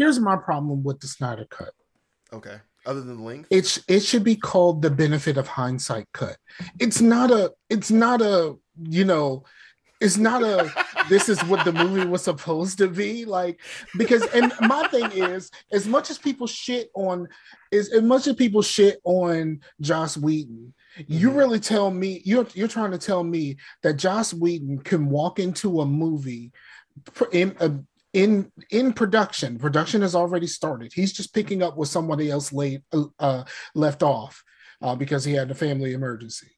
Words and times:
here's 0.00 0.18
my 0.18 0.34
problem 0.36 0.82
with 0.82 0.98
the 1.00 1.06
Snyder 1.06 1.46
cut. 1.50 1.72
Okay. 2.32 2.56
Other 2.86 3.02
than 3.02 3.18
the 3.18 3.22
length, 3.22 3.48
It's 3.50 3.78
it 3.88 4.00
should 4.00 4.24
be 4.24 4.34
called 4.36 4.80
the 4.80 4.90
benefit 4.90 5.36
of 5.36 5.46
hindsight 5.46 6.08
cut. 6.14 6.36
It's 6.78 7.00
not 7.02 7.30
a. 7.30 7.52
It's 7.68 7.90
not 7.90 8.22
a. 8.22 8.56
You 8.82 9.04
know. 9.04 9.44
It's 10.00 10.16
not 10.16 10.42
a. 10.42 10.72
this 11.10 11.28
is 11.28 11.38
what 11.44 11.64
the 11.66 11.72
movie 11.72 12.06
was 12.08 12.24
supposed 12.24 12.78
to 12.78 12.88
be 12.88 13.26
like 13.26 13.60
because 13.98 14.22
and 14.32 14.52
my 14.60 14.86
thing 14.88 15.10
is 15.12 15.50
as 15.72 15.86
much 15.86 16.08
as 16.08 16.16
people 16.18 16.46
shit 16.46 16.88
on 16.94 17.26
is 17.70 17.92
as 17.92 18.02
much 18.02 18.26
as 18.28 18.34
people 18.36 18.62
shit 18.62 18.98
on 19.04 19.60
Joss 19.80 20.16
Whedon 20.16 20.72
you 21.08 21.30
Mhm. 21.30 21.36
really 21.36 21.60
tell 21.60 21.90
me 21.90 22.22
you're 22.24 22.46
you're 22.54 22.68
trying 22.68 22.92
to 22.92 22.98
tell 22.98 23.24
me 23.24 23.56
that 23.82 23.94
Joss 23.94 24.32
Whedon 24.32 24.78
can 24.78 25.10
walk 25.10 25.38
into 25.38 25.80
a 25.80 25.86
movie 25.86 26.52
in 27.32 27.56
a, 27.60 27.72
in 28.12 28.50
in 28.70 28.92
production. 28.92 29.58
Production 29.58 30.02
has 30.02 30.14
already 30.14 30.46
started. 30.46 30.92
He's 30.92 31.12
just 31.12 31.34
picking 31.34 31.62
up 31.62 31.76
where 31.76 31.86
somebody 31.86 32.30
else 32.30 32.52
laid 32.52 32.82
uh, 33.18 33.44
left 33.74 34.02
off 34.02 34.42
uh, 34.82 34.96
because 34.96 35.24
he 35.24 35.32
had 35.32 35.50
a 35.50 35.54
family 35.54 35.92
emergency, 35.92 36.48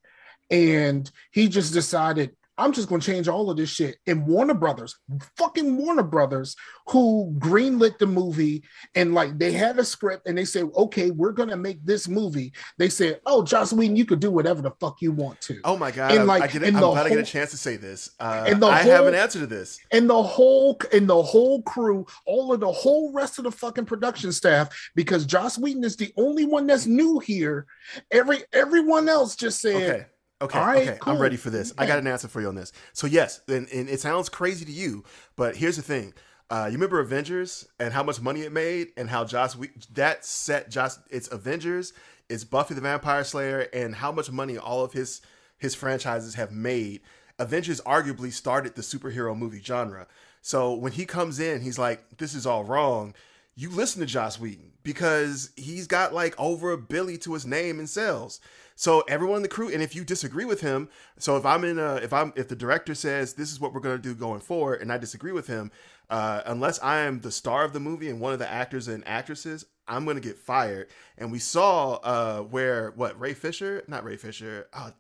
and 0.51 1.11
he 1.33 1.49
just 1.49 1.73
decided. 1.73 2.37
I'm 2.59 2.73
just 2.73 2.89
going 2.89 3.01
to 3.01 3.07
change 3.07 3.29
all 3.29 3.51
of 3.51 3.57
this 3.57 3.71
shit. 3.71 3.97
And 4.07 4.27
Warner 4.27 4.55
Brothers, 4.55 4.97
fucking 5.37 5.77
Warner 5.79 6.03
Brothers, 6.03 6.55
who 6.89 7.35
greenlit 7.39 7.99
the 7.99 8.07
movie 8.07 8.63
and 8.95 9.15
like 9.15 9.39
they 9.39 9.53
had 9.53 9.79
a 9.79 9.85
script 9.85 10.27
and 10.29 10.37
they 10.37 10.45
said, 10.45 10.69
okay, 10.77 11.11
we're 11.11 11.33
going 11.33 11.49
to 11.49 11.57
make 11.57 11.85
this 11.85 12.09
movie. 12.09 12.53
They 12.79 12.89
said, 12.91 13.21
oh, 13.25 13.43
Joss 13.43 13.73
Whedon, 13.73 13.97
you 13.97 14.05
could 14.05 14.21
do 14.21 14.31
whatever 14.31 14.61
the 14.61 14.73
fuck 14.81 15.01
you 15.01 15.13
want 15.13 15.41
to. 15.43 15.61
oh 15.65 15.77
my 15.79 15.91
god, 15.91 16.13
And, 16.13 16.27
like, 16.27 16.43
I 16.43 16.47
get 16.47 16.63
it. 16.63 16.69
and 16.69 16.77
I'm 16.77 16.83
glad 16.83 17.07
I 17.07 17.09
get 17.09 17.19
a 17.19 17.23
chance 17.25 17.51
to 17.53 17.57
say 17.57 17.77
this. 17.77 18.11
Uh, 18.21 18.45
and 18.47 18.63
the 18.63 18.67
I 18.67 18.83
have 18.83 19.07
an 19.07 19.15
answer 19.15 19.39
to 19.41 19.47
this. 19.47 19.79
and 19.91 20.09
the 20.11 20.23
whole 20.23 20.79
and 20.93 21.09
the 21.09 21.23
whole 21.23 21.63
crew, 21.63 22.07
all 22.27 22.53
of 22.53 22.61
the 22.61 22.71
whole 22.73 23.13
rest 23.13 23.39
of 23.39 23.45
the 23.45 23.51
fucking 23.53 23.87
production 23.87 24.31
staff, 24.31 24.69
because 24.95 25.25
Joss 25.25 25.57
Whedon 25.59 25.85
is 25.85 25.97
the 25.97 26.13
only 26.19 26.45
one 26.45 26.67
that's 26.67 26.87
new 26.87 27.19
here. 27.19 27.67
Every 28.11 28.39
everyone 28.53 29.09
else 29.09 29.37
just 29.37 29.61
said, 29.61 29.75
Okay. 29.91 30.07
Okay, 30.43 30.59
right, 30.59 30.89
okay, 30.89 30.99
cool. 31.01 31.15
I'm 31.15 31.21
ready 31.23 31.37
for 31.37 31.51
this. 31.51 31.73
I 31.79 31.87
got 31.87 31.99
an 31.99 32.07
answer 32.07 32.29
for 32.29 32.41
you 32.41 32.49
on 32.49 32.55
this. 32.55 32.73
So 32.93 33.07
yes, 33.07 33.41
and, 33.49 33.69
and 33.71 33.89
it 33.89 34.01
sounds 34.01 34.29
crazy 34.29 34.65
to 34.65 34.73
you, 34.73 35.05
but 35.37 35.57
here's 35.57 35.77
the 35.77 35.83
thing. 35.83 36.13
Uh, 36.51 36.67
you 36.67 36.73
remember 36.73 37.01
Avengers 37.01 37.67
and 37.81 37.95
how 37.95 38.03
much 38.03 38.21
money 38.21 38.43
it 38.43 38.53
made, 38.53 38.89
and 38.97 39.09
how 39.09 39.25
Joss 39.25 39.57
we- 39.57 39.71
that 39.95 40.25
set 40.25 40.69
Joss 40.71 40.99
it's 41.11 41.31
Avengers, 41.33 41.93
it's 42.29 42.45
Buffy 42.45 42.75
the 42.75 42.81
Vampire 42.81 43.25
Slayer, 43.25 43.69
and 43.73 43.95
how 43.95 44.13
much 44.13 44.31
money 44.31 44.59
all 44.59 44.85
of 44.85 44.93
his 44.93 45.23
his 45.59 45.75
franchises 45.75 46.35
have 46.35 46.51
made. 46.53 47.01
Avengers 47.39 47.81
arguably 47.83 48.33
started 48.33 48.75
the 48.75 48.83
superhero 48.83 49.37
movie 49.37 49.63
genre. 49.63 50.07
So 50.43 50.75
when 50.75 50.93
he 50.93 51.07
comes 51.07 51.39
in, 51.41 51.61
he's 51.63 51.79
like, 51.79 52.19
"This 52.19 52.35
is 52.35 52.47
all 52.47 52.65
wrong." 52.65 53.15
You 53.55 53.71
listen 53.71 54.01
to 54.01 54.07
Joss 54.07 54.39
Whedon 54.41 54.73
because 54.83 55.51
he's 55.57 55.87
got 55.87 56.13
like 56.13 56.35
over 56.39 56.73
a 56.73 56.79
billy 56.79 57.17
to 57.19 57.35
his 57.35 57.47
name 57.47 57.81
in 57.81 57.87
sales. 57.87 58.41
So 58.75 59.01
everyone 59.09 59.37
in 59.37 59.43
the 59.43 59.49
crew, 59.49 59.69
and 59.73 59.83
if 59.83 59.95
you 59.95 60.05
disagree 60.05 60.45
with 60.45 60.61
him, 60.61 60.89
so 61.19 61.37
if 61.37 61.45
I'm 61.47 61.65
in 61.65 61.79
a, 61.79 61.97
if 61.97 62.13
I'm, 62.13 62.33
if 62.37 62.49
the 62.49 62.57
director 62.57 62.95
says 62.95 63.35
this 63.35 63.53
is 63.53 63.61
what 63.61 63.73
we're 63.75 63.81
going 63.81 63.97
to 63.97 64.03
do 64.03 64.15
going 64.15 64.41
forward, 64.41 64.81
and 64.83 64.93
I 64.93 64.99
disagree 64.99 65.33
with 65.33 65.47
him, 65.47 65.71
uh, 66.11 66.43
unless 66.47 66.79
I 66.83 66.99
am 67.01 67.21
the 67.21 67.31
star 67.31 67.65
of 67.65 67.73
the 67.73 67.81
movie 67.81 68.09
and 68.09 68.21
one 68.21 68.33
of 68.33 68.39
the 68.39 68.51
actors 68.51 68.89
and 68.89 69.07
actresses, 69.07 69.65
I'm 69.89 70.05
going 70.05 70.17
to 70.17 70.23
get 70.23 70.39
fired. 70.39 70.89
And 71.19 71.31
we 71.33 71.39
saw 71.39 71.95
uh, 71.97 72.41
where 72.41 72.91
what 72.93 73.19
Ray 73.21 73.35
Fisher, 73.35 73.83
not 73.89 74.05
Ray 74.05 74.17
Fisher, 74.17 74.69
uh, 74.73 74.91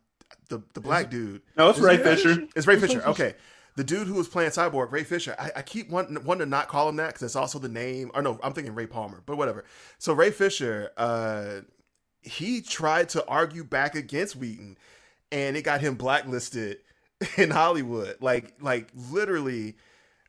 the 0.48 0.62
the 0.74 0.80
black 0.80 1.10
dude, 1.10 1.42
No, 1.56 1.68
it's 1.70 1.78
Is 1.78 1.84
Ray 1.84 1.94
it- 1.96 2.02
Fisher. 2.02 2.46
it's 2.54 2.66
Ray 2.66 2.74
Ray 2.74 2.80
Fisher. 2.80 2.98
Fisher. 3.00 3.08
Okay. 3.08 3.34
The 3.74 3.84
dude 3.84 4.06
who 4.06 4.12
was 4.14 4.28
playing 4.28 4.50
Cyborg, 4.50 4.92
Ray 4.92 5.02
Fisher, 5.02 5.34
I, 5.38 5.50
I 5.56 5.62
keep 5.62 5.88
wanting, 5.88 6.22
wanting 6.24 6.44
to 6.44 6.50
not 6.50 6.68
call 6.68 6.90
him 6.90 6.96
that 6.96 7.06
because 7.08 7.22
it's 7.22 7.36
also 7.36 7.58
the 7.58 7.70
name. 7.70 8.10
Or 8.14 8.20
no, 8.20 8.38
I'm 8.42 8.52
thinking 8.52 8.74
Ray 8.74 8.86
Palmer, 8.86 9.22
but 9.24 9.36
whatever. 9.38 9.64
So 9.98 10.12
Ray 10.12 10.30
Fisher, 10.30 10.90
uh, 10.98 11.60
he 12.22 12.60
tried 12.60 13.08
to 13.10 13.26
argue 13.26 13.64
back 13.64 13.94
against 13.94 14.36
Whedon, 14.36 14.76
and 15.30 15.56
it 15.56 15.62
got 15.62 15.80
him 15.80 15.96
blacklisted 15.96 16.78
in 17.36 17.50
Hollywood. 17.50 18.16
Like, 18.20 18.54
like 18.60 18.88
literally. 19.10 19.76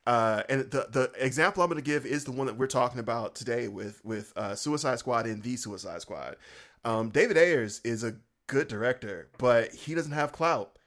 Uh, 0.05 0.43
and 0.49 0.69
the 0.69 0.85
the 0.91 1.11
example 1.17 1.63
I'm 1.63 1.69
going 1.69 1.81
to 1.81 1.91
give 1.91 2.05
is 2.05 2.25
the 2.25 2.33
one 2.33 2.47
that 2.47 2.57
we're 2.57 2.67
talking 2.67 2.99
about 2.99 3.35
today 3.35 3.69
with 3.69 4.03
with 4.03 4.33
uh, 4.35 4.53
Suicide 4.53 4.99
Squad 4.99 5.25
and 5.25 5.41
the 5.41 5.55
Suicide 5.55 6.01
Squad. 6.01 6.35
Um, 6.83 7.07
David 7.07 7.37
Ayers 7.37 7.79
is 7.85 8.03
a 8.03 8.17
good 8.47 8.67
director, 8.67 9.29
but 9.37 9.71
he 9.71 9.95
doesn't 9.95 10.11
have 10.11 10.33
clout 10.33 10.77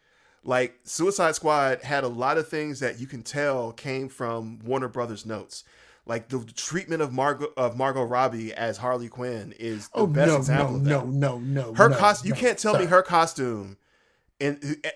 like 0.46 0.78
Suicide 0.84 1.34
Squad 1.34 1.82
had 1.82 2.04
a 2.04 2.08
lot 2.08 2.38
of 2.38 2.48
things 2.48 2.80
that 2.80 3.00
you 3.00 3.06
can 3.06 3.22
tell 3.22 3.72
came 3.72 4.08
from 4.08 4.60
Warner 4.64 4.88
Brothers 4.88 5.26
notes. 5.26 5.64
Like 6.06 6.28
the 6.28 6.44
treatment 6.54 7.02
of 7.02 7.12
Margot 7.12 7.48
of 7.56 7.76
Margot 7.76 8.04
Robbie 8.04 8.52
as 8.54 8.76
Harley 8.78 9.08
Quinn 9.08 9.52
is 9.58 9.88
the 9.88 10.00
"Oh 10.00 10.06
best 10.06 10.28
no, 10.28 10.36
example 10.36 10.74
no, 10.74 10.78
of 10.78 10.84
that. 10.84 10.90
no, 11.08 11.38
no, 11.38 11.38
no." 11.38 11.74
her 11.74 11.88
no, 11.88 11.96
costume, 11.96 12.28
you 12.28 12.34
can't 12.34 12.56
tell 12.58 12.78
me 12.78 12.84
her 12.84 13.02
costume 13.02 13.76
and 14.40 14.78
uh, 14.84 14.88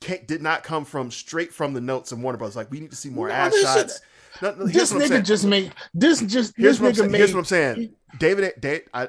can't, 0.00 0.26
did 0.26 0.40
not 0.40 0.62
come 0.62 0.84
from 0.84 1.10
straight 1.10 1.52
from 1.52 1.74
the 1.74 1.80
notes 1.80 2.10
of 2.12 2.20
Warner 2.20 2.38
Brothers. 2.38 2.56
Like 2.56 2.70
we 2.70 2.80
need 2.80 2.90
to 2.90 2.96
see 2.96 3.10
more 3.10 3.28
No, 3.28 3.34
ass 3.34 3.60
shots. 3.60 4.00
No, 4.40 4.54
no, 4.54 4.66
This 4.66 4.92
nigga 4.92 5.24
just 5.24 5.44
made 5.44 5.72
this 5.92 6.20
just 6.22 6.54
Here's 6.56 6.78
this 6.78 6.80
what, 6.80 6.88
I'm 6.88 6.92
nigga 6.92 6.96
saying. 6.98 7.10
made. 7.12 7.18
Here's 7.18 7.34
what 7.34 7.40
I'm 7.40 7.44
saying. 7.44 7.94
David, 8.18 8.86
I, 8.94 9.08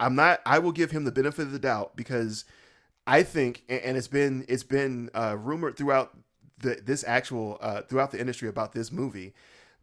I'm 0.00 0.14
not. 0.16 0.40
I 0.46 0.58
will 0.58 0.72
give 0.72 0.90
him 0.90 1.04
the 1.04 1.12
benefit 1.12 1.42
of 1.42 1.52
the 1.52 1.58
doubt 1.58 1.96
because 1.96 2.44
I 3.06 3.22
think, 3.22 3.62
and 3.68 3.80
and 3.82 3.96
it's 3.96 4.08
been 4.08 4.44
it's 4.48 4.62
been 4.64 5.10
uh, 5.14 5.36
rumored 5.38 5.76
throughout 5.76 6.16
the 6.58 6.80
this 6.84 7.04
actual 7.06 7.58
uh, 7.60 7.82
throughout 7.82 8.10
the 8.10 8.20
industry 8.20 8.48
about 8.48 8.72
this 8.72 8.90
movie 8.90 9.34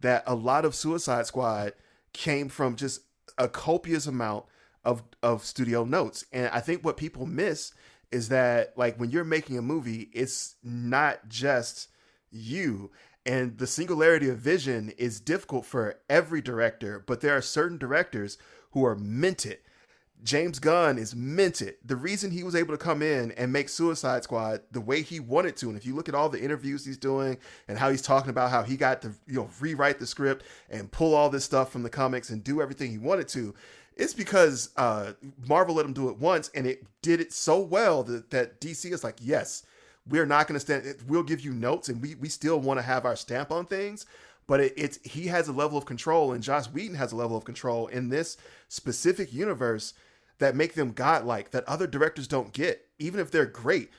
that 0.02 0.24
a 0.26 0.36
lot 0.36 0.66
of 0.66 0.76
Suicide 0.76 1.26
Squad 1.26 1.74
came 2.14 2.50
from 2.50 2.76
just 2.76 3.02
a 3.38 3.48
copious 3.48 4.08
amount 4.08 4.46
of 4.84 5.04
of 5.22 5.44
studio 5.44 5.84
notes, 5.84 6.26
and 6.32 6.48
I 6.50 6.60
think 6.60 6.84
what 6.84 6.98
people 6.98 7.26
miss 7.26 7.74
is 8.12 8.30
that 8.30 8.78
like 8.78 9.00
when 9.00 9.10
you're 9.10 9.24
making 9.24 9.58
a 9.58 9.62
movie, 9.62 10.10
it's 10.14 10.56
not 10.64 11.28
just 11.28 11.90
you. 12.32 12.92
And 13.26 13.58
the 13.58 13.68
singularity 13.68 14.30
of 14.30 14.38
vision 14.38 14.94
is 14.98 15.20
difficult 15.20 15.66
for 15.66 16.00
every 16.10 16.42
director, 16.42 17.04
but 17.06 17.20
there 17.20 17.36
are 17.36 17.42
certain 17.42 17.78
directors 17.78 18.38
who 18.72 18.86
are 18.86 18.96
minted. 18.96 19.60
James 20.24 20.60
Gunn 20.60 20.98
is 20.98 21.16
minted. 21.16 21.76
The 21.86 21.96
reason 21.96 22.32
he 22.32 22.44
was 22.44 22.56
able 22.56 22.74
to 22.74 22.84
come 22.84 23.02
in 23.02 23.32
and 23.34 23.54
make 23.54 23.70
Suicide 23.70 24.24
Squad 24.24 24.62
the 24.72 24.82
way 24.82 25.02
he 25.02 25.20
wanted 25.20 25.56
to, 25.58 25.70
and 25.70 25.78
if 25.78 25.86
you 25.86 25.96
look 25.96 26.10
at 26.10 26.16
all 26.16 26.30
the 26.30 26.42
interviews 26.42 26.86
he's 26.86 26.98
doing 26.98 27.38
and 27.68 27.78
how 27.78 27.90
he's 27.90 28.02
talking 28.02 28.30
about 28.30 28.52
how 28.52 28.64
he 28.64 28.78
got 28.78 29.02
to 29.04 29.14
you 29.28 29.36
know 29.36 29.50
rewrite 29.60 30.00
the 30.00 30.08
script 30.08 30.44
and 30.70 30.92
pull 30.92 31.14
all 31.14 31.30
this 31.30 31.46
stuff 31.46 31.72
from 31.72 31.84
the 31.84 31.90
comics 31.90 32.30
and 32.30 32.44
do 32.44 32.62
everything 32.62 32.92
he 32.92 32.98
wanted 32.98 33.28
to, 33.30 33.54
it's 33.96 34.14
because 34.14 34.70
uh, 34.78 35.14
Marvel 35.48 35.76
let 35.76 35.86
him 35.86 35.94
do 35.94 36.10
it 36.10 36.18
once 36.18 36.50
and 36.54 36.66
it 36.66 36.84
did 37.02 37.20
it 37.20 37.32
so 37.32 37.60
well 37.60 38.04
that, 38.04 38.30
that 38.32 38.60
DC 38.60 38.92
is 38.92 39.04
like, 39.04 39.18
yes, 39.22 39.64
we're 40.10 40.26
not 40.26 40.48
going 40.48 40.56
to 40.56 40.60
stand. 40.60 40.96
We'll 41.08 41.24
give 41.24 41.42
you 41.42 41.54
notes, 41.54 41.90
and 41.90 42.02
we 42.02 42.16
we 42.16 42.30
still 42.30 42.60
want 42.60 42.80
to 42.80 42.84
have 42.84 43.06
our 43.06 43.16
stamp 43.16 43.52
on 43.52 43.66
things. 43.66 44.06
But 44.48 44.62
it, 44.62 44.74
it's 44.78 45.00
he 45.04 45.28
has 45.28 45.48
a 45.48 45.54
level 45.54 45.78
of 45.78 45.86
control, 45.86 46.32
and 46.32 46.42
Josh 46.42 46.66
Whedon 46.66 46.96
has 46.96 47.12
a 47.12 47.16
level 47.16 47.38
of 47.38 47.44
control 47.44 47.88
in 47.88 48.10
this 48.10 48.38
specific 48.70 49.34
universe 49.34 49.94
that 50.40 50.56
make 50.56 50.74
them 50.74 50.92
godlike 50.92 51.52
that 51.52 51.64
other 51.66 51.88
directors 51.88 52.28
don't 52.28 52.54
get, 52.54 52.88
even 53.00 53.20
if 53.20 53.32
they're 53.32 53.46
great. 53.46 53.90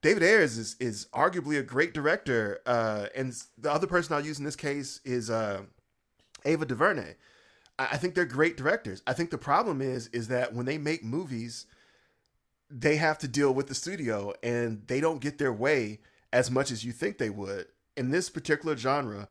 David 0.00 0.22
Ayers 0.22 0.56
is 0.56 0.76
is 0.78 1.06
arguably 1.12 1.58
a 1.58 1.62
great 1.62 1.92
director, 1.92 2.60
uh, 2.66 3.06
and 3.16 3.34
the 3.56 3.72
other 3.72 3.86
person 3.86 4.14
I'll 4.14 4.24
use 4.24 4.38
in 4.38 4.44
this 4.44 4.56
case 4.56 5.00
is 5.04 5.28
uh, 5.28 5.62
Ava 6.44 6.66
DuVernay. 6.66 7.14
I, 7.78 7.88
I 7.92 7.96
think 7.96 8.14
they're 8.14 8.24
great 8.24 8.56
directors. 8.56 9.02
I 9.06 9.12
think 9.12 9.30
the 9.30 9.38
problem 9.38 9.80
is 9.80 10.06
is 10.08 10.28
that 10.28 10.54
when 10.54 10.66
they 10.66 10.78
make 10.78 11.04
movies, 11.04 11.66
they 12.70 12.96
have 12.96 13.18
to 13.18 13.28
deal 13.28 13.52
with 13.52 13.66
the 13.66 13.74
studio 13.74 14.34
and 14.42 14.82
they 14.86 15.00
don't 15.00 15.20
get 15.20 15.38
their 15.38 15.52
way 15.52 16.00
as 16.32 16.50
much 16.50 16.70
as 16.70 16.84
you 16.84 16.92
think 16.92 17.18
they 17.18 17.30
would. 17.30 17.66
In 17.96 18.10
this 18.10 18.30
particular 18.30 18.76
genre, 18.76 19.28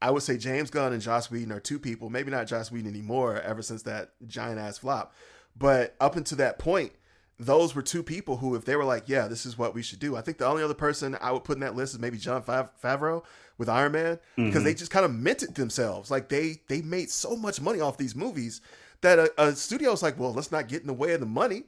I 0.00 0.10
would 0.10 0.22
say 0.22 0.36
James 0.36 0.70
Gunn 0.70 0.92
and 0.92 1.02
Joss 1.02 1.30
Whedon 1.30 1.52
are 1.52 1.60
two 1.60 1.78
people, 1.78 2.10
maybe 2.10 2.30
not 2.30 2.46
Joss 2.46 2.70
Whedon 2.70 2.88
anymore 2.88 3.40
ever 3.40 3.62
since 3.62 3.82
that 3.82 4.12
giant 4.26 4.58
ass 4.58 4.78
flop. 4.78 5.14
But 5.58 5.94
up 6.00 6.16
until 6.16 6.38
that 6.38 6.58
point, 6.58 6.92
those 7.38 7.74
were 7.74 7.82
two 7.82 8.02
people 8.02 8.38
who, 8.38 8.54
if 8.54 8.64
they 8.64 8.76
were 8.76 8.84
like, 8.84 9.08
yeah, 9.08 9.28
this 9.28 9.44
is 9.44 9.58
what 9.58 9.74
we 9.74 9.82
should 9.82 9.98
do. 9.98 10.16
I 10.16 10.22
think 10.22 10.38
the 10.38 10.46
only 10.46 10.62
other 10.62 10.74
person 10.74 11.16
I 11.20 11.32
would 11.32 11.44
put 11.44 11.56
in 11.56 11.60
that 11.60 11.76
list 11.76 11.94
is 11.94 12.00
maybe 12.00 12.18
John 12.18 12.42
Fav- 12.42 12.70
Favreau 12.82 13.24
with 13.58 13.68
Iron 13.68 13.92
Man 13.92 14.18
because 14.36 14.64
they 14.64 14.70
mm-hmm. 14.70 14.78
just 14.78 14.90
kind 14.90 15.04
of 15.04 15.14
minted 15.14 15.54
themselves. 15.54 16.10
Like 16.10 16.28
they 16.28 16.60
they 16.68 16.82
made 16.82 17.10
so 17.10 17.36
much 17.36 17.60
money 17.60 17.80
off 17.80 17.98
these 17.98 18.16
movies 18.16 18.60
that 19.02 19.18
a, 19.18 19.32
a 19.42 19.52
studio's 19.54 20.02
like, 20.02 20.18
well, 20.18 20.32
let's 20.32 20.52
not 20.52 20.68
get 20.68 20.80
in 20.80 20.86
the 20.86 20.92
way 20.94 21.12
of 21.12 21.20
the 21.20 21.26
money. 21.26 21.64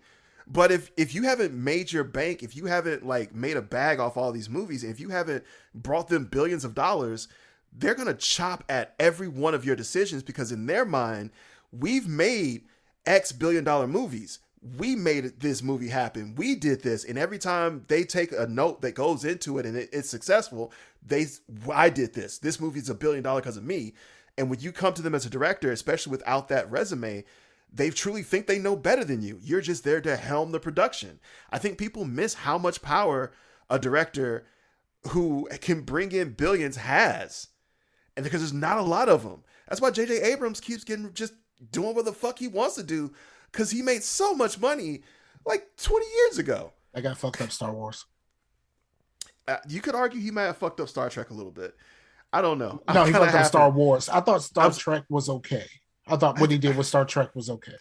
But 0.47 0.73
if 0.73 0.91
if 0.97 1.15
you 1.15 1.25
haven't 1.25 1.53
made 1.53 1.93
your 1.93 2.05
bank, 2.05 2.43
if 2.43 2.57
you 2.57 2.67
haven't 2.67 3.07
like 3.07 3.35
made 3.35 3.57
a 3.59 3.63
bag 3.63 4.01
off 4.01 4.17
all 4.17 4.33
these 4.33 4.49
movies, 4.49 4.85
if 4.85 4.99
you 4.99 5.11
haven't 5.11 5.45
brought 5.75 6.09
them 6.09 6.25
billions 6.25 6.65
of 6.65 6.75
dollars, 6.75 7.29
they're 7.73 7.95
gonna 7.95 8.15
chop 8.15 8.65
at 8.71 8.95
every 8.99 9.29
one 9.29 9.55
of 9.55 9.67
your 9.67 9.77
decisions 9.77 10.23
because 10.23 10.51
in 10.51 10.65
their 10.65 10.87
mind, 10.87 11.31
we've 11.71 12.09
made 12.09 12.65
X 13.09 13.33
billion 13.33 13.65
dollar 13.65 13.87
movies. 13.87 14.39
We 14.77 14.97
made 14.97 15.41
this 15.41 15.63
movie 15.63 15.89
happen. 15.89 16.35
We 16.35 16.57
did 16.57 16.83
this, 16.83 17.05
and 17.05 17.17
every 17.17 17.39
time 17.39 17.85
they 17.89 18.05
take 18.05 18.33
a 18.33 18.47
note 18.47 18.83
that 18.83 18.93
goes 18.93 19.25
into 19.25 19.59
it 19.59 19.67
and 19.67 19.77
it, 19.77 19.89
it's 19.93 20.11
successful, 20.11 20.73
they 21.05 21.27
I 21.73 21.91
did 21.91 22.15
this. 22.15 22.39
This 22.39 22.61
movie's 22.61 22.91
a 22.91 22.95
billion 22.95 23.23
dollar 23.23 23.41
because 23.41 23.57
of 23.57 23.65
me. 23.65 23.95
And 24.37 24.51
when 24.51 24.61
you 24.61 24.71
come 24.71 24.95
to 24.95 25.03
them 25.03 25.15
as 25.15 25.27
a 25.27 25.31
director, 25.31 25.73
especially 25.73 26.11
without 26.11 26.49
that 26.49 26.71
resume, 26.71 27.25
they 27.73 27.91
truly 27.91 28.23
think 28.23 28.47
they 28.47 28.59
know 28.59 28.77
better 28.77 29.05
than 29.05 29.23
you. 29.23 29.39
You're 29.43 29.61
just 29.61 29.85
there 29.85 30.01
to 30.01 30.17
helm 30.17 30.53
the 30.53 30.61
production. 30.61 31.19
I 31.51 31.59
think 31.59 31.79
people 31.79 32.05
miss 32.05 32.35
how 32.35 32.59
much 32.59 32.83
power 32.83 33.33
a 33.71 33.79
director 33.79 34.45
who 35.11 35.49
can 35.61 35.83
bring 35.83 36.13
in 36.13 36.33
billions 36.33 36.77
has. 36.77 37.49
And 38.17 38.25
because 38.25 38.41
there's 38.41 38.53
not 38.53 38.79
a 38.79 38.83
lot 38.83 39.09
of 39.09 39.23
them. 39.23 39.45
That's 39.69 39.81
why 39.81 39.91
J.J. 39.91 40.23
Abrams 40.23 40.61
keeps 40.61 40.85
getting 40.85 41.13
just 41.13 41.35
doing 41.71 41.95
what 41.95 42.05
the 42.05 42.13
fuck 42.13 42.39
he 42.39 42.49
wants 42.49 42.77
to 42.77 42.83
do 42.83 43.13
because 43.51 43.71
he 43.71 43.83
made 43.83 44.03
so 44.03 44.35
much 44.35 44.61
money 44.61 45.03
like 45.47 45.69
20 45.77 46.07
years 46.07 46.39
ago. 46.39 46.73
I 46.95 47.01
got 47.01 47.19
fucked 47.19 47.41
up 47.41 47.51
Star 47.51 47.73
Wars. 47.73 48.07
Uh, 49.47 49.57
you 49.69 49.81
could 49.81 49.95
argue 49.95 50.21
he 50.21 50.31
might 50.31 50.45
have 50.45 50.59
fucked 50.59 50.81
up 50.81 50.89
Star 50.89 51.09
Trek 51.09 51.31
a 51.31 51.35
little 51.35 51.53
bit. 51.53 51.75
I 52.33 52.43
don't 52.43 52.59
know. 52.59 52.83
No, 52.93 53.05
he 53.05 53.13
fucked 53.13 53.35
up 53.35 53.47
Star 53.47 53.71
Wars. 53.71 54.09
I 54.09 54.21
thought 54.21 54.43
Star 54.43 54.71
Trek 54.73 55.05
was 55.09 55.29
okay. 55.29 55.67
I 56.07 56.17
thought 56.17 56.41
what 56.41 56.51
he 56.51 56.59
did 56.59 56.77
with 56.77 56.87
Star 56.87 57.05
Trek 57.05 57.35
was 57.35 57.49
okay. 57.51 57.75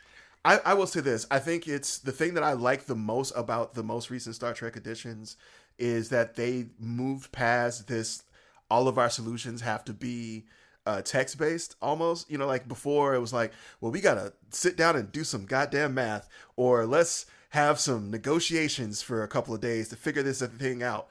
I, 0.46 0.60
I 0.64 0.74
will 0.76 0.88
say 0.88 1.02
this. 1.02 1.26
I 1.30 1.40
think 1.40 1.68
it's 1.68 2.00
the 2.00 2.12
thing 2.12 2.34
that 2.36 2.44
I 2.44 2.54
like 2.54 2.86
the 2.86 2.96
most 2.96 3.34
about 3.36 3.74
the 3.74 3.84
most 3.84 4.10
recent 4.10 4.36
Star 4.36 4.54
Trek 4.54 4.78
editions 4.78 5.36
is 5.78 6.10
that 6.10 6.36
they 6.36 6.68
moved 6.80 7.32
past 7.32 7.88
this 7.88 8.24
all 8.70 8.88
of 8.88 8.98
our 8.98 9.10
solutions 9.10 9.62
have 9.62 9.84
to 9.86 9.94
be 9.94 10.46
uh, 10.88 11.02
text 11.02 11.38
based 11.38 11.76
almost. 11.82 12.32
You 12.32 12.38
know, 12.38 12.48
like 12.48 12.68
before 12.68 13.14
it 13.14 13.20
was 13.20 13.34
like, 13.34 13.52
well, 13.82 13.92
we 13.92 14.02
gotta 14.02 14.34
sit 14.50 14.78
down 14.78 14.96
and 14.96 15.12
do 15.12 15.24
some 15.24 15.46
goddamn 15.46 15.94
math, 15.94 16.30
or 16.56 16.86
let's 16.86 17.26
have 17.50 17.80
some 17.80 18.10
negotiations 18.12 19.02
for 19.02 19.24
a 19.24 19.28
couple 19.28 19.54
of 19.54 19.62
days 19.62 19.90
to 19.90 19.96
figure 19.96 20.24
this 20.24 20.42
thing 20.42 20.84
out. 20.84 21.08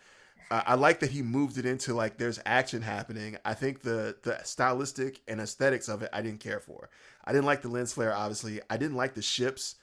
Uh, 0.50 0.62
I 0.64 0.74
like 0.74 1.00
that 1.00 1.10
he 1.10 1.22
moved 1.22 1.58
it 1.58 1.66
into 1.66 1.92
like 1.92 2.18
there's 2.18 2.40
action 2.46 2.82
happening. 2.82 3.36
I 3.44 3.54
think 3.54 3.82
the 3.82 4.16
the 4.22 4.40
stylistic 4.44 5.20
and 5.28 5.40
aesthetics 5.40 5.88
of 5.88 6.02
it 6.02 6.10
I 6.12 6.22
didn't 6.22 6.40
care 6.40 6.60
for. 6.60 6.88
I 7.24 7.32
didn't 7.32 7.46
like 7.46 7.62
the 7.62 7.68
lens 7.68 7.92
flare. 7.92 8.14
Obviously, 8.14 8.60
I 8.70 8.76
didn't 8.76 8.96
like 8.96 9.14
the 9.14 9.22
ships, 9.22 9.76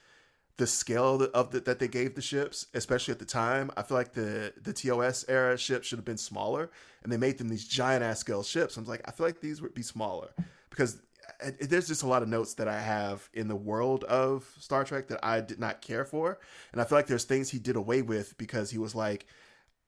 the 0.57 0.67
scale 0.67 1.23
of, 1.33 1.51
the, 1.51 1.59
that 1.61 1.79
they 1.79 1.87
gave 1.87 2.15
the 2.15 2.21
ships, 2.21 2.67
especially 2.73 3.11
at 3.11 3.19
the 3.19 3.25
time. 3.25 3.71
I 3.75 3.81
feel 3.81 3.97
like 3.97 4.13
the 4.13 4.53
the 4.61 4.73
TOS 4.73 5.25
era 5.27 5.57
ships 5.57 5.87
should 5.87 5.97
have 5.97 6.05
been 6.05 6.17
smaller, 6.17 6.69
and 7.03 7.11
they 7.11 7.17
made 7.17 7.37
them 7.37 7.49
these 7.49 7.67
giant 7.67 8.03
ass 8.03 8.19
scale 8.19 8.43
ships. 8.43 8.77
I'm 8.77 8.85
like, 8.85 9.01
I 9.05 9.11
feel 9.11 9.25
like 9.25 9.41
these 9.41 9.61
would 9.61 9.73
be 9.73 9.81
smaller 9.81 10.29
because 10.69 11.01
uh, 11.43 11.51
there's 11.61 11.87
just 11.87 12.03
a 12.03 12.07
lot 12.07 12.21
of 12.21 12.29
notes 12.29 12.53
that 12.55 12.67
I 12.67 12.79
have 12.79 13.27
in 13.33 13.47
the 13.47 13.55
world 13.55 14.03
of 14.03 14.47
Star 14.59 14.83
Trek 14.83 15.07
that 15.07 15.25
I 15.25 15.41
did 15.41 15.59
not 15.59 15.81
care 15.81 16.05
for, 16.05 16.39
and 16.71 16.79
I 16.79 16.83
feel 16.83 16.97
like 16.97 17.07
there's 17.07 17.25
things 17.25 17.49
he 17.49 17.59
did 17.59 17.75
away 17.75 18.03
with 18.03 18.37
because 18.37 18.69
he 18.69 18.77
was 18.77 18.93
like 18.93 19.25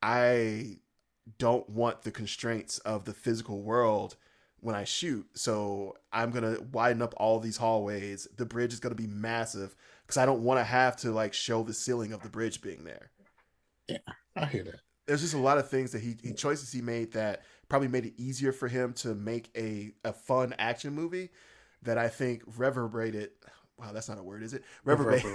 I 0.01 0.77
don't 1.37 1.67
want 1.69 2.01
the 2.01 2.11
constraints 2.11 2.79
of 2.79 3.05
the 3.05 3.13
physical 3.13 3.61
world 3.61 4.15
when 4.59 4.75
I 4.75 4.83
shoot. 4.83 5.27
So 5.33 5.95
I'm 6.11 6.31
gonna 6.31 6.57
widen 6.71 7.03
up 7.03 7.13
all 7.17 7.39
these 7.39 7.57
hallways. 7.57 8.27
The 8.35 8.45
bridge 8.45 8.73
is 8.73 8.79
gonna 8.79 8.95
be 8.95 9.07
massive 9.07 9.75
because 10.05 10.17
I 10.17 10.25
don't 10.25 10.43
want 10.43 10.59
to 10.59 10.63
have 10.63 10.95
to 10.97 11.11
like 11.11 11.33
show 11.33 11.63
the 11.63 11.73
ceiling 11.73 12.13
of 12.13 12.21
the 12.21 12.29
bridge 12.29 12.61
being 12.61 12.83
there. 12.83 13.11
Yeah, 13.87 13.97
I 14.35 14.45
hear 14.45 14.63
that. 14.63 14.79
There's 15.07 15.21
just 15.21 15.35
a 15.35 15.39
lot 15.39 15.57
of 15.57 15.69
things 15.69 15.91
that 15.91 16.01
he, 16.01 16.15
he 16.23 16.33
choices 16.33 16.71
he 16.71 16.81
made 16.81 17.13
that 17.13 17.43
probably 17.69 17.87
made 17.87 18.05
it 18.05 18.13
easier 18.17 18.51
for 18.51 18.67
him 18.67 18.93
to 18.93 19.13
make 19.13 19.49
a 19.55 19.91
a 20.03 20.13
fun 20.13 20.55
action 20.57 20.93
movie 20.93 21.29
that 21.83 21.97
I 21.97 22.09
think 22.09 22.43
reverberated. 22.57 23.31
Wow, 23.77 23.91
that's 23.91 24.07
not 24.07 24.17
a 24.17 24.23
word, 24.23 24.41
is 24.41 24.53
it? 24.53 24.63
Reverberate, 24.85 25.25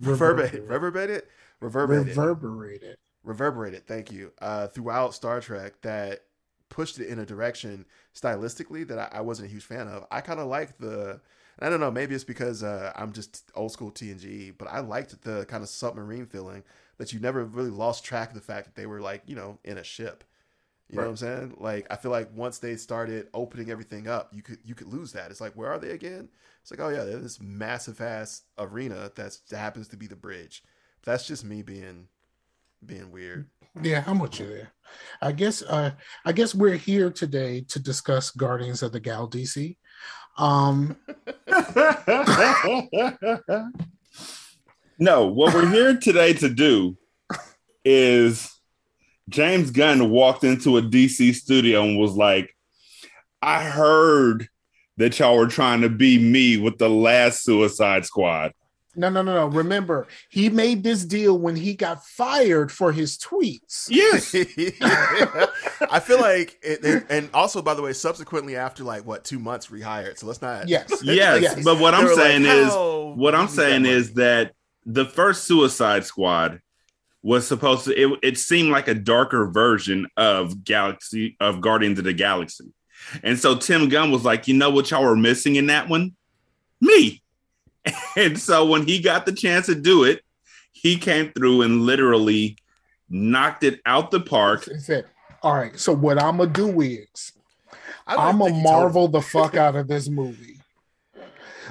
reverberate, 0.00 0.52
reverberate, 0.68 1.28
reverberate, 1.60 2.06
reverberated 2.08 2.96
reverberated, 3.24 3.86
thank 3.86 4.12
you, 4.12 4.32
uh, 4.40 4.68
throughout 4.68 5.14
Star 5.14 5.40
Trek 5.40 5.80
that 5.82 6.20
pushed 6.68 6.98
it 6.98 7.08
in 7.08 7.18
a 7.18 7.26
direction 7.26 7.86
stylistically 8.14 8.86
that 8.86 8.98
I, 8.98 9.18
I 9.18 9.20
wasn't 9.22 9.48
a 9.48 9.50
huge 9.50 9.64
fan 9.64 9.88
of. 9.88 10.06
I 10.10 10.20
kind 10.20 10.38
of 10.38 10.46
liked 10.46 10.78
the, 10.78 11.20
I 11.60 11.68
don't 11.68 11.80
know, 11.80 11.90
maybe 11.90 12.14
it's 12.14 12.24
because 12.24 12.62
uh, 12.62 12.92
I'm 12.96 13.12
just 13.12 13.50
old 13.54 13.72
school 13.72 13.90
TNG, 13.90 14.54
but 14.56 14.68
I 14.68 14.80
liked 14.80 15.22
the 15.22 15.44
kind 15.46 15.62
of 15.62 15.68
submarine 15.68 16.26
feeling 16.26 16.64
that 16.98 17.12
you 17.12 17.20
never 17.20 17.44
really 17.44 17.70
lost 17.70 18.04
track 18.04 18.28
of 18.28 18.34
the 18.34 18.40
fact 18.40 18.66
that 18.66 18.74
they 18.74 18.86
were 18.86 19.00
like, 19.00 19.22
you 19.26 19.36
know, 19.36 19.58
in 19.64 19.78
a 19.78 19.84
ship. 19.84 20.24
You 20.90 20.98
right. 20.98 21.04
know 21.04 21.10
what 21.10 21.22
I'm 21.22 21.26
saying? 21.38 21.56
Like 21.58 21.86
I 21.90 21.96
feel 21.96 22.10
like 22.10 22.28
once 22.34 22.58
they 22.58 22.76
started 22.76 23.28
opening 23.32 23.70
everything 23.70 24.06
up, 24.06 24.30
you 24.32 24.42
could 24.42 24.58
you 24.64 24.74
could 24.74 24.88
lose 24.88 25.12
that. 25.12 25.30
It's 25.30 25.40
like 25.40 25.54
where 25.54 25.70
are 25.70 25.78
they 25.78 25.90
again? 25.90 26.28
It's 26.60 26.70
like 26.70 26.80
oh 26.80 26.90
yeah, 26.90 27.04
they're 27.04 27.18
this 27.18 27.40
massive 27.40 28.00
ass 28.00 28.42
arena 28.58 29.10
that's 29.14 29.38
that 29.48 29.58
happens 29.58 29.88
to 29.88 29.96
be 29.96 30.06
the 30.06 30.16
bridge. 30.16 30.62
That's 31.02 31.26
just 31.26 31.44
me 31.44 31.62
being 31.62 32.08
being 32.84 33.10
weird. 33.10 33.48
Yeah, 33.82 34.04
I'm 34.06 34.18
with 34.18 34.38
you 34.38 34.46
there. 34.46 34.72
I 35.22 35.32
guess 35.32 35.62
uh 35.62 35.92
I 36.26 36.32
guess 36.32 36.54
we're 36.54 36.76
here 36.76 37.10
today 37.10 37.62
to 37.68 37.78
discuss 37.78 38.30
Guardians 38.30 38.82
of 38.82 38.92
the 38.92 39.00
Galaxy. 39.00 39.78
Um 40.36 40.96
No, 44.98 45.26
what 45.26 45.52
we're 45.52 45.68
here 45.68 45.96
today 45.96 46.34
to 46.34 46.48
do 46.48 46.96
is 47.84 48.48
James 49.28 49.72
Gunn 49.72 50.10
walked 50.10 50.44
into 50.44 50.76
a 50.76 50.82
DC 50.82 51.34
studio 51.34 51.82
and 51.82 51.98
was 51.98 52.14
like, 52.14 52.54
I 53.42 53.64
heard 53.64 54.48
that 54.96 55.18
y'all 55.18 55.36
were 55.36 55.48
trying 55.48 55.80
to 55.80 55.88
be 55.88 56.18
me 56.18 56.58
with 56.58 56.78
the 56.78 56.88
last 56.88 57.42
Suicide 57.42 58.04
Squad. 58.04 58.52
No, 58.96 59.08
no, 59.08 59.22
no, 59.22 59.34
no. 59.34 59.46
Remember, 59.46 60.06
he 60.28 60.48
made 60.48 60.82
this 60.82 61.04
deal 61.04 61.38
when 61.38 61.56
he 61.56 61.74
got 61.74 62.04
fired 62.04 62.70
for 62.70 62.92
his 62.92 63.18
tweets. 63.18 63.88
Yes. 63.88 64.34
I 65.90 66.00
feel 66.00 66.20
like, 66.20 66.58
it, 66.62 67.06
and 67.10 67.28
also, 67.34 67.62
by 67.62 67.74
the 67.74 67.82
way, 67.82 67.92
subsequently 67.92 68.56
after 68.56 68.84
like 68.84 69.04
what 69.04 69.24
two 69.24 69.38
months 69.38 69.68
rehired. 69.68 70.18
So 70.18 70.26
let's 70.26 70.42
not. 70.42 70.68
Yes. 70.68 70.90
yes. 71.02 71.42
yes. 71.42 71.64
But 71.64 71.80
what 71.80 71.94
I'm 71.94 72.14
saying 72.14 72.44
like, 72.44 72.52
is, 72.52 72.72
what 73.16 73.34
I'm 73.34 73.48
saying 73.48 73.86
is 73.86 74.14
that 74.14 74.52
the 74.86 75.04
first 75.04 75.44
Suicide 75.44 76.04
Squad 76.04 76.60
was 77.22 77.46
supposed 77.46 77.86
to. 77.86 77.92
It, 77.92 78.18
it 78.22 78.38
seemed 78.38 78.70
like 78.70 78.88
a 78.88 78.94
darker 78.94 79.46
version 79.46 80.06
of 80.16 80.62
Galaxy 80.62 81.36
of 81.40 81.60
Guardians 81.60 81.98
of 81.98 82.04
the 82.04 82.12
Galaxy, 82.12 82.72
and 83.22 83.38
so 83.38 83.56
Tim 83.56 83.88
Gunn 83.88 84.10
was 84.10 84.24
like, 84.24 84.46
you 84.46 84.54
know 84.54 84.70
what 84.70 84.90
y'all 84.90 85.04
were 85.04 85.16
missing 85.16 85.56
in 85.56 85.66
that 85.66 85.88
one, 85.88 86.14
me. 86.80 87.22
And 88.16 88.38
so 88.38 88.64
when 88.64 88.86
he 88.86 89.00
got 89.00 89.26
the 89.26 89.32
chance 89.32 89.66
to 89.66 89.74
do 89.74 90.04
it, 90.04 90.22
he 90.72 90.96
came 90.96 91.32
through 91.32 91.62
and 91.62 91.82
literally 91.82 92.56
knocked 93.08 93.64
it 93.64 93.80
out 93.86 94.10
the 94.10 94.20
park. 94.20 94.64
He 94.64 94.78
said, 94.78 95.06
All 95.42 95.54
right, 95.54 95.78
so 95.78 95.92
what 95.92 96.22
I'm 96.22 96.36
gonna 96.36 96.50
do 96.50 96.80
is 96.80 97.32
I'm 98.06 98.38
gonna 98.38 98.54
marvel 98.54 99.08
the 99.08 99.20
fuck 99.20 99.56
out 99.56 99.76
of 99.76 99.88
this 99.88 100.08
movie. 100.08 100.60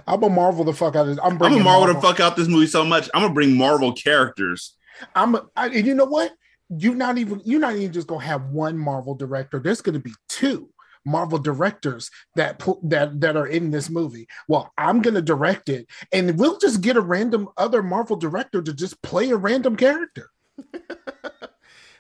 I'm 0.08 0.20
gonna 0.20 0.34
marvel 0.34 0.64
the 0.64 0.74
fuck 0.74 0.96
out 0.96 1.08
of 1.08 1.08
this. 1.08 1.20
I'm, 1.24 1.34
I'm 1.34 1.38
gonna 1.38 1.64
marvel, 1.64 1.88
marvel 1.88 2.02
the 2.02 2.08
fuck 2.08 2.20
out 2.20 2.36
this 2.36 2.48
movie 2.48 2.68
so 2.68 2.84
much. 2.84 3.10
I'm 3.14 3.22
gonna 3.22 3.34
bring 3.34 3.56
Marvel 3.56 3.94
characters. 3.94 4.76
I'm 5.16 5.36
a, 5.36 5.46
I, 5.56 5.68
and 5.68 5.86
you 5.86 5.96
know 5.96 6.06
what? 6.06 6.34
You're 6.70 6.96
not 6.96 7.18
even 7.18 7.42
you're 7.46 7.60
not 7.60 7.76
even 7.76 7.94
just 7.94 8.08
gonna 8.08 8.26
have 8.26 8.46
one 8.48 8.78
Marvel 8.78 9.16
director. 9.16 9.60
There's 9.60 9.82
gonna 9.82 10.00
be 10.00 10.14
two. 10.28 10.70
Marvel 11.06 11.40
directors 11.40 12.10
that 12.36 12.62
that 12.84 13.22
that 13.22 13.36
are 13.38 13.48
in 13.48 13.72
this 13.72 13.90
movie. 13.90 14.28
Well, 14.48 14.72
I'm 14.78 15.02
going 15.02 15.16
to 15.16 15.22
direct 15.22 15.70
it, 15.70 15.88
and 16.12 16.38
we'll 16.40 16.58
just 16.58 16.82
get 16.82 16.98
a 16.98 17.02
random 17.02 17.50
other 17.58 17.84
Marvel 17.84 18.16
director 18.16 18.62
to 18.62 18.74
just 18.74 19.02
play 19.02 19.30
a 19.30 19.38
random 19.38 19.76
character. 19.76 20.30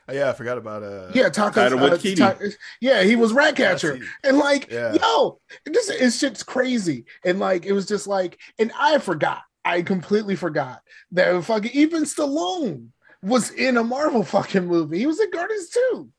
Oh, 0.06 0.14
yeah, 0.14 0.30
I 0.30 0.34
forgot 0.34 0.58
about 0.58 0.84
uh 0.84 1.12
yeah, 1.14 1.30
Taika, 1.30 1.72
uh, 1.72 2.16
Ta- 2.16 2.38
yeah, 2.82 3.04
he 3.04 3.16
was 3.16 3.32
Ratcatcher, 3.32 4.00
and 4.24 4.38
like 4.38 4.70
yeah. 4.70 4.98
yo, 5.02 5.40
this 5.66 5.90
is 5.90 6.20
shit's 6.20 6.44
crazy, 6.44 7.06
and 7.24 7.40
like 7.40 7.66
it 7.66 7.72
was 7.72 7.86
just 7.86 8.06
like, 8.06 8.38
and 8.60 8.74
I 8.78 8.98
forgot, 8.98 9.44
I 9.64 9.82
completely 9.82 10.36
forgot 10.36 10.82
that 11.14 11.42
fucking 11.46 11.72
even 11.74 12.04
Stallone 12.04 12.90
was 13.22 13.52
in 13.52 13.78
a 13.78 13.84
Marvel 13.84 14.24
fucking 14.24 14.68
movie. 14.68 15.00
He 15.00 15.06
was 15.06 15.22
in 15.22 15.32
Guardians 15.32 15.70
too 15.70 16.10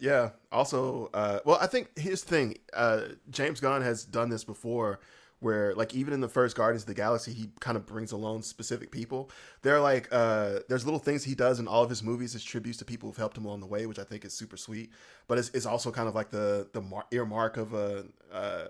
yeah. 0.00 0.30
Also, 0.52 1.10
uh, 1.14 1.40
well, 1.44 1.58
I 1.60 1.66
think 1.66 1.94
the 1.94 2.16
thing. 2.16 2.58
Uh, 2.72 3.02
James 3.30 3.60
Gunn 3.60 3.82
has 3.82 4.04
done 4.04 4.28
this 4.28 4.44
before, 4.44 5.00
where 5.40 5.74
like 5.74 5.94
even 5.94 6.14
in 6.14 6.20
the 6.20 6.28
first 6.28 6.56
Guardians 6.56 6.82
of 6.82 6.88
the 6.88 6.94
Galaxy, 6.94 7.32
he 7.32 7.50
kind 7.60 7.76
of 7.76 7.86
brings 7.86 8.12
along 8.12 8.42
specific 8.42 8.90
people. 8.90 9.30
There 9.62 9.76
are 9.76 9.80
like 9.80 10.08
uh, 10.10 10.60
there's 10.68 10.84
little 10.84 11.00
things 11.00 11.24
he 11.24 11.34
does 11.34 11.60
in 11.60 11.68
all 11.68 11.82
of 11.82 11.90
his 11.90 12.02
movies 12.02 12.34
as 12.34 12.42
tributes 12.42 12.78
to 12.78 12.84
people 12.84 13.08
who've 13.08 13.16
helped 13.16 13.36
him 13.36 13.44
along 13.44 13.60
the 13.60 13.66
way, 13.66 13.86
which 13.86 13.98
I 13.98 14.04
think 14.04 14.24
is 14.24 14.32
super 14.32 14.56
sweet. 14.56 14.90
But 15.28 15.38
it's, 15.38 15.50
it's 15.50 15.66
also 15.66 15.90
kind 15.90 16.08
of 16.08 16.14
like 16.14 16.30
the 16.30 16.68
the 16.72 16.80
mar- 16.80 17.06
earmark 17.10 17.56
of 17.56 17.74
a 17.74 18.06
uh, 18.32 18.66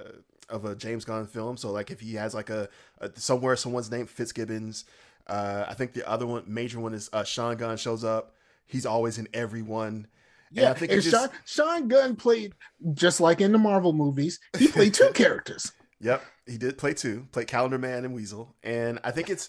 of 0.48 0.64
a 0.64 0.74
James 0.74 1.04
Gunn 1.04 1.26
film. 1.26 1.56
So 1.56 1.70
like 1.70 1.90
if 1.90 2.00
he 2.00 2.14
has 2.14 2.34
like 2.34 2.50
a, 2.50 2.68
a 3.00 3.10
somewhere 3.14 3.56
someone's 3.56 3.90
name 3.90 4.06
Fitzgibbons. 4.06 4.84
Uh, 5.28 5.64
I 5.68 5.74
think 5.74 5.92
the 5.92 6.08
other 6.08 6.24
one, 6.24 6.44
major 6.46 6.78
one, 6.78 6.94
is 6.94 7.10
uh, 7.12 7.24
Sean 7.24 7.56
Gunn 7.56 7.76
shows 7.76 8.04
up. 8.04 8.36
He's 8.64 8.86
always 8.86 9.18
in 9.18 9.26
every 9.34 9.62
one. 9.62 10.06
Yeah, 10.50 10.72
and, 10.72 10.90
and 10.90 11.02
just... 11.02 11.10
Sean, 11.10 11.28
Sean 11.44 11.88
Gunn 11.88 12.16
played 12.16 12.54
just 12.94 13.20
like 13.20 13.40
in 13.40 13.52
the 13.52 13.58
Marvel 13.58 13.92
movies. 13.92 14.38
He 14.58 14.68
played 14.68 14.94
two 14.94 15.10
characters. 15.14 15.72
Yep, 16.00 16.22
he 16.46 16.58
did 16.58 16.78
play 16.78 16.94
two. 16.94 17.26
Played 17.32 17.48
Calendar 17.48 17.78
Man 17.78 18.04
and 18.04 18.14
Weasel, 18.14 18.54
and 18.62 18.98
I 19.02 19.10
think 19.10 19.30
it's 19.30 19.48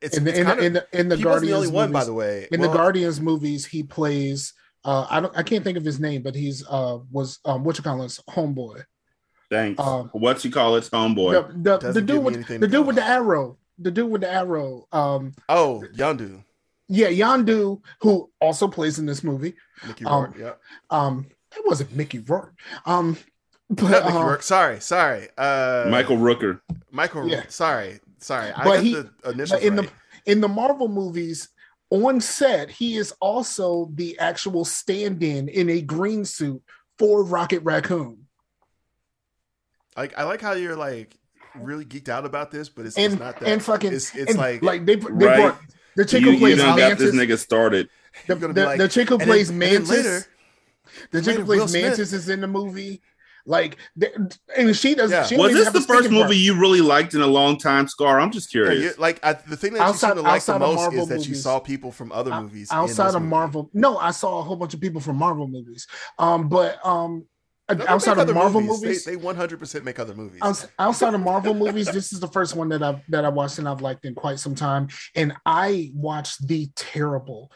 it's 0.00 0.16
in 0.16 0.24
the, 0.24 0.30
it's 0.30 0.38
in, 0.38 0.58
in, 0.58 0.72
the 0.72 0.86
in 0.92 1.08
the 1.08 1.16
Guardians 1.16 1.48
the 1.48 1.54
only 1.54 1.66
movies, 1.66 1.72
one 1.72 1.92
by 1.92 2.04
the 2.04 2.14
way. 2.14 2.48
In 2.50 2.60
well, 2.60 2.70
the 2.70 2.76
Guardians 2.76 3.20
movies, 3.20 3.66
he 3.66 3.82
plays. 3.82 4.54
Uh, 4.84 5.06
I 5.10 5.20
don't. 5.20 5.36
I 5.36 5.42
can't 5.42 5.64
think 5.64 5.76
of 5.76 5.84
his 5.84 6.00
name, 6.00 6.22
but 6.22 6.34
he's 6.34 6.66
uh 6.68 6.98
was 7.10 7.40
um 7.44 7.64
what 7.64 7.76
you 7.76 7.84
call 7.84 8.00
his 8.02 8.20
homeboy. 8.30 8.84
Thanks. 9.50 9.80
Um, 9.80 10.10
What's 10.12 10.42
he 10.42 10.50
call 10.50 10.76
it? 10.76 10.84
Homeboy. 10.84 11.62
The, 11.62 11.78
the, 11.78 11.92
the 11.92 12.02
dude 12.02 12.24
with 12.24 12.46
the 12.46 12.66
dude 12.66 12.86
with 12.86 12.96
the 12.96 13.04
arrow. 13.04 13.58
The 13.78 13.90
dude 13.90 14.10
with 14.10 14.22
the 14.22 14.32
arrow. 14.32 14.86
Um. 14.92 15.34
Oh, 15.48 15.84
Yondu. 15.94 16.42
Yeah, 16.88 17.08
Yondu, 17.08 17.80
who 18.00 18.30
also 18.40 18.68
plays 18.68 18.98
in 18.98 19.06
this 19.06 19.24
movie. 19.24 19.54
Mickey 19.86 20.04
Rourke. 20.04 20.34
Um, 20.36 20.40
yeah. 20.40 20.52
Um, 20.90 21.26
that 21.50 21.66
wasn't 21.66 21.94
Mickey 21.94 22.20
Rourke. 22.20 22.54
Um, 22.84 23.16
but 23.68 23.90
Not 23.90 24.04
Mickey 24.04 24.16
um, 24.16 24.24
Rourke. 24.24 24.42
Sorry, 24.42 24.80
sorry. 24.80 25.28
Uh, 25.36 25.86
Michael 25.90 26.16
Rooker. 26.16 26.60
Michael. 26.90 27.28
Yeah. 27.28 27.44
Sorry, 27.48 28.00
sorry. 28.18 28.52
I 28.52 28.64
but 28.64 28.82
he, 28.82 28.94
the 28.94 29.10
initials 29.24 29.62
in 29.62 29.76
right. 29.76 29.90
the 30.24 30.30
in 30.30 30.40
the 30.40 30.48
Marvel 30.48 30.88
movies, 30.88 31.48
on 31.90 32.20
set, 32.20 32.70
he 32.70 32.96
is 32.96 33.12
also 33.20 33.90
the 33.94 34.18
actual 34.18 34.64
stand-in 34.64 35.48
in 35.48 35.70
a 35.70 35.80
green 35.80 36.24
suit 36.24 36.62
for 36.98 37.24
Rocket 37.24 37.60
Raccoon. 37.60 38.26
Like 39.96 40.16
I 40.18 40.24
like 40.24 40.40
how 40.40 40.52
you're 40.52 40.76
like 40.76 41.16
really 41.54 41.84
geeked 41.84 42.08
out 42.08 42.26
about 42.26 42.50
this, 42.50 42.68
but 42.68 42.86
it's, 42.86 42.96
and, 42.96 43.14
it's 43.14 43.20
not 43.20 43.40
that. 43.40 43.48
And 43.48 43.62
fucking, 43.62 43.92
it's, 43.92 44.14
it's 44.14 44.32
and 44.32 44.38
like 44.38 44.62
like 44.62 44.84
they, 44.84 44.96
they 44.96 45.08
right. 45.08 45.36
brought 45.36 45.60
the 45.96 46.04
chick 46.04 46.22
who 46.22 46.38
plays 46.38 46.58
you 46.58 46.64
Mantis. 46.64 46.98
this 46.98 47.14
nigga 47.14 47.38
started. 47.38 47.88
The, 48.26 48.34
the, 48.34 48.64
like, 48.64 48.78
the 48.78 48.88
chick 48.88 49.08
who 49.08 49.18
plays 49.18 49.48
then, 49.48 49.58
Mantis. 49.58 49.90
Later, 49.90 50.26
the 51.10 51.22
chick 51.22 51.36
who 51.36 51.44
plays 51.44 51.72
Mantis 51.72 52.12
is 52.12 52.28
in 52.28 52.40
the 52.40 52.46
movie. 52.46 53.02
Like, 53.48 53.76
and 54.56 54.76
she 54.76 54.96
does. 54.96 55.12
Yeah. 55.12 55.24
She 55.24 55.36
was 55.36 55.52
this 55.52 55.70
the 55.70 55.80
first 55.80 56.10
movie 56.10 56.22
part. 56.22 56.36
you 56.36 56.58
really 56.58 56.80
liked 56.80 57.14
in 57.14 57.20
a 57.20 57.26
long 57.26 57.58
time, 57.58 57.86
Scar? 57.86 58.18
I'm 58.18 58.32
just 58.32 58.50
curious. 58.50 58.82
Yeah, 58.82 58.90
like 58.98 59.24
I, 59.24 59.34
the 59.34 59.56
thing 59.56 59.74
that 59.74 59.82
outside, 59.82 60.08
you 60.08 60.14
seem 60.16 60.24
to 60.24 60.30
like 60.30 60.44
the 60.44 60.58
most 60.58 60.92
is 60.92 61.08
that 61.08 61.14
movies. 61.14 61.28
you 61.28 61.34
saw 61.36 61.60
people 61.60 61.92
from 61.92 62.10
other 62.10 62.40
movies. 62.40 62.68
Outside 62.72 63.14
of 63.14 63.22
movie. 63.22 63.30
Marvel, 63.30 63.70
no, 63.72 63.98
I 63.98 64.10
saw 64.10 64.40
a 64.40 64.42
whole 64.42 64.56
bunch 64.56 64.74
of 64.74 64.80
people 64.80 65.00
from 65.00 65.16
Marvel 65.16 65.46
movies. 65.46 65.86
Um, 66.18 66.48
but 66.48 66.84
um, 66.84 67.26
Uh, 67.68 67.74
no, 67.74 67.84
outside 67.88 68.18
of 68.18 68.32
Marvel 68.32 68.60
movies, 68.60 68.82
movies 68.82 69.04
they, 69.04 69.16
100% 69.16 69.82
make 69.82 69.98
other 69.98 70.14
movies. 70.14 70.40
Outside 70.78 71.14
of 71.14 71.20
Marvel 71.20 71.52
movies, 71.52 71.90
this 71.90 72.12
is 72.12 72.20
the 72.20 72.28
first 72.28 72.54
one 72.54 72.68
that 72.68 72.82
I've 72.82 73.00
that 73.08 73.24
I 73.24 73.28
watched 73.28 73.58
and 73.58 73.68
I've 73.68 73.80
liked 73.80 74.04
in 74.04 74.14
quite 74.14 74.38
some 74.38 74.54
time. 74.54 74.88
And 75.16 75.32
I 75.44 75.90
watched 75.92 76.46
the 76.46 76.70
terrible, 76.76 77.50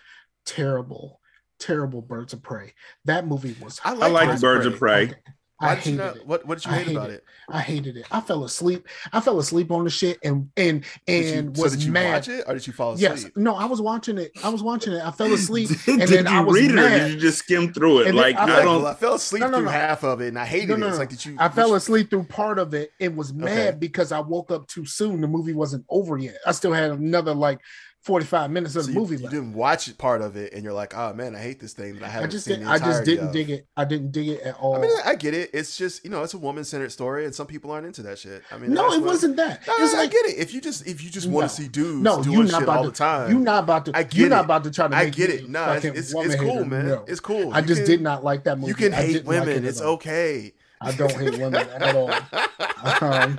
terrible, 0.44 1.20
terrible 1.60 2.02
Birds 2.02 2.32
of 2.32 2.42
Prey. 2.42 2.74
That 3.04 3.26
movie 3.26 3.54
was. 3.62 3.80
I 3.84 3.92
like 3.92 4.28
Birds, 4.28 4.40
Birds 4.40 4.66
of 4.66 4.78
Prey. 4.78 5.04
Of 5.04 5.10
Prey. 5.10 5.18
I 5.60 5.74
hated 5.74 5.98
not, 5.98 6.16
it. 6.16 6.26
What, 6.26 6.46
what 6.46 6.58
did 6.58 6.70
you 6.70 6.72
hate 6.72 6.90
about 6.96 7.10
it? 7.10 7.14
it? 7.14 7.24
I 7.50 7.60
hated 7.60 7.96
it. 7.96 8.06
I 8.10 8.20
fell 8.20 8.44
asleep. 8.44 8.88
I 9.12 9.20
fell 9.20 9.38
asleep 9.38 9.70
on 9.70 9.84
the 9.84 9.90
shit 9.90 10.18
and 10.24 10.50
and 10.56 10.84
and 11.06 11.56
you, 11.56 11.62
was 11.62 11.72
so 11.72 11.78
did 11.78 11.84
you 11.84 11.92
mad. 11.92 12.12
Watch 12.14 12.28
it 12.28 12.44
or 12.46 12.54
did 12.54 12.66
you 12.66 12.72
fall 12.72 12.92
asleep? 12.92 13.10
Yes. 13.10 13.26
No, 13.36 13.54
I 13.54 13.66
was 13.66 13.80
watching 13.80 14.16
it. 14.16 14.32
I 14.42 14.48
was 14.48 14.62
watching 14.62 14.94
it. 14.94 15.02
I 15.04 15.10
fell 15.10 15.32
asleep 15.32 15.68
and 15.86 16.02
then 16.02 16.26
I 16.26 16.40
was 16.40 16.56
read 16.56 16.70
it 16.70 16.74
mad. 16.74 16.92
or 16.92 17.04
did 17.04 17.14
you 17.14 17.20
just 17.20 17.40
skim 17.40 17.72
through 17.72 18.00
it? 18.00 18.14
like 18.14 18.36
I, 18.36 18.60
I, 18.60 18.62
don't. 18.62 18.84
I 18.84 18.94
fell 18.94 19.14
asleep 19.14 19.42
no, 19.42 19.48
no, 19.48 19.58
through 19.58 19.66
no. 19.66 19.72
half 19.72 20.02
of 20.02 20.20
it 20.22 20.28
and 20.28 20.38
I 20.38 20.46
hated 20.46 20.70
it. 20.70 20.82
It's 20.82 20.98
like 20.98 21.10
did 21.10 21.24
you? 21.24 21.36
I 21.38 21.48
fell 21.50 21.74
asleep 21.74 22.10
through 22.10 22.24
part 22.24 22.58
of 22.58 22.72
it. 22.72 22.92
It 22.98 23.14
was 23.14 23.34
mad 23.34 23.68
okay. 23.68 23.76
because 23.78 24.12
I 24.12 24.20
woke 24.20 24.50
up 24.50 24.66
too 24.66 24.86
soon. 24.86 25.20
The 25.20 25.28
movie 25.28 25.52
wasn't 25.52 25.84
over 25.90 26.16
yet. 26.16 26.36
I 26.46 26.52
still 26.52 26.72
had 26.72 26.90
another 26.90 27.34
like 27.34 27.60
45 28.02 28.50
minutes 28.50 28.76
of 28.76 28.84
so 28.84 28.92
the 28.92 28.98
movie. 28.98 29.16
You, 29.16 29.24
you 29.24 29.28
didn't 29.28 29.52
watch 29.52 29.96
part 29.98 30.22
of 30.22 30.36
it 30.36 30.54
and 30.54 30.64
you're 30.64 30.72
like, 30.72 30.96
oh 30.96 31.12
man, 31.12 31.34
I 31.34 31.38
hate 31.38 31.60
this 31.60 31.74
thing, 31.74 31.94
but 31.94 32.04
I 32.04 32.08
haven't 32.08 32.30
I 32.30 32.32
just 32.32 32.44
seen 32.46 32.66
I 32.66 32.78
just 32.78 33.04
didn't 33.04 33.28
of. 33.28 33.32
dig 33.32 33.50
it. 33.50 33.66
I 33.76 33.84
didn't 33.84 34.12
dig 34.12 34.28
it 34.28 34.40
at 34.40 34.56
all. 34.56 34.76
I 34.76 34.80
mean, 34.80 34.90
I 35.04 35.14
get 35.16 35.34
it. 35.34 35.50
It's 35.52 35.76
just, 35.76 36.02
you 36.02 36.10
know, 36.10 36.22
it's 36.22 36.32
a 36.32 36.38
woman 36.38 36.64
centered 36.64 36.92
story 36.92 37.26
and 37.26 37.34
some 37.34 37.46
people 37.46 37.70
aren't 37.70 37.86
into 37.86 38.02
that 38.04 38.18
shit. 38.18 38.42
I 38.50 38.56
mean, 38.56 38.72
no, 38.72 38.90
it 38.92 39.02
wasn't 39.02 39.36
that. 39.36 39.66
No, 39.66 39.74
it's 39.78 39.94
I 39.94 39.98
like, 39.98 40.12
get 40.12 40.26
it. 40.26 40.38
If 40.38 40.54
you 40.54 40.62
just, 40.62 40.86
if 40.86 41.04
you 41.04 41.10
just 41.10 41.28
no, 41.28 41.34
want 41.34 41.50
to 41.50 41.56
see 41.56 41.68
dudes 41.68 42.02
no, 42.02 42.22
doing 42.22 42.48
shit 42.48 42.68
all 42.68 42.84
to, 42.84 42.90
the 42.90 42.96
time, 42.96 43.30
you're 43.30 43.40
not 43.40 43.64
about 43.64 43.84
to, 43.86 43.92
I 43.94 44.04
get 44.04 44.14
you're 44.14 44.26
it. 44.26 44.30
not 44.30 44.44
about 44.46 44.64
to 44.64 44.70
try 44.70 44.88
to 44.88 44.96
I 44.96 45.10
get 45.10 45.28
it. 45.28 45.48
No, 45.48 45.72
it's, 45.72 45.84
it's, 45.84 46.14
it's 46.14 46.36
cool, 46.36 46.64
man. 46.64 46.88
No. 46.88 47.04
It's 47.06 47.20
cool. 47.20 47.52
I 47.52 47.60
just 47.60 47.82
can, 47.82 47.90
did 47.90 48.00
not 48.00 48.24
like 48.24 48.44
that 48.44 48.58
movie. 48.58 48.68
You 48.68 48.74
can 48.74 48.92
hate 48.92 49.24
women. 49.24 49.48
Like 49.48 49.56
it 49.58 49.64
it's 49.66 49.82
okay. 49.82 50.52
I 50.80 50.92
don't 50.92 51.12
hate 51.12 51.38
women 51.38 51.56
at 51.56 51.94
all. 51.94 52.10
Um, 53.02 53.38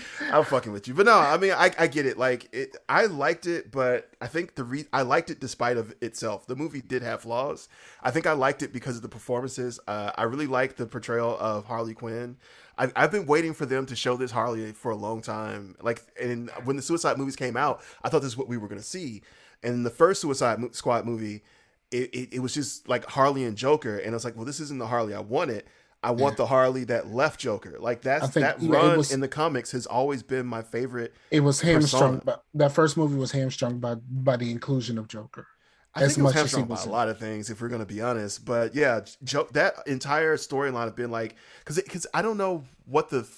I'm 0.32 0.44
fucking 0.44 0.72
with 0.72 0.88
you, 0.88 0.94
but 0.94 1.06
no, 1.06 1.18
I 1.18 1.36
mean, 1.36 1.52
I, 1.52 1.70
I 1.78 1.86
get 1.86 2.06
it. 2.06 2.18
Like, 2.18 2.48
it, 2.52 2.76
I 2.88 3.06
liked 3.06 3.46
it, 3.46 3.70
but 3.70 4.10
I 4.20 4.26
think 4.26 4.54
the 4.54 4.64
re- 4.64 4.86
I 4.92 5.02
liked 5.02 5.30
it 5.30 5.40
despite 5.40 5.76
of 5.76 5.94
itself. 6.00 6.46
The 6.46 6.56
movie 6.56 6.80
did 6.80 7.02
have 7.02 7.22
flaws. 7.22 7.68
I 8.02 8.10
think 8.10 8.26
I 8.26 8.32
liked 8.32 8.62
it 8.62 8.72
because 8.72 8.96
of 8.96 9.02
the 9.02 9.08
performances. 9.08 9.78
Uh, 9.86 10.12
I 10.16 10.24
really 10.24 10.46
liked 10.46 10.76
the 10.76 10.86
portrayal 10.86 11.36
of 11.38 11.66
Harley 11.66 11.94
Quinn. 11.94 12.36
I've, 12.78 12.92
I've 12.96 13.10
been 13.10 13.26
waiting 13.26 13.54
for 13.54 13.66
them 13.66 13.86
to 13.86 13.96
show 13.96 14.16
this 14.16 14.30
Harley 14.30 14.72
for 14.72 14.90
a 14.90 14.96
long 14.96 15.20
time. 15.20 15.76
Like, 15.80 16.02
and 16.20 16.50
when 16.64 16.76
the 16.76 16.82
Suicide 16.82 17.18
movies 17.18 17.36
came 17.36 17.56
out, 17.56 17.82
I 18.02 18.08
thought 18.08 18.22
this 18.22 18.32
is 18.32 18.38
what 18.38 18.48
we 18.48 18.56
were 18.56 18.68
gonna 18.68 18.82
see. 18.82 19.22
And 19.62 19.86
the 19.86 19.90
first 19.90 20.20
Suicide 20.20 20.58
Squad 20.74 21.04
movie, 21.04 21.42
it, 21.90 22.14
it, 22.14 22.28
it 22.34 22.38
was 22.40 22.54
just 22.54 22.88
like 22.88 23.04
Harley 23.04 23.44
and 23.44 23.56
Joker, 23.56 23.98
and 23.98 24.10
I 24.10 24.14
was 24.14 24.24
like, 24.24 24.36
well, 24.36 24.46
this 24.46 24.60
isn't 24.60 24.78
the 24.78 24.86
Harley 24.86 25.14
I 25.14 25.20
wanted. 25.20 25.64
I 26.02 26.10
want 26.10 26.36
the 26.36 26.46
Harley 26.46 26.84
that 26.84 27.08
left 27.08 27.38
Joker. 27.38 27.76
Like 27.78 28.02
that's 28.02 28.30
that 28.30 28.60
run 28.60 28.98
was, 28.98 29.12
in 29.12 29.20
the 29.20 29.28
comics 29.28 29.70
has 29.70 29.86
always 29.86 30.22
been 30.22 30.46
my 30.46 30.62
favorite. 30.62 31.14
It 31.30 31.40
was 31.40 31.60
hamstrung, 31.60 32.20
but 32.24 32.44
that 32.54 32.72
first 32.72 32.96
movie 32.96 33.16
was 33.16 33.30
hamstrung 33.32 33.78
by 33.78 33.94
by 33.94 34.36
the 34.36 34.50
inclusion 34.50 34.98
of 34.98 35.06
Joker. 35.06 35.46
I 35.94 36.02
as 36.02 36.14
think 36.14 36.20
it 36.20 36.22
was 36.24 36.34
hamstrung 36.34 36.64
by 36.64 36.82
a 36.82 36.88
lot 36.88 37.08
of 37.08 37.18
things, 37.18 37.50
if 37.50 37.60
we're 37.60 37.68
going 37.68 37.82
to 37.82 37.86
be 37.86 38.00
honest. 38.00 38.44
But 38.44 38.74
yeah, 38.74 39.00
jo- 39.22 39.48
that 39.52 39.74
entire 39.86 40.36
storyline 40.36 40.86
have 40.86 40.96
been 40.96 41.12
like 41.12 41.36
because 41.60 41.76
because 41.76 42.06
I 42.12 42.22
don't 42.22 42.36
know 42.36 42.64
what 42.86 43.10
the 43.10 43.28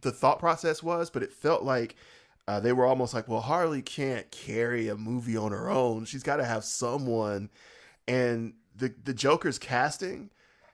the 0.00 0.10
thought 0.10 0.38
process 0.38 0.82
was, 0.82 1.10
but 1.10 1.22
it 1.22 1.32
felt 1.32 1.64
like 1.64 1.96
uh, 2.48 2.60
they 2.60 2.72
were 2.72 2.86
almost 2.86 3.12
like, 3.12 3.28
well, 3.28 3.40
Harley 3.40 3.82
can't 3.82 4.30
carry 4.30 4.88
a 4.88 4.96
movie 4.96 5.36
on 5.36 5.52
her 5.52 5.68
own. 5.68 6.06
She's 6.06 6.22
got 6.22 6.36
to 6.36 6.44
have 6.44 6.64
someone, 6.64 7.50
and 8.08 8.54
the 8.74 8.94
the 9.04 9.12
Joker's 9.12 9.58
casting 9.58 10.30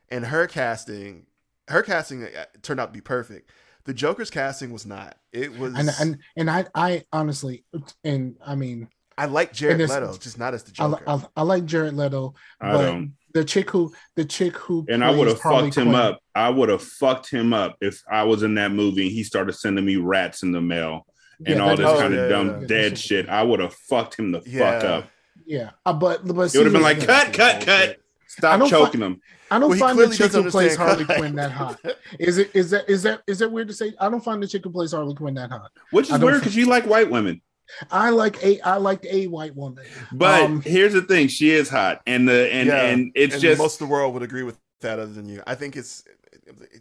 and 0.08 0.26
her 0.26 0.46
casting 0.46 1.26
her 1.68 1.82
casting 1.82 2.24
uh, 2.24 2.44
turned 2.62 2.80
out 2.80 2.86
to 2.86 2.92
be 2.92 3.00
perfect. 3.00 3.50
The 3.84 3.94
Joker's 3.94 4.30
casting 4.30 4.72
was 4.72 4.86
not. 4.86 5.16
It 5.32 5.56
was 5.58 5.74
and 5.74 5.90
and, 6.00 6.18
and 6.36 6.50
I 6.50 6.66
I 6.74 7.04
honestly 7.12 7.64
and 8.04 8.36
I 8.44 8.54
mean 8.54 8.88
I 9.18 9.26
like 9.26 9.52
Jared 9.52 9.78
Leto, 9.78 10.16
just 10.16 10.38
not 10.38 10.54
as 10.54 10.62
the 10.62 10.72
Joker. 10.72 11.02
I, 11.06 11.14
I, 11.14 11.26
I 11.36 11.42
like 11.42 11.64
Jared 11.64 11.94
Leto, 11.94 12.34
I 12.60 12.72
but 12.72 12.86
don't. 12.86 13.14
the 13.34 13.44
chick 13.44 13.70
who 13.70 13.92
the 14.16 14.24
chick 14.24 14.56
who 14.56 14.86
and 14.88 15.04
I 15.04 15.10
would 15.10 15.28
have 15.28 15.40
fucked 15.40 15.76
him 15.76 15.94
up. 15.94 16.20
I 16.34 16.48
would 16.48 16.68
have 16.68 16.82
fucked 16.82 17.30
him 17.30 17.52
up 17.52 17.76
if 17.80 18.02
I 18.10 18.22
was 18.22 18.42
in 18.42 18.54
that 18.54 18.72
movie 18.72 19.02
and 19.02 19.12
he 19.12 19.24
started 19.24 19.52
sending 19.52 19.84
me 19.84 19.96
rats 19.96 20.42
in 20.42 20.52
the 20.52 20.60
mail 20.60 21.06
and 21.44 21.56
yeah, 21.56 21.62
all 21.62 21.76
this 21.76 21.86
oh, 21.86 21.98
kind 21.98 22.14
yeah, 22.14 22.20
of 22.20 22.30
dumb 22.30 22.60
yeah, 22.62 22.66
dead 22.66 22.98
shit. 22.98 23.28
I 23.28 23.42
would 23.42 23.60
have 23.60 23.74
fucked 23.74 24.18
him 24.18 24.32
the 24.32 24.40
fuck 24.40 24.84
up. 24.84 25.06
Yeah, 25.44 25.70
uh, 25.84 25.92
but 25.92 26.24
but 26.26 26.54
it 26.54 26.58
would 26.58 26.66
have 26.66 26.72
been 26.72 26.82
like 26.82 27.04
cut, 27.04 27.32
cut, 27.32 27.64
cut. 27.64 27.98
Stop 28.38 28.68
choking 28.68 29.02
him. 29.02 29.20
I 29.50 29.58
don't 29.58 29.68
well, 29.68 29.78
find 29.78 29.98
the 29.98 30.08
chick 30.08 30.32
who 30.32 30.50
plays 30.50 30.74
Harley 30.74 31.04
Quinn 31.04 31.34
that 31.36 31.52
hot. 31.52 31.78
Is 32.18 32.38
it? 32.38 32.50
Is 32.54 32.70
that? 32.70 32.88
Is 32.88 33.02
that? 33.02 33.22
Is 33.26 33.40
that 33.40 33.52
weird 33.52 33.68
to 33.68 33.74
say? 33.74 33.92
I 34.00 34.08
don't 34.08 34.24
find 34.24 34.42
the 34.42 34.48
chick 34.48 34.64
who 34.64 34.70
plays 34.70 34.92
Harley 34.92 35.14
Quinn 35.14 35.34
that 35.34 35.50
hot. 35.50 35.70
Which 35.90 36.08
is 36.08 36.18
weird 36.18 36.40
because 36.40 36.56
you 36.56 36.64
like 36.64 36.86
white 36.86 37.10
women. 37.10 37.42
I 37.90 38.08
like 38.08 38.42
a 38.42 38.58
I 38.60 38.76
like 38.76 39.04
a 39.04 39.26
white 39.26 39.54
woman. 39.54 39.84
But 40.12 40.44
um, 40.44 40.62
here's 40.62 40.94
the 40.94 41.02
thing: 41.02 41.28
she 41.28 41.50
is 41.50 41.68
hot, 41.68 42.00
and 42.06 42.26
the 42.26 42.50
and 42.50 42.68
yeah, 42.68 42.86
and 42.86 43.12
it's 43.14 43.34
and 43.34 43.42
just 43.42 43.58
most 43.58 43.74
of 43.74 43.86
the 43.86 43.92
world 43.92 44.14
would 44.14 44.22
agree 44.22 44.42
with 44.44 44.58
that, 44.80 44.98
other 44.98 45.12
than 45.12 45.28
you. 45.28 45.42
I 45.46 45.54
think 45.54 45.76
it's 45.76 46.04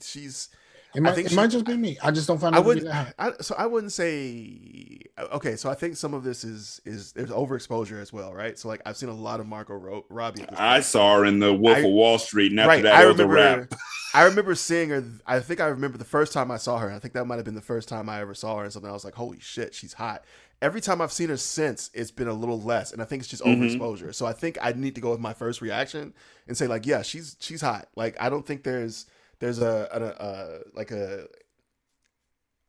she's 0.01 0.47
it 0.93 1.01
might, 1.01 1.17
it 1.17 1.29
she, 1.29 1.35
might 1.35 1.47
just 1.47 1.65
be 1.65 1.77
me. 1.77 1.97
I 2.03 2.11
just 2.11 2.27
don't 2.27 2.39
find. 2.39 2.55
I 2.55 2.59
would. 2.59 2.85
I, 2.87 3.33
so 3.39 3.55
I 3.57 3.65
wouldn't 3.65 3.93
say. 3.93 4.99
Okay, 5.33 5.55
so 5.55 5.69
I 5.69 5.73
think 5.73 5.95
some 5.95 6.13
of 6.13 6.23
this 6.23 6.43
is 6.43 6.81
is 6.85 7.13
there's 7.13 7.29
overexposure 7.29 8.01
as 8.01 8.11
well, 8.11 8.33
right? 8.33 8.57
So 8.59 8.67
like 8.67 8.81
I've 8.85 8.97
seen 8.97 9.09
a 9.09 9.13
lot 9.13 9.39
of 9.39 9.47
Margot 9.47 10.03
Robbie. 10.09 10.45
I 10.49 10.81
saw 10.81 11.17
her 11.17 11.25
in 11.25 11.39
the 11.39 11.53
Wolf 11.53 11.77
I, 11.77 11.81
of 11.81 11.91
Wall 11.91 12.17
Street, 12.17 12.51
and 12.51 12.59
after 12.59 12.69
right, 12.69 12.83
that, 12.83 12.95
I 12.95 13.03
remember, 13.03 13.69
I 14.13 14.23
remember 14.23 14.55
seeing 14.55 14.89
her. 14.89 15.03
I 15.25 15.39
think 15.39 15.61
I 15.61 15.67
remember 15.67 15.97
the 15.97 16.03
first 16.03 16.33
time 16.33 16.51
I 16.51 16.57
saw 16.57 16.77
her. 16.79 16.91
I 16.91 16.99
think 16.99 17.13
that 17.13 17.25
might 17.25 17.37
have 17.37 17.45
been 17.45 17.55
the 17.55 17.61
first 17.61 17.87
time 17.87 18.09
I 18.09 18.19
ever 18.19 18.33
saw 18.33 18.57
her, 18.57 18.63
and 18.63 18.73
something 18.73 18.89
I 18.89 18.93
was 18.93 19.05
like, 19.05 19.15
"Holy 19.15 19.39
shit, 19.39 19.73
she's 19.73 19.93
hot." 19.93 20.25
Every 20.61 20.81
time 20.81 21.01
I've 21.01 21.11
seen 21.11 21.29
her 21.29 21.37
since, 21.37 21.89
it's 21.93 22.11
been 22.11 22.27
a 22.27 22.33
little 22.33 22.61
less, 22.61 22.91
and 22.91 23.01
I 23.01 23.05
think 23.05 23.21
it's 23.21 23.29
just 23.29 23.43
mm-hmm. 23.43 23.63
overexposure. 23.63 24.13
So 24.13 24.25
I 24.25 24.33
think 24.33 24.57
I 24.61 24.73
need 24.73 24.95
to 24.95 25.01
go 25.01 25.11
with 25.11 25.19
my 25.19 25.33
first 25.33 25.61
reaction 25.61 26.13
and 26.47 26.57
say 26.57 26.67
like, 26.67 26.85
"Yeah, 26.85 27.01
she's 27.01 27.37
she's 27.39 27.61
hot." 27.61 27.87
Like 27.95 28.17
I 28.19 28.29
don't 28.29 28.45
think 28.45 28.63
there's 28.63 29.05
there's 29.41 29.59
a, 29.59 29.89
a, 29.91 30.25
a, 30.25 30.59
like 30.73 30.91
a 30.91 31.27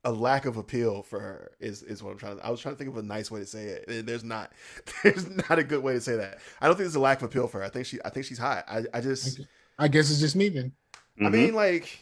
a 0.05 0.11
lack 0.11 0.47
of 0.47 0.57
appeal 0.57 1.03
for 1.03 1.21
her 1.21 1.53
is 1.61 1.83
is 1.83 2.03
what 2.03 2.11
I'm 2.11 2.19
trying 2.19 2.39
to. 2.39 2.45
I 2.45 2.51
was 2.51 2.61
trying 2.61 2.75
to 2.75 2.79
think 2.79 2.91
of 2.91 2.97
a 2.97 3.07
nice 3.07 3.31
way 3.31 3.39
to 3.39 3.47
say 3.47 3.67
it. 3.67 4.07
There's 4.07 4.25
not 4.25 4.53
there's 5.05 5.29
not 5.29 5.59
a 5.59 5.65
good 5.65 5.83
way 5.83 5.93
to 5.93 6.01
say 6.01 6.17
that. 6.17 6.39
I 6.61 6.67
don't 6.67 6.75
think 6.75 6.87
there's 6.87 6.97
a 6.97 7.01
lack 7.01 7.19
of 7.19 7.25
appeal 7.25 7.47
for 7.47 7.59
her. 7.59 7.65
I 7.65 7.69
think 7.69 7.87
she 7.87 7.99
I 8.05 8.11
think 8.11 8.27
she's 8.27 8.39
hot. 8.39 8.65
I 8.69 8.85
I 8.93 9.01
just 9.01 9.41
I 9.79 9.89
guess 9.89 10.11
it's 10.11 10.21
just 10.21 10.35
me 10.35 10.49
then. 10.49 10.73
I 11.21 11.25
mm-hmm. 11.25 11.33
mean 11.33 11.55
like 11.55 12.01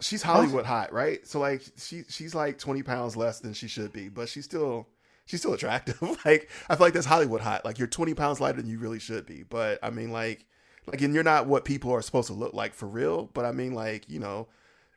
she's 0.00 0.22
Hollywood 0.22 0.66
hot, 0.66 0.92
right? 0.92 1.24
So 1.26 1.38
like 1.38 1.62
she 1.76 2.02
she's 2.08 2.34
like 2.34 2.58
20 2.58 2.82
pounds 2.82 3.16
less 3.16 3.40
than 3.40 3.52
she 3.52 3.68
should 3.68 3.92
be, 3.92 4.08
but 4.08 4.28
she's 4.28 4.44
still 4.46 4.88
she's 5.26 5.40
still 5.40 5.52
attractive. 5.52 6.00
like 6.24 6.50
I 6.68 6.74
feel 6.74 6.86
like 6.86 6.94
that's 6.94 7.06
Hollywood 7.06 7.42
hot. 7.42 7.64
Like 7.64 7.78
you're 7.78 7.86
20 7.86 8.14
pounds 8.14 8.40
lighter 8.40 8.60
than 8.60 8.70
you 8.70 8.78
really 8.78 8.98
should 8.98 9.26
be, 9.26 9.44
but 9.44 9.78
I 9.82 9.90
mean 9.90 10.10
like 10.10 10.46
like, 10.86 11.02
and 11.02 11.14
you're 11.14 11.24
not 11.24 11.46
what 11.46 11.64
people 11.64 11.92
are 11.92 12.02
supposed 12.02 12.28
to 12.28 12.34
look 12.34 12.54
like 12.54 12.74
for 12.74 12.86
real. 12.86 13.30
But 13.34 13.44
I 13.44 13.52
mean, 13.52 13.74
like, 13.74 14.08
you 14.08 14.20
know, 14.20 14.48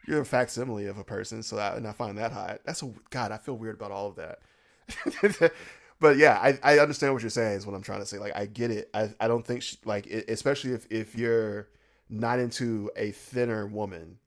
you're 0.07 0.21
a 0.21 0.25
facsimile 0.25 0.87
of 0.87 0.97
a 0.97 1.03
person. 1.03 1.43
So 1.43 1.57
I, 1.57 1.75
and 1.75 1.87
I 1.87 1.91
find 1.91 2.17
that 2.17 2.31
hot. 2.31 2.61
That's 2.65 2.83
a 2.83 2.91
God. 3.09 3.31
I 3.31 3.37
feel 3.37 3.55
weird 3.55 3.75
about 3.75 3.91
all 3.91 4.07
of 4.07 4.15
that. 4.15 5.51
but 5.99 6.17
yeah, 6.17 6.39
I, 6.41 6.57
I 6.63 6.79
understand 6.79 7.13
what 7.13 7.21
you're 7.21 7.29
saying. 7.29 7.57
Is 7.57 7.65
what 7.65 7.75
I'm 7.75 7.81
trying 7.81 7.99
to 7.99 8.05
say. 8.05 8.17
Like, 8.17 8.35
I 8.35 8.45
get 8.45 8.71
it. 8.71 8.89
I, 8.93 9.13
I 9.19 9.27
don't 9.27 9.45
think 9.45 9.61
she, 9.63 9.77
like, 9.85 10.07
it, 10.07 10.29
especially 10.29 10.71
if 10.71 10.87
if 10.89 11.15
you're 11.15 11.69
not 12.09 12.39
into 12.39 12.89
a 12.95 13.11
thinner 13.11 13.67
woman, 13.67 14.17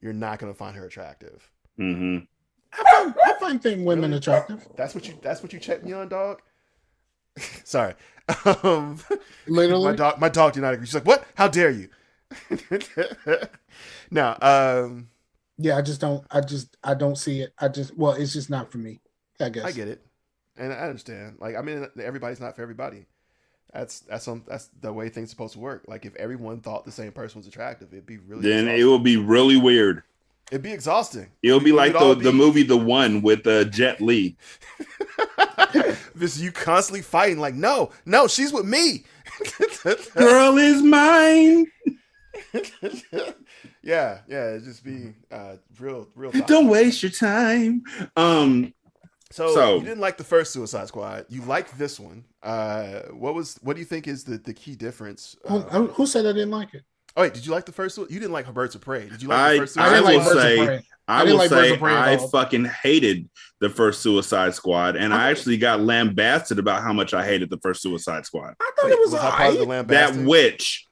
you're 0.00 0.12
not 0.12 0.38
going 0.38 0.52
to 0.52 0.56
find 0.56 0.76
her 0.76 0.86
attractive. 0.86 1.50
Mm-hmm. 1.78 2.24
I 2.72 2.90
find, 2.90 3.14
I 3.24 3.32
find 3.40 3.62
thin 3.62 3.84
women 3.84 4.10
really? 4.10 4.18
attractive. 4.18 4.66
That's 4.76 4.94
what 4.94 5.08
you. 5.08 5.14
That's 5.22 5.42
what 5.42 5.52
you 5.52 5.58
check 5.58 5.84
me 5.84 5.92
on, 5.92 6.08
dog. 6.08 6.42
Sorry. 7.64 7.94
Um, 8.44 8.98
Literally, 9.46 9.90
my 9.90 9.96
dog. 9.96 10.20
My 10.20 10.28
dog 10.28 10.52
did 10.52 10.60
not 10.60 10.74
agree. 10.74 10.86
She's 10.86 10.94
like, 10.94 11.06
"What? 11.06 11.26
How 11.34 11.48
dare 11.48 11.70
you?" 11.70 11.88
now, 14.10 14.38
um, 14.40 15.08
yeah, 15.58 15.76
I 15.76 15.82
just 15.82 16.00
don't. 16.00 16.24
I 16.30 16.40
just 16.40 16.76
I 16.82 16.94
don't 16.94 17.16
see 17.16 17.40
it. 17.40 17.52
I 17.58 17.68
just 17.68 17.96
well, 17.96 18.12
it's 18.12 18.32
just 18.32 18.50
not 18.50 18.70
for 18.70 18.78
me. 18.78 19.00
I 19.40 19.48
guess 19.48 19.64
I 19.64 19.72
get 19.72 19.88
it, 19.88 20.04
and 20.56 20.72
I 20.72 20.76
understand. 20.76 21.36
Like, 21.40 21.56
I 21.56 21.62
mean, 21.62 21.86
everybody's 22.00 22.40
not 22.40 22.56
for 22.56 22.62
everybody. 22.62 23.06
That's 23.72 24.00
that's 24.00 24.24
some 24.24 24.44
that's 24.46 24.68
the 24.80 24.92
way 24.92 25.08
things 25.08 25.30
supposed 25.30 25.54
to 25.54 25.60
work. 25.60 25.84
Like, 25.88 26.04
if 26.04 26.14
everyone 26.16 26.60
thought 26.60 26.84
the 26.84 26.92
same 26.92 27.12
person 27.12 27.40
was 27.40 27.46
attractive, 27.46 27.88
it'd 27.92 28.06
be 28.06 28.18
really 28.18 28.42
then 28.42 28.68
exhausting. 28.68 28.80
it 28.80 28.84
would 28.84 29.02
be 29.02 29.16
really 29.16 29.56
weird. 29.56 30.02
It'd 30.50 30.62
be 30.62 30.72
exhausting. 30.72 31.28
It'll 31.42 31.60
be 31.60 31.72
like 31.72 31.94
the, 31.94 32.14
be... 32.14 32.24
the 32.24 32.32
movie 32.32 32.62
The 32.62 32.76
One 32.76 33.22
with 33.22 33.46
uh, 33.46 33.64
Jet 33.64 34.02
Li. 34.02 34.36
this 36.14 36.38
you 36.38 36.52
constantly 36.52 37.02
fighting 37.02 37.38
like, 37.38 37.54
no, 37.54 37.90
no, 38.06 38.26
she's 38.26 38.52
with 38.52 38.66
me. 38.66 39.04
Girl 40.14 40.58
is 40.58 40.82
mine. 40.82 41.66
yeah, 43.82 44.18
yeah, 44.28 44.58
just 44.58 44.84
be 44.84 45.14
uh, 45.30 45.56
real, 45.78 46.08
real. 46.14 46.32
Don't 46.46 46.68
waste 46.68 47.02
your 47.02 47.12
time. 47.12 47.82
Um, 48.16 48.72
so, 49.30 49.54
so, 49.54 49.76
you 49.76 49.84
didn't 49.84 50.00
like 50.00 50.18
the 50.18 50.24
first 50.24 50.52
Suicide 50.52 50.88
Squad. 50.88 51.26
You 51.28 51.42
like 51.42 51.76
this 51.78 51.98
one. 51.98 52.24
Uh, 52.42 53.02
what 53.10 53.34
was? 53.34 53.58
What 53.62 53.74
do 53.74 53.80
you 53.80 53.86
think 53.86 54.06
is 54.06 54.24
the 54.24 54.38
the 54.38 54.52
key 54.52 54.76
difference? 54.76 55.36
Uh, 55.46 55.60
who 55.86 56.06
said 56.06 56.26
I 56.26 56.32
didn't 56.32 56.50
like 56.50 56.74
it? 56.74 56.82
Oh 57.16 57.22
wait, 57.22 57.34
did 57.34 57.44
you 57.44 57.52
like 57.52 57.66
the 57.66 57.72
first 57.72 57.98
one? 57.98 58.08
You 58.10 58.18
didn't 58.18 58.32
like 58.32 58.52
Birds 58.52 58.74
of 58.74 58.80
Prey. 58.80 59.08
Did 59.08 59.22
you 59.22 59.28
like 59.28 59.38
I, 59.38 59.52
the 59.52 59.58
first? 59.60 59.78
I, 59.78 59.96
I 59.96 60.00
will 60.00 60.18
like 60.18 60.32
say, 60.32 60.82
I, 61.08 61.22
I 61.22 61.24
will 61.24 61.36
like 61.36 61.50
say, 61.50 61.78
I 61.80 62.16
fucking 62.16 62.64
hated 62.64 63.28
the 63.60 63.68
first 63.68 64.02
Suicide 64.02 64.54
Squad, 64.54 64.96
and 64.96 65.12
I, 65.12 65.30
actually 65.30 65.56
got 65.56 65.80
lambasted 65.80 66.58
about 66.58 66.82
how 66.82 66.92
much 66.92 67.12
I 67.12 67.24
hated 67.24 67.50
the 67.50 67.58
first 67.58 67.82
Suicide 67.82 68.24
Squad. 68.24 68.54
I 68.60 68.70
thought 68.76 68.86
wait, 68.86 68.92
it 68.92 69.00
was, 69.00 69.12
was 69.12 69.20
part 69.20 69.88
that 69.88 70.16
witch. 70.16 70.86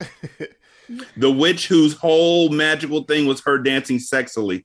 the 1.16 1.30
witch 1.30 1.68
whose 1.68 1.94
whole 1.94 2.48
magical 2.48 3.04
thing 3.04 3.26
was 3.26 3.40
her 3.42 3.58
dancing 3.58 3.98
sexily. 3.98 4.64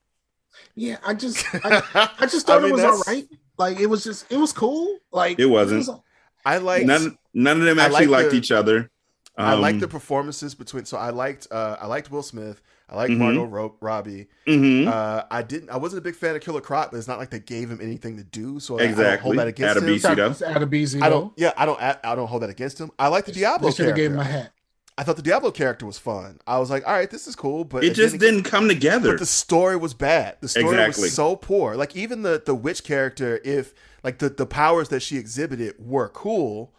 Yeah, 0.76 0.98
I 1.06 1.14
just, 1.14 1.46
I, 1.54 1.84
I 2.20 2.26
just 2.26 2.48
thought 2.48 2.60
I 2.60 2.64
mean, 2.64 2.72
it 2.72 2.74
was 2.74 2.84
all 2.84 3.04
right. 3.08 3.28
Like 3.58 3.80
it 3.80 3.88
was 3.88 4.04
just, 4.04 4.32
it 4.32 4.38
was 4.38 4.54
cool. 4.54 4.98
Like 5.12 5.40
it 5.40 5.46
wasn't. 5.46 5.88
It 5.88 5.92
was, 5.92 6.00
I 6.46 6.58
like 6.58 6.86
none. 6.86 7.18
None 7.34 7.60
of 7.60 7.66
them 7.66 7.80
actually 7.80 8.08
liked, 8.08 8.24
liked 8.24 8.32
the, 8.32 8.38
each 8.38 8.52
other. 8.52 8.90
Um, 9.38 9.46
I 9.46 9.54
liked 9.54 9.80
the 9.80 9.88
performances 9.88 10.56
between. 10.56 10.86
So 10.86 10.98
I 10.98 11.12
liked. 11.12 11.48
Uh, 11.52 11.78
I 11.80 11.86
liked 11.86 12.12
Will 12.12 12.24
Smith. 12.24 12.62
I 12.92 12.96
like 12.96 13.12
mm-hmm. 13.12 13.20
Margot 13.20 13.44
Ro- 13.44 13.76
Robbie. 13.80 14.28
Mm-hmm. 14.48 14.88
Uh, 14.88 15.24
I 15.30 15.44
didn't. 15.44 15.70
I 15.70 15.78
wasn't 15.78 16.00
a 16.00 16.02
big 16.02 16.16
fan 16.16 16.36
of 16.36 16.42
Killer 16.42 16.62
Croc, 16.62 16.92
but 16.92 16.98
it's 16.98 17.08
not 17.08 17.20
like 17.20 17.30
they 17.30 17.40
gave 17.40 17.70
him 17.70 17.80
anything 17.82 18.18
to 18.18 18.24
do. 18.24 18.60
So 18.60 18.78
exactly. 18.78 19.06
I 19.06 19.10
don't 19.10 19.22
hold 19.22 19.38
that 19.38 19.48
against 19.48 19.84
Adebisi, 19.84 20.96
him. 20.96 21.04
I 21.04 21.10
don't. 21.10 21.34
Yeah, 21.38 21.54
I 21.56 21.66
don't. 21.66 21.80
I 21.80 22.16
don't 22.16 22.28
hold 22.28 22.42
that 22.42 22.50
against 22.50 22.80
him. 22.80 22.92
I 22.98 23.10
like 23.10 23.26
the 23.26 23.32
Diablo. 23.32 23.70
They 23.70 23.76
should 23.76 23.86
have 23.86 23.96
gave 23.96 24.12
him 24.12 24.20
a 24.20 24.24
hat. 24.24 24.54
I 25.00 25.04
thought 25.04 25.16
the 25.16 25.22
Diablo 25.22 25.52
character 25.52 25.86
was 25.86 25.98
fun. 25.98 26.42
I 26.46 26.60
was 26.60 26.70
like, 26.70 26.86
all 26.86 26.92
right, 26.92 27.10
this 27.10 27.26
is 27.26 27.34
cool, 27.34 27.64
but 27.64 27.86
it, 27.86 27.92
it 27.92 27.94
just 27.94 28.20
didn't, 28.20 28.36
didn't, 28.36 28.52
come 28.52 28.68
together. 28.68 29.12
But 29.12 29.20
the 29.20 29.26
story 29.26 29.78
was 29.78 29.94
bad. 29.94 30.36
The 30.42 30.50
story 30.50 30.66
exactly. 30.66 31.04
was 31.04 31.14
so 31.14 31.38
poor. 31.38 31.78
Like 31.78 31.96
even 31.96 32.24
the 32.24 32.44
the 32.46 32.54
witch 32.54 32.84
character, 32.84 33.40
if 33.46 33.74
like 34.04 34.18
the 34.18 34.28
the 34.28 34.46
powers 34.46 34.90
that 34.90 35.02
she 35.02 35.18
exhibited 35.18 35.76
were 35.80 36.10
cool, 36.10 36.74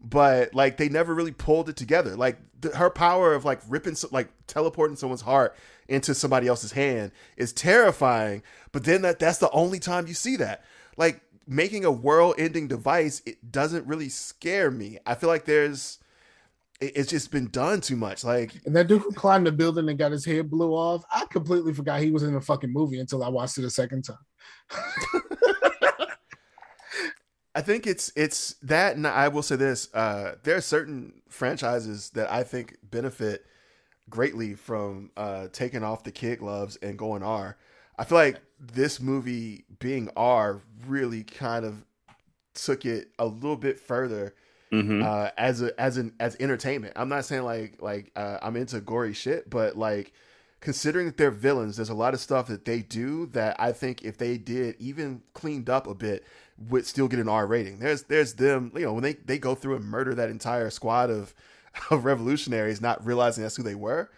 but 0.00 0.52
like 0.54 0.76
they 0.76 0.88
never 0.88 1.14
really 1.14 1.30
pulled 1.30 1.68
it 1.68 1.76
together. 1.76 2.16
Like 2.16 2.38
the, 2.51 2.51
her 2.74 2.90
power 2.90 3.34
of 3.34 3.44
like 3.44 3.60
ripping, 3.68 3.96
like 4.10 4.28
teleporting 4.46 4.96
someone's 4.96 5.22
heart 5.22 5.56
into 5.88 6.14
somebody 6.14 6.48
else's 6.48 6.72
hand 6.72 7.12
is 7.36 7.52
terrifying. 7.52 8.42
But 8.72 8.84
then 8.84 9.02
that 9.02 9.18
that's 9.18 9.38
the 9.38 9.50
only 9.50 9.78
time 9.78 10.06
you 10.06 10.14
see 10.14 10.36
that. 10.36 10.64
Like 10.96 11.20
making 11.46 11.84
a 11.84 11.90
world-ending 11.90 12.68
device, 12.68 13.22
it 13.26 13.50
doesn't 13.50 13.86
really 13.86 14.08
scare 14.08 14.70
me. 14.70 14.98
I 15.06 15.14
feel 15.14 15.28
like 15.28 15.44
there's 15.44 15.98
it's 16.80 17.10
just 17.10 17.30
been 17.30 17.48
done 17.48 17.80
too 17.80 17.96
much. 17.96 18.24
Like 18.24 18.52
and 18.66 18.74
that 18.74 18.88
dude 18.88 19.02
who 19.02 19.12
climbed 19.12 19.46
the 19.46 19.52
building 19.52 19.88
and 19.88 19.98
got 19.98 20.12
his 20.12 20.24
head 20.24 20.50
blew 20.50 20.72
off. 20.72 21.04
I 21.12 21.26
completely 21.26 21.72
forgot 21.72 22.00
he 22.00 22.10
was 22.10 22.22
in 22.22 22.34
the 22.34 22.40
fucking 22.40 22.72
movie 22.72 22.98
until 22.98 23.22
I 23.22 23.28
watched 23.28 23.58
it 23.58 23.64
a 23.64 23.70
second 23.70 24.02
time. 24.02 24.18
I 27.54 27.60
think 27.60 27.86
it's 27.86 28.10
it's 28.16 28.54
that, 28.62 28.96
and 28.96 29.06
I 29.06 29.28
will 29.28 29.42
say 29.42 29.56
this: 29.56 29.92
uh, 29.94 30.36
there 30.42 30.56
are 30.56 30.62
certain 30.62 31.22
franchises 31.28 32.10
that 32.10 32.30
I 32.30 32.44
think 32.44 32.78
benefit 32.82 33.46
greatly 34.08 34.54
from 34.54 35.10
uh, 35.16 35.48
taking 35.52 35.84
off 35.84 36.04
the 36.04 36.12
kid 36.12 36.38
gloves 36.38 36.76
and 36.82 36.98
going 36.98 37.22
R. 37.22 37.56
I 37.98 38.04
feel 38.04 38.18
like 38.18 38.40
this 38.58 39.00
movie 39.00 39.64
being 39.78 40.08
R 40.16 40.62
really 40.86 41.24
kind 41.24 41.64
of 41.64 41.84
took 42.54 42.84
it 42.84 43.10
a 43.18 43.26
little 43.26 43.56
bit 43.56 43.78
further 43.78 44.34
mm-hmm. 44.72 45.02
uh, 45.02 45.30
as 45.36 45.62
a 45.62 45.78
as 45.80 45.98
an 45.98 46.14
as 46.18 46.36
entertainment. 46.40 46.94
I'm 46.96 47.08
not 47.08 47.24
saying 47.24 47.42
like 47.42 47.80
like 47.80 48.10
uh, 48.16 48.38
I'm 48.40 48.56
into 48.56 48.80
gory 48.80 49.12
shit, 49.12 49.50
but 49.50 49.76
like 49.76 50.12
considering 50.60 51.06
that 51.06 51.16
they're 51.16 51.30
villains, 51.30 51.76
there's 51.76 51.90
a 51.90 51.94
lot 51.94 52.14
of 52.14 52.20
stuff 52.20 52.46
that 52.46 52.64
they 52.64 52.80
do 52.80 53.26
that 53.26 53.56
I 53.60 53.72
think 53.72 54.02
if 54.02 54.16
they 54.16 54.38
did 54.38 54.76
even 54.78 55.22
cleaned 55.34 55.68
up 55.68 55.86
a 55.86 55.94
bit, 55.94 56.24
would 56.58 56.86
still 56.86 57.08
get 57.08 57.20
an 57.20 57.28
R 57.28 57.46
rating. 57.46 57.78
There's 57.78 58.04
there's 58.04 58.34
them, 58.34 58.72
you 58.74 58.82
know, 58.82 58.92
when 58.92 59.02
they, 59.02 59.14
they 59.14 59.38
go 59.38 59.54
through 59.54 59.76
and 59.76 59.84
murder 59.84 60.14
that 60.14 60.30
entire 60.30 60.70
squad 60.70 61.10
of 61.10 61.34
of 61.90 62.04
revolutionaries, 62.04 62.80
not 62.80 63.04
realizing 63.04 63.42
that's 63.42 63.56
who 63.56 63.62
they 63.62 63.74
were. 63.74 64.10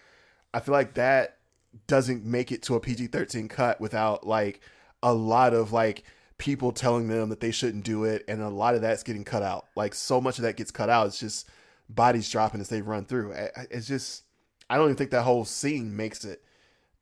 I 0.52 0.60
feel 0.60 0.72
like 0.72 0.94
that 0.94 1.38
doesn't 1.86 2.24
make 2.24 2.52
it 2.52 2.62
to 2.64 2.74
a 2.74 2.80
PG 2.80 3.08
thirteen 3.08 3.48
cut 3.48 3.80
without 3.80 4.26
like 4.26 4.60
a 5.02 5.12
lot 5.12 5.54
of 5.54 5.72
like 5.72 6.04
people 6.38 6.72
telling 6.72 7.08
them 7.08 7.28
that 7.28 7.40
they 7.40 7.50
shouldn't 7.50 7.84
do 7.84 8.04
it, 8.04 8.24
and 8.28 8.42
a 8.42 8.48
lot 8.48 8.74
of 8.74 8.82
that's 8.82 9.02
getting 9.02 9.24
cut 9.24 9.42
out. 9.42 9.66
Like 9.76 9.94
so 9.94 10.20
much 10.20 10.38
of 10.38 10.42
that 10.42 10.56
gets 10.56 10.70
cut 10.70 10.90
out. 10.90 11.06
It's 11.06 11.20
just 11.20 11.48
bodies 11.88 12.30
dropping 12.30 12.60
as 12.60 12.68
they 12.68 12.82
run 12.82 13.04
through. 13.04 13.32
It's 13.70 13.86
just 13.86 14.24
I 14.68 14.76
don't 14.76 14.86
even 14.86 14.96
think 14.96 15.10
that 15.10 15.22
whole 15.22 15.44
scene 15.44 15.96
makes 15.96 16.24
it. 16.24 16.42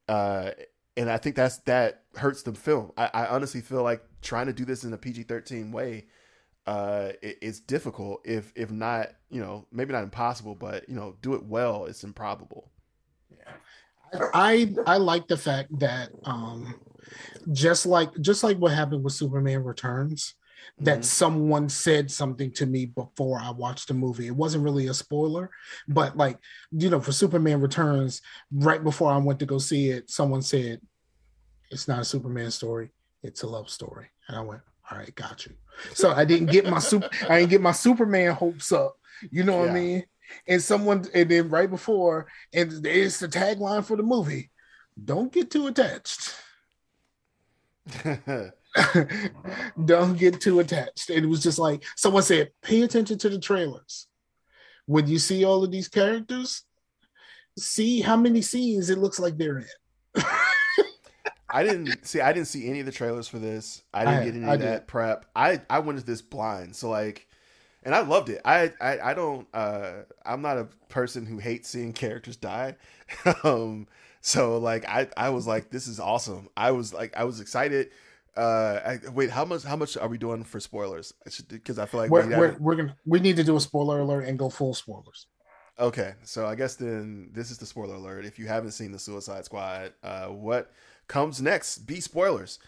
Uh, 0.09 0.51
and 0.97 1.11
I 1.11 1.19
think 1.19 1.37
that's 1.37 1.59
that 1.59 2.03
hurts 2.17 2.43
the 2.43 2.55
film. 2.55 2.93
I, 2.97 3.11
I 3.13 3.27
honestly 3.27 3.61
feel 3.61 3.83
like 3.83 4.03
trying 4.21 4.47
to 4.47 4.53
do 4.53 4.65
this 4.65 4.85
in 4.85 4.93
a 4.93 4.99
PG 4.99 5.25
thirteen 5.25 5.73
way, 5.73 6.07
uh, 6.67 7.11
it, 7.23 7.39
it's 7.41 7.61
difficult. 7.61 8.21
If 8.25 8.53
if 8.55 8.71
not, 8.71 9.09
you 9.31 9.41
know, 9.41 9.67
maybe 9.73 9.93
not 9.93 10.03
impossible, 10.03 10.55
but 10.55 10.89
you 10.89 10.95
know, 10.95 11.17
do 11.23 11.35
it 11.35 11.45
well. 11.45 11.87
It's 11.87 12.05
improbable. 12.05 12.71
Yeah, 13.31 14.27
I 14.35 14.75
I 14.87 14.99
like 14.99 15.29
the 15.29 15.37
fact 15.37 15.79
that 15.79 16.11
um, 16.25 16.75
just 17.53 17.87
like 17.87 18.11
just 18.21 18.45
like 18.45 18.59
what 18.59 18.73
happened 18.73 19.03
with 19.03 19.15
Superman 19.15 19.65
Returns, 19.65 20.35
that 20.79 20.99
mm-hmm. 20.99 21.03
someone 21.03 21.69
said 21.69 22.11
something 22.11 22.51
to 22.53 22.67
me 22.67 22.87
before 22.87 23.39
I 23.39 23.51
watched 23.51 23.89
the 23.89 23.95
movie. 23.95 24.27
It 24.27 24.37
wasn't 24.37 24.65
really 24.65 24.89
a 24.89 24.95
spoiler, 24.95 25.51
but 25.89 26.17
like, 26.17 26.39
you 26.71 26.91
know, 26.91 27.01
for 27.01 27.13
Superman 27.13 27.61
Returns, 27.61 28.23
right 28.53 28.83
before 28.83 29.13
I 29.13 29.19
went 29.19 29.39
to 29.41 29.47
go 29.47 29.59
see 29.59 29.91
it, 29.91 30.11
someone 30.11 30.43
said, 30.43 30.81
It's 31.71 31.89
not 31.89 32.01
a 32.01 32.05
Superman 32.05 32.51
story, 32.51 32.91
it's 33.23 33.43
a 33.43 33.47
love 33.47 33.71
story. 33.71 34.09
And 34.29 34.37
I 34.37 34.41
went, 34.41 34.63
All 34.91 34.99
right, 34.99 35.15
got 35.15 35.47
you. 35.47 35.53
So 35.95 36.11
I 36.11 36.25
didn't 36.25 36.51
get 36.51 36.69
my 36.69 36.79
super 36.79 37.09
I 37.29 37.41
didn't 37.41 37.51
get 37.51 37.61
my 37.61 37.73
Superman 37.73 38.33
hopes 38.33 38.73
up. 38.73 38.97
You 39.31 39.45
know 39.45 39.59
what 39.59 39.67
yeah. 39.67 39.73
I 39.73 39.75
mean? 39.75 40.05
And 40.49 40.63
someone 40.63 41.05
and 41.15 41.31
then 41.31 41.49
right 41.49 41.71
before, 41.71 42.27
and 42.53 42.85
it's 42.87 43.19
the 43.19 43.29
tagline 43.29 43.85
for 43.85 43.97
the 43.97 44.03
movie, 44.03 44.51
don't 45.03 45.33
get 45.33 45.51
too 45.51 45.67
attached. 45.67 46.35
don't 49.85 50.19
get 50.19 50.41
too 50.41 50.61
attached. 50.61 51.11
It 51.11 51.27
was 51.27 51.43
just 51.43 51.59
like 51.59 51.85
someone 51.97 52.23
said, 52.23 52.51
pay 52.63 52.83
attention 52.83 53.19
to 53.19 53.29
the 53.29 53.39
trailers. 53.39 54.07
When 54.87 55.07
you 55.07 55.19
see 55.19 55.45
all 55.45 55.63
of 55.63 55.71
these 55.71 55.89
characters, 55.89 56.65
see 57.59 58.01
how 58.01 58.17
many 58.17 58.43
scenes 58.43 58.91
it 58.91 58.99
looks 58.99 59.21
like 59.21 59.37
they're 59.37 59.59
in. 59.59 59.67
I 61.53 61.63
didn't 61.63 62.07
see 62.07 62.21
I 62.21 62.33
didn't 62.33 62.49
see 62.49 62.69
any 62.69 62.81
of 62.81 62.87
the 62.87 62.93
trailers 62.93 63.29
for 63.29 63.39
this. 63.39 63.83
I 63.93 64.05
didn't 64.05 64.21
I, 64.21 64.25
get 64.25 64.35
any 64.35 64.47
I 64.47 64.55
of 64.55 64.61
that 64.61 64.87
prep. 64.87 65.27
I 65.37 65.61
I 65.69 65.81
went 65.81 65.99
into 65.99 66.07
this 66.07 66.23
blind. 66.23 66.75
So 66.75 66.89
like 66.89 67.29
and 67.83 67.95
I 67.95 68.01
loved 68.01 68.31
it. 68.31 68.41
I 68.45 68.73
I, 68.81 69.11
I 69.11 69.15
don't 69.15 69.47
uh 69.53 69.93
I'm 70.25 70.41
not 70.41 70.57
a 70.57 70.69
person 70.89 71.27
who 71.27 71.39
hates 71.39 71.69
seeing 71.69 71.93
characters 71.93 72.37
die. 72.37 72.77
um 73.45 73.87
so 74.23 74.57
like 74.57 74.89
I 74.89 75.09
I 75.17 75.29
was 75.29 75.47
like 75.47 75.71
this 75.71 75.87
is 75.87 76.01
awesome. 76.01 76.49
I 76.57 76.71
was 76.71 76.95
like 76.95 77.15
I 77.17 77.25
was 77.25 77.41
excited 77.41 77.91
uh 78.37 78.81
I, 78.85 78.99
wait 79.11 79.31
how 79.31 79.45
much 79.45 79.63
how 79.63 79.77
much 79.77 79.97
are 79.97 80.09
we 80.09 80.19
doing 80.19 80.45
for 80.45 80.59
spoilers 80.59 81.13
because 81.49 81.79
i 81.79 81.87
feel 81.87 82.01
like 82.01 82.11
we're, 82.11 82.27
we 82.27 82.35
we're, 82.35 82.57
we're, 82.59 82.77
gonna 82.77 82.97
we 83.05 83.21
need 83.21 83.37
to 83.37 83.45
do 83.45 83.57
a 83.57 83.61
spoiler 83.61 84.01
alert 84.01 84.27
and 84.27 84.39
go 84.39 84.49
full 84.49 84.73
spoilers 84.73 85.27
okay 85.79 86.15
so 86.23 86.47
i 86.47 86.55
guess 86.55 86.77
then 86.77 87.31
this 87.33 87.51
is 87.51 87.59
the 87.59 87.67
spoiler 87.67 87.95
alert 87.95 88.25
if 88.25 88.39
you 88.39 88.47
haven't 88.47 88.73
seen 88.73 88.91
the 88.91 88.99
suicide 88.99 89.45
squad 89.45 89.93
uh 90.03 90.27
what 90.27 90.73
comes 91.09 91.43
next 91.43 91.79
be 91.81 92.01
spoilers 92.01 92.59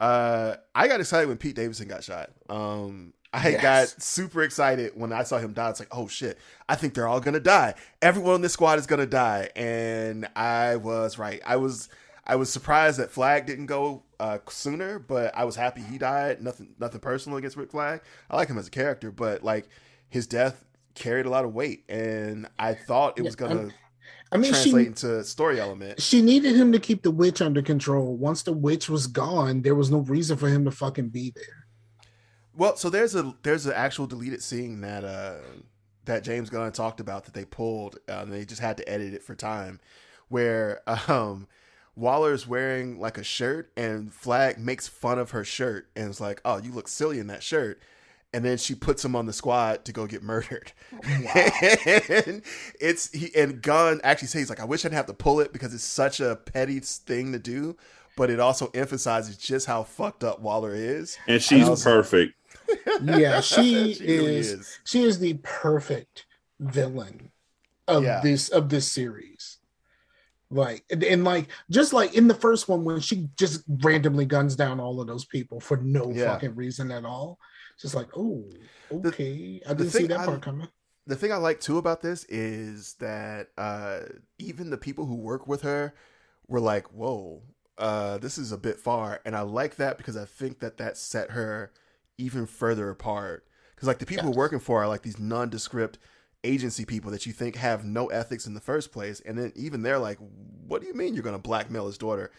uh 0.00 0.56
i 0.74 0.88
got 0.88 0.98
excited 0.98 1.28
when 1.28 1.36
pete 1.36 1.54
davidson 1.54 1.86
got 1.86 2.02
shot 2.02 2.30
um 2.48 3.12
I 3.32 3.48
yes. 3.48 3.62
got 3.62 4.02
super 4.02 4.42
excited 4.42 4.92
when 4.94 5.12
I 5.12 5.22
saw 5.22 5.38
him 5.38 5.54
die. 5.54 5.70
It's 5.70 5.80
like, 5.80 5.88
oh 5.90 6.06
shit, 6.06 6.38
I 6.68 6.74
think 6.74 6.92
they're 6.92 7.08
all 7.08 7.20
gonna 7.20 7.40
die. 7.40 7.74
Everyone 8.02 8.36
in 8.36 8.40
this 8.42 8.52
squad 8.52 8.78
is 8.78 8.86
gonna 8.86 9.06
die, 9.06 9.48
and 9.56 10.28
I 10.36 10.76
was 10.76 11.18
right. 11.18 11.40
I 11.46 11.56
was 11.56 11.88
I 12.24 12.36
was 12.36 12.52
surprised 12.52 12.98
that 12.98 13.10
Flag 13.10 13.46
didn't 13.46 13.66
go 13.66 14.04
uh, 14.20 14.38
sooner, 14.48 14.98
but 14.98 15.36
I 15.36 15.44
was 15.44 15.56
happy 15.56 15.82
he 15.82 15.98
died. 15.98 16.42
Nothing 16.42 16.74
nothing 16.78 17.00
personal 17.00 17.38
against 17.38 17.56
Rick 17.56 17.72
Flag. 17.72 18.00
I 18.30 18.36
like 18.36 18.48
him 18.48 18.58
as 18.58 18.68
a 18.68 18.70
character, 18.70 19.10
but 19.10 19.42
like 19.42 19.68
his 20.08 20.26
death 20.26 20.64
carried 20.94 21.26
a 21.26 21.30
lot 21.30 21.44
of 21.44 21.54
weight, 21.54 21.84
and 21.88 22.48
I 22.58 22.74
thought 22.74 23.18
it 23.18 23.22
was 23.22 23.36
gonna. 23.36 23.70
I 24.30 24.38
mean, 24.38 24.52
translate 24.52 24.84
she, 24.84 24.86
into 24.86 25.24
story 25.24 25.60
element. 25.60 26.00
She 26.00 26.22
needed 26.22 26.56
him 26.56 26.72
to 26.72 26.78
keep 26.78 27.02
the 27.02 27.10
witch 27.10 27.42
under 27.42 27.60
control. 27.60 28.16
Once 28.16 28.42
the 28.42 28.52
witch 28.52 28.88
was 28.88 29.06
gone, 29.06 29.60
there 29.60 29.74
was 29.74 29.90
no 29.90 29.98
reason 29.98 30.38
for 30.38 30.48
him 30.48 30.64
to 30.64 30.70
fucking 30.70 31.10
be 31.10 31.32
there. 31.36 31.66
Well, 32.54 32.76
so 32.76 32.88
there's 32.88 33.14
a 33.14 33.34
there's 33.42 33.66
an 33.66 33.74
actual 33.74 34.06
deleted 34.06 34.42
scene 34.42 34.80
that 34.82 35.04
uh 35.04 35.38
that 36.04 36.24
James 36.24 36.50
Gunn 36.50 36.72
talked 36.72 37.00
about 37.00 37.24
that 37.24 37.34
they 37.34 37.44
pulled. 37.44 37.98
Uh, 38.08 38.20
and 38.22 38.32
they 38.32 38.44
just 38.44 38.60
had 38.60 38.76
to 38.78 38.88
edit 38.88 39.12
it 39.12 39.22
for 39.22 39.34
time, 39.34 39.80
where 40.28 40.82
um 41.10 41.48
Waller's 41.94 42.46
wearing 42.46 42.98
like 42.98 43.18
a 43.18 43.24
shirt 43.24 43.70
and 43.76 44.12
Flag 44.12 44.58
makes 44.58 44.88
fun 44.88 45.18
of 45.18 45.30
her 45.30 45.44
shirt 45.44 45.88
and 45.94 46.08
it's 46.08 46.20
like, 46.20 46.40
"Oh, 46.44 46.58
you 46.58 46.72
look 46.72 46.88
silly 46.88 47.18
in 47.18 47.26
that 47.28 47.42
shirt." 47.42 47.80
And 48.34 48.44
then 48.44 48.56
she 48.56 48.74
puts 48.74 49.04
him 49.04 49.14
on 49.14 49.26
the 49.26 49.32
squad 49.32 49.84
to 49.84 49.92
go 49.92 50.06
get 50.06 50.22
murdered. 50.22 50.72
Wow. 50.90 51.00
and 52.08 52.42
it's 52.80 53.12
he 53.12 53.30
and 53.36 53.60
Gunn 53.60 54.00
actually 54.04 54.28
says 54.28 54.48
like, 54.48 54.60
"I 54.60 54.64
wish 54.64 54.84
I 54.84 54.88
didn't 54.88 54.96
have 54.96 55.06
to 55.06 55.14
pull 55.14 55.40
it 55.40 55.52
because 55.52 55.74
it's 55.74 55.84
such 55.84 56.20
a 56.20 56.36
petty 56.36 56.80
thing 56.80 57.32
to 57.32 57.38
do." 57.38 57.76
But 58.16 58.28
it 58.28 58.40
also 58.40 58.70
emphasizes 58.74 59.38
just 59.38 59.66
how 59.66 59.84
fucked 59.84 60.22
up 60.22 60.40
Waller 60.40 60.74
is. 60.74 61.16
And 61.26 61.42
she's 61.42 61.66
and 61.66 61.80
perfect 61.80 62.34
yeah, 63.02 63.40
she, 63.40 63.62
she 63.62 63.90
is, 63.92 64.00
really 64.00 64.36
is, 64.36 64.78
She 64.84 65.02
is 65.02 65.18
the 65.18 65.34
perfect 65.42 66.26
villain 66.60 67.30
of 67.88 68.04
yeah. 68.04 68.20
this 68.22 68.48
of 68.48 68.68
this 68.68 68.90
series. 68.90 69.51
Like 70.52 70.84
and, 70.90 71.02
and, 71.02 71.24
like 71.24 71.48
just 71.70 71.94
like 71.94 72.14
in 72.14 72.28
the 72.28 72.34
first 72.34 72.68
one 72.68 72.84
when 72.84 73.00
she 73.00 73.30
just 73.38 73.62
randomly 73.82 74.26
guns 74.26 74.54
down 74.54 74.80
all 74.80 75.00
of 75.00 75.06
those 75.06 75.24
people 75.24 75.60
for 75.60 75.78
no 75.78 76.12
yeah. 76.12 76.26
fucking 76.26 76.54
reason 76.54 76.90
at 76.90 77.06
all. 77.06 77.38
Just 77.80 77.94
like, 77.94 78.08
oh, 78.16 78.44
okay, 78.92 79.60
the, 79.60 79.62
I 79.66 79.74
didn't 79.74 79.92
see 79.92 80.06
that 80.08 80.20
I, 80.20 80.26
part 80.26 80.42
coming. 80.42 80.68
The 81.06 81.16
thing 81.16 81.32
I 81.32 81.36
like 81.36 81.60
too 81.60 81.78
about 81.78 82.02
this 82.02 82.24
is 82.24 82.94
that 83.00 83.48
uh 83.56 84.00
even 84.38 84.68
the 84.68 84.76
people 84.76 85.06
who 85.06 85.16
work 85.16 85.46
with 85.48 85.62
her 85.62 85.94
were 86.48 86.60
like, 86.60 86.86
whoa, 86.92 87.42
uh, 87.78 88.18
this 88.18 88.36
is 88.36 88.52
a 88.52 88.58
bit 88.58 88.78
far, 88.78 89.20
and 89.24 89.34
I 89.34 89.40
like 89.40 89.76
that 89.76 89.96
because 89.96 90.18
I 90.18 90.26
think 90.26 90.60
that 90.60 90.76
that 90.76 90.98
set 90.98 91.30
her 91.30 91.72
even 92.18 92.46
further 92.46 92.90
apart. 92.90 93.46
Because 93.74 93.88
like 93.88 94.00
the 94.00 94.06
people 94.06 94.28
yes. 94.28 94.36
working 94.36 94.60
for 94.60 94.78
her 94.78 94.84
are 94.84 94.88
like 94.88 95.02
these 95.02 95.18
nondescript 95.18 95.98
agency 96.44 96.84
people 96.84 97.10
that 97.10 97.26
you 97.26 97.32
think 97.32 97.56
have 97.56 97.84
no 97.84 98.06
ethics 98.08 98.46
in 98.46 98.54
the 98.54 98.60
first 98.60 98.92
place, 98.92 99.20
and 99.20 99.38
then 99.38 99.52
even 99.54 99.82
they're 99.82 99.98
like, 99.98 100.18
"What 100.66 100.80
do 100.80 100.86
you 100.86 100.94
mean 100.94 101.14
you're 101.14 101.22
going 101.22 101.36
to 101.36 101.42
blackmail 101.42 101.86
his 101.86 101.98
daughter?" 101.98 102.30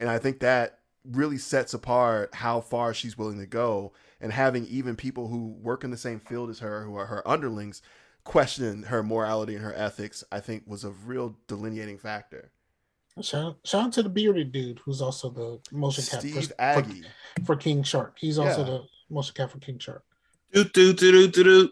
And 0.00 0.08
I 0.08 0.18
think 0.18 0.40
that 0.40 0.80
really 1.04 1.38
sets 1.38 1.74
apart 1.74 2.34
how 2.34 2.60
far 2.60 2.94
she's 2.94 3.18
willing 3.18 3.38
to 3.38 3.46
go, 3.46 3.92
and 4.20 4.32
having 4.32 4.66
even 4.66 4.96
people 4.96 5.28
who 5.28 5.48
work 5.60 5.84
in 5.84 5.90
the 5.90 5.96
same 5.96 6.20
field 6.20 6.50
as 6.50 6.60
her, 6.60 6.84
who 6.84 6.96
are 6.96 7.06
her 7.06 7.26
underlings, 7.26 7.82
question 8.24 8.84
her 8.84 9.02
morality 9.02 9.54
and 9.54 9.64
her 9.64 9.74
ethics. 9.74 10.24
I 10.30 10.40
think 10.40 10.64
was 10.66 10.84
a 10.84 10.90
real 10.90 11.36
delineating 11.46 11.98
factor. 11.98 12.52
Shout, 13.20 13.58
shout 13.64 13.84
out 13.84 13.92
to 13.94 14.02
the 14.02 14.08
bearded 14.08 14.52
dude 14.52 14.78
who's 14.78 15.02
also 15.02 15.28
the 15.28 15.60
motion 15.76 16.04
cap 16.04 16.20
Steve 16.20 16.46
for, 16.46 16.54
Agee. 16.54 17.04
For, 17.40 17.44
for, 17.44 17.56
King 17.56 17.82
Shark. 17.82 18.16
He's 18.18 18.38
also 18.38 18.60
yeah. 18.60 18.64
the 18.64 18.84
motion 19.10 19.34
cap 19.34 19.50
for 19.50 19.58
King 19.58 19.78
Shark. 19.78 20.02
Do 20.52 20.64
do 20.64 20.94
do 20.94 21.12
do 21.12 21.28
do 21.28 21.44
do. 21.44 21.70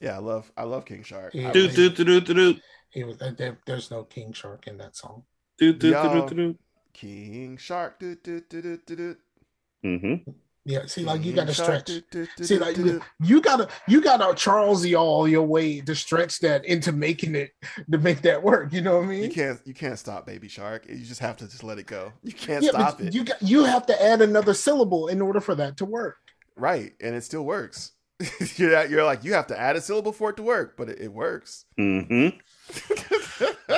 Yeah, 0.00 0.16
I 0.16 0.18
love 0.18 0.50
I 0.56 0.64
love 0.64 0.84
King 0.86 1.02
Shark. 1.02 1.32
do 1.32 1.50
do 1.52 1.90
do 1.90 2.04
do 2.04 2.20
do 2.20 2.34
do. 2.34 2.54
He 2.90 3.04
was 3.04 3.18
there, 3.18 3.58
there's 3.66 3.90
no 3.90 4.04
King 4.04 4.32
Shark 4.32 4.66
in 4.66 4.78
that 4.78 4.96
song. 4.96 5.24
Do 5.58 5.72
do 5.72 5.92
do 5.92 6.26
do 6.28 6.34
do. 6.34 6.58
King 6.92 7.56
Shark. 7.56 8.00
Do 8.00 8.16
do 8.16 8.40
do 8.48 8.62
do 8.62 8.96
do. 8.96 9.16
Mm-hmm. 9.84 10.30
Yeah, 10.66 10.84
see, 10.86 11.04
like 11.04 11.24
you 11.24 11.32
got 11.32 11.46
to 11.46 11.54
stretch. 11.54 11.90
See, 12.42 12.58
like 12.58 12.76
you 13.18 13.40
gotta 13.40 13.68
you 13.88 14.02
gotta 14.02 14.34
Charles 14.34 14.92
all 14.92 15.26
your 15.26 15.42
way 15.42 15.80
to 15.80 15.94
stretch 15.94 16.38
that 16.40 16.66
into 16.66 16.92
making 16.92 17.34
it 17.34 17.52
to 17.90 17.98
make 17.98 18.20
that 18.22 18.42
work. 18.42 18.72
You 18.72 18.82
know 18.82 18.98
what 18.98 19.04
I 19.04 19.08
mean? 19.08 19.24
You 19.24 19.30
can't 19.30 19.60
you 19.64 19.72
can't 19.72 19.98
stop 19.98 20.26
Baby 20.26 20.48
Shark. 20.48 20.86
You 20.88 21.04
just 21.04 21.20
have 21.20 21.38
to 21.38 21.48
just 21.48 21.64
let 21.64 21.78
it 21.78 21.86
go. 21.86 22.12
You 22.22 22.32
can't 22.32 22.62
yeah, 22.62 22.70
stop 22.70 23.00
it. 23.00 23.14
You 23.14 23.24
got 23.24 23.40
you 23.40 23.64
have 23.64 23.86
to 23.86 24.02
add 24.02 24.20
another 24.20 24.52
syllable 24.52 25.08
in 25.08 25.22
order 25.22 25.40
for 25.40 25.54
that 25.54 25.78
to 25.78 25.86
work. 25.86 26.18
Right, 26.56 26.92
and 27.00 27.14
it 27.14 27.24
still 27.24 27.44
works. 27.44 27.92
you're 28.56 28.86
you're 28.86 29.04
like 29.04 29.24
you 29.24 29.32
have 29.32 29.46
to 29.48 29.58
add 29.58 29.76
a 29.76 29.80
syllable 29.80 30.12
for 30.12 30.30
it 30.30 30.36
to 30.36 30.42
work, 30.42 30.76
but 30.76 30.88
it, 30.88 31.00
it 31.00 31.12
works. 31.12 31.64
Mm-hmm. 31.78 32.36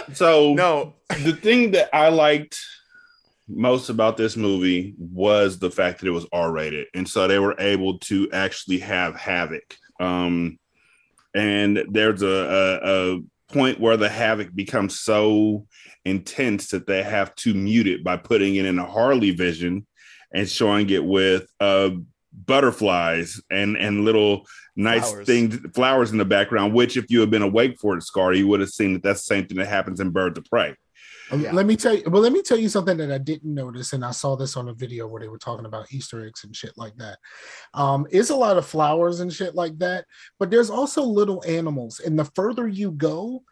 so 0.14 0.54
no, 0.54 0.94
the 1.08 1.32
thing 1.32 1.72
that 1.72 1.94
I 1.94 2.08
liked 2.08 2.58
most 3.48 3.88
about 3.88 4.16
this 4.16 4.36
movie 4.36 4.94
was 4.98 5.58
the 5.58 5.70
fact 5.70 6.00
that 6.00 6.08
it 6.08 6.12
was 6.12 6.26
R 6.32 6.50
rated, 6.50 6.88
and 6.94 7.08
so 7.08 7.28
they 7.28 7.38
were 7.38 7.56
able 7.58 7.98
to 8.00 8.30
actually 8.32 8.78
have 8.78 9.14
havoc. 9.14 9.76
Um, 10.00 10.58
and 11.34 11.84
there's 11.90 12.22
a, 12.22 12.26
a, 12.26 13.14
a 13.14 13.20
point 13.52 13.80
where 13.80 13.96
the 13.96 14.08
havoc 14.08 14.54
becomes 14.54 14.98
so 14.98 15.66
intense 16.04 16.68
that 16.68 16.86
they 16.86 17.02
have 17.02 17.34
to 17.36 17.54
mute 17.54 17.86
it 17.86 18.02
by 18.02 18.16
putting 18.16 18.56
it 18.56 18.66
in 18.66 18.78
a 18.78 18.86
Harley 18.86 19.30
vision 19.30 19.86
and 20.34 20.48
showing 20.48 20.90
it 20.90 21.04
with 21.04 21.46
uh, 21.60 21.90
butterflies 22.32 23.40
and 23.50 23.76
and 23.76 24.04
little 24.04 24.46
nice 24.76 25.10
flowers. 25.10 25.26
things, 25.26 25.58
flowers 25.74 26.12
in 26.12 26.18
the 26.18 26.24
background. 26.24 26.72
Which, 26.72 26.96
if 26.96 27.06
you 27.10 27.20
had 27.20 27.30
been 27.30 27.42
awake 27.42 27.78
for 27.80 27.96
it, 27.96 28.02
Scar, 28.02 28.32
you 28.32 28.48
would 28.48 28.60
have 28.60 28.70
seen 28.70 28.94
that 28.94 29.02
that's 29.02 29.26
the 29.26 29.34
same 29.34 29.46
thing 29.46 29.58
that 29.58 29.68
happens 29.68 30.00
in 30.00 30.10
Birds 30.10 30.38
of 30.38 30.44
Prey. 30.46 30.74
Um, 31.30 31.40
yeah. 31.40 31.52
Let 31.52 31.66
me 31.66 31.76
tell 31.76 31.94
you. 31.94 32.02
Well, 32.06 32.22
let 32.22 32.32
me 32.32 32.42
tell 32.42 32.58
you 32.58 32.68
something 32.68 32.96
that 32.98 33.12
I 33.12 33.18
didn't 33.18 33.54
notice, 33.54 33.92
and 33.92 34.04
I 34.04 34.10
saw 34.10 34.36
this 34.36 34.56
on 34.56 34.68
a 34.68 34.74
video 34.74 35.06
where 35.06 35.20
they 35.20 35.28
were 35.28 35.38
talking 35.38 35.66
about 35.66 35.92
Easter 35.92 36.26
eggs 36.26 36.44
and 36.44 36.54
shit 36.54 36.72
like 36.76 36.96
that. 36.96 37.18
Um, 37.74 38.06
it's 38.10 38.30
a 38.30 38.36
lot 38.36 38.58
of 38.58 38.66
flowers 38.66 39.20
and 39.20 39.32
shit 39.32 39.54
like 39.54 39.78
that, 39.78 40.04
but 40.38 40.50
there's 40.50 40.70
also 40.70 41.02
little 41.02 41.42
animals, 41.46 42.00
and 42.00 42.18
the 42.18 42.26
further 42.34 42.68
you 42.68 42.90
go, 42.92 43.42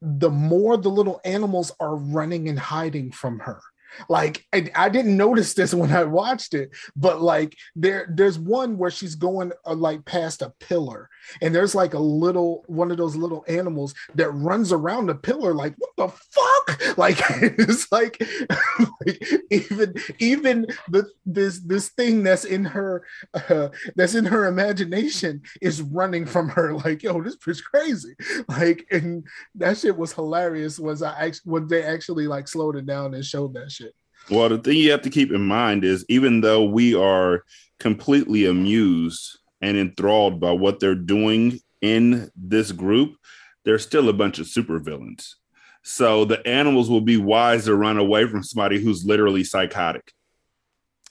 the 0.00 0.30
more 0.30 0.76
the 0.76 0.90
little 0.90 1.20
animals 1.24 1.72
are 1.80 1.96
running 1.96 2.48
and 2.48 2.58
hiding 2.58 3.10
from 3.10 3.38
her 3.38 3.60
like 4.08 4.44
I, 4.52 4.70
I, 4.74 4.88
didn't 4.88 5.16
notice 5.16 5.54
this 5.54 5.74
when 5.74 5.92
I 5.92 6.04
watched 6.04 6.54
it, 6.54 6.70
but 6.96 7.20
like 7.22 7.56
there 7.76 8.08
there's 8.12 8.38
one 8.38 8.78
where 8.78 8.90
she's 8.90 9.14
going 9.14 9.52
uh, 9.64 9.74
like 9.74 10.04
past 10.04 10.42
a 10.42 10.52
pillar 10.60 11.10
and 11.40 11.54
there's 11.54 11.74
like 11.74 11.94
a 11.94 11.98
little 11.98 12.64
one 12.66 12.90
of 12.90 12.96
those 12.96 13.16
little 13.16 13.44
animals 13.48 13.94
that 14.14 14.30
runs 14.30 14.72
around 14.72 15.06
the 15.06 15.14
pillar 15.14 15.54
like 15.54 15.74
what 15.78 15.90
the 15.96 16.08
fuck? 16.08 16.50
Like 16.96 17.18
it's 17.42 17.90
like, 17.90 18.22
like 19.00 19.22
even 19.50 19.94
even 20.18 20.66
the 20.88 21.08
this 21.26 21.60
this 21.60 21.88
thing 21.90 22.22
that's 22.22 22.44
in 22.44 22.64
her 22.64 23.04
uh, 23.34 23.68
that's 23.96 24.14
in 24.14 24.24
her 24.26 24.46
imagination 24.46 25.42
is 25.60 25.82
running 25.82 26.24
from 26.24 26.48
her 26.50 26.74
like 26.74 27.02
yo 27.02 27.20
this 27.20 27.36
bitch 27.36 27.62
crazy. 27.64 28.14
Like 28.48 28.86
and 28.90 29.26
that 29.56 29.78
shit 29.78 29.96
was 29.96 30.12
hilarious 30.12 30.78
was 30.78 31.02
I 31.02 31.26
actually 31.26 31.50
when 31.50 31.66
they 31.66 31.82
actually 31.82 32.26
like 32.26 32.46
slowed 32.46 32.76
it 32.76 32.86
down 32.86 33.14
and 33.14 33.24
showed 33.24 33.54
that 33.54 33.72
shit. 33.72 33.83
Well, 34.30 34.48
the 34.48 34.58
thing 34.58 34.78
you 34.78 34.90
have 34.90 35.02
to 35.02 35.10
keep 35.10 35.30
in 35.32 35.42
mind 35.42 35.84
is 35.84 36.04
even 36.08 36.40
though 36.40 36.64
we 36.64 36.94
are 36.94 37.44
completely 37.78 38.46
amused 38.46 39.38
and 39.60 39.76
enthralled 39.76 40.40
by 40.40 40.52
what 40.52 40.80
they're 40.80 40.94
doing 40.94 41.60
in 41.80 42.30
this 42.34 42.72
group, 42.72 43.16
they're 43.64 43.78
still 43.78 44.08
a 44.08 44.12
bunch 44.12 44.38
of 44.38 44.46
supervillains. 44.46 45.34
So 45.82 46.24
the 46.24 46.46
animals 46.46 46.88
will 46.88 47.02
be 47.02 47.18
wise 47.18 47.66
to 47.66 47.76
run 47.76 47.98
away 47.98 48.26
from 48.26 48.42
somebody 48.42 48.80
who's 48.80 49.04
literally 49.04 49.44
psychotic. 49.44 50.12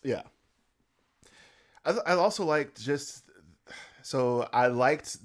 Yeah. 0.03 0.23
I, 1.85 1.91
I 2.07 2.13
also 2.13 2.43
liked 2.43 2.81
just 2.81 3.23
so 4.01 4.49
I 4.51 4.67
liked 4.67 5.17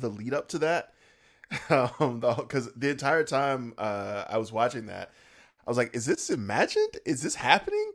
the 0.00 0.08
lead 0.10 0.34
up 0.34 0.48
to 0.48 0.58
that 0.58 0.92
um 1.70 2.20
because 2.20 2.72
the 2.74 2.90
entire 2.90 3.22
time 3.22 3.74
uh 3.78 4.24
I 4.28 4.38
was 4.38 4.50
watching 4.50 4.86
that 4.86 5.12
I 5.66 5.70
was 5.70 5.76
like, 5.76 5.94
is 5.94 6.06
this 6.06 6.30
imagined? 6.30 6.98
Is 7.04 7.22
this 7.22 7.34
happening? 7.34 7.92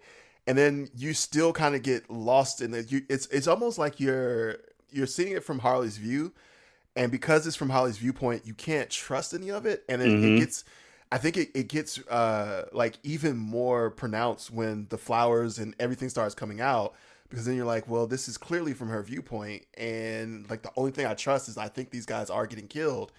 And 0.48 0.58
then 0.58 0.90
you 0.96 1.14
still 1.14 1.54
kind 1.54 1.76
of 1.76 1.84
get 1.84 2.10
lost 2.10 2.62
in 2.62 2.74
it. 2.74 2.92
You, 2.92 3.04
it's 3.10 3.28
it's 3.28 3.48
almost 3.48 3.78
like 3.78 4.00
you're 4.00 4.58
you're 4.90 5.08
seeing 5.08 5.34
it 5.34 5.44
from 5.44 5.60
Harley's 5.60 5.98
view, 5.98 6.34
and 6.96 7.12
because 7.12 7.48
it's 7.48 7.56
from 7.56 7.70
Harley's 7.70 7.98
viewpoint, 7.98 8.46
you 8.46 8.54
can't 8.54 8.90
trust 8.90 9.34
any 9.34 9.50
of 9.50 9.66
it, 9.66 9.84
and 9.88 10.02
then 10.02 10.10
mm-hmm. 10.10 10.36
it 10.36 10.40
gets. 10.40 10.64
I 11.14 11.18
think 11.18 11.36
it, 11.36 11.50
it 11.54 11.68
gets 11.68 12.00
uh, 12.08 12.70
like 12.72 12.98
even 13.04 13.38
more 13.38 13.92
pronounced 13.92 14.50
when 14.50 14.88
the 14.90 14.98
flowers 14.98 15.60
and 15.60 15.76
everything 15.78 16.08
starts 16.08 16.34
coming 16.34 16.62
out 16.62 16.96
because 17.32 17.46
then 17.46 17.56
you're 17.56 17.66
like, 17.66 17.88
well, 17.90 18.08
this 18.08 18.28
is 18.28 18.38
clearly 18.38 18.74
from 18.74 18.90
her 18.90 19.02
viewpoint, 19.02 19.64
and 19.78 20.50
like 20.50 20.62
the 20.62 20.72
only 20.76 20.92
thing 20.92 21.06
I 21.06 21.14
trust 21.14 21.48
is 21.48 21.58
I 21.58 21.70
think 21.70 21.90
these 21.90 22.06
guys 22.06 22.30
are 22.30 22.46
getting 22.46 22.68
killed, 22.68 23.12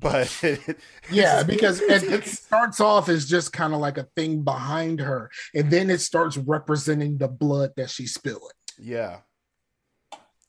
but 0.00 0.42
yeah 1.10 1.42
because 1.42 1.80
it, 1.80 2.02
it, 2.02 2.26
starts 2.26 2.80
off 2.80 3.08
as 3.08 3.28
just 3.28 3.52
kind 3.52 3.74
of 3.74 3.80
like 3.80 3.98
a 3.98 4.08
thing 4.16 4.42
behind 4.42 4.98
her 4.98 5.30
and 5.54 5.70
then 5.70 5.90
it 5.90 6.00
starts 6.00 6.36
representing 6.36 7.18
the 7.18 7.28
blood 7.28 7.70
that 7.76 7.90
she's 7.90 8.14
spilling 8.14 8.40
yeah 8.78 9.18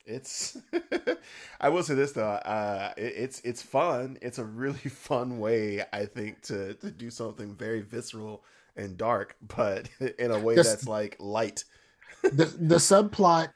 it's 0.06 0.58
I 1.62 1.70
will 1.70 1.84
say 1.84 1.96
this 1.96 2.12
though, 2.12 2.28
uh, 2.28 2.94
it, 2.98 3.14
it's 3.16 3.40
it's 3.42 3.62
fun. 3.62 4.18
It's 4.22 4.40
a 4.40 4.44
really 4.44 4.78
fun 4.90 5.40
way, 5.40 5.84
I 5.94 6.06
think, 6.06 6.42
to 6.44 6.74
to 6.76 6.92
do 6.92 7.10
something 7.10 7.56
very 7.56 7.82
visceral 7.82 8.44
and 8.76 8.98
dark, 8.98 9.36
but 9.42 9.90
in 10.20 10.32
a 10.32 10.40
way 10.40 10.56
this, 10.56 10.68
that's 10.68 10.88
like 10.88 11.18
light. 11.20 11.64
the 12.24 12.46
the 12.46 12.76
subplot 12.76 13.50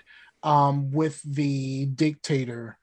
um, 0.44 0.92
with 0.92 1.22
the 1.24 1.88
dictator 1.88 2.78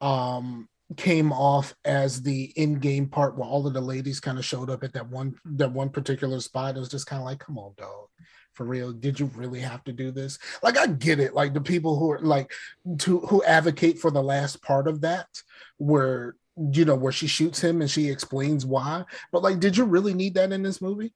um, 0.00 0.68
came 0.96 1.32
off 1.32 1.74
as 1.84 2.22
the 2.22 2.44
in-game 2.56 3.08
part 3.08 3.36
where 3.36 3.48
all 3.48 3.66
of 3.66 3.74
the 3.74 3.80
ladies 3.80 4.20
kind 4.20 4.38
of 4.38 4.44
showed 4.44 4.70
up 4.70 4.82
at 4.82 4.92
that 4.94 5.08
one 5.08 5.34
that 5.44 5.72
one 5.72 5.90
particular 5.90 6.40
spot. 6.40 6.76
It 6.76 6.80
was 6.80 6.88
just 6.88 7.06
kind 7.06 7.20
of 7.20 7.26
like, 7.26 7.40
come 7.40 7.58
on, 7.58 7.74
dog. 7.76 8.08
For 8.54 8.64
real, 8.64 8.92
did 8.92 9.20
you 9.20 9.26
really 9.36 9.60
have 9.60 9.84
to 9.84 9.92
do 9.92 10.10
this? 10.10 10.38
Like, 10.62 10.76
I 10.76 10.86
get 10.86 11.20
it. 11.20 11.34
Like 11.34 11.54
the 11.54 11.60
people 11.60 11.96
who 11.98 12.10
are 12.10 12.20
like 12.20 12.52
to 13.00 13.20
who 13.20 13.44
advocate 13.44 13.98
for 13.98 14.10
the 14.10 14.22
last 14.22 14.62
part 14.62 14.88
of 14.88 15.02
that, 15.02 15.28
where 15.76 16.34
you 16.72 16.84
know 16.84 16.96
where 16.96 17.12
she 17.12 17.28
shoots 17.28 17.60
him 17.60 17.80
and 17.80 17.90
she 17.90 18.08
explains 18.08 18.66
why. 18.66 19.04
But 19.30 19.42
like, 19.42 19.60
did 19.60 19.76
you 19.76 19.84
really 19.84 20.14
need 20.14 20.34
that 20.34 20.52
in 20.52 20.62
this 20.62 20.82
movie? 20.82 21.12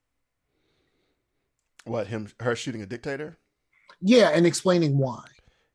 What 1.84 2.06
him 2.06 2.28
her 2.38 2.54
shooting 2.54 2.82
a 2.82 2.86
dictator? 2.86 3.38
Yeah, 4.00 4.28
and 4.28 4.46
explaining 4.46 4.98
why. 4.98 5.24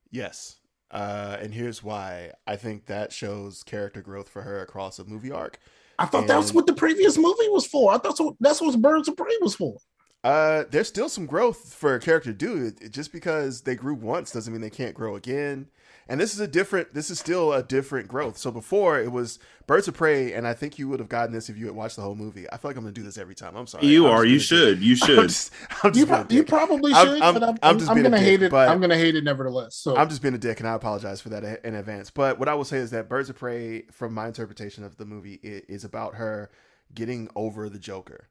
Yes. 0.09 0.57
Uh, 0.91 1.37
and 1.41 1.53
here's 1.53 1.83
why. 1.83 2.31
I 2.45 2.55
think 2.55 2.85
that 2.85 3.11
shows 3.11 3.63
character 3.63 4.01
growth 4.01 4.29
for 4.29 4.41
her 4.41 4.61
across 4.61 4.99
a 4.99 5.05
movie 5.05 5.31
arc. 5.31 5.59
I 5.99 6.05
thought 6.05 6.21
and, 6.21 6.29
that's 6.29 6.53
what 6.53 6.67
the 6.67 6.73
previous 6.73 7.17
movie 7.17 7.49
was 7.49 7.65
for. 7.65 7.93
I 7.93 7.97
thought 7.97 8.17
so, 8.17 8.37
that's 8.39 8.61
what 8.61 8.79
Birds 8.81 9.07
of 9.07 9.17
Prey 9.17 9.35
was 9.41 9.55
for. 9.55 9.77
Uh, 10.23 10.63
there's 10.69 10.87
still 10.87 11.09
some 11.09 11.25
growth 11.25 11.73
for 11.73 11.95
a 11.95 11.99
character 11.99 12.31
to 12.31 12.37
do. 12.37 12.71
Just 12.89 13.11
because 13.11 13.61
they 13.61 13.75
grew 13.75 13.95
once 13.95 14.31
doesn't 14.31 14.51
mean 14.51 14.61
they 14.61 14.69
can't 14.69 14.93
grow 14.93 15.15
again 15.15 15.67
and 16.09 16.19
this 16.19 16.33
is 16.33 16.39
a 16.39 16.47
different 16.47 16.93
this 16.93 17.09
is 17.09 17.19
still 17.19 17.53
a 17.53 17.63
different 17.63 18.07
growth. 18.07 18.37
So 18.37 18.51
before 18.51 18.99
it 18.99 19.11
was 19.11 19.39
birds 19.65 19.87
of 19.87 19.93
prey 19.93 20.31
and 20.31 20.47
i 20.47 20.53
think 20.53 20.79
you 20.79 20.87
would 20.87 20.99
have 20.99 21.09
gotten 21.09 21.33
this 21.33 21.49
if 21.49 21.57
you 21.57 21.65
had 21.65 21.75
watched 21.75 21.97
the 21.97 22.01
whole 22.01 22.15
movie. 22.15 22.45
I 22.51 22.57
feel 22.57 22.69
like 22.69 22.77
i'm 22.77 22.83
gonna 22.83 22.93
do 22.93 23.03
this 23.03 23.17
every 23.17 23.35
time. 23.35 23.55
I'm 23.55 23.67
sorry. 23.67 23.85
You 23.85 24.07
I'm 24.07 24.13
are. 24.13 24.25
you 24.25 24.39
should. 24.39 24.81
you 24.81 24.95
should. 25.05 25.19
I'm 25.19 25.27
just, 25.27 25.51
I'm 25.83 25.91
just 25.93 25.99
you, 25.99 26.05
pro- 26.05 26.25
you, 26.29 26.43
probably 26.43 26.93
should 26.93 27.21
I'm, 27.21 27.33
but 27.33 27.43
i'm, 27.43 27.57
I'm, 27.61 27.77
just 27.79 27.91
I'm 27.91 28.01
gonna 28.01 28.19
hate 28.19 28.41
it. 28.41 28.53
i'm 28.53 28.79
gonna 28.79 28.97
hate 28.97 29.15
it 29.15 29.23
nevertheless 29.23 29.75
so. 29.75 29.95
I'm 29.97 30.09
just 30.09 30.21
being 30.21 30.33
a 30.33 30.37
dick 30.39 30.59
and 30.59 30.67
i 30.69 30.73
apologize 30.73 31.21
for 31.21 31.29
that 31.29 31.65
in 31.65 31.75
advance. 31.75 32.09
But 32.09 32.39
what 32.39 32.47
i 32.47 32.53
will 32.53 32.65
say 32.65 32.77
is 32.77 32.91
that 32.91 33.09
birds 33.09 33.29
of 33.29 33.35
prey 33.37 33.83
from 33.91 34.13
my 34.13 34.27
interpretation 34.27 34.83
of 34.83 34.97
the 34.97 35.05
movie 35.05 35.39
is 35.43 35.83
about 35.83 36.15
her 36.15 36.49
getting 36.93 37.29
over 37.35 37.67
the 37.69 37.79
joker 37.79 38.29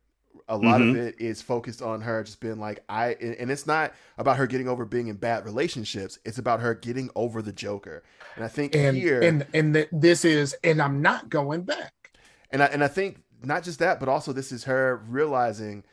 a 0.48 0.56
lot 0.56 0.80
mm-hmm. 0.80 0.90
of 0.90 0.96
it 0.96 1.20
is 1.20 1.42
focused 1.42 1.82
on 1.82 2.00
her 2.00 2.22
just 2.22 2.40
being 2.40 2.60
like 2.60 2.84
i 2.88 3.08
and 3.14 3.50
it's 3.50 3.66
not 3.66 3.92
about 4.16 4.36
her 4.36 4.46
getting 4.46 4.68
over 4.68 4.84
being 4.84 5.08
in 5.08 5.16
bad 5.16 5.44
relationships. 5.44 6.18
It's 6.24 6.38
about 6.38 6.60
her 6.60 6.74
getting 6.74 7.10
over 7.14 7.42
the 7.42 7.52
joker. 7.52 8.04
And 8.36 8.44
i 8.44 8.48
think 8.48 8.74
and, 8.74 8.96
here 8.96 9.20
and 9.20 9.46
and 9.52 9.74
the, 9.74 9.88
this 9.92 10.24
is 10.24 10.54
and 10.62 10.80
i'm 10.80 11.02
not 11.02 11.28
going 11.28 11.62
back. 11.62 12.12
And 12.50 12.62
i 12.62 12.66
and 12.66 12.84
i 12.84 12.88
think 12.88 13.22
not 13.42 13.64
just 13.64 13.78
that 13.80 14.00
but 14.00 14.08
also 14.08 14.32
this 14.32 14.52
is 14.52 14.64
her 14.64 15.02
realizing 15.08 15.84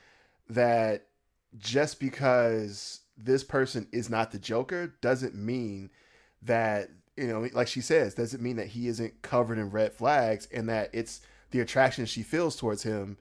that 0.49 1.07
just 1.57 1.99
because 1.99 3.01
this 3.17 3.43
person 3.43 3.87
is 3.91 4.09
not 4.09 4.31
the 4.31 4.39
joker 4.39 4.95
doesn't 5.01 5.35
mean 5.35 5.89
that 6.41 6.89
you 7.17 7.27
know 7.27 7.47
like 7.53 7.67
she 7.67 7.81
says 7.81 8.13
doesn't 8.15 8.41
mean 8.41 8.55
that 8.55 8.67
he 8.67 8.87
isn't 8.87 9.21
covered 9.21 9.57
in 9.57 9.69
red 9.69 9.93
flags 9.93 10.47
and 10.53 10.69
that 10.69 10.89
it's 10.93 11.21
the 11.51 11.59
attraction 11.59 12.05
she 12.05 12.23
feels 12.23 12.55
towards 12.55 12.83
him 12.83 13.17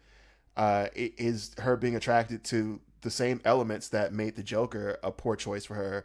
uh, 0.57 0.89
is 0.95 1.55
her 1.59 1.77
being 1.77 1.97
attracted 1.97 2.45
to 2.45 2.81
the 3.03 3.11
same 3.11 3.41
elements 3.45 3.89
that 3.89 4.13
made 4.13 4.37
the 4.37 4.43
Joker 4.43 4.99
a 5.03 5.11
poor 5.11 5.37
choice 5.37 5.65
for 5.65 5.75
her 5.75 6.05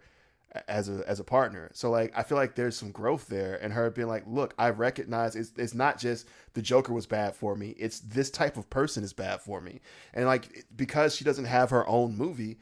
as 0.67 0.89
a 0.89 1.03
as 1.07 1.19
a 1.19 1.23
partner. 1.23 1.69
So 1.73 1.89
like 1.89 2.11
I 2.15 2.23
feel 2.23 2.37
like 2.37 2.55
there's 2.55 2.75
some 2.75 2.91
growth 2.91 3.27
there 3.27 3.55
and 3.61 3.73
her 3.73 3.89
being 3.89 4.07
like, 4.07 4.23
look, 4.25 4.53
I 4.57 4.69
recognize 4.69 5.35
it's 5.35 5.51
it's 5.57 5.73
not 5.73 5.99
just 5.99 6.27
the 6.53 6.61
Joker 6.61 6.93
was 6.93 7.05
bad 7.05 7.35
for 7.35 7.55
me. 7.55 7.75
It's 7.77 7.99
this 7.99 8.29
type 8.29 8.57
of 8.57 8.69
person 8.69 9.03
is 9.03 9.13
bad 9.13 9.41
for 9.41 9.61
me. 9.61 9.81
And 10.13 10.25
like 10.25 10.65
because 10.75 11.15
she 11.15 11.23
doesn't 11.23 11.45
have 11.45 11.69
her 11.69 11.87
own 11.87 12.15
movie, 12.17 12.57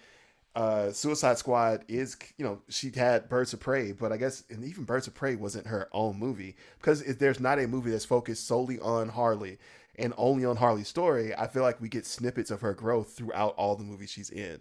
uh 0.56 0.92
Suicide 0.92 1.38
Squad 1.38 1.86
is 1.88 2.18
you 2.38 2.46
know, 2.46 2.62
she 2.70 2.92
had 2.92 3.30
Birds 3.30 3.54
of 3.54 3.60
Prey, 3.60 3.92
but 3.92 4.12
I 4.12 4.18
guess 4.18 4.44
and 4.50 4.64
even 4.66 4.84
Birds 4.84 5.08
of 5.08 5.14
Prey 5.14 5.36
wasn't 5.36 5.68
her 5.68 5.88
own 5.94 6.18
movie 6.18 6.56
because 6.80 7.04
there's 7.18 7.40
not 7.40 7.60
a 7.60 7.68
movie 7.68 7.92
that's 7.92 8.06
focused 8.06 8.48
solely 8.48 8.80
on 8.80 9.10
Harley 9.10 9.60
and 9.98 10.14
only 10.18 10.46
on 10.46 10.58
Harley's 10.58 10.88
story, 10.88 11.34
I 11.36 11.48
feel 11.48 11.64
like 11.64 11.82
we 11.82 11.90
get 11.90 12.06
snippets 12.06 12.52
of 12.52 12.62
her 12.62 12.74
growth 12.74 13.14
throughout 13.14 13.56
all 13.56 13.76
the 13.76 13.84
movies 13.84 14.12
she's 14.12 14.30
in. 14.30 14.60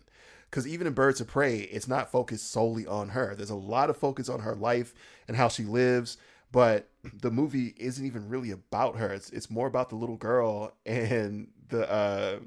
Because 0.51 0.67
even 0.67 0.87
in 0.87 0.93
Birds 0.93 1.21
of 1.21 1.27
Prey, 1.27 1.61
it's 1.61 1.89
not 1.89 2.13
focused 2.13 2.51
solely 2.51 2.87
on 2.87 3.11
her. 3.11 3.35
There's 3.35 3.51
a 3.51 3.57
lot 3.57 3.91
of 3.91 3.97
focus 3.97 4.29
on 4.29 4.41
her 4.41 4.55
life 4.55 4.95
and 5.27 5.37
how 5.37 5.49
she 5.49 5.65
lives, 5.65 6.17
but 6.53 6.89
the 7.03 7.31
movie 7.31 7.75
isn't 7.77 8.07
even 8.07 8.29
really 8.29 8.53
about 8.53 8.97
her. 8.97 9.13
It's 9.13 9.31
it's 9.31 9.51
more 9.51 9.67
about 9.67 9.89
the 9.89 9.97
little 9.97 10.17
girl 10.17 10.73
and 10.87 11.49
the 11.69 11.91
uh, 11.91 12.39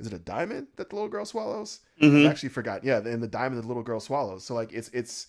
is 0.00 0.08
it 0.08 0.12
a 0.12 0.18
diamond 0.18 0.66
that 0.76 0.90
the 0.90 0.96
little 0.96 1.08
girl 1.08 1.24
swallows? 1.24 1.78
Mm-hmm. 2.00 2.26
I 2.26 2.30
actually 2.30 2.48
forgot. 2.48 2.82
Yeah, 2.82 2.98
and 2.98 3.22
the 3.22 3.28
diamond 3.28 3.62
the 3.62 3.68
little 3.68 3.84
girl 3.84 4.00
swallows. 4.00 4.44
So 4.44 4.54
like 4.54 4.72
it's 4.72 4.88
it's 4.88 5.28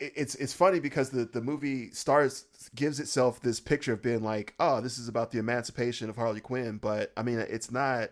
it's 0.00 0.34
it's 0.36 0.52
funny 0.52 0.80
because 0.80 1.10
the 1.10 1.24
the 1.24 1.40
movie 1.40 1.90
starts 1.90 2.44
gives 2.74 3.00
itself 3.00 3.40
this 3.40 3.60
picture 3.60 3.92
of 3.92 4.02
being 4.02 4.22
like, 4.22 4.54
oh, 4.60 4.80
this 4.80 4.98
is 4.98 5.08
about 5.08 5.30
the 5.30 5.38
emancipation 5.38 6.08
of 6.08 6.16
Harley 6.16 6.40
Quinn, 6.40 6.78
but 6.78 7.12
I 7.16 7.22
mean, 7.22 7.38
it's 7.38 7.70
not 7.70 8.10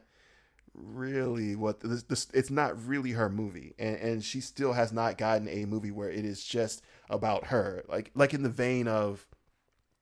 really 0.75 1.57
what 1.57 1.81
this, 1.81 2.03
this 2.05 2.27
it's 2.35 2.51
not 2.51 2.87
really 2.87 3.13
her 3.13 3.29
movie, 3.29 3.75
and 3.79 3.97
and 3.97 4.25
she 4.25 4.41
still 4.41 4.73
has 4.73 4.93
not 4.93 5.19
gotten 5.19 5.49
a 5.49 5.65
movie 5.65 5.93
where 5.93 6.11
it 6.11 6.25
is 6.25 6.45
just 6.45 6.83
about 7.09 7.47
her, 7.47 7.85
like 7.89 8.11
like 8.15 8.35
in 8.35 8.43
the 8.43 8.49
vein 8.49 8.89
of 8.89 9.27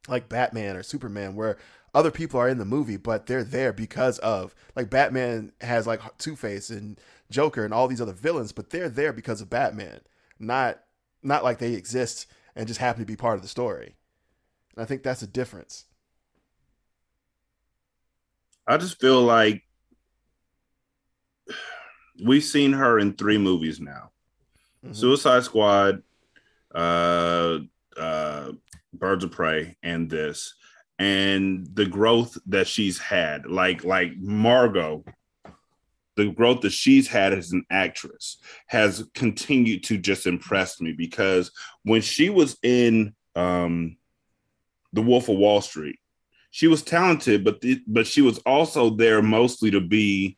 like 0.08 0.28
Batman 0.28 0.76
or 0.76 0.82
Superman, 0.82 1.34
where 1.34 1.58
other 1.94 2.10
people 2.10 2.40
are 2.40 2.48
in 2.48 2.58
the 2.58 2.64
movie, 2.64 2.96
but 2.96 3.26
they're 3.26 3.44
there 3.44 3.72
because 3.72 4.18
of 4.20 4.54
like 4.74 4.90
Batman 4.90 5.52
has 5.60 5.86
like 5.86 6.00
Two 6.18 6.34
Face 6.36 6.70
and 6.70 6.98
Joker 7.30 7.64
and 7.64 7.74
all 7.74 7.88
these 7.88 8.00
other 8.00 8.12
villains, 8.12 8.52
but 8.52 8.70
they're 8.70 8.88
there 8.88 9.12
because 9.12 9.40
of 9.40 9.50
Batman, 9.50 10.00
not 10.38 10.80
not 11.24 11.44
like 11.44 11.58
they 11.58 11.74
exist 11.74 12.26
and 12.54 12.66
just 12.66 12.80
happen 12.80 13.00
to 13.00 13.06
be 13.06 13.16
part 13.16 13.36
of 13.36 13.42
the 13.42 13.48
story. 13.48 13.96
And 14.74 14.82
I 14.82 14.86
think 14.86 15.02
that's 15.02 15.22
a 15.22 15.26
difference. 15.26 15.84
I 18.66 18.76
just 18.76 19.00
feel 19.00 19.22
like 19.22 19.62
we've 22.24 22.44
seen 22.44 22.72
her 22.72 22.98
in 22.98 23.12
three 23.14 23.38
movies 23.38 23.80
now 23.80 24.10
mm-hmm. 24.84 24.94
Suicide 24.94 25.44
Squad, 25.44 26.02
uh, 26.74 27.58
uh, 27.96 28.52
Birds 28.92 29.24
of 29.24 29.32
Prey, 29.32 29.76
and 29.82 30.08
this. 30.08 30.54
And 30.98 31.68
the 31.74 31.86
growth 31.86 32.38
that 32.46 32.68
she's 32.68 32.98
had, 32.98 33.46
like 33.46 33.82
like 33.84 34.16
Margot, 34.16 35.04
the 36.16 36.30
growth 36.30 36.60
that 36.62 36.72
she's 36.72 37.08
had 37.08 37.32
as 37.32 37.52
an 37.52 37.64
actress 37.70 38.38
has 38.66 39.04
continued 39.14 39.84
to 39.84 39.98
just 39.98 40.26
impress 40.26 40.80
me 40.80 40.92
because 40.92 41.50
when 41.82 42.00
she 42.00 42.30
was 42.30 42.56
in 42.62 43.14
um, 43.34 43.96
The 44.92 45.02
Wolf 45.02 45.28
of 45.28 45.36
Wall 45.36 45.60
Street, 45.60 45.98
she 46.50 46.68
was 46.68 46.82
talented, 46.82 47.42
but 47.42 47.60
the, 47.60 47.82
but 47.86 48.06
she 48.06 48.22
was 48.22 48.38
also 48.46 48.90
there 48.90 49.20
mostly 49.22 49.72
to 49.72 49.80
be 49.80 50.36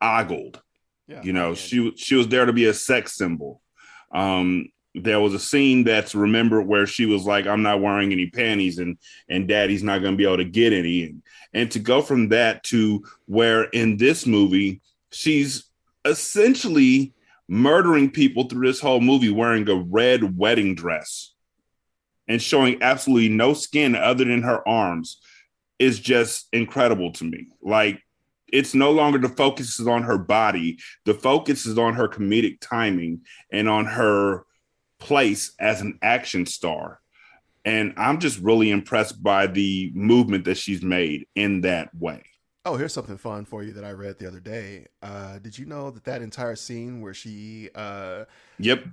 ogled. 0.00 0.60
Yeah, 1.06 1.22
you 1.22 1.32
know, 1.32 1.54
she 1.54 1.94
she 1.96 2.16
was 2.16 2.28
there 2.28 2.44
to 2.44 2.52
be 2.52 2.66
a 2.66 2.74
sex 2.74 3.16
symbol. 3.16 3.62
Um, 4.12 4.68
there 4.94 5.20
was 5.20 5.32
a 5.32 5.38
scene 5.38 5.84
that's 5.84 6.14
remembered 6.14 6.66
where 6.66 6.86
she 6.86 7.06
was 7.06 7.24
like, 7.24 7.46
"I'm 7.46 7.62
not 7.62 7.80
wearing 7.80 8.12
any 8.12 8.26
panties," 8.26 8.78
and 8.78 8.98
and 9.30 9.48
Daddy's 9.48 9.82
not 9.82 10.02
going 10.02 10.12
to 10.12 10.18
be 10.18 10.24
able 10.24 10.36
to 10.36 10.44
get 10.44 10.74
any. 10.74 11.04
And, 11.04 11.22
and 11.54 11.70
to 11.70 11.78
go 11.78 12.02
from 12.02 12.28
that 12.28 12.62
to 12.64 13.02
where 13.24 13.64
in 13.64 13.96
this 13.96 14.26
movie 14.26 14.82
she's 15.10 15.64
essentially 16.04 17.14
murdering 17.48 18.10
people 18.10 18.44
through 18.44 18.66
this 18.66 18.80
whole 18.80 19.00
movie 19.00 19.30
wearing 19.30 19.68
a 19.68 19.74
red 19.74 20.36
wedding 20.36 20.74
dress 20.74 21.32
and 22.28 22.42
showing 22.42 22.82
absolutely 22.82 23.28
no 23.28 23.54
skin 23.54 23.94
other 23.94 24.24
than 24.24 24.42
her 24.42 24.66
arms 24.68 25.20
is 25.78 25.98
just 25.98 26.48
incredible 26.52 27.12
to 27.12 27.24
me. 27.24 27.48
Like 27.62 28.02
it's 28.52 28.74
no 28.74 28.90
longer 28.90 29.18
the 29.18 29.28
focus 29.28 29.80
is 29.80 29.86
on 29.86 30.02
her 30.02 30.18
body, 30.18 30.78
the 31.04 31.14
focus 31.14 31.66
is 31.66 31.78
on 31.78 31.94
her 31.94 32.08
comedic 32.08 32.58
timing 32.60 33.22
and 33.50 33.68
on 33.68 33.86
her 33.86 34.44
place 34.98 35.52
as 35.58 35.80
an 35.80 35.98
action 36.02 36.44
star. 36.44 37.00
And 37.64 37.94
I'm 37.96 38.18
just 38.18 38.38
really 38.38 38.70
impressed 38.70 39.22
by 39.22 39.46
the 39.46 39.90
movement 39.94 40.44
that 40.44 40.56
she's 40.56 40.82
made 40.82 41.26
in 41.34 41.62
that 41.62 41.94
way. 41.94 42.24
Oh, 42.68 42.76
here's 42.76 42.92
something 42.92 43.16
fun 43.16 43.46
for 43.46 43.62
you 43.62 43.72
that 43.72 43.84
I 43.84 43.92
read 43.92 44.18
the 44.18 44.28
other 44.28 44.40
day. 44.40 44.88
Uh, 45.02 45.38
did 45.38 45.58
you 45.58 45.64
know 45.64 45.90
that 45.90 46.04
that 46.04 46.20
entire 46.20 46.54
scene 46.54 47.00
where 47.00 47.14
she, 47.14 47.70
uh, 47.74 48.24
yep, 48.58 48.84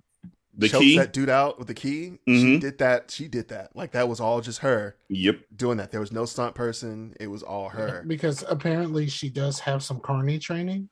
the 0.57 0.69
key 0.69 0.97
that 0.97 1.11
dude 1.11 1.27
out 1.27 1.59
with 1.59 1.67
the 1.67 1.73
key, 1.73 2.19
mm-hmm. 2.25 2.39
she 2.39 2.57
did 2.57 2.77
that. 2.77 3.11
She 3.11 3.27
did 3.27 3.49
that. 3.49 3.75
Like 3.75 3.91
that 3.91 4.07
was 4.07 4.21
all 4.21 4.39
just 4.39 4.59
her. 4.59 4.95
Yep, 5.09 5.39
doing 5.57 5.75
that. 5.77 5.91
There 5.91 5.99
was 5.99 6.13
no 6.13 6.23
stunt 6.23 6.55
person. 6.55 7.13
It 7.19 7.27
was 7.27 7.43
all 7.43 7.67
her. 7.67 8.05
Because 8.07 8.45
apparently 8.47 9.07
she 9.07 9.29
does 9.29 9.59
have 9.59 9.83
some 9.83 9.99
carny 9.99 10.39
training. 10.39 10.88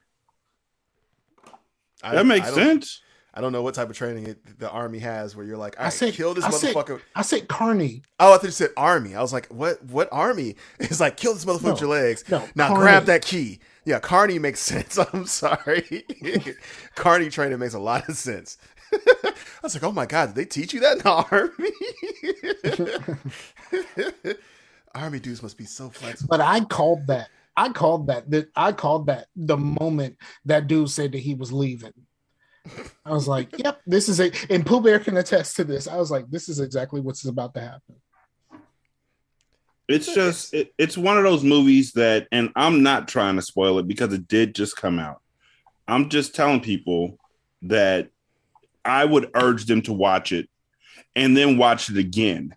I, 2.04 2.16
that 2.16 2.26
makes 2.26 2.54
sense. 2.54 3.02
I 3.36 3.42
don't 3.42 3.52
know 3.52 3.64
what 3.64 3.74
type 3.74 3.90
of 3.90 3.98
training 3.98 4.28
it, 4.28 4.60
the 4.60 4.70
army 4.70 5.00
has 5.00 5.36
where 5.36 5.44
you're 5.44 5.58
like, 5.58 5.76
I 5.80 5.90
said, 5.90 6.14
kill 6.14 6.36
this 6.36 6.46
I 6.46 6.50
motherfucker. 6.50 6.88
Said, 6.88 7.02
I 7.16 7.22
said 7.24 7.48
carney. 7.48 8.04
Oh, 8.20 8.34
I 8.34 8.38
thought 8.38 8.44
you 8.44 8.52
said 8.52 8.70
army. 8.78 9.16
I 9.16 9.22
was 9.22 9.34
like, 9.34 9.48
what? 9.48 9.84
What 9.86 10.08
army? 10.12 10.56
It's 10.80 11.00
like 11.00 11.18
kill 11.18 11.34
this 11.34 11.46
motherfucker 11.46 11.64
no, 11.64 11.72
with 11.72 11.82
your 11.82 11.90
legs. 11.90 12.24
No, 12.30 12.48
now 12.56 12.68
carney. 12.68 12.82
grab 12.84 13.06
that 13.06 13.24
key. 13.24 13.60
Yeah, 13.86 14.00
carney 14.00 14.38
makes 14.38 14.60
sense. 14.72 14.98
I'm 14.98 15.26
sorry, 15.26 16.06
carney 16.96 17.30
training 17.30 17.58
makes 17.60 17.74
a 17.74 17.80
lot 17.80 18.08
of 18.08 18.16
sense. 18.16 18.58
I 18.94 19.34
was 19.64 19.74
like, 19.74 19.84
oh 19.84 19.92
my 19.92 20.06
god, 20.06 20.28
did 20.28 20.36
they 20.36 20.46
teach 20.46 20.74
you 20.74 20.80
that 20.82 20.98
in 20.98 21.00
the 21.00 21.10
army? 21.32 21.72
army 24.94 25.20
dudes 25.20 25.42
must 25.42 25.58
be 25.58 25.66
so 25.66 25.90
flexible. 25.90 26.30
But 26.30 26.42
I 26.42 26.60
called 26.66 27.08
that. 27.08 27.30
I 27.58 27.70
called 27.70 28.08
that. 28.08 28.30
That 28.30 28.50
I 28.56 28.72
called 28.72 29.08
that 29.08 29.28
the 29.36 29.58
moment 29.58 30.18
that 30.46 30.68
dude 30.68 30.92
said 30.92 31.12
that 31.14 31.20
he 31.20 31.34
was 31.34 31.52
leaving. 31.52 31.94
I 33.06 33.12
was 33.12 33.28
like, 33.28 33.58
"Yep, 33.58 33.82
this 33.86 34.08
is 34.10 34.20
a." 34.20 34.32
And 34.50 34.66
Pooh 34.66 34.82
Bear 34.82 35.00
can 35.00 35.18
attest 35.18 35.56
to 35.58 35.64
this. 35.64 35.88
I 35.88 35.98
was 35.98 36.12
like, 36.12 36.30
"This 36.30 36.48
is 36.50 36.60
exactly 36.60 37.02
what's 37.02 37.26
about 37.26 37.54
to 37.56 37.62
happen." 37.62 37.96
It's 39.90 40.14
just 40.14 40.54
it, 40.54 40.74
it's 40.78 40.98
one 40.98 41.18
of 41.18 41.24
those 41.24 41.44
movies 41.44 41.92
that, 41.94 42.28
and 42.32 42.52
I'm 42.56 42.84
not 42.84 43.08
trying 43.08 43.36
to 43.36 43.42
spoil 43.42 43.80
it 43.80 43.88
because 43.88 44.14
it 44.14 44.28
did 44.28 44.56
just 44.56 44.78
come 44.78 44.98
out. 44.98 45.22
I'm 45.88 46.10
just 46.10 46.34
telling 46.34 46.62
people 46.62 47.20
that 47.64 48.10
I 48.86 49.04
would 49.06 49.30
urge 49.34 49.66
them 49.66 49.82
to 49.84 49.94
watch 49.94 50.32
it 50.32 50.50
and 51.16 51.36
then 51.36 51.58
watch 51.58 51.90
it 51.90 51.98
again. 51.98 52.56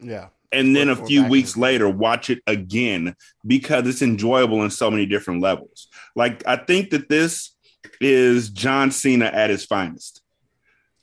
Yeah. 0.00 0.28
And 0.52 0.76
then 0.76 0.88
a 0.88 0.96
few 0.96 1.24
weeks 1.28 1.56
later, 1.56 1.88
watch 1.88 2.30
it 2.30 2.40
again 2.46 3.16
because 3.46 3.86
it's 3.88 4.00
enjoyable 4.00 4.62
in 4.62 4.70
so 4.70 4.90
many 4.90 5.04
different 5.04 5.42
levels. 5.42 5.88
Like, 6.14 6.46
I 6.46 6.56
think 6.56 6.90
that 6.90 7.08
this 7.08 7.55
is 8.00 8.50
John 8.50 8.90
Cena 8.90 9.26
at 9.26 9.50
his 9.50 9.64
finest. 9.64 10.22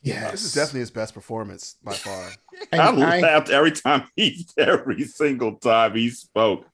Yeah, 0.02 0.32
this 0.32 0.44
is 0.44 0.54
definitely 0.54 0.82
his 0.82 0.92
best 0.92 1.14
performance 1.14 1.78
by 1.82 1.94
far. 1.94 2.30
I, 2.74 2.78
I 2.78 3.20
laughed 3.22 3.50
every 3.50 3.72
time 3.72 4.06
he, 4.16 4.46
every 4.58 5.06
single 5.06 5.56
time 5.56 5.96
he 5.96 6.10
spoke. 6.10 6.66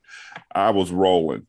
I 0.54 0.72
was 0.72 0.92
rolling. 0.92 1.46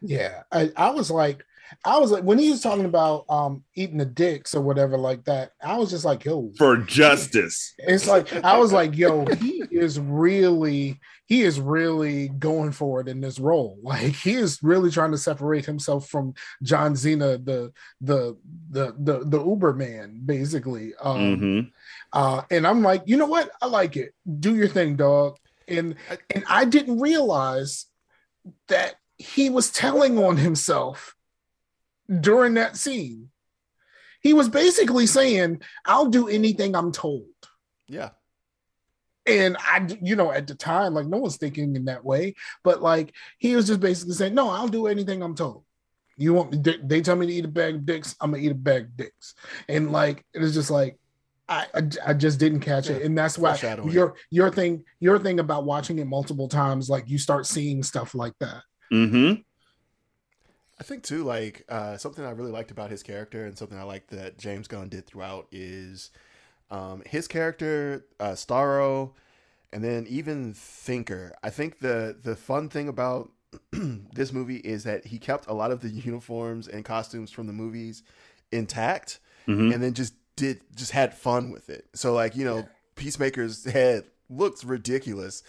Yeah, 0.00 0.42
I, 0.50 0.70
I 0.76 0.90
was 0.90 1.10
like, 1.10 1.44
I 1.84 1.98
was 1.98 2.10
like, 2.10 2.24
when 2.24 2.38
he 2.38 2.50
was 2.50 2.60
talking 2.60 2.84
about 2.84 3.24
um 3.28 3.64
eating 3.74 3.98
the 3.98 4.04
dicks 4.04 4.54
or 4.54 4.60
whatever 4.60 4.96
like 4.96 5.24
that, 5.24 5.52
I 5.62 5.76
was 5.76 5.90
just 5.90 6.04
like, 6.04 6.24
yo, 6.24 6.52
for 6.56 6.76
justice. 6.76 7.74
It's 7.78 8.06
like 8.06 8.32
I 8.44 8.58
was 8.58 8.72
like, 8.72 8.96
yo, 8.96 9.26
he 9.26 9.64
is 9.70 9.98
really 9.98 11.00
he 11.26 11.42
is 11.42 11.60
really 11.60 12.28
going 12.28 12.72
for 12.72 13.00
it 13.00 13.08
in 13.08 13.20
this 13.20 13.38
role. 13.38 13.78
Like 13.82 14.14
he 14.14 14.34
is 14.34 14.62
really 14.62 14.90
trying 14.90 15.12
to 15.12 15.18
separate 15.18 15.64
himself 15.64 16.08
from 16.08 16.34
John 16.62 16.96
Cena, 16.96 17.38
the 17.38 17.72
the 18.00 18.36
the 18.70 18.94
the 18.98 19.24
the 19.24 19.44
Uber 19.44 19.74
man, 19.74 20.20
basically. 20.24 20.92
Um 21.00 21.18
mm-hmm. 21.18 21.60
uh, 22.12 22.42
and 22.50 22.66
I'm 22.66 22.82
like, 22.82 23.02
you 23.06 23.16
know 23.16 23.26
what? 23.26 23.50
I 23.62 23.66
like 23.66 23.96
it. 23.96 24.14
Do 24.40 24.54
your 24.54 24.68
thing, 24.68 24.96
dog. 24.96 25.36
And 25.66 25.96
and 26.34 26.44
I 26.48 26.66
didn't 26.66 27.00
realize 27.00 27.86
that 28.68 28.96
he 29.16 29.48
was 29.48 29.70
telling 29.70 30.22
on 30.22 30.36
himself 30.36 31.14
during 32.20 32.54
that 32.54 32.76
scene. 32.76 33.30
He 34.20 34.32
was 34.32 34.48
basically 34.48 35.06
saying, 35.06 35.62
I'll 35.84 36.06
do 36.06 36.28
anything 36.28 36.74
I'm 36.74 36.92
told. 36.92 37.26
Yeah. 37.88 38.10
And 39.26 39.56
I, 39.58 39.86
you 40.02 40.16
know, 40.16 40.30
at 40.30 40.46
the 40.46 40.54
time, 40.54 40.94
like 40.94 41.06
no 41.06 41.18
one's 41.18 41.36
thinking 41.36 41.76
in 41.76 41.86
that 41.86 42.04
way, 42.04 42.34
but 42.62 42.82
like 42.82 43.14
he 43.38 43.56
was 43.56 43.66
just 43.66 43.80
basically 43.80 44.14
saying, 44.14 44.34
No, 44.34 44.50
I'll 44.50 44.68
do 44.68 44.86
anything 44.86 45.22
I'm 45.22 45.34
told. 45.34 45.64
You 46.16 46.34
want 46.34 46.62
they 46.62 47.00
tell 47.00 47.16
me 47.16 47.26
to 47.26 47.32
eat 47.32 47.44
a 47.44 47.48
bag 47.48 47.74
of 47.76 47.86
dicks, 47.86 48.14
I'm 48.20 48.32
gonna 48.32 48.42
eat 48.42 48.52
a 48.52 48.54
bag 48.54 48.84
of 48.84 48.96
dicks. 48.96 49.34
And 49.68 49.92
like 49.92 50.24
it 50.34 50.40
was 50.40 50.54
just 50.54 50.70
like 50.70 50.98
I, 51.48 51.66
I, 51.74 51.82
I 52.06 52.14
just 52.14 52.38
didn't 52.38 52.60
catch 52.60 52.88
yeah, 52.88 52.96
it, 52.96 53.02
and 53.02 53.16
that's 53.16 53.36
why 53.38 53.58
your 53.86 54.14
your 54.30 54.50
thing 54.50 54.84
your 55.00 55.18
thing 55.18 55.40
about 55.40 55.64
watching 55.64 55.98
it 55.98 56.06
multiple 56.06 56.48
times, 56.48 56.88
like 56.88 57.08
you 57.08 57.18
start 57.18 57.46
seeing 57.46 57.82
stuff 57.82 58.14
like 58.14 58.34
that. 58.40 58.62
Mm-hmm. 58.92 59.40
I 60.84 60.86
think 60.86 61.02
too, 61.02 61.24
like 61.24 61.64
uh, 61.70 61.96
something 61.96 62.22
I 62.22 62.32
really 62.32 62.52
liked 62.52 62.70
about 62.70 62.90
his 62.90 63.02
character, 63.02 63.46
and 63.46 63.56
something 63.56 63.78
I 63.78 63.84
like 63.84 64.08
that 64.08 64.36
James 64.36 64.68
Gunn 64.68 64.90
did 64.90 65.06
throughout 65.06 65.46
is 65.50 66.10
um, 66.70 67.02
his 67.06 67.26
character, 67.26 68.04
uh, 68.20 68.32
Starro, 68.32 69.12
and 69.72 69.82
then 69.82 70.04
even 70.10 70.52
Thinker. 70.52 71.32
I 71.42 71.48
think 71.48 71.78
the 71.78 72.14
the 72.22 72.36
fun 72.36 72.68
thing 72.68 72.88
about 72.88 73.30
this 73.72 74.30
movie 74.30 74.58
is 74.58 74.84
that 74.84 75.06
he 75.06 75.18
kept 75.18 75.48
a 75.48 75.54
lot 75.54 75.70
of 75.70 75.80
the 75.80 75.88
uniforms 76.04 76.68
and 76.68 76.84
costumes 76.84 77.30
from 77.30 77.46
the 77.46 77.54
movies 77.54 78.02
intact, 78.52 79.20
mm-hmm. 79.48 79.72
and 79.72 79.82
then 79.82 79.94
just 79.94 80.12
did 80.36 80.60
just 80.76 80.90
had 80.90 81.14
fun 81.14 81.50
with 81.50 81.70
it. 81.70 81.86
So 81.94 82.12
like 82.12 82.36
you 82.36 82.44
know, 82.44 82.58
yeah. 82.58 82.66
Peacemaker's 82.94 83.64
head 83.64 84.04
looks 84.28 84.64
ridiculous 84.64 85.44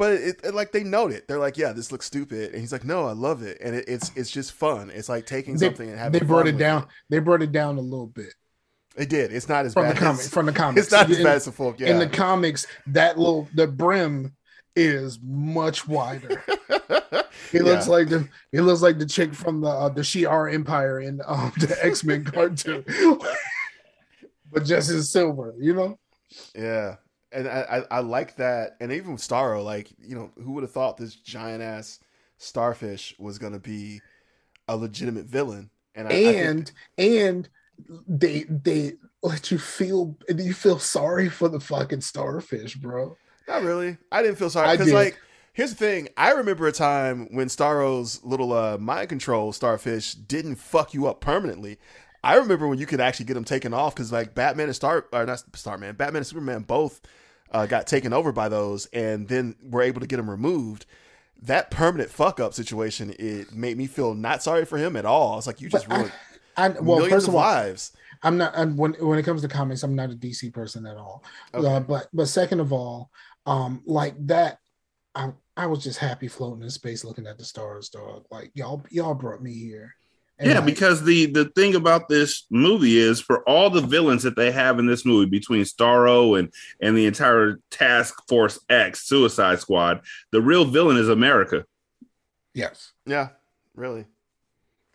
but 0.00 0.12
it, 0.14 0.40
it, 0.42 0.54
like 0.54 0.72
they 0.72 0.82
note 0.82 1.12
it. 1.12 1.28
They're 1.28 1.38
like, 1.38 1.58
"Yeah, 1.58 1.74
this 1.74 1.92
looks 1.92 2.06
stupid," 2.06 2.52
and 2.52 2.60
he's 2.62 2.72
like, 2.72 2.84
"No, 2.84 3.04
I 3.04 3.12
love 3.12 3.42
it," 3.42 3.58
and 3.62 3.76
it, 3.76 3.84
it's 3.86 4.10
it's 4.16 4.30
just 4.30 4.52
fun. 4.52 4.88
It's 4.88 5.10
like 5.10 5.26
taking 5.26 5.58
they, 5.58 5.66
something 5.66 5.90
and 5.90 5.98
having. 5.98 6.18
They 6.18 6.24
brought 6.24 6.46
it 6.46 6.56
down. 6.56 6.84
It. 6.84 6.88
They 7.10 7.18
brought 7.18 7.42
it 7.42 7.52
down 7.52 7.76
a 7.76 7.82
little 7.82 8.06
bit. 8.06 8.32
It 8.96 9.10
did. 9.10 9.30
It's 9.30 9.46
not 9.46 9.66
as 9.66 9.74
from 9.74 9.82
bad 9.82 9.96
the 9.96 10.00
comic, 10.00 10.20
as, 10.20 10.30
from 10.30 10.46
the 10.46 10.52
comics. 10.54 10.86
It's 10.86 10.90
not 10.90 11.10
as 11.10 11.18
in, 11.18 11.22
bad 11.22 11.36
as 11.36 11.44
the 11.44 11.52
folk. 11.52 11.78
Yeah. 11.78 11.88
In 11.88 11.98
the 11.98 12.08
comics, 12.08 12.66
that 12.86 13.18
little 13.18 13.46
the 13.54 13.66
brim 13.66 14.34
is 14.74 15.18
much 15.22 15.86
wider. 15.86 16.42
he 17.52 17.58
yeah. 17.58 17.62
looks 17.62 17.86
like 17.86 18.08
the 18.08 18.26
he 18.52 18.60
looks 18.60 18.80
like 18.80 18.98
the 18.98 19.04
chick 19.04 19.34
from 19.34 19.60
the 19.60 19.68
uh, 19.68 19.90
the 19.90 20.00
Shi'ar 20.00 20.50
Empire 20.50 21.00
in 21.00 21.20
um, 21.26 21.52
the 21.58 21.76
X 21.84 22.04
Men 22.04 22.24
cartoon, 22.24 22.86
but 24.50 24.64
just 24.64 24.90
in 24.90 25.02
silver. 25.02 25.54
You 25.58 25.74
know. 25.74 25.98
Yeah, 26.54 26.96
and 27.32 27.48
I, 27.48 27.84
I, 27.90 27.96
I 27.96 28.00
like 28.00 28.36
that, 28.36 28.76
and 28.80 28.92
even 28.92 29.12
with 29.12 29.20
Starro, 29.20 29.64
like 29.64 29.90
you 29.98 30.14
know, 30.14 30.30
who 30.42 30.52
would 30.52 30.62
have 30.62 30.72
thought 30.72 30.96
this 30.96 31.14
giant 31.14 31.62
ass 31.62 32.00
starfish 32.38 33.14
was 33.18 33.38
gonna 33.38 33.58
be 33.58 34.00
a 34.68 34.76
legitimate 34.76 35.26
villain? 35.26 35.70
And 35.94 36.08
I, 36.08 36.12
and 36.12 36.72
I 36.98 37.02
think... 37.02 37.22
and 37.22 37.48
they 38.06 38.44
they 38.48 38.94
let 39.22 39.50
you 39.50 39.58
feel 39.58 40.16
you 40.28 40.54
feel 40.54 40.78
sorry 40.78 41.28
for 41.28 41.48
the 41.48 41.60
fucking 41.60 42.00
starfish, 42.00 42.74
bro. 42.76 43.16
Not 43.48 43.62
really. 43.62 43.98
I 44.12 44.22
didn't 44.22 44.38
feel 44.38 44.50
sorry 44.50 44.76
because 44.76 44.92
like 44.92 45.18
here's 45.52 45.70
the 45.70 45.76
thing. 45.76 46.08
I 46.16 46.32
remember 46.32 46.66
a 46.66 46.72
time 46.72 47.28
when 47.30 47.48
Starro's 47.48 48.22
little 48.24 48.52
uh, 48.52 48.78
mind 48.78 49.08
control 49.08 49.52
starfish 49.52 50.14
didn't 50.14 50.56
fuck 50.56 50.94
you 50.94 51.06
up 51.06 51.20
permanently. 51.20 51.78
I 52.22 52.36
remember 52.36 52.68
when 52.68 52.78
you 52.78 52.86
could 52.86 53.00
actually 53.00 53.26
get 53.26 53.34
them 53.34 53.44
taken 53.44 53.72
off 53.72 53.94
because 53.94 54.12
like 54.12 54.34
Batman 54.34 54.66
and 54.66 54.76
Star 54.76 55.06
or 55.12 55.26
not 55.26 55.42
Starman, 55.54 55.96
Batman 55.96 56.18
and 56.18 56.26
Superman 56.26 56.62
both 56.62 57.00
uh, 57.50 57.66
got 57.66 57.86
taken 57.86 58.12
over 58.12 58.32
by 58.32 58.48
those, 58.48 58.86
and 58.86 59.28
then 59.28 59.56
were 59.62 59.82
able 59.82 60.00
to 60.00 60.06
get 60.06 60.18
him 60.18 60.30
removed. 60.30 60.86
That 61.42 61.70
permanent 61.70 62.10
fuck 62.10 62.38
up 62.38 62.52
situation, 62.52 63.14
it 63.18 63.52
made 63.54 63.78
me 63.78 63.86
feel 63.86 64.14
not 64.14 64.42
sorry 64.42 64.64
for 64.64 64.76
him 64.76 64.94
at 64.96 65.06
all. 65.06 65.38
It's 65.38 65.46
like 65.46 65.60
you 65.60 65.68
just 65.68 65.88
ruined 65.88 66.12
I, 66.56 66.66
I, 66.66 66.68
well, 66.68 66.98
millions 66.98 67.10
first 67.10 67.28
of, 67.28 67.34
all, 67.34 67.40
lives. 67.40 67.92
I'm 68.22 68.36
not 68.36 68.52
I'm, 68.56 68.76
when 68.76 68.92
when 68.94 69.18
it 69.18 69.24
comes 69.24 69.42
to 69.42 69.48
comics, 69.48 69.82
I'm 69.82 69.94
not 69.94 70.10
a 70.10 70.14
DC 70.14 70.52
person 70.52 70.86
at 70.86 70.96
all. 70.96 71.24
Okay. 71.54 71.66
Uh, 71.66 71.80
but 71.80 72.08
but 72.12 72.26
second 72.26 72.60
of 72.60 72.72
all, 72.72 73.10
um, 73.46 73.82
like 73.86 74.14
that, 74.26 74.58
I 75.14 75.32
I 75.56 75.66
was 75.66 75.82
just 75.82 75.98
happy 75.98 76.28
floating 76.28 76.62
in 76.62 76.70
space, 76.70 77.04
looking 77.04 77.26
at 77.26 77.38
the 77.38 77.44
stars, 77.44 77.88
dog. 77.88 78.26
Like 78.30 78.50
y'all 78.54 78.84
y'all 78.90 79.14
brought 79.14 79.42
me 79.42 79.54
here. 79.54 79.94
And 80.40 80.48
yeah, 80.48 80.60
because 80.62 81.04
the 81.04 81.26
the 81.26 81.44
thing 81.50 81.74
about 81.74 82.08
this 82.08 82.46
movie 82.50 82.96
is 82.98 83.20
for 83.20 83.46
all 83.46 83.68
the 83.68 83.82
villains 83.82 84.22
that 84.22 84.36
they 84.36 84.50
have 84.50 84.78
in 84.78 84.86
this 84.86 85.04
movie 85.04 85.28
between 85.28 85.64
Starro 85.64 86.38
and 86.38 86.50
and 86.80 86.96
the 86.96 87.04
entire 87.04 87.60
Task 87.70 88.14
Force 88.26 88.58
X 88.70 89.06
Suicide 89.06 89.60
Squad, 89.60 90.00
the 90.32 90.40
real 90.40 90.64
villain 90.64 90.96
is 90.96 91.10
America. 91.10 91.66
Yes. 92.54 92.92
Yeah, 93.04 93.28
really. 93.74 94.06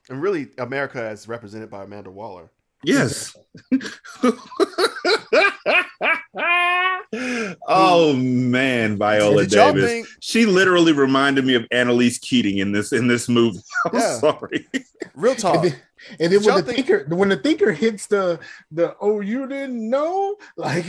And 0.09 0.19
really 0.19 0.47
America 0.57 1.03
as 1.03 1.27
represented 1.27 1.69
by 1.69 1.83
Amanda 1.83 2.09
Waller. 2.09 2.49
Yes. 2.83 3.35
oh 7.67 8.13
man, 8.15 8.97
Viola 8.97 9.47
Davis. 9.47 9.85
Think... 9.85 10.07
She 10.19 10.45
literally 10.45 10.93
reminded 10.93 11.45
me 11.45 11.55
of 11.55 11.65
Annalise 11.71 12.19
Keating 12.19 12.59
in 12.59 12.71
this 12.71 12.93
in 12.93 13.07
this 13.07 13.27
movie. 13.27 13.59
I'm 13.85 13.99
yeah. 13.99 14.19
sorry. 14.19 14.67
Real 15.15 15.35
talk. 15.35 15.55
And 15.55 15.65
then, 15.65 15.75
and 16.19 16.33
then 16.33 16.43
when 16.43 16.55
the 16.55 16.63
think... 16.63 16.87
thinker 16.87 17.15
when 17.15 17.29
the 17.29 17.37
thinker 17.37 17.71
hits 17.71 18.07
the 18.07 18.39
the 18.71 18.95
oh 19.01 19.21
you 19.21 19.47
didn't 19.47 19.89
know 19.89 20.35
like 20.57 20.85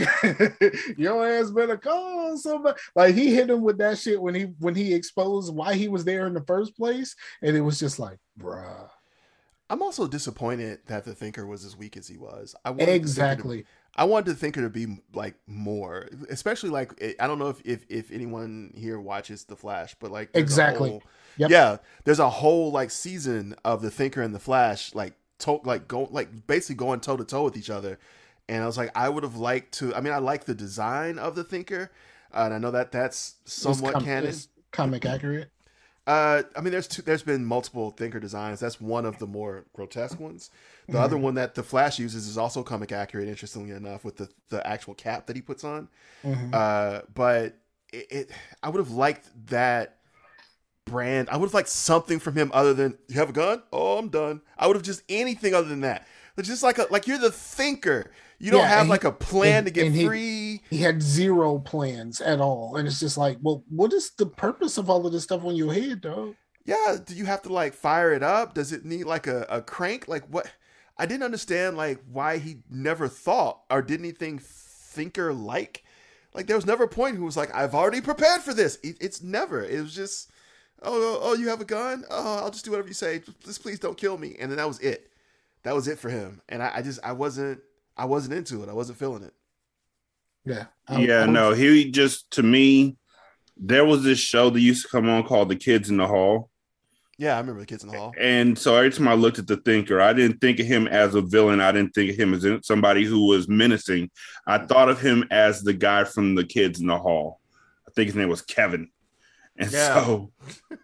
your 0.99 1.27
ass 1.27 1.51
better 1.51 1.79
call 1.79 2.37
somebody 2.37 2.79
like 2.95 3.15
he 3.15 3.35
hit 3.35 3.49
him 3.49 3.63
with 3.63 3.79
that 3.79 3.99
shit 3.99 4.21
when 4.21 4.35
he 4.35 4.43
when 4.59 4.75
he 4.75 4.93
exposed 4.93 5.55
why 5.55 5.75
he 5.75 5.89
was 5.89 6.05
there 6.05 6.27
in 6.27 6.35
the 6.35 6.43
first 6.43 6.77
place 6.77 7.17
and 7.41 7.57
it 7.57 7.63
was 7.63 7.79
just 7.79 7.99
like 7.99 8.19
bruh 8.39 8.91
I'm 9.69 9.83
also 9.83 10.07
disappointed 10.07 10.81
that 10.87 11.05
the 11.05 11.15
thinker 11.15 11.45
was 11.45 11.65
as 11.65 11.77
weak 11.77 11.97
as 11.97 12.07
he 12.07 12.17
was. 12.17 12.55
I 12.65 12.71
exactly. 12.71 13.63
To, 13.63 13.69
I 13.97 14.05
wanted 14.05 14.27
the 14.27 14.35
thinker 14.35 14.61
to 14.61 14.69
be 14.69 14.99
like 15.15 15.35
more, 15.47 16.09
especially 16.29 16.71
like 16.71 17.17
I 17.19 17.27
don't 17.27 17.39
know 17.39 17.49
if 17.49 17.63
if, 17.65 17.87
if 17.89 18.11
anyone 18.13 18.75
here 18.77 19.01
watches 19.01 19.45
The 19.45 19.57
Flash, 19.57 19.97
but 19.99 20.11
like 20.11 20.31
exactly, 20.35 20.91
whole, 20.91 21.03
yep. 21.39 21.51
yeah, 21.51 21.79
there's 22.05 22.19
a 22.19 22.29
whole 22.29 22.71
like 22.71 22.91
season 22.91 23.57
of 23.65 23.81
the 23.81 23.91
thinker 23.91 24.21
and 24.21 24.35
the 24.35 24.39
Flash 24.39 24.95
like 24.95 25.15
to- 25.39 25.61
like 25.65 25.89
go 25.89 26.09
like 26.11 26.47
basically 26.47 26.77
going 26.77 27.01
toe 27.01 27.17
to 27.17 27.25
toe 27.25 27.45
with 27.45 27.57
each 27.57 27.71
other. 27.71 27.99
And 28.49 28.63
I 28.63 28.67
was 28.67 28.77
like, 28.77 28.93
I 28.95 29.09
would 29.09 29.25
have 29.25 29.37
liked 29.37 29.73
to. 29.79 29.95
I 29.95 30.01
mean, 30.01 30.13
I 30.13 30.19
like 30.19 30.45
the 30.45 30.55
design 30.55 31.19
of 31.19 31.35
the 31.35 31.43
Thinker, 31.43 31.91
uh, 32.33 32.43
and 32.45 32.55
I 32.55 32.59
know 32.59 32.71
that 32.71 32.93
that's 32.93 33.37
somewhat 33.45 33.95
com- 33.95 34.05
canon, 34.05 34.35
comic 34.71 35.05
accurate. 35.05 35.51
Uh, 36.07 36.45
I 36.55 36.61
mean, 36.61 36.71
there's 36.71 36.87
two, 36.87 37.03
there's 37.03 37.25
been 37.25 37.45
multiple 37.45 37.91
Thinker 37.91 38.21
designs. 38.21 38.61
That's 38.61 38.81
one 38.81 39.05
of 39.05 39.19
the 39.19 39.27
more 39.27 39.65
grotesque 39.75 40.21
ones. 40.21 40.51
The 40.87 40.93
mm-hmm. 40.93 41.03
other 41.03 41.17
one 41.17 41.35
that 41.35 41.55
the 41.55 41.63
Flash 41.63 41.99
uses 41.99 42.29
is 42.29 42.39
also 42.39 42.63
comic 42.63 42.93
accurate, 42.93 43.29
interestingly 43.29 43.73
enough, 43.73 44.05
with 44.05 44.17
the 44.17 44.29
the 44.51 44.65
actual 44.67 44.95
cap 44.95 45.27
that 45.27 45.37
he 45.37 45.43
puts 45.43 45.65
on. 45.65 45.89
Mm-hmm. 46.25 46.51
Uh, 46.53 47.01
but 47.13 47.57
it, 47.93 48.07
it 48.11 48.31
I 48.63 48.69
would 48.69 48.79
have 48.79 48.93
liked 48.93 49.29
that 49.49 49.99
brand. 50.85 51.29
I 51.31 51.37
would 51.37 51.47
have 51.47 51.55
liked 51.55 51.69
something 51.69 52.19
from 52.19 52.37
him 52.37 52.51
other 52.55 52.73
than 52.73 52.97
you 53.09 53.17
have 53.17 53.31
a 53.31 53.33
gun. 53.33 53.63
Oh, 53.73 53.99
I'm 53.99 54.09
done. 54.09 54.43
I 54.57 54.67
would 54.67 54.77
have 54.77 54.85
just 54.85 55.03
anything 55.09 55.55
other 55.55 55.69
than 55.69 55.81
that. 55.81 56.07
It's 56.37 56.49
just 56.49 56.63
like 56.63 56.79
a 56.79 56.87
like 56.91 57.07
you're 57.07 57.19
the 57.19 57.33
thinker. 57.33 58.13
You 58.39 58.51
don't 58.51 58.61
yeah, 58.61 58.69
have 58.69 58.89
like 58.89 59.03
he, 59.03 59.09
a 59.09 59.13
plan 59.13 59.59
and, 59.59 59.67
to 59.67 59.73
get 59.73 59.93
free. 60.07 60.63
He, 60.69 60.77
he, 60.77 60.83
had 60.83 61.03
zero 61.03 61.59
plans 61.59 62.21
at 62.21 62.41
all, 62.41 62.77
and 62.77 62.87
it's 62.87 63.01
just 63.01 63.17
like, 63.17 63.39
well, 63.41 63.65
what 63.71 63.95
is 63.95 64.11
the 64.11 64.27
purpose 64.27 64.77
of 64.77 64.91
all 64.91 65.07
of 65.07 65.13
this 65.13 65.25
stuff 65.25 65.43
on 65.45 65.57
your 65.57 65.73
head, 65.73 66.03
though? 66.03 66.35
Yeah, 66.67 66.97
do 67.03 67.15
you 67.15 67.25
have 67.25 67.43
to 67.43 67.53
like 67.53 67.73
fire 67.73 68.13
it 68.13 68.23
up? 68.23 68.53
Does 68.53 68.73
it 68.73 68.85
need 68.85 69.05
like 69.05 69.27
a, 69.27 69.47
a 69.49 69.63
crank? 69.63 70.09
Like 70.09 70.25
what? 70.27 70.51
I 70.99 71.07
didn't 71.07 71.25
understand 71.25 71.77
like 71.77 72.01
why 72.11 72.39
he 72.39 72.59
never 72.71 73.09
thought 73.09 73.63
or 73.71 73.83
did 73.83 74.01
anything 74.01 74.39
thinker 74.39 75.33
like. 75.33 75.85
Like 76.35 76.47
there 76.47 76.57
was 76.57 76.67
never 76.67 76.85
a 76.85 76.89
point 76.89 77.17
who 77.17 77.25
was 77.25 77.37
like, 77.37 77.55
I've 77.55 77.75
already 77.75 78.01
prepared 78.01 78.43
for 78.43 78.55
this. 78.55 78.79
It, 78.83 78.97
it's 79.01 79.23
never. 79.23 79.63
It 79.63 79.81
was 79.81 79.95
just, 79.95 80.31
oh, 80.83 80.93
oh, 80.93 81.19
oh, 81.23 81.35
you 81.35 81.49
have 81.49 81.61
a 81.61 81.67
gun? 81.67 82.05
Oh, 82.11 82.39
I'll 82.39 82.51
just 82.51 82.65
do 82.65 82.71
whatever 82.71 82.89
you 82.89 82.95
say. 82.95 83.23
Just 83.45 83.63
please 83.63 83.79
don't 83.79 83.97
kill 83.97 84.19
me. 84.19 84.37
And 84.39 84.51
then 84.51 84.59
that 84.59 84.69
was 84.69 84.79
it. 84.81 85.11
That 85.63 85.75
was 85.75 85.89
it 85.89 85.99
for 85.99 86.11
him. 86.11 86.41
And 86.49 86.63
I, 86.63 86.77
I 86.77 86.83
just 86.83 87.01
I 87.03 87.13
wasn't 87.13 87.61
I 87.97 88.05
wasn't 88.05 88.35
into 88.35 88.63
it. 88.63 88.69
I 88.69 88.73
wasn't 88.75 88.99
feeling 88.99 89.23
it. 89.23 89.35
Yeah. 90.45 90.67
I, 90.87 91.01
yeah, 91.01 91.23
I 91.23 91.27
no, 91.27 91.53
he 91.53 91.91
just 91.91 92.31
to 92.33 92.43
me, 92.43 92.97
there 93.57 93.85
was 93.85 94.05
this 94.05 94.19
show 94.19 94.51
that 94.51 94.61
used 94.61 94.83
to 94.83 94.89
come 94.89 95.09
on 95.09 95.25
called 95.25 95.49
The 95.49 95.57
Kids 95.57 95.91
in 95.91 95.97
the 95.97 96.07
Hall. 96.07 96.51
Yeah, 97.19 97.37
I 97.37 97.41
remember 97.41 97.61
the 97.61 97.67
kids 97.67 97.83
in 97.83 97.91
the 97.91 97.97
hall. 97.97 98.13
And 98.19 98.59
so 98.59 98.77
every 98.77 98.91
time 98.91 99.09
I 99.09 99.15
looked 99.15 99.39
at 99.39 99.47
the 99.47 99.57
thinker, 99.57 100.01
I 100.01 100.13
didn't 100.13 100.39
think 100.41 100.61
of 100.61 100.67
him 100.67 100.87
as 100.87 101.15
a 101.15 101.23
villain. 101.23 101.61
I 101.61 101.73
didn't 101.73 101.95
think 101.95 102.11
of 102.11 102.17
him 102.17 102.35
as 102.35 102.47
somebody 102.67 103.05
who 103.05 103.27
was 103.27 103.49
menacing. 103.49 104.11
I 104.47 104.59
thought 104.59 104.91
of 104.91 105.01
him 105.01 105.25
as 105.31 105.63
the 105.63 105.73
guy 105.73 106.05
from 106.05 106.35
the 106.35 106.45
kids 106.45 106.81
in 106.81 106.87
the 106.87 106.99
hall. 106.99 107.41
I 107.89 107.91
think 107.93 108.09
his 108.09 108.17
name 108.17 108.29
was 108.29 108.43
Kevin. 108.43 108.91
And 109.59 109.73
yeah. 109.73 109.95
so 109.95 110.33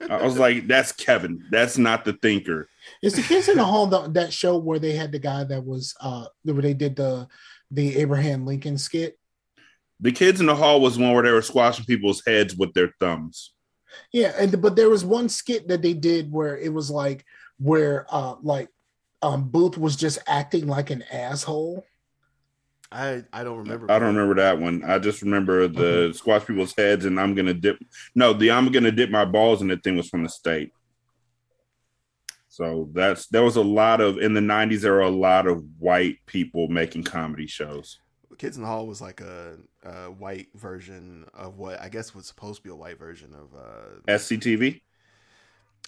I 0.08 0.22
was 0.22 0.38
like, 0.38 0.66
that's 0.66 0.92
Kevin. 0.92 1.44
That's 1.50 1.76
not 1.76 2.06
the 2.06 2.14
thinker. 2.14 2.68
It's 3.02 3.16
the 3.16 3.22
kids 3.22 3.48
in 3.48 3.58
the 3.58 3.64
hall 3.64 3.86
the, 3.86 4.08
that 4.12 4.32
show 4.32 4.56
where 4.56 4.78
they 4.78 4.92
had 4.92 5.12
the 5.12 5.18
guy 5.18 5.44
that 5.44 5.64
was 5.64 5.94
uh 6.00 6.24
where 6.44 6.62
they 6.62 6.74
did 6.74 6.96
the 6.96 7.28
the 7.70 7.98
Abraham 7.98 8.46
Lincoln 8.46 8.78
skit. 8.78 9.18
The 10.00 10.12
kids 10.12 10.40
in 10.40 10.46
the 10.46 10.56
hall 10.56 10.80
was 10.80 10.98
one 10.98 11.12
where 11.12 11.22
they 11.22 11.30
were 11.30 11.42
squashing 11.42 11.84
people's 11.84 12.22
heads 12.26 12.56
with 12.56 12.72
their 12.72 12.94
thumbs. 12.98 13.52
Yeah, 14.12 14.32
and 14.38 14.60
but 14.60 14.76
there 14.76 14.90
was 14.90 15.04
one 15.04 15.28
skit 15.28 15.68
that 15.68 15.82
they 15.82 15.94
did 15.94 16.32
where 16.32 16.56
it 16.56 16.72
was 16.72 16.90
like 16.90 17.24
where 17.58 18.06
uh 18.10 18.36
like 18.42 18.68
um 19.22 19.48
Booth 19.48 19.78
was 19.78 19.96
just 19.96 20.18
acting 20.26 20.66
like 20.66 20.90
an 20.90 21.02
asshole. 21.12 21.84
I 22.92 23.24
I 23.32 23.42
don't 23.42 23.58
remember. 23.58 23.90
I 23.90 23.98
don't 23.98 24.14
remember 24.14 24.34
that 24.40 24.58
one. 24.58 24.84
I 24.84 24.98
just 24.98 25.22
remember 25.22 25.66
the 25.66 25.82
mm-hmm. 25.82 26.12
squash 26.12 26.46
people's 26.46 26.74
heads, 26.76 27.04
and 27.04 27.18
I'm 27.18 27.34
gonna 27.34 27.54
dip. 27.54 27.78
No, 28.14 28.32
the 28.32 28.50
I'm 28.50 28.70
gonna 28.70 28.92
dip 28.92 29.10
my 29.10 29.24
balls, 29.24 29.62
and 29.62 29.70
the 29.70 29.76
thing 29.76 29.96
was 29.96 30.08
from 30.08 30.22
the 30.22 30.28
state. 30.28 30.72
So 32.48 32.90
that's 32.92 33.28
there 33.28 33.42
was 33.42 33.56
a 33.56 33.62
lot 33.62 34.00
of 34.00 34.18
in 34.18 34.34
the 34.34 34.40
'90s. 34.40 34.82
There 34.82 34.92
were 34.92 35.00
a 35.00 35.08
lot 35.08 35.46
of 35.46 35.64
white 35.78 36.18
people 36.26 36.68
making 36.68 37.04
comedy 37.04 37.46
shows. 37.46 37.98
Kids 38.42 38.56
in 38.56 38.62
the 38.64 38.68
Hall 38.68 38.88
was 38.88 39.00
like 39.00 39.20
a, 39.20 39.56
a 39.84 40.10
white 40.10 40.48
version 40.56 41.26
of 41.32 41.58
what 41.58 41.80
I 41.80 41.88
guess 41.88 42.12
was 42.12 42.26
supposed 42.26 42.56
to 42.56 42.62
be 42.64 42.70
a 42.70 42.74
white 42.74 42.98
version 42.98 43.32
of 43.32 43.54
uh, 43.56 44.12
SCTV. 44.18 44.80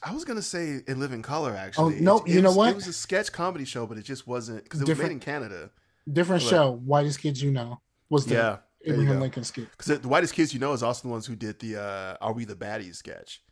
I 0.05 0.13
was 0.13 0.25
gonna 0.25 0.41
say 0.41 0.79
in 0.87 1.01
Living 1.01 1.21
Color. 1.21 1.57
Actually, 1.57 1.97
oh 1.97 1.99
no, 2.01 2.19
it, 2.19 2.29
you 2.29 2.43
know 2.43 2.51
was, 2.51 2.57
what? 2.57 2.71
It 2.71 2.77
was 2.77 2.87
a 2.87 2.93
sketch 2.93 3.33
comedy 3.33 3.65
show, 3.65 3.87
but 3.87 3.99
it 3.99 4.05
just 4.05 4.29
wasn't 4.29 4.63
because 4.63 4.81
it 4.81 4.87
was 4.87 4.97
made 4.97 5.11
in 5.11 5.19
Canada. 5.19 5.71
Different 6.13 6.45
but, 6.45 6.49
show. 6.49 6.71
Whitest 6.71 7.19
Kids 7.19 7.43
You 7.43 7.51
Know 7.51 7.81
was 8.09 8.25
the 8.25 8.35
yeah, 8.35 8.57
Abraham 8.85 9.19
Lincoln 9.19 9.43
skit. 9.43 9.69
Because 9.73 9.99
the 9.99 10.07
Whitest 10.07 10.35
Kids 10.35 10.55
You 10.55 10.61
Know 10.61 10.75
is 10.75 10.85
also 10.85 11.09
the 11.09 11.13
ones 11.13 11.27
who 11.27 11.35
did 11.35 11.59
the 11.59 11.83
uh, 11.83 12.17
Are 12.21 12.33
We 12.33 12.45
the 12.45 12.55
Baddies 12.55 12.95
sketch. 12.95 13.43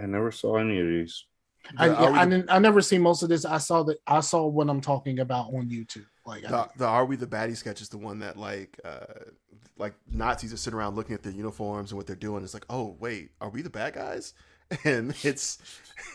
I 0.00 0.06
never 0.06 0.32
saw 0.32 0.56
any 0.56 0.80
of 0.80 0.86
these. 0.86 1.26
I, 1.76 1.88
yeah, 1.88 2.10
I, 2.12 2.24
didn't, 2.24 2.50
I 2.50 2.58
never 2.58 2.80
seen 2.80 3.02
most 3.02 3.22
of 3.22 3.28
this. 3.28 3.44
I 3.44 3.58
saw 3.58 3.82
that 3.82 3.98
I 4.06 4.20
saw 4.20 4.46
what 4.46 4.70
I'm 4.70 4.80
talking 4.80 5.18
about 5.18 5.52
on 5.52 5.68
YouTube. 5.68 6.06
Like 6.28 6.42
the, 6.42 6.68
the 6.76 6.86
Are 6.86 7.06
We 7.06 7.16
the 7.16 7.26
Baddies 7.26 7.56
sketch 7.56 7.80
is 7.80 7.88
the 7.88 7.96
one 7.96 8.18
that 8.18 8.36
like 8.36 8.78
uh 8.84 9.30
like 9.78 9.94
Nazis 10.12 10.52
are 10.52 10.58
sitting 10.58 10.78
around 10.78 10.94
looking 10.94 11.14
at 11.14 11.22
their 11.22 11.32
uniforms 11.32 11.90
and 11.90 11.96
what 11.96 12.06
they're 12.06 12.16
doing. 12.16 12.44
It's 12.44 12.52
like, 12.52 12.66
oh 12.68 12.96
wait, 13.00 13.30
are 13.40 13.48
we 13.48 13.62
the 13.62 13.70
bad 13.70 13.94
guys? 13.94 14.34
And 14.84 15.14
it's 15.22 15.56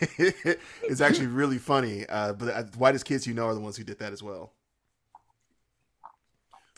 it's 0.00 1.00
actually 1.00 1.26
really 1.26 1.58
funny. 1.58 2.06
Uh, 2.08 2.34
but 2.34 2.44
the 2.44 2.56
uh, 2.56 2.62
whitest 2.76 3.04
kids 3.04 3.26
you 3.26 3.34
know 3.34 3.46
are 3.46 3.54
the 3.54 3.58
ones 3.58 3.76
who 3.76 3.82
did 3.82 3.98
that 3.98 4.12
as 4.12 4.22
well. 4.22 4.52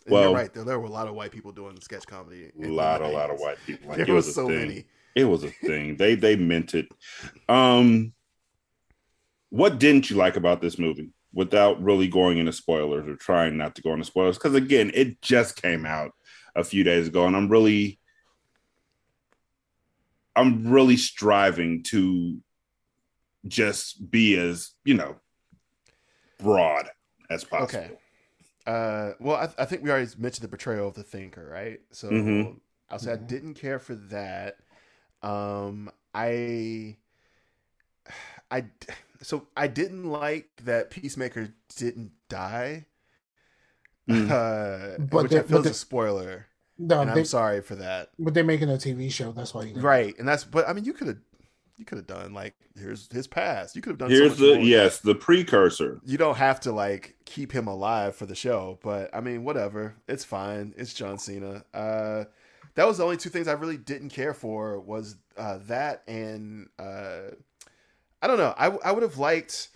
And 0.06 0.12
well, 0.14 0.32
right. 0.32 0.50
There, 0.54 0.64
there, 0.64 0.80
were 0.80 0.86
a 0.86 0.90
lot 0.90 1.06
of 1.06 1.14
white 1.14 1.32
people 1.32 1.52
doing 1.52 1.78
sketch 1.82 2.06
comedy. 2.06 2.50
A 2.62 2.68
lot, 2.68 3.02
a 3.02 3.08
lot 3.08 3.28
of 3.28 3.38
white 3.38 3.58
people. 3.66 3.90
Like, 3.90 4.06
there 4.06 4.14
was, 4.14 4.24
was 4.24 4.34
so 4.34 4.48
thing. 4.48 4.58
many. 4.58 4.84
It 5.14 5.24
was 5.24 5.44
a 5.44 5.50
thing. 5.50 5.98
they 5.98 6.14
they 6.14 6.34
meant 6.34 6.72
it. 6.74 6.88
Um, 7.46 8.14
what 9.50 9.78
didn't 9.78 10.08
you 10.08 10.16
like 10.16 10.36
about 10.36 10.62
this 10.62 10.78
movie? 10.78 11.10
Without 11.36 11.82
really 11.82 12.08
going 12.08 12.38
into 12.38 12.52
spoilers 12.52 13.06
or 13.06 13.14
trying 13.14 13.58
not 13.58 13.74
to 13.74 13.82
go 13.82 13.92
into 13.92 14.06
spoilers, 14.06 14.38
because 14.38 14.54
again, 14.54 14.90
it 14.94 15.20
just 15.20 15.60
came 15.60 15.84
out 15.84 16.12
a 16.54 16.64
few 16.64 16.82
days 16.82 17.08
ago, 17.08 17.26
and 17.26 17.36
I'm 17.36 17.48
really, 17.48 18.00
I'm 20.34 20.66
really 20.66 20.96
striving 20.96 21.82
to 21.84 22.38
just 23.46 24.10
be 24.10 24.36
as 24.36 24.70
you 24.84 24.94
know 24.94 25.16
broad 26.38 26.88
as 27.30 27.44
possible. 27.44 27.80
Okay. 27.80 27.90
Uh, 28.66 29.12
well, 29.20 29.36
I, 29.36 29.62
I, 29.62 29.64
think 29.64 29.84
we 29.84 29.90
already 29.90 30.10
mentioned 30.18 30.42
the 30.42 30.48
portrayal 30.48 30.88
of 30.88 30.94
the 30.94 31.04
thinker, 31.04 31.48
right? 31.48 31.80
So 31.92 32.08
mm-hmm. 32.08 32.52
I'll 32.90 32.98
say 32.98 33.12
mm-hmm. 33.12 33.24
I 33.24 33.26
didn't 33.26 33.54
care 33.54 33.78
for 33.78 33.94
that. 33.94 34.56
Um, 35.22 35.90
I, 36.12 36.96
I, 38.50 38.64
so 39.26 39.48
I 39.56 39.66
didn't 39.66 40.04
like 40.04 40.48
that 40.62 40.90
Peacemaker 40.90 41.52
didn't 41.74 42.12
die. 42.28 42.86
Mm. 44.08 44.30
Uh, 44.30 44.98
but 45.00 45.24
which 45.24 45.32
I 45.32 45.42
feel 45.42 45.58
is 45.58 45.66
a 45.66 45.74
spoiler. 45.74 46.46
No, 46.78 47.00
and 47.00 47.10
they, 47.10 47.20
I'm 47.20 47.24
sorry 47.24 47.60
for 47.60 47.74
that. 47.74 48.10
But 48.20 48.34
they're 48.34 48.44
making 48.44 48.70
a 48.70 48.74
TV 48.74 49.10
show. 49.10 49.32
That's 49.32 49.52
why. 49.52 49.72
Right, 49.74 50.16
and 50.20 50.28
that's. 50.28 50.44
But 50.44 50.68
I 50.68 50.72
mean, 50.72 50.84
you 50.84 50.92
could 50.92 51.08
have 51.08 51.18
you 51.76 51.84
could 51.84 51.98
have 51.98 52.06
done 52.06 52.34
like 52.34 52.54
here's 52.78 53.10
his 53.10 53.26
past. 53.26 53.74
You 53.74 53.82
could 53.82 53.90
have 53.90 53.98
done. 53.98 54.10
Here's 54.10 54.38
so 54.38 54.54
the 54.54 54.62
yes, 54.62 55.00
the 55.00 55.16
precursor. 55.16 56.00
You 56.04 56.18
don't 56.18 56.36
have 56.36 56.60
to 56.60 56.70
like 56.70 57.16
keep 57.24 57.50
him 57.50 57.66
alive 57.66 58.14
for 58.14 58.26
the 58.26 58.36
show, 58.36 58.78
but 58.80 59.10
I 59.12 59.20
mean, 59.20 59.42
whatever. 59.42 59.96
It's 60.06 60.24
fine. 60.24 60.72
It's 60.76 60.94
John 60.94 61.18
Cena. 61.18 61.64
Uh, 61.74 62.26
that 62.76 62.86
was 62.86 62.98
the 62.98 63.04
only 63.04 63.16
two 63.16 63.30
things 63.30 63.48
I 63.48 63.54
really 63.54 63.76
didn't 63.76 64.10
care 64.10 64.34
for 64.34 64.78
was 64.78 65.16
uh, 65.36 65.58
that 65.66 66.04
and 66.06 66.68
uh, 66.78 67.30
I 68.22 68.26
don't 68.26 68.38
know. 68.38 68.54
I 68.56 68.66
I 68.66 68.92
would 68.92 69.02
have 69.02 69.18
liked. 69.18 69.68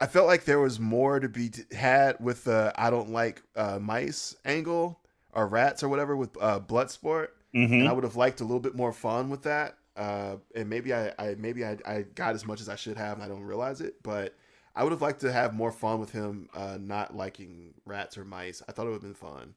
I 0.00 0.06
felt 0.06 0.26
like 0.26 0.44
there 0.44 0.58
was 0.58 0.80
more 0.80 1.20
to 1.20 1.28
be 1.28 1.50
had 1.72 2.16
with 2.18 2.44
the 2.44 2.72
I 2.76 2.90
don't 2.90 3.10
like 3.10 3.42
uh, 3.54 3.78
mice 3.78 4.34
angle 4.44 4.98
or 5.32 5.46
rats 5.46 5.82
or 5.82 5.88
whatever 5.88 6.16
with 6.16 6.36
uh, 6.40 6.60
Bloodsport. 6.60 7.28
Mm-hmm. 7.54 7.72
And 7.72 7.88
I 7.88 7.92
would 7.92 8.04
have 8.04 8.16
liked 8.16 8.40
a 8.40 8.44
little 8.44 8.60
bit 8.60 8.74
more 8.74 8.92
fun 8.92 9.30
with 9.30 9.42
that 9.44 9.76
uh, 9.96 10.36
and 10.54 10.68
maybe 10.68 10.92
I, 10.92 11.12
I 11.18 11.36
maybe 11.38 11.64
I, 11.64 11.78
I, 11.86 12.02
got 12.02 12.34
as 12.34 12.46
much 12.46 12.60
as 12.60 12.68
I 12.68 12.76
should 12.76 12.98
have, 12.98 13.14
and 13.14 13.24
I 13.24 13.28
don't 13.28 13.42
realize 13.42 13.80
it. 13.80 14.02
But 14.02 14.34
I 14.74 14.82
would 14.82 14.92
have 14.92 15.00
liked 15.00 15.20
to 15.20 15.32
have 15.32 15.54
more 15.54 15.72
fun 15.72 16.00
with 16.00 16.10
him, 16.10 16.48
uh, 16.54 16.76
not 16.78 17.16
liking 17.16 17.72
rats 17.86 18.18
or 18.18 18.24
mice. 18.24 18.62
I 18.68 18.72
thought 18.72 18.86
it 18.86 18.90
would 18.90 18.96
have 18.96 19.02
been 19.02 19.14
fun 19.14 19.54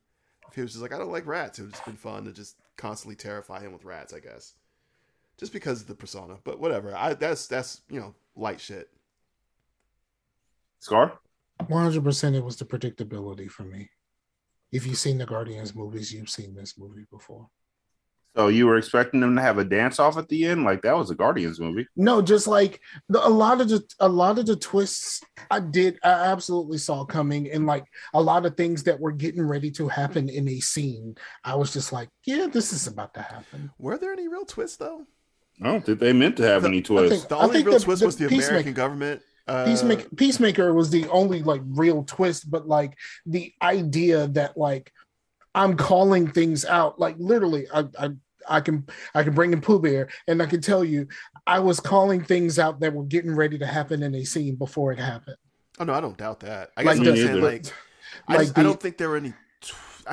if 0.47 0.55
he 0.55 0.61
was 0.61 0.71
just 0.71 0.81
like, 0.81 0.93
I 0.93 0.97
don't 0.97 1.11
like 1.11 1.27
rats. 1.27 1.59
It 1.59 1.63
would 1.63 1.71
have 1.71 1.73
just 1.73 1.85
been 1.85 1.97
fun 1.97 2.23
to 2.23 2.31
just 2.31 2.55
constantly 2.77 3.15
terrify 3.15 3.59
him 3.59 3.73
with 3.73 3.83
rats. 3.83 4.13
I 4.13 4.19
guess, 4.19 4.55
just 5.39 5.53
because 5.53 5.81
of 5.81 5.87
the 5.87 5.95
persona. 5.95 6.37
But 6.43 6.59
whatever. 6.59 6.95
I 6.95 7.13
that's 7.13 7.47
that's 7.47 7.81
you 7.89 7.99
know 7.99 8.13
light 8.35 8.59
shit. 8.59 8.89
Scar. 10.79 11.19
One 11.67 11.83
hundred 11.83 12.03
percent. 12.03 12.35
It 12.35 12.43
was 12.43 12.57
the 12.57 12.65
predictability 12.65 13.49
for 13.49 13.63
me. 13.63 13.89
If 14.71 14.85
you've 14.85 14.97
seen 14.97 15.17
the 15.17 15.25
Guardians 15.25 15.73
movies, 15.73 16.13
you've 16.13 16.29
seen 16.29 16.53
this 16.53 16.77
movie 16.77 17.05
before. 17.09 17.49
So 18.35 18.47
you 18.47 18.67
were 18.67 18.77
expecting 18.77 19.19
them 19.19 19.35
to 19.35 19.41
have 19.41 19.57
a 19.57 19.65
dance 19.65 19.99
off 19.99 20.15
at 20.15 20.29
the 20.29 20.45
end, 20.45 20.63
like 20.63 20.83
that 20.83 20.95
was 20.95 21.09
a 21.09 21.15
Guardians 21.15 21.59
movie? 21.59 21.87
No, 21.95 22.21
just 22.21 22.47
like 22.47 22.79
the, 23.09 23.25
a 23.25 23.27
lot 23.27 23.59
of 23.59 23.69
the 23.69 23.83
a 23.99 24.07
lot 24.07 24.37
of 24.37 24.45
the 24.45 24.55
twists 24.55 25.21
I 25.49 25.59
did, 25.59 25.97
I 26.03 26.11
absolutely 26.11 26.77
saw 26.77 27.05
coming, 27.05 27.51
and 27.51 27.65
like 27.65 27.85
a 28.13 28.21
lot 28.21 28.45
of 28.45 28.55
things 28.55 28.83
that 28.83 28.99
were 28.99 29.11
getting 29.11 29.41
ready 29.41 29.71
to 29.71 29.87
happen 29.87 30.29
in 30.29 30.47
a 30.47 30.59
scene, 30.59 31.15
I 31.43 31.55
was 31.55 31.73
just 31.73 31.91
like, 31.91 32.09
yeah, 32.25 32.45
this 32.45 32.71
is 32.71 32.85
about 32.85 33.15
to 33.15 33.21
happen. 33.21 33.71
Were 33.79 33.97
there 33.97 34.13
any 34.13 34.27
real 34.27 34.45
twists 34.45 34.77
though? 34.77 35.07
I 35.61 35.67
don't 35.67 35.85
think 35.85 35.99
they 35.99 36.13
meant 36.13 36.37
to 36.37 36.43
have 36.43 36.61
the, 36.63 36.69
any 36.69 36.81
twists. 36.81 37.25
the 37.25 37.35
only 37.35 37.63
real 37.63 37.77
the, 37.77 37.83
twist 37.83 37.99
the 37.99 38.05
was 38.05 38.15
the 38.17 38.27
American 38.27 38.73
government 38.73 39.21
Uh, 39.47 39.65
Peacemaker, 39.65 40.09
Peacemaker 40.15 40.73
was 40.73 40.89
the 40.91 41.07
only 41.09 41.41
like 41.41 41.61
real 41.65 42.03
twist, 42.03 42.49
but 42.51 42.67
like 42.67 42.95
the 43.25 43.51
idea 43.61 44.27
that 44.27 44.55
like 44.55 44.93
I'm 45.55 45.75
calling 45.75 46.29
things 46.31 46.65
out, 46.65 46.99
like 46.99 47.15
literally, 47.17 47.65
I, 47.73 47.85
I 47.97 48.09
I 48.47 48.61
can 48.61 48.85
I 49.15 49.23
can 49.23 49.33
bring 49.33 49.51
in 49.51 49.61
Pooh 49.61 49.79
Bear 49.79 50.09
and 50.27 50.41
I 50.41 50.45
can 50.45 50.61
tell 50.61 50.83
you 50.83 51.07
I 51.47 51.59
was 51.59 51.79
calling 51.79 52.23
things 52.23 52.59
out 52.59 52.79
that 52.81 52.93
were 52.93 53.05
getting 53.05 53.35
ready 53.35 53.57
to 53.57 53.65
happen 53.65 54.03
in 54.03 54.13
a 54.13 54.23
scene 54.23 54.55
before 54.55 54.91
it 54.91 54.99
happened. 54.99 55.37
Oh 55.79 55.83
no, 55.83 55.93
I 55.93 56.01
don't 56.01 56.17
doubt 56.17 56.41
that. 56.41 56.69
I 56.77 56.83
guess 56.83 56.99
like, 56.99 57.07
I'm 57.07 57.15
saying 57.15 57.41
like, 57.41 57.65
I, 58.27 58.37
just, 58.37 58.53
the, 58.53 58.61
I 58.61 58.63
don't 58.63 58.79
think 58.79 58.97
there 58.97 59.09
were 59.09 59.17
any. 59.17 59.33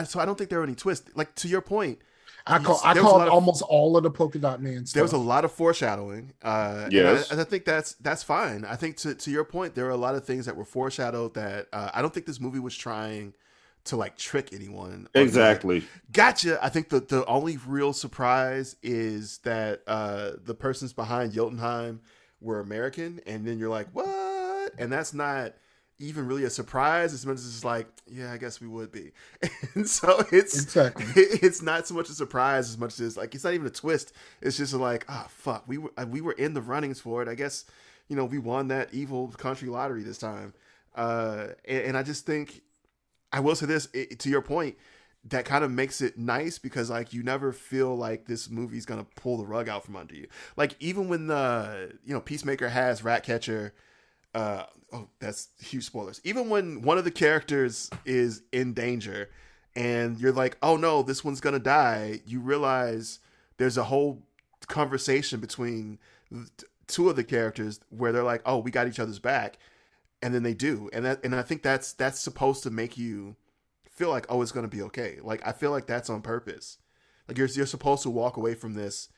So 0.07 0.21
I 0.21 0.25
don't 0.25 0.37
think 0.37 0.51
there 0.51 0.61
were 0.61 0.65
any 0.65 0.75
twists. 0.75 1.11
Like 1.15 1.35
to 1.37 1.49
your 1.49 1.61
point, 1.61 1.99
I 2.47 2.59
call 2.61 2.81
I 2.85 2.95
called 2.95 3.23
of, 3.23 3.29
almost 3.29 3.63
all 3.63 3.97
of 3.97 4.05
the 4.05 4.11
polka 4.11 4.39
dot 4.39 4.63
man. 4.63 4.87
Stuff. 4.87 4.95
There 4.95 5.03
was 5.03 5.13
a 5.13 5.19
lot 5.19 5.45
of 5.45 5.53
foreshadowing. 5.53 6.33
Uh, 6.43 6.89
yes, 6.91 7.09
and 7.09 7.09
I, 7.09 7.33
and 7.33 7.41
I, 7.41 7.45
think 7.51 7.65
that's 7.65 7.95
that's 7.95 8.23
fine. 8.23 8.65
I 8.65 8.77
think 8.77 8.97
to 8.99 9.15
to 9.15 9.31
your 9.31 9.45
point, 9.45 9.75
there 9.75 9.87
are 9.87 9.91
a 9.91 9.97
lot 9.97 10.15
of 10.15 10.25
things 10.25 10.47
that 10.47 10.57
were 10.57 10.65
foreshadowed 10.65 11.35
that 11.35 11.67
uh, 11.73 11.91
I 11.93 12.03
don't 12.03 12.15
think 12.15 12.27
this 12.27 12.41
movie 12.41 12.61
was 12.61 12.77
trying 12.77 13.35
to 13.87 13.97
like 13.97 14.17
trick 14.17 14.53
anyone. 14.53 15.09
Exactly. 15.15 15.81
Like, 15.81 15.89
gotcha. 16.13 16.65
I 16.65 16.69
think 16.69 16.89
the 16.89 17.01
the 17.01 17.25
only 17.27 17.59
real 17.67 17.93
surprise 17.93 18.77
is 18.83 19.39
that 19.39 19.83
uh, 19.87 20.33
the 20.45 20.55
persons 20.55 20.93
behind 20.93 21.33
Jotunheim 21.33 22.01
were 22.41 22.61
American, 22.61 23.21
and 23.27 23.45
then 23.47 23.59
you're 23.59 23.71
like, 23.71 23.89
what? 23.93 24.73
And 24.79 24.93
that's 24.93 25.15
not 25.15 25.55
even 25.99 26.27
really 26.27 26.45
a 26.45 26.51
surprise 26.51 27.15
as 27.15 27.25
much 27.25 27.37
as 27.37 27.47
it's 27.47 27.65
like, 27.65 27.87
yeah, 28.07 28.33
I 28.33 28.37
guess 28.37 28.61
we 28.61 28.67
would 28.67 28.93
be. 28.93 29.13
And 29.75 29.89
so 29.89 30.25
it's 30.33 30.63
exactly. 30.63 31.05
it's 31.17 31.61
not 31.61 31.87
so 31.87 31.95
much 31.95 32.09
a 32.09 32.13
surprise 32.13 32.69
as 32.71 32.79
much 32.79 32.99
as 33.01 33.17
like 33.17 33.35
it's 33.35 33.45
not 33.45 33.55
even 33.55 33.67
a 33.67 33.71
twist. 33.71 34.13
It's 34.41 34.57
just 34.57 34.73
like, 34.73 35.05
ah, 35.09 35.25
oh, 35.25 35.29
fuck, 35.31 35.65
we 35.67 35.79
were 35.79 35.93
we 36.09 36.21
were 36.21 36.33
in 36.33 36.55
the 36.55 36.63
runnings 36.63 37.01
for 37.01 37.23
it. 37.23 37.29
I 37.29 37.35
guess 37.35 37.65
you 38.09 38.17
know 38.17 38.25
we 38.25 38.39
won 38.39 38.69
that 38.69 38.93
evil 38.93 39.29
country 39.29 39.69
lottery 39.69 40.03
this 40.03 40.19
time. 40.19 40.55
Uh, 40.95 41.49
and, 41.67 41.85
and 41.85 41.97
I 41.97 42.03
just 42.03 42.25
think 42.25 42.63
I 43.33 43.41
will 43.41 43.55
say 43.55 43.67
this 43.67 43.89
it, 43.93 44.19
to 44.21 44.31
your 44.31 44.43
point. 44.43 44.77
That 45.29 45.45
kind 45.45 45.65
of 45.65 45.73
makes 45.73 46.01
it 46.01 46.17
nice 46.17 46.57
because 46.59 46.89
like 46.89 47.13
you 47.13 47.23
never 47.23 47.53
feel 47.53 47.97
like 47.97 48.27
this 48.27 48.49
movie's 48.49 48.87
gonna 48.87 49.07
pull 49.17 49.37
the 49.37 49.47
rug 49.47 49.69
out 49.69 49.85
from 49.85 49.97
under 49.97 50.15
you. 50.15 50.29
Like 50.57 50.77
even 50.79 51.09
when 51.09 51.27
the 51.27 51.93
you 52.05 52.15
know 52.15 52.21
Peacemaker 52.21 52.69
has 52.69 53.03
Ratcatcher 53.03 53.75
uh, 54.35 54.65
oh, 54.97 55.09
that's 55.21 55.49
huge 55.61 55.85
spoilers. 55.85 56.21
Even 56.25 56.49
when 56.49 56.83
one 56.83 56.99
of 56.99 57.05
the 57.05 57.11
characters 57.11 57.91
is 58.05 58.43
in 58.53 58.73
danger 58.73 59.31
and 59.75 60.19
you're 60.19 60.33
like, 60.33 60.57
oh 60.63 60.77
no, 60.77 61.03
this 61.03 61.25
one's 61.25 61.41
gonna 61.41 61.59
die, 61.59 62.21
you 62.27 62.41
realize 62.41 63.19
there's 63.59 63.77
a 63.77 63.85
whole 63.85 64.23
conversation 64.67 65.41
between 65.41 65.99
two 66.87 67.11
of 67.11 67.17
the 67.17 67.25
characters 67.25 67.81
where 67.91 68.13
they're 68.13 68.23
like, 68.23 68.43
oh, 68.47 68.59
we 68.59 68.71
got 68.71 68.89
each 68.89 68.99
other's 68.99 69.19
back, 69.19 69.59
and 70.23 70.35
then 70.35 70.43
they 70.43 70.55
do, 70.55 70.89
and 70.93 71.05
that, 71.05 71.23
and 71.25 71.35
I 71.35 71.43
think 71.43 71.63
that's 71.63 71.93
that's 71.93 72.21
supposed 72.21 72.63
to 72.63 72.71
make 72.71 72.97
you 72.97 73.37
feel 73.91 74.09
like, 74.09 74.27
oh, 74.29 74.43
it's 74.43 74.53
gonna 74.53 74.69
be 74.69 74.83
okay. 74.83 75.19
Like 75.23 75.47
I 75.47 75.53
feel 75.53 75.71
like 75.71 75.87
that's 75.87 76.11
on 76.11 76.23
purpose. 76.23 76.79
Like 77.29 77.37
you're 77.37 77.49
you're 77.49 77.67
supposed 77.67 78.03
to 78.05 78.11
walk 78.11 78.37
away 78.37 78.55
from 78.55 78.75
this 78.75 79.09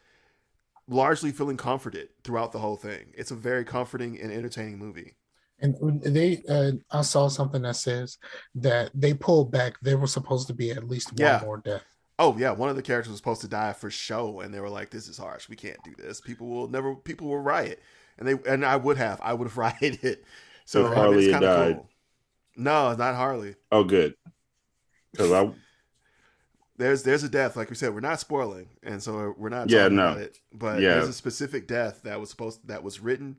largely 0.89 1.31
feeling 1.31 1.59
comforted 1.59 2.09
throughout 2.25 2.51
the 2.53 2.59
whole 2.59 2.77
thing. 2.77 3.13
It's 3.15 3.31
a 3.31 3.37
very 3.37 3.65
comforting 3.65 4.19
and 4.21 4.33
entertaining 4.33 4.79
movie. 4.79 5.15
And 5.61 6.03
they, 6.03 6.43
uh, 6.49 6.73
I 6.91 7.03
saw 7.03 7.29
something 7.29 7.63
that 7.63 7.77
says 7.77 8.19
that 8.55 8.91
they 8.95 9.15
pulled 9.15 9.51
back. 9.51 9.75
There 9.83 9.99
was 9.99 10.13
supposed 10.13 10.47
to 10.49 10.55
be 10.55 10.71
at 10.71 10.89
least 10.89 11.09
one 11.11 11.19
yeah. 11.19 11.41
more 11.45 11.59
death. 11.59 11.83
Oh 12.21 12.37
yeah, 12.37 12.51
one 12.51 12.69
of 12.69 12.77
the 12.77 12.83
characters 12.83 13.11
was 13.11 13.19
supposed 13.19 13.41
to 13.43 13.49
die 13.49 13.73
for 13.73 13.91
show, 13.91 14.41
and 14.41 14.53
they 14.53 14.61
were 14.61 14.69
like, 14.69 14.91
"This 14.91 15.09
is 15.09 15.19
harsh. 15.19 15.49
We 15.49 15.57
can't 15.57 15.83
do 15.85 15.95
this. 15.97 16.21
People 16.21 16.49
will 16.49 16.69
never. 16.69 16.95
People 16.95 17.29
will 17.29 17.39
riot." 17.39 17.81
And 18.19 18.27
they 18.27 18.35
and 18.47 18.65
I 18.65 18.77
would 18.77 18.97
have. 18.97 19.21
I 19.23 19.35
would 19.35 19.49
have 19.49 19.57
rioted. 19.57 20.19
So, 20.65 20.85
so 20.85 20.95
Harley 20.95 21.29
I 21.29 21.33
mean, 21.33 21.43
died. 21.43 21.75
Cool. 21.77 21.91
No, 22.57 22.95
not 22.95 23.15
Harley. 23.15 23.55
Oh, 23.71 23.85
good. 23.85 24.15
Because 25.13 25.33
I 25.33 25.51
there's 26.79 27.03
there's 27.03 27.25
a 27.25 27.29
death, 27.29 27.57
like 27.57 27.71
we 27.71 27.77
said, 27.77 27.93
we're 27.93 28.01
not 28.01 28.21
spoiling, 28.21 28.69
and 28.83 29.03
so 29.03 29.35
we're 29.37 29.49
not 29.49 29.69
yeah, 29.69 29.89
no. 29.89 30.13
about 30.13 30.19
it. 30.19 30.39
But 30.53 30.81
yeah. 30.81 30.95
there's 30.95 31.09
a 31.09 31.13
specific 31.13 31.67
death 31.67 32.03
that 32.05 32.21
was 32.21 32.31
supposed 32.31 32.67
that 32.69 32.83
was 32.83 33.01
written 33.01 33.37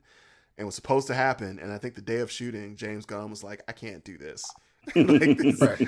and 0.59 0.67
was 0.67 0.75
supposed 0.75 1.07
to 1.07 1.15
happen. 1.15 1.57
And 1.57 1.71
I 1.71 1.79
think 1.79 1.95
the 1.95 2.01
day 2.01 2.17
of 2.17 2.29
shooting, 2.29 2.75
James 2.75 3.05
Gunn 3.05 3.29
was 3.31 3.43
like, 3.43 3.63
I 3.67 3.71
can't 3.71 4.03
do 4.03 4.17
this. 4.17 4.43
like 4.95 5.37
this 5.37 5.61
right. 5.61 5.87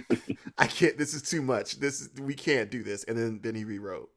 I 0.57 0.67
can't. 0.67 0.97
This 0.97 1.13
is 1.13 1.21
too 1.21 1.41
much. 1.41 1.79
This 1.79 2.01
is 2.01 2.09
we 2.19 2.33
can't 2.33 2.71
do 2.71 2.83
this. 2.83 3.03
And 3.03 3.17
then 3.17 3.39
then 3.41 3.55
he 3.55 3.63
rewrote. 3.63 4.09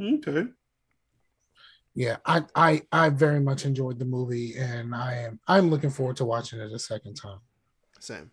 Okay. 0.00 0.46
Yeah, 1.94 2.16
I 2.24 2.42
I 2.54 2.82
I 2.92 3.08
very 3.10 3.40
much 3.40 3.64
enjoyed 3.64 3.98
the 3.98 4.04
movie, 4.04 4.56
and 4.56 4.94
I 4.94 5.14
am 5.16 5.40
I'm 5.46 5.70
looking 5.70 5.90
forward 5.90 6.16
to 6.16 6.24
watching 6.24 6.60
it 6.60 6.72
a 6.72 6.78
second 6.78 7.14
time. 7.14 7.38
Same 8.00 8.30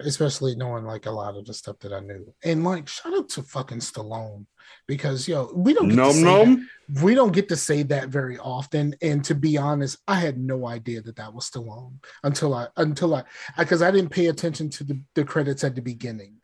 especially 0.00 0.54
knowing 0.54 0.84
like 0.84 1.06
a 1.06 1.10
lot 1.10 1.36
of 1.36 1.44
the 1.44 1.54
stuff 1.54 1.78
that 1.80 1.92
I 1.92 2.00
knew. 2.00 2.32
And 2.44 2.64
like, 2.64 2.88
shout 2.88 3.16
out 3.16 3.28
to 3.30 3.42
fucking 3.42 3.78
Stallone 3.78 4.46
because 4.86 5.26
yo, 5.26 5.50
we 5.54 5.74
don't 5.74 5.88
get 5.88 5.96
nom, 5.96 6.08
to 6.08 6.14
say 6.14 6.22
nom. 6.22 6.68
That, 6.88 7.02
we 7.02 7.14
don't 7.14 7.32
get 7.32 7.48
to 7.48 7.56
say 7.56 7.82
that 7.84 8.08
very 8.08 8.38
often. 8.38 8.94
And 9.02 9.24
to 9.24 9.34
be 9.34 9.58
honest, 9.58 9.98
I 10.06 10.16
had 10.16 10.38
no 10.38 10.66
idea 10.66 11.02
that 11.02 11.16
that 11.16 11.32
was 11.32 11.50
Stallone 11.50 11.94
until 12.22 12.54
I 12.54 12.68
until 12.76 13.14
I 13.14 13.24
because 13.56 13.82
I, 13.82 13.88
I, 13.88 13.90
didn't 13.90 14.10
pay 14.10 14.26
attention 14.26 14.70
to 14.70 14.84
the, 14.84 15.00
the 15.14 15.24
credits 15.24 15.64
at 15.64 15.74
the 15.74 15.82
beginning. 15.82 16.36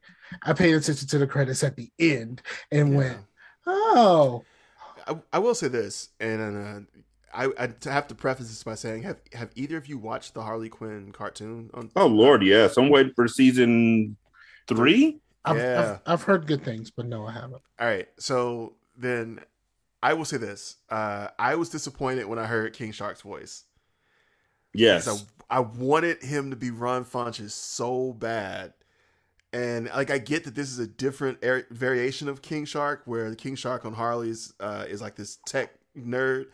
I 0.42 0.52
paid 0.52 0.74
attention 0.74 1.06
to 1.08 1.18
the 1.18 1.26
credits 1.26 1.62
at 1.62 1.76
the 1.76 1.90
end 1.98 2.42
and 2.70 2.92
yeah. 2.92 2.96
went, 2.96 3.18
oh. 3.66 4.44
I, 5.06 5.16
I 5.34 5.38
will 5.38 5.54
say 5.54 5.68
this, 5.68 6.08
and 6.18 6.40
uh, 6.40 6.80
I, 7.34 7.48
I 7.58 7.68
have 7.90 8.06
to 8.08 8.14
preface 8.14 8.48
this 8.48 8.62
by 8.62 8.74
saying, 8.74 9.02
have 9.02 9.18
have 9.32 9.50
either 9.54 9.76
of 9.76 9.86
you 9.86 9.98
watched 9.98 10.34
the 10.34 10.42
Harley 10.42 10.68
Quinn 10.68 11.12
cartoon? 11.12 11.70
On- 11.74 11.90
oh 11.96 12.06
Lord, 12.06 12.42
yes. 12.42 12.76
I'm 12.76 12.88
waiting 12.88 13.12
for 13.14 13.26
season 13.28 14.16
three. 14.68 15.20
I've, 15.44 15.56
yeah, 15.56 15.98
I've, 16.06 16.12
I've, 16.12 16.22
heard 16.22 16.46
good 16.46 16.64
things, 16.64 16.90
but 16.90 17.06
no, 17.06 17.26
I 17.26 17.32
haven't. 17.32 17.60
All 17.78 17.86
right, 17.86 18.08
so 18.18 18.76
then 18.96 19.40
I 20.02 20.14
will 20.14 20.24
say 20.24 20.38
this: 20.38 20.76
uh, 20.88 21.28
I 21.38 21.56
was 21.56 21.68
disappointed 21.68 22.26
when 22.26 22.38
I 22.38 22.46
heard 22.46 22.72
King 22.72 22.92
Shark's 22.92 23.20
voice. 23.20 23.64
Yes, 24.72 25.06
I, 25.50 25.58
I 25.58 25.60
wanted 25.60 26.22
him 26.22 26.50
to 26.50 26.56
be 26.56 26.70
Ron 26.70 27.04
Funches 27.04 27.50
so 27.50 28.14
bad, 28.14 28.72
and 29.52 29.90
like 29.94 30.10
I 30.10 30.16
get 30.16 30.44
that 30.44 30.54
this 30.54 30.70
is 30.70 30.78
a 30.78 30.86
different 30.86 31.44
er- 31.44 31.66
variation 31.70 32.28
of 32.28 32.40
King 32.40 32.64
Shark, 32.64 33.02
where 33.04 33.28
the 33.28 33.36
King 33.36 33.54
Shark 33.54 33.84
on 33.84 33.92
Harley's 33.92 34.54
uh, 34.60 34.86
is 34.88 35.02
like 35.02 35.16
this 35.16 35.38
tech 35.44 35.74
nerd 35.98 36.46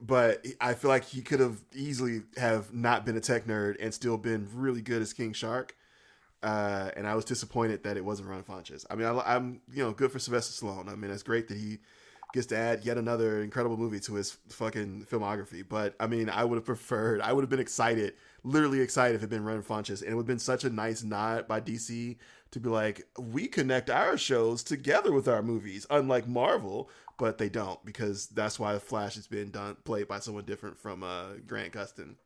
but 0.00 0.44
I 0.60 0.74
feel 0.74 0.90
like 0.90 1.04
he 1.04 1.22
could 1.22 1.40
have 1.40 1.58
easily 1.74 2.22
have 2.36 2.72
not 2.72 3.06
been 3.06 3.16
a 3.16 3.20
tech 3.20 3.46
nerd 3.46 3.76
and 3.80 3.92
still 3.94 4.18
been 4.18 4.48
really 4.52 4.82
good 4.82 5.02
as 5.02 5.12
King 5.12 5.32
Shark. 5.32 5.74
Uh, 6.42 6.90
and 6.96 7.06
I 7.06 7.14
was 7.14 7.24
disappointed 7.24 7.82
that 7.84 7.96
it 7.96 8.04
wasn't 8.04 8.28
Ron 8.28 8.42
Funches. 8.42 8.84
I 8.90 8.94
mean, 8.94 9.06
I, 9.06 9.34
am 9.34 9.60
you 9.72 9.82
know 9.82 9.92
good 9.92 10.12
for 10.12 10.18
Sylvester 10.18 10.64
Stallone. 10.64 10.88
I 10.88 10.94
mean, 10.94 11.10
it's 11.10 11.22
great 11.22 11.48
that 11.48 11.56
he 11.56 11.78
gets 12.32 12.46
to 12.48 12.56
add 12.56 12.84
yet 12.84 12.98
another 12.98 13.42
incredible 13.42 13.76
movie 13.76 14.00
to 14.00 14.14
his 14.14 14.32
fucking 14.50 15.06
filmography. 15.10 15.64
But 15.66 15.94
I 15.98 16.06
mean, 16.06 16.28
I 16.28 16.44
would 16.44 16.56
have 16.56 16.66
preferred. 16.66 17.20
I 17.22 17.32
would 17.32 17.42
have 17.42 17.50
been 17.50 17.58
excited, 17.58 18.14
literally 18.44 18.80
excited, 18.80 19.14
if 19.14 19.20
it 19.20 19.22
had 19.22 19.30
been 19.30 19.44
Ron 19.44 19.62
Funches, 19.62 20.02
and 20.02 20.10
it 20.10 20.14
would 20.14 20.22
have 20.22 20.26
been 20.26 20.38
such 20.38 20.64
a 20.64 20.70
nice 20.70 21.02
nod 21.02 21.48
by 21.48 21.60
DC 21.60 22.16
to 22.50 22.60
be 22.60 22.68
like, 22.68 23.06
we 23.18 23.48
connect 23.48 23.90
our 23.90 24.16
shows 24.16 24.62
together 24.62 25.12
with 25.12 25.28
our 25.28 25.42
movies, 25.42 25.86
unlike 25.90 26.28
Marvel, 26.28 26.88
but 27.18 27.38
they 27.38 27.48
don't 27.48 27.82
because 27.84 28.26
that's 28.28 28.58
why 28.58 28.72
the 28.72 28.80
Flash 28.80 29.14
has 29.14 29.26
been 29.26 29.50
done 29.50 29.76
played 29.84 30.08
by 30.08 30.18
someone 30.18 30.44
different 30.44 30.78
from 30.78 31.02
uh, 31.02 31.34
Grant 31.46 31.72
Gustin. 31.72 32.16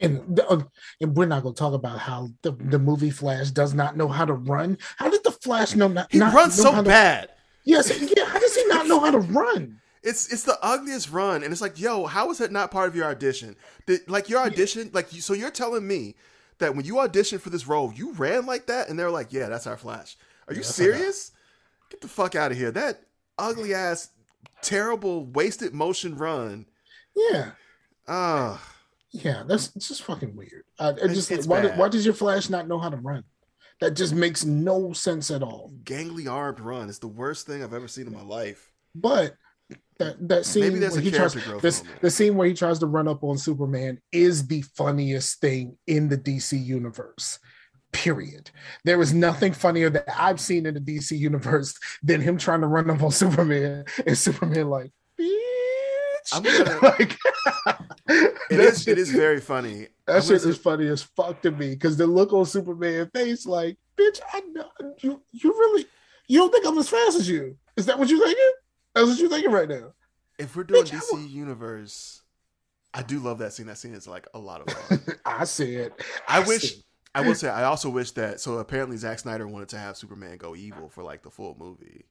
And, 0.00 0.36
the, 0.36 0.48
uh, 0.48 0.62
and 1.00 1.14
we're 1.14 1.26
not 1.26 1.42
going 1.42 1.54
to 1.54 1.58
talk 1.58 1.74
about 1.74 1.98
how 1.98 2.30
the, 2.42 2.52
the 2.52 2.78
movie 2.78 3.10
Flash 3.10 3.50
does 3.50 3.74
not 3.74 3.96
know 3.96 4.08
how 4.08 4.24
to 4.24 4.32
run. 4.32 4.78
How 4.96 5.10
did 5.10 5.22
the 5.24 5.30
Flash 5.30 5.74
know 5.74 5.88
not? 5.88 6.10
He 6.10 6.18
not 6.18 6.32
runs 6.32 6.54
so 6.54 6.74
to, 6.74 6.82
bad. 6.82 7.30
Yes, 7.64 7.90
yeah. 8.16 8.24
How 8.24 8.38
does 8.38 8.56
he 8.56 8.64
not 8.66 8.86
know 8.86 9.00
how 9.00 9.10
to 9.10 9.18
run? 9.18 9.80
It's 10.02 10.32
it's 10.32 10.44
the 10.44 10.58
ugliest 10.62 11.10
run, 11.10 11.42
and 11.42 11.52
it's 11.52 11.60
like, 11.60 11.78
yo, 11.78 12.06
how 12.06 12.30
is 12.30 12.38
that 12.38 12.50
not 12.50 12.70
part 12.70 12.88
of 12.88 12.96
your 12.96 13.04
audition? 13.04 13.54
Did, 13.84 14.08
like 14.08 14.30
your 14.30 14.40
audition, 14.40 14.84
yeah. 14.84 14.90
like 14.94 15.10
so 15.10 15.34
you're 15.34 15.50
telling 15.50 15.86
me 15.86 16.14
that 16.58 16.74
when 16.74 16.86
you 16.86 16.94
auditioned 16.94 17.40
for 17.40 17.50
this 17.50 17.66
role, 17.66 17.92
you 17.92 18.14
ran 18.14 18.46
like 18.46 18.66
that, 18.66 18.88
and 18.88 18.98
they're 18.98 19.10
like, 19.10 19.30
yeah, 19.30 19.50
that's 19.50 19.66
our 19.66 19.76
Flash. 19.76 20.16
Are 20.48 20.54
you 20.54 20.62
serious? 20.62 21.32
Get 21.90 22.00
the 22.00 22.08
fuck 22.08 22.34
out 22.34 22.50
of 22.50 22.56
here! 22.56 22.70
That 22.70 23.02
ugly 23.38 23.74
ass 23.74 24.08
terrible 24.62 25.26
wasted 25.26 25.74
motion 25.74 26.16
run. 26.16 26.66
Yeah. 27.14 27.52
Ah. 28.08 28.54
Uh, 28.54 28.58
yeah, 29.12 29.42
that's 29.46 29.68
just 29.74 30.02
fucking 30.04 30.36
weird. 30.36 30.64
Uh, 30.78 30.92
it 31.02 31.08
just 31.08 31.32
it's 31.32 31.46
why, 31.46 31.66
why 31.76 31.88
does 31.88 32.04
your 32.04 32.14
Flash 32.14 32.48
not 32.48 32.68
know 32.68 32.78
how 32.78 32.88
to 32.88 32.96
run? 32.96 33.24
That 33.80 33.96
just 33.96 34.14
makes 34.14 34.44
no 34.44 34.92
sense 34.92 35.30
at 35.30 35.42
all. 35.42 35.72
Gangly 35.82 36.30
armed 36.30 36.60
run 36.60 36.88
is 36.88 36.98
the 36.98 37.08
worst 37.08 37.46
thing 37.46 37.62
I've 37.62 37.74
ever 37.74 37.88
seen 37.88 38.06
in 38.06 38.12
my 38.12 38.22
life. 38.22 38.70
But 38.94 39.34
that 39.98 40.28
that 40.28 40.46
scene 40.46 40.62
Maybe 40.62 40.86
where 40.86 41.00
he 41.00 41.10
tries 41.10 41.34
this, 41.60 41.82
the 42.00 42.10
scene 42.10 42.36
where 42.36 42.46
he 42.46 42.54
tries 42.54 42.78
to 42.80 42.86
run 42.86 43.08
up 43.08 43.24
on 43.24 43.36
Superman 43.36 44.00
is 44.12 44.46
the 44.46 44.62
funniest 44.76 45.40
thing 45.40 45.76
in 45.86 46.08
the 46.08 46.18
DC 46.18 46.62
universe 46.64 47.38
period. 47.92 48.50
There 48.84 49.00
is 49.00 49.12
nothing 49.12 49.52
funnier 49.52 49.90
that 49.90 50.08
I've 50.18 50.40
seen 50.40 50.66
in 50.66 50.74
the 50.74 50.80
DC 50.80 51.18
universe 51.18 51.78
than 52.02 52.20
him 52.20 52.38
trying 52.38 52.60
to 52.60 52.66
run 52.66 52.90
up 52.90 53.02
on 53.02 53.10
Superman 53.10 53.84
and 54.06 54.18
Superman 54.18 54.68
like, 54.68 54.92
bitch. 55.18 55.36
Gonna, 56.32 56.78
like, 56.82 57.16
it 58.50 58.60
is. 58.60 58.82
Shit, 58.82 58.98
it 58.98 59.00
is 59.00 59.10
very 59.10 59.40
funny. 59.40 59.88
That 60.10 60.24
shit 60.24 60.44
is 60.44 60.58
funny 60.58 60.88
as 60.88 61.04
fuck 61.04 61.40
to 61.42 61.52
me 61.52 61.70
because 61.70 61.96
the 61.96 62.04
look 62.04 62.32
on 62.32 62.44
Superman 62.44 63.08
face, 63.14 63.46
like, 63.46 63.78
bitch, 63.96 64.20
I 64.32 64.40
know 64.40 64.68
you. 64.98 65.22
You 65.30 65.52
really, 65.52 65.86
you 66.26 66.40
don't 66.40 66.50
think 66.50 66.66
I'm 66.66 66.76
as 66.78 66.88
fast 66.88 67.16
as 67.16 67.28
you? 67.28 67.56
Is 67.76 67.86
that 67.86 67.96
what 67.96 68.08
you're 68.08 68.18
thinking? 68.18 68.50
That's 68.92 69.06
what 69.06 69.18
you're 69.20 69.28
thinking 69.28 69.52
right 69.52 69.68
now. 69.68 69.92
If 70.36 70.56
we're 70.56 70.64
doing 70.64 70.82
bitch, 70.82 71.00
DC 71.00 71.30
universe, 71.30 72.22
I 72.92 73.04
do 73.04 73.20
love 73.20 73.38
that 73.38 73.52
scene. 73.52 73.66
That 73.66 73.78
scene 73.78 73.94
is 73.94 74.08
like 74.08 74.26
a 74.34 74.38
lot 74.40 74.62
of 74.62 74.74
fun. 74.74 75.00
I 75.24 75.44
see 75.44 75.76
it. 75.76 75.92
I, 76.26 76.38
I 76.38 76.40
wish. 76.40 76.74
I 77.14 77.22
will 77.22 77.34
say, 77.34 77.48
I 77.48 77.64
also 77.64 77.90
wish 77.90 78.12
that. 78.12 78.40
So 78.40 78.58
apparently, 78.58 78.96
Zack 78.96 79.18
Snyder 79.18 79.46
wanted 79.46 79.68
to 79.70 79.78
have 79.78 79.96
Superman 79.96 80.36
go 80.36 80.54
evil 80.54 80.88
for 80.88 81.02
like 81.02 81.22
the 81.22 81.30
full 81.30 81.56
movie, 81.58 82.04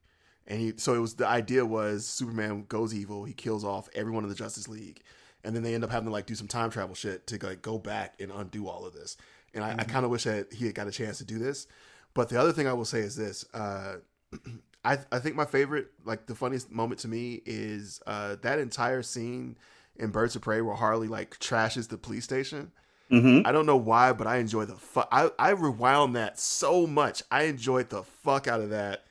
and 0.46 0.60
he. 0.60 0.74
So 0.76 0.94
it 0.94 0.98
was 0.98 1.14
the 1.14 1.26
idea 1.26 1.64
was 1.64 2.06
Superman 2.06 2.64
goes 2.68 2.94
evil. 2.94 3.24
He 3.24 3.32
kills 3.32 3.64
off 3.64 3.88
everyone 3.94 4.24
in 4.24 4.28
the 4.28 4.36
Justice 4.36 4.68
League, 4.68 5.02
and 5.42 5.56
then 5.56 5.62
they 5.62 5.74
end 5.74 5.84
up 5.84 5.90
having 5.90 6.06
to 6.06 6.12
like 6.12 6.26
do 6.26 6.34
some 6.34 6.48
time 6.48 6.70
travel 6.70 6.94
shit 6.94 7.26
to 7.28 7.38
like 7.44 7.62
go 7.62 7.78
back 7.78 8.14
and 8.20 8.30
undo 8.30 8.68
all 8.68 8.84
of 8.84 8.92
this. 8.92 9.16
And 9.54 9.64
I, 9.64 9.70
mm-hmm. 9.70 9.80
I 9.80 9.84
kind 9.84 10.04
of 10.04 10.10
wish 10.10 10.24
that 10.24 10.52
he 10.52 10.66
had 10.66 10.74
got 10.74 10.86
a 10.86 10.92
chance 10.92 11.18
to 11.18 11.24
do 11.24 11.38
this. 11.38 11.66
But 12.12 12.28
the 12.28 12.38
other 12.38 12.52
thing 12.52 12.66
I 12.66 12.74
will 12.74 12.84
say 12.84 13.00
is 13.00 13.16
this: 13.16 13.46
uh, 13.54 13.96
I 14.84 14.98
I 15.10 15.18
think 15.18 15.34
my 15.34 15.46
favorite, 15.46 15.92
like 16.04 16.26
the 16.26 16.34
funniest 16.34 16.70
moment 16.70 17.00
to 17.00 17.08
me, 17.08 17.40
is 17.46 18.02
uh, 18.06 18.36
that 18.42 18.58
entire 18.58 19.02
scene 19.02 19.56
in 19.96 20.10
Birds 20.10 20.36
of 20.36 20.42
Prey 20.42 20.60
where 20.60 20.76
Harley 20.76 21.08
like 21.08 21.38
trashes 21.38 21.88
the 21.88 21.96
police 21.96 22.24
station. 22.24 22.72
Mm-hmm. 23.10 23.46
I 23.46 23.52
don't 23.52 23.66
know 23.66 23.76
why, 23.76 24.12
but 24.12 24.26
I 24.26 24.36
enjoy 24.36 24.64
the 24.64 24.76
fuck. 24.76 25.08
I, 25.10 25.30
I 25.38 25.50
rewound 25.50 26.16
that 26.16 26.38
so 26.38 26.86
much. 26.86 27.22
I 27.30 27.44
enjoyed 27.44 27.90
the 27.90 28.02
fuck 28.02 28.46
out 28.46 28.60
of 28.60 28.70
that. 28.70 29.04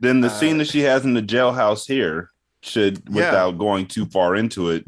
Then 0.00 0.20
the 0.20 0.28
uh, 0.28 0.30
scene 0.30 0.58
that 0.58 0.66
she 0.66 0.80
has 0.80 1.04
in 1.04 1.14
the 1.14 1.22
jailhouse 1.22 1.86
here 1.86 2.30
should, 2.60 3.08
without 3.08 3.52
yeah. 3.52 3.58
going 3.58 3.86
too 3.86 4.06
far 4.06 4.34
into 4.34 4.70
it, 4.70 4.84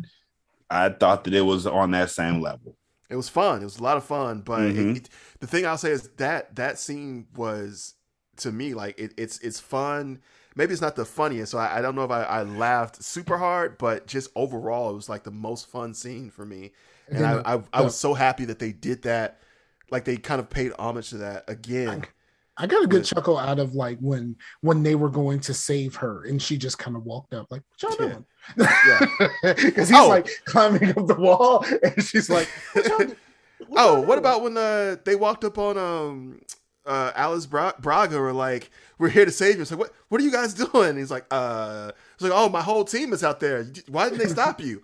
I 0.71 0.91
thought 0.91 1.25
that 1.25 1.35
it 1.35 1.43
was 1.43 1.67
on 1.67 1.93
that 1.93 2.11
same 2.11 2.41
level. 2.41 2.77
It 3.09 3.17
was 3.17 3.29
fun. 3.29 3.63
It 3.63 3.65
was 3.65 3.79
a 3.79 3.83
lot 3.83 3.97
of 3.97 4.05
fun, 4.05 4.41
but 4.41 4.61
mm-hmm. 4.61 4.91
it, 4.91 4.97
it, 4.97 5.09
the 5.41 5.47
thing 5.47 5.65
I'll 5.65 5.79
say 5.79 5.93
is 5.93 6.09
that 6.17 6.57
that 6.57 6.79
scene 6.79 7.27
was 7.37 7.95
to 8.39 8.53
me 8.53 8.75
like 8.75 8.99
it, 8.99 9.15
it's 9.17 9.39
it's 9.39 9.61
fun. 9.61 10.21
Maybe 10.57 10.73
it's 10.73 10.83
not 10.83 10.97
the 10.97 11.05
funniest, 11.05 11.53
so 11.53 11.59
I, 11.59 11.79
I 11.79 11.83
don't 11.83 11.95
know 11.95 12.05
if 12.05 12.11
I, 12.11 12.25
I, 12.25 12.43
laughed 12.43 13.03
super 13.03 13.39
hard, 13.39 13.79
but 13.79 14.09
just 14.09 14.29
overall, 14.35 14.91
it 14.91 14.95
was 14.95 15.09
like 15.09 15.23
the 15.23 15.31
most 15.31 15.71
fun 15.71 15.95
scene 15.95 16.31
for 16.31 16.45
me, 16.45 16.73
and 17.11 17.27
I, 17.27 17.55
I, 17.55 17.63
I 17.73 17.83
was 17.83 17.97
so 17.97 18.15
happy 18.15 18.45
that 18.47 18.59
they 18.59 18.73
did 18.73 19.03
that. 19.03 19.41
Like 19.91 20.05
they 20.05 20.17
kind 20.17 20.41
of 20.41 20.51
paid 20.51 20.73
homage 20.79 21.11
to 21.11 21.19
that 21.19 21.45
again. 21.49 22.05
I 22.59 22.67
got 22.67 22.83
a 22.83 22.89
good 22.89 23.05
chuckle 23.05 23.39
out 23.39 23.59
of 23.59 23.75
like 23.75 23.99
when 24.01 24.37
when 24.63 24.83
they 24.83 24.97
were 24.97 25.09
going 25.09 25.39
to 25.41 25.55
save 25.55 25.95
her 25.97 26.25
and 26.25 26.43
she 26.43 26.57
just 26.57 26.77
kind 26.79 26.97
of 26.97 27.05
walked 27.05 27.33
up 27.33 27.47
like, 27.51 27.63
"What 27.69 27.83
y'all 27.83 28.09
doing?" 28.09 28.25
Yeah, 28.59 29.01
because 29.55 29.89
he's 29.89 29.99
oh. 29.99 30.09
like 30.09 30.29
climbing 30.45 30.91
up 30.91 31.07
the 31.07 31.15
wall 31.15 31.65
and 31.83 32.03
she's 32.05 32.29
like, 32.29 32.49
what 32.75 33.17
"Oh, 33.77 34.01
what 34.01 34.19
about 34.19 34.43
when 34.43 34.57
uh, 34.57 34.97
they 35.05 35.15
walked 35.15 35.45
up 35.45 35.57
on 35.57 35.79
um 35.79 36.41
uh, 36.85 37.13
Alice 37.15 37.47
Bra- 37.47 37.75
Braga 37.79 38.19
were 38.19 38.33
like, 38.33 38.71
"We're 38.99 39.11
here 39.11 39.25
to 39.25 39.31
save 39.31 39.57
you." 39.57 39.63
It's 39.63 39.71
like, 39.71 39.81
"What? 39.81 39.93
What 40.09 40.21
are 40.21 40.25
you 40.25 40.33
guys 40.33 40.55
doing?" 40.55 40.97
he's 40.97 41.11
like, 41.11 41.27
"Uh," 41.31 41.93
it's 42.15 42.23
like, 42.23 42.33
"Oh, 42.35 42.49
my 42.49 42.63
whole 42.63 42.85
team 42.85 43.13
is 43.13 43.23
out 43.23 43.39
there. 43.41 43.67
Why 43.89 44.09
didn't 44.09 44.19
they 44.19 44.29
stop 44.29 44.61
you?" 44.61 44.83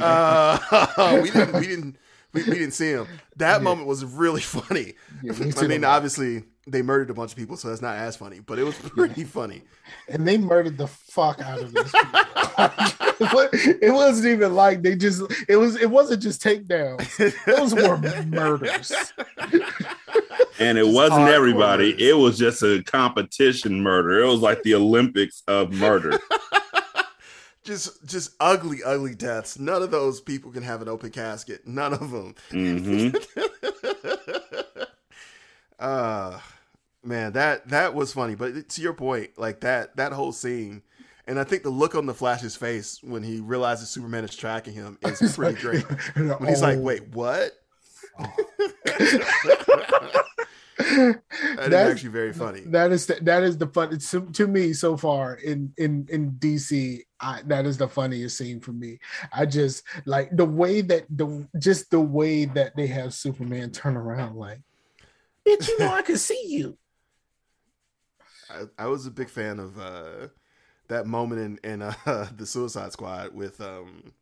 Uh, 0.00 1.20
we 1.22 1.30
didn't. 1.30 1.52
We 1.54 1.60
didn't. 1.66 1.96
We, 2.32 2.44
we 2.44 2.54
didn't 2.54 2.72
see 2.72 2.90
him. 2.90 3.08
That 3.36 3.56
yeah. 3.56 3.62
moment 3.62 3.88
was 3.88 4.04
really 4.04 4.40
funny. 4.40 4.94
Yeah, 5.22 5.32
I 5.56 5.66
mean, 5.66 5.84
obviously, 5.84 6.44
they 6.66 6.82
murdered 6.82 7.10
a 7.10 7.14
bunch 7.14 7.32
of 7.32 7.36
people, 7.36 7.56
so 7.56 7.68
that's 7.68 7.82
not 7.82 7.96
as 7.96 8.16
funny, 8.16 8.40
but 8.40 8.58
it 8.58 8.62
was 8.62 8.76
pretty 8.76 9.24
funny. 9.24 9.62
And 10.08 10.26
they 10.26 10.38
murdered 10.38 10.78
the 10.78 10.86
fuck 10.86 11.40
out 11.40 11.60
of 11.60 11.74
these 11.74 11.90
people. 11.90 13.48
it 13.52 13.92
wasn't 13.92 14.28
even 14.28 14.54
like 14.54 14.82
they 14.82 14.94
just 14.94 15.22
it 15.48 15.56
was 15.56 15.76
it 15.76 15.90
wasn't 15.90 16.22
just 16.22 16.42
takedowns. 16.42 17.34
Those 17.44 17.74
were 17.74 17.96
murders. 18.26 18.92
And 20.60 20.76
it 20.76 20.86
wasn't 20.86 21.28
everybody, 21.28 21.96
it 21.98 22.12
was 22.12 22.38
just 22.38 22.62
a 22.62 22.82
competition 22.84 23.82
murder. 23.82 24.20
It 24.20 24.26
was 24.26 24.40
like 24.40 24.62
the 24.62 24.74
Olympics 24.74 25.42
of 25.48 25.72
murder. 25.72 26.20
Just 27.64 28.04
just 28.06 28.30
ugly, 28.40 28.82
ugly 28.84 29.14
deaths. 29.14 29.58
None 29.58 29.82
of 29.82 29.90
those 29.90 30.20
people 30.20 30.50
can 30.50 30.62
have 30.62 30.82
an 30.82 30.88
open 30.88 31.10
casket. 31.10 31.66
None 31.66 31.92
of 31.92 32.10
them. 32.10 32.34
Mm-hmm. 32.50 33.16
uh 35.78 36.38
man, 37.04 37.32
that 37.32 37.68
that 37.68 37.94
was 37.94 38.12
funny. 38.12 38.34
But 38.34 38.68
to 38.70 38.82
your 38.82 38.94
point, 38.94 39.30
like 39.38 39.60
that 39.60 39.96
that 39.96 40.12
whole 40.12 40.32
scene, 40.32 40.82
and 41.26 41.38
I 41.38 41.44
think 41.44 41.62
the 41.62 41.70
look 41.70 41.94
on 41.94 42.06
the 42.06 42.14
Flash's 42.14 42.56
face 42.56 43.02
when 43.02 43.22
he 43.22 43.40
realizes 43.40 43.90
Superman 43.90 44.24
is 44.24 44.34
tracking 44.36 44.74
him 44.74 44.98
is 45.02 45.34
pretty 45.36 45.60
great. 45.60 45.84
when 46.16 46.48
he's 46.48 46.62
like, 46.62 46.78
"Wait, 46.78 47.08
what?" 47.08 47.52
Oh. 48.18 48.36
that 50.82 51.68
is 51.68 51.74
actually 51.74 52.10
very 52.10 52.32
funny. 52.32 52.60
That 52.66 52.92
is 52.92 53.06
the, 53.06 53.18
that 53.22 53.42
is 53.42 53.58
the 53.58 53.66
fun 53.66 53.98
to, 53.98 54.20
to 54.32 54.46
me 54.46 54.72
so 54.72 54.96
far 54.96 55.34
in 55.34 55.72
in 55.76 56.06
in 56.10 56.32
DC. 56.32 57.00
I, 57.20 57.42
that 57.46 57.66
is 57.66 57.76
the 57.76 57.88
funniest 57.88 58.38
scene 58.38 58.60
for 58.60 58.72
me. 58.72 58.98
I 59.32 59.46
just 59.46 59.82
like 60.06 60.30
the 60.32 60.44
way 60.44 60.80
that 60.82 61.04
the 61.10 61.46
just 61.58 61.90
the 61.90 62.00
way 62.00 62.46
that 62.46 62.76
they 62.76 62.86
have 62.86 63.12
Superman 63.12 63.70
turn 63.70 63.96
around 63.96 64.36
like, 64.36 64.60
bitch, 65.46 65.68
you 65.68 65.78
know 65.78 65.92
I 65.92 66.02
can 66.02 66.16
see 66.16 66.42
you. 66.46 66.78
I, 68.50 68.84
I 68.84 68.86
was 68.86 69.06
a 69.06 69.10
big 69.10 69.28
fan 69.28 69.60
of 69.60 69.78
uh, 69.78 70.28
that 70.88 71.06
moment 71.06 71.60
in 71.64 71.70
in 71.70 71.82
uh, 71.82 72.28
the 72.36 72.46
Suicide 72.46 72.92
Squad 72.92 73.34
with 73.34 73.60
um, 73.60 74.12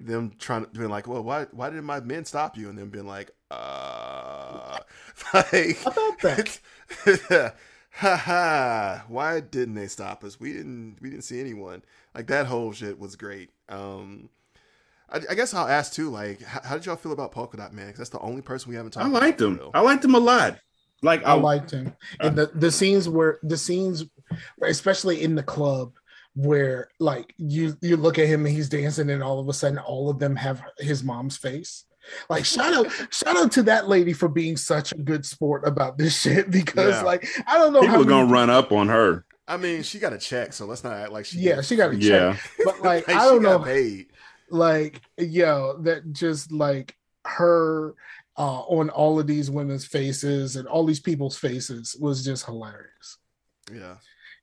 them 0.00 0.32
trying 0.38 0.64
to 0.64 0.70
be 0.78 0.86
like, 0.86 1.06
well, 1.06 1.22
why 1.22 1.46
why 1.52 1.70
did 1.70 1.82
my 1.82 2.00
men 2.00 2.24
stop 2.24 2.56
you? 2.56 2.68
And 2.68 2.78
then 2.78 2.88
being 2.88 3.06
like, 3.06 3.30
uh, 3.50 4.78
like 5.34 5.80
about 5.86 6.20
that. 6.22 6.60
ha 7.90 8.16
ha! 8.16 9.04
Why 9.08 9.40
didn't 9.40 9.74
they 9.74 9.86
stop 9.86 10.24
us? 10.24 10.40
We 10.40 10.52
didn't. 10.52 10.96
We 11.00 11.10
didn't 11.10 11.24
see 11.24 11.40
anyone. 11.40 11.82
Like 12.14 12.26
that 12.28 12.46
whole 12.46 12.72
shit 12.72 12.98
was 12.98 13.16
great. 13.16 13.50
Um, 13.68 14.28
I, 15.10 15.20
I 15.30 15.34
guess 15.34 15.54
I'll 15.54 15.68
ask 15.68 15.92
too. 15.92 16.10
Like, 16.10 16.42
how, 16.42 16.60
how, 16.62 16.74
did 16.76 16.86
y'all 16.86 16.96
feel 16.96 17.12
about 17.12 17.32
Polka 17.32 17.56
Dot 17.56 17.72
Man? 17.72 17.86
Because 17.86 17.98
that's 17.98 18.10
the 18.10 18.20
only 18.20 18.42
person 18.42 18.70
we 18.70 18.76
haven't 18.76 18.92
talked. 18.92 19.06
I 19.06 19.08
liked 19.08 19.40
him. 19.40 19.60
I 19.74 19.80
liked 19.80 20.04
him 20.04 20.14
a 20.14 20.20
lot. 20.20 20.58
Like 21.02 21.24
I, 21.24 21.32
I 21.32 21.34
liked 21.34 21.70
him, 21.70 21.94
and 22.20 22.34
the 22.34 22.50
the 22.54 22.70
scenes 22.70 23.08
where 23.08 23.38
the 23.42 23.58
scenes, 23.58 24.04
especially 24.62 25.22
in 25.22 25.34
the 25.34 25.42
club, 25.42 25.92
where 26.34 26.88
like 26.98 27.34
you 27.36 27.76
you 27.82 27.96
look 27.96 28.18
at 28.18 28.26
him 28.26 28.46
and 28.46 28.54
he's 28.54 28.70
dancing, 28.70 29.10
and 29.10 29.22
all 29.22 29.38
of 29.38 29.48
a 29.48 29.52
sudden 29.52 29.78
all 29.78 30.08
of 30.08 30.18
them 30.18 30.34
have 30.36 30.62
his 30.78 31.04
mom's 31.04 31.36
face. 31.36 31.84
Like 32.28 32.44
shout 32.44 32.74
out, 32.74 32.92
shout 33.10 33.36
out 33.36 33.52
to 33.52 33.62
that 33.64 33.88
lady 33.88 34.12
for 34.12 34.28
being 34.28 34.56
such 34.56 34.92
a 34.92 34.96
good 34.96 35.24
sport 35.24 35.66
about 35.66 35.98
this 35.98 36.20
shit 36.20 36.50
because 36.50 36.94
yeah. 36.94 37.02
like 37.02 37.26
I 37.46 37.58
don't 37.58 37.72
know 37.72 37.80
people 37.80 38.02
are 38.02 38.04
gonna 38.04 38.30
run 38.30 38.50
up 38.50 38.72
on 38.72 38.88
her. 38.88 39.24
I 39.46 39.56
mean, 39.58 39.82
she 39.82 39.98
got 39.98 40.12
a 40.12 40.18
check, 40.18 40.52
so 40.52 40.64
let's 40.64 40.84
not 40.84 40.94
act 40.94 41.12
like 41.12 41.26
she. 41.26 41.38
Yeah, 41.38 41.60
she 41.60 41.76
got 41.76 41.92
a 41.92 41.98
check. 41.98 42.02
Yeah. 42.02 42.36
But 42.64 42.80
like, 42.82 43.08
I 43.08 43.26
don't 43.26 43.42
know. 43.42 43.58
Paid. 43.58 44.06
Like, 44.50 45.02
yo, 45.18 45.78
that 45.82 46.12
just 46.12 46.50
like 46.50 46.96
her 47.26 47.94
uh, 48.38 48.60
on 48.60 48.90
all 48.90 49.20
of 49.20 49.26
these 49.26 49.50
women's 49.50 49.84
faces 49.84 50.56
and 50.56 50.66
all 50.66 50.84
these 50.84 51.00
people's 51.00 51.36
faces 51.36 51.96
was 52.00 52.24
just 52.24 52.46
hilarious. 52.46 53.18
Yeah. 53.72 53.96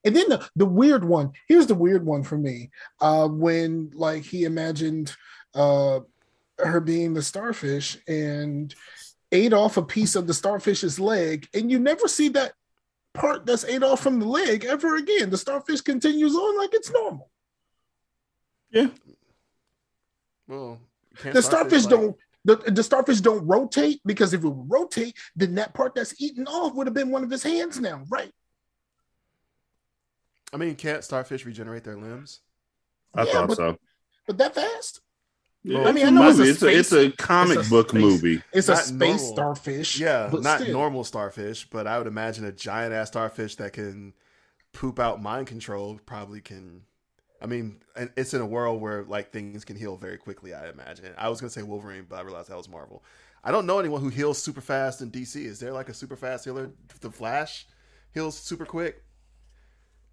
And 0.03 0.15
then 0.15 0.29
the, 0.29 0.49
the 0.55 0.65
weird 0.65 1.03
one, 1.03 1.31
here's 1.47 1.67
the 1.67 1.75
weird 1.75 2.05
one 2.05 2.23
for 2.23 2.37
me. 2.37 2.71
Uh, 2.99 3.27
when 3.27 3.91
like 3.93 4.23
he 4.23 4.45
imagined 4.45 5.15
uh, 5.53 5.99
her 6.67 6.79
being 6.79 7.13
the 7.13 7.21
starfish 7.21 7.97
and 8.07 8.73
ate 9.31 9.53
off 9.53 9.77
a 9.77 9.81
piece 9.81 10.15
of 10.15 10.27
the 10.27 10.33
starfish's 10.33 10.99
leg, 10.99 11.47
and 11.53 11.71
you 11.71 11.79
never 11.79 12.07
see 12.07 12.29
that 12.29 12.53
part 13.13 13.45
that's 13.45 13.65
ate 13.65 13.83
off 13.83 14.01
from 14.01 14.19
the 14.19 14.25
leg 14.25 14.65
ever 14.65 14.95
again. 14.95 15.29
The 15.29 15.37
starfish 15.37 15.81
continues 15.81 16.35
on 16.35 16.57
like 16.57 16.73
it's 16.73 16.91
normal. 16.91 17.29
Yeah. 18.71 18.87
Well, 20.47 20.79
the 21.23 21.41
starfish 21.41 21.83
like... 21.83 21.91
don't 21.91 22.17
the, 22.43 22.55
the 22.55 22.83
starfish 22.83 23.21
don't 23.21 23.45
rotate 23.47 24.01
because 24.05 24.33
if 24.33 24.43
it 24.43 24.47
would 24.47 24.71
rotate, 24.71 25.15
then 25.35 25.55
that 25.55 25.73
part 25.73 25.93
that's 25.93 26.19
eaten 26.19 26.47
off 26.47 26.73
would 26.73 26.87
have 26.87 26.93
been 26.93 27.11
one 27.11 27.23
of 27.23 27.29
his 27.29 27.43
hands 27.43 27.79
now, 27.79 28.03
right? 28.09 28.31
I 30.51 30.57
mean, 30.57 30.75
can't 30.75 31.03
starfish 31.03 31.45
regenerate 31.45 31.83
their 31.83 31.97
limbs? 31.97 32.41
I 33.13 33.23
yeah, 33.23 33.31
thought 33.31 33.47
but, 33.49 33.57
so. 33.57 33.77
But 34.27 34.37
that 34.39 34.55
fast? 34.55 35.01
Yeah, 35.63 35.87
I 35.87 35.91
mean, 35.91 36.07
I 36.07 36.09
know 36.09 36.27
it's 36.27 36.39
a, 36.39 36.43
it's, 36.43 36.59
space, 36.59 36.91
a, 36.91 37.05
it's 37.05 37.13
a 37.13 37.17
comic 37.17 37.59
it's 37.59 37.67
a 37.67 37.69
book 37.69 37.89
space, 37.89 38.01
movie. 38.01 38.41
It's 38.51 38.67
a 38.67 38.75
space 38.75 39.21
normal, 39.21 39.33
starfish. 39.33 39.99
Yeah, 39.99 40.29
not 40.33 40.61
still. 40.61 40.73
normal 40.73 41.03
starfish, 41.03 41.69
but 41.69 41.85
I 41.85 41.99
would 41.99 42.07
imagine 42.07 42.45
a 42.45 42.51
giant 42.51 42.93
ass 42.93 43.09
starfish 43.09 43.57
that 43.57 43.73
can 43.73 44.13
poop 44.73 44.99
out 44.99 45.21
mind 45.21 45.47
control 45.47 45.99
probably 46.05 46.41
can 46.41 46.81
I 47.41 47.47
mean, 47.47 47.81
it's 48.15 48.33
in 48.35 48.41
a 48.41 48.45
world 48.45 48.81
where 48.81 49.03
like 49.03 49.31
things 49.31 49.65
can 49.65 49.75
heal 49.75 49.97
very 49.97 50.17
quickly. 50.17 50.53
I 50.53 50.69
imagine. 50.69 51.13
I 51.17 51.29
was 51.29 51.41
gonna 51.41 51.49
say 51.49 51.63
Wolverine, 51.63 52.05
but 52.07 52.17
I 52.17 52.21
realized 52.21 52.49
that 52.49 52.57
was 52.57 52.69
Marvel. 52.69 53.03
I 53.43 53.51
don't 53.51 53.65
know 53.65 53.79
anyone 53.79 54.01
who 54.01 54.09
heals 54.09 54.39
super 54.39 54.61
fast 54.61 55.01
in 55.01 55.09
DC. 55.09 55.43
Is 55.43 55.59
there 55.59 55.73
like 55.73 55.89
a 55.89 55.93
super 55.93 56.15
fast 56.15 56.45
healer? 56.45 56.71
The 56.99 57.09
Flash 57.09 57.65
heals 58.13 58.37
super 58.37 58.65
quick. 58.65 59.03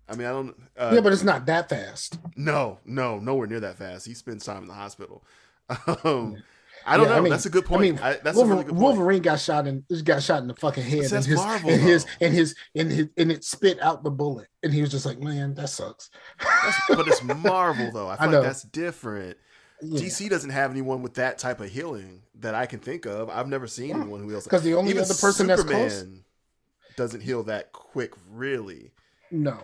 I 0.08 0.16
mean, 0.16 0.26
I 0.26 0.30
don't. 0.30 0.56
Uh, 0.76 0.92
yeah, 0.94 1.00
but 1.00 1.12
it's 1.12 1.22
not 1.22 1.46
that 1.46 1.68
fast. 1.68 2.18
No, 2.36 2.78
no, 2.84 3.18
nowhere 3.18 3.46
near 3.46 3.60
that 3.60 3.76
fast. 3.76 4.06
He 4.06 4.14
spends 4.14 4.44
time 4.44 4.62
in 4.62 4.68
the 4.68 4.74
hospital. 4.74 5.24
Um, 6.02 6.42
I 6.86 6.96
don't 6.96 7.06
yeah, 7.06 7.12
know. 7.12 7.18
I 7.18 7.20
mean, 7.20 7.30
that's 7.30 7.46
a 7.46 7.50
good 7.50 7.66
point. 7.66 7.80
I 7.80 7.82
mean, 7.82 7.98
I, 7.98 8.12
that's 8.22 8.36
Wolverine, 8.36 8.58
really 8.58 8.64
good 8.64 8.80
Wolverine 8.80 9.22
got 9.22 9.40
shot 9.40 9.66
in 9.66 9.84
got 10.04 10.22
shot 10.22 10.40
in 10.40 10.48
the 10.48 10.54
fucking 10.54 10.84
head, 10.84 11.12
and 11.12 11.24
his, 11.24 11.36
Marvel, 11.36 11.70
and 11.70 11.82
his 11.82 12.06
and 12.20 12.32
his 12.32 12.54
and 12.74 12.90
his 12.90 13.08
and 13.16 13.32
it 13.32 13.44
spit 13.44 13.80
out 13.80 14.02
the 14.02 14.10
bullet, 14.10 14.48
and 14.62 14.72
he 14.72 14.80
was 14.80 14.90
just 14.90 15.04
like, 15.04 15.18
"Man, 15.18 15.54
that 15.54 15.68
sucks." 15.68 16.10
but 16.88 17.06
it's 17.06 17.22
Marvel, 17.42 17.90
though. 17.92 18.08
I 18.08 18.16
feel 18.16 18.28
I 18.28 18.32
like 18.32 18.42
that's 18.42 18.62
different. 18.62 19.36
Yeah. 19.82 20.00
DC 20.00 20.28
doesn't 20.28 20.50
have 20.50 20.70
anyone 20.70 21.02
with 21.02 21.14
that 21.14 21.38
type 21.38 21.60
of 21.60 21.68
healing 21.68 22.22
that 22.40 22.54
I 22.54 22.66
can 22.66 22.80
think 22.80 23.06
of. 23.06 23.30
I've 23.30 23.48
never 23.48 23.66
seen 23.66 23.90
yeah. 23.90 23.96
anyone 23.96 24.20
who 24.20 24.30
heals 24.30 24.44
because 24.44 24.62
the 24.62 24.74
only 24.74 24.90
Even 24.90 25.02
other 25.02 25.14
person 25.14 25.48
Superman 25.48 25.82
that's 25.82 25.94
close 25.98 26.08
doesn't 26.96 27.20
heal 27.20 27.44
that 27.44 27.72
quick, 27.72 28.14
really. 28.30 28.92
No, 29.30 29.58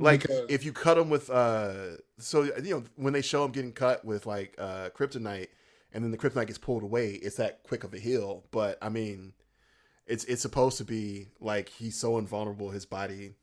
like 0.00 0.22
because... 0.22 0.46
if 0.48 0.64
you 0.64 0.72
cut 0.72 0.98
him 0.98 1.10
with 1.10 1.30
uh, 1.30 1.96
so 2.18 2.42
you 2.42 2.74
know 2.74 2.84
when 2.96 3.12
they 3.12 3.22
show 3.22 3.44
him 3.44 3.52
getting 3.52 3.72
cut 3.72 4.04
with 4.04 4.26
like 4.26 4.54
uh 4.58 4.90
kryptonite 4.90 5.48
and 5.92 6.04
then 6.04 6.10
the 6.10 6.18
kryptonite 6.18 6.46
gets 6.46 6.58
pulled 6.58 6.82
away, 6.82 7.12
it's 7.12 7.36
that 7.36 7.62
quick 7.62 7.84
of 7.84 7.94
a 7.94 7.98
heal. 7.98 8.44
But 8.50 8.78
I 8.80 8.88
mean, 8.88 9.32
it's 10.06 10.24
it's 10.24 10.42
supposed 10.42 10.78
to 10.78 10.84
be 10.84 11.28
like 11.40 11.68
he's 11.68 11.96
so 11.96 12.18
invulnerable, 12.18 12.70
his 12.70 12.86
body 12.86 13.34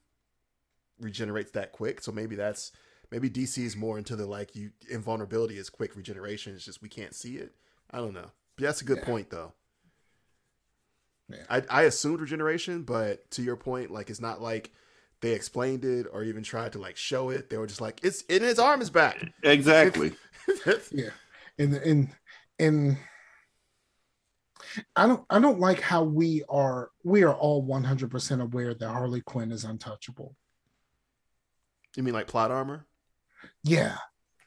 regenerates 1.00 1.52
that 1.52 1.72
quick. 1.72 2.02
So 2.02 2.12
maybe 2.12 2.36
that's 2.36 2.72
maybe 3.12 3.30
DC 3.30 3.64
is 3.64 3.76
more 3.76 3.98
into 3.98 4.16
the 4.16 4.26
like 4.26 4.56
you 4.56 4.72
invulnerability 4.90 5.58
is 5.58 5.70
quick 5.70 5.96
regeneration. 5.96 6.56
It's 6.56 6.66
just 6.66 6.82
we 6.82 6.90
can't 6.90 7.16
see 7.16 7.38
it. 7.38 7.54
I 7.92 7.98
don't 7.98 8.14
know. 8.14 8.32
But 8.56 8.66
that's 8.66 8.82
a 8.82 8.86
good 8.86 9.00
yeah. 9.00 9.06
point 9.06 9.30
though. 9.30 9.54
Yeah. 11.30 11.44
I 11.50 11.64
I 11.70 11.82
assumed 11.84 12.22
regeneration, 12.22 12.84
but 12.84 13.30
to 13.32 13.42
your 13.42 13.58
point, 13.58 13.92
like 13.92 14.10
it's 14.10 14.22
not 14.22 14.42
like 14.42 14.72
they 15.22 15.32
explained 15.32 15.84
it 15.84 16.06
or 16.12 16.24
even 16.24 16.44
tried 16.44 16.74
to 16.74 16.80
like 16.80 16.98
show 16.98 17.30
it. 17.30 17.50
They 17.50 17.58
were 17.58 17.68
just 17.68 17.82
like, 17.82 18.00
it's 18.04 18.22
in 18.24 18.44
his 18.44 18.60
arm 18.60 18.82
is 18.82 18.90
back. 18.90 19.24
Exactly. 19.44 20.14
yeah. 20.92 21.10
And 21.58 21.74
and 21.74 22.10
and 22.60 22.98
I 24.96 25.08
don't 25.08 25.26
I 25.30 25.40
don't 25.40 25.60
like 25.60 25.82
how 25.82 26.04
we 26.04 26.44
are 26.50 26.90
we 27.04 27.24
are 27.24 27.34
all 27.34 27.66
100% 27.66 28.42
aware 28.42 28.74
that 28.74 28.90
Harley 28.90 29.22
Quinn 29.22 29.52
is 29.52 29.64
untouchable. 29.64 30.36
You 31.96 32.04
mean 32.04 32.14
like 32.14 32.28
plot 32.28 32.52
armor? 32.52 32.86
Yeah. 33.64 33.98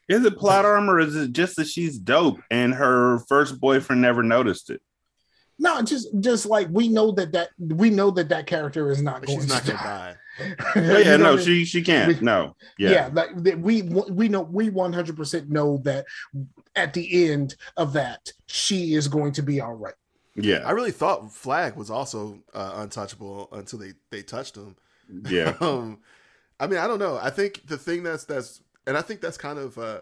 Is 0.08 0.24
it 0.24 0.36
plot 0.36 0.64
armor 0.64 0.94
or 0.94 1.00
is 1.00 1.16
it 1.16 1.32
just 1.32 1.56
that 1.56 1.68
she's 1.68 1.98
dope 1.98 2.40
and 2.50 2.74
her 2.74 3.20
first 3.28 3.60
boyfriend 3.60 4.02
never 4.02 4.22
noticed 4.22 4.70
it? 4.70 4.80
No, 5.58 5.82
just 5.82 6.08
just 6.20 6.46
like 6.46 6.68
we 6.70 6.88
know 6.88 7.12
that 7.12 7.32
that 7.32 7.50
we 7.58 7.90
know 7.90 8.10
that 8.12 8.30
that 8.30 8.46
character 8.46 8.90
is 8.90 9.02
not 9.02 9.24
going 9.26 9.40
she's 9.40 9.48
not 9.48 9.64
to 9.64 9.72
die. 9.72 10.16
Yeah, 10.76 10.98
yeah 10.98 11.16
no, 11.16 11.36
she 11.36 11.64
she 11.64 11.82
can't. 11.82 12.08
We, 12.08 12.20
no, 12.20 12.56
yeah, 12.78 12.90
yeah. 12.90 13.10
Like 13.12 13.30
we 13.58 13.82
we 13.82 14.28
know 14.28 14.42
we 14.42 14.70
one 14.70 14.92
hundred 14.92 15.16
percent 15.16 15.50
know 15.50 15.78
that 15.84 16.06
at 16.76 16.94
the 16.94 17.30
end 17.30 17.56
of 17.76 17.92
that, 17.94 18.32
she 18.46 18.94
is 18.94 19.08
going 19.08 19.32
to 19.32 19.42
be 19.42 19.60
all 19.60 19.74
right. 19.74 19.94
Yeah, 20.36 20.62
I 20.64 20.70
really 20.70 20.92
thought 20.92 21.32
Flag 21.32 21.76
was 21.76 21.90
also 21.90 22.38
uh, 22.54 22.72
untouchable 22.76 23.48
until 23.52 23.78
they 23.78 23.92
they 24.10 24.22
touched 24.22 24.56
him. 24.56 24.76
Yeah. 25.28 25.56
um, 25.60 25.98
I 26.58 26.66
mean, 26.66 26.78
I 26.78 26.86
don't 26.86 26.98
know. 26.98 27.18
I 27.20 27.30
think 27.30 27.66
the 27.66 27.78
thing 27.78 28.02
that's 28.02 28.24
that's, 28.24 28.60
and 28.86 28.96
I 28.96 29.02
think 29.02 29.20
that's 29.20 29.38
kind 29.38 29.58
of 29.58 29.78
uh, 29.78 30.00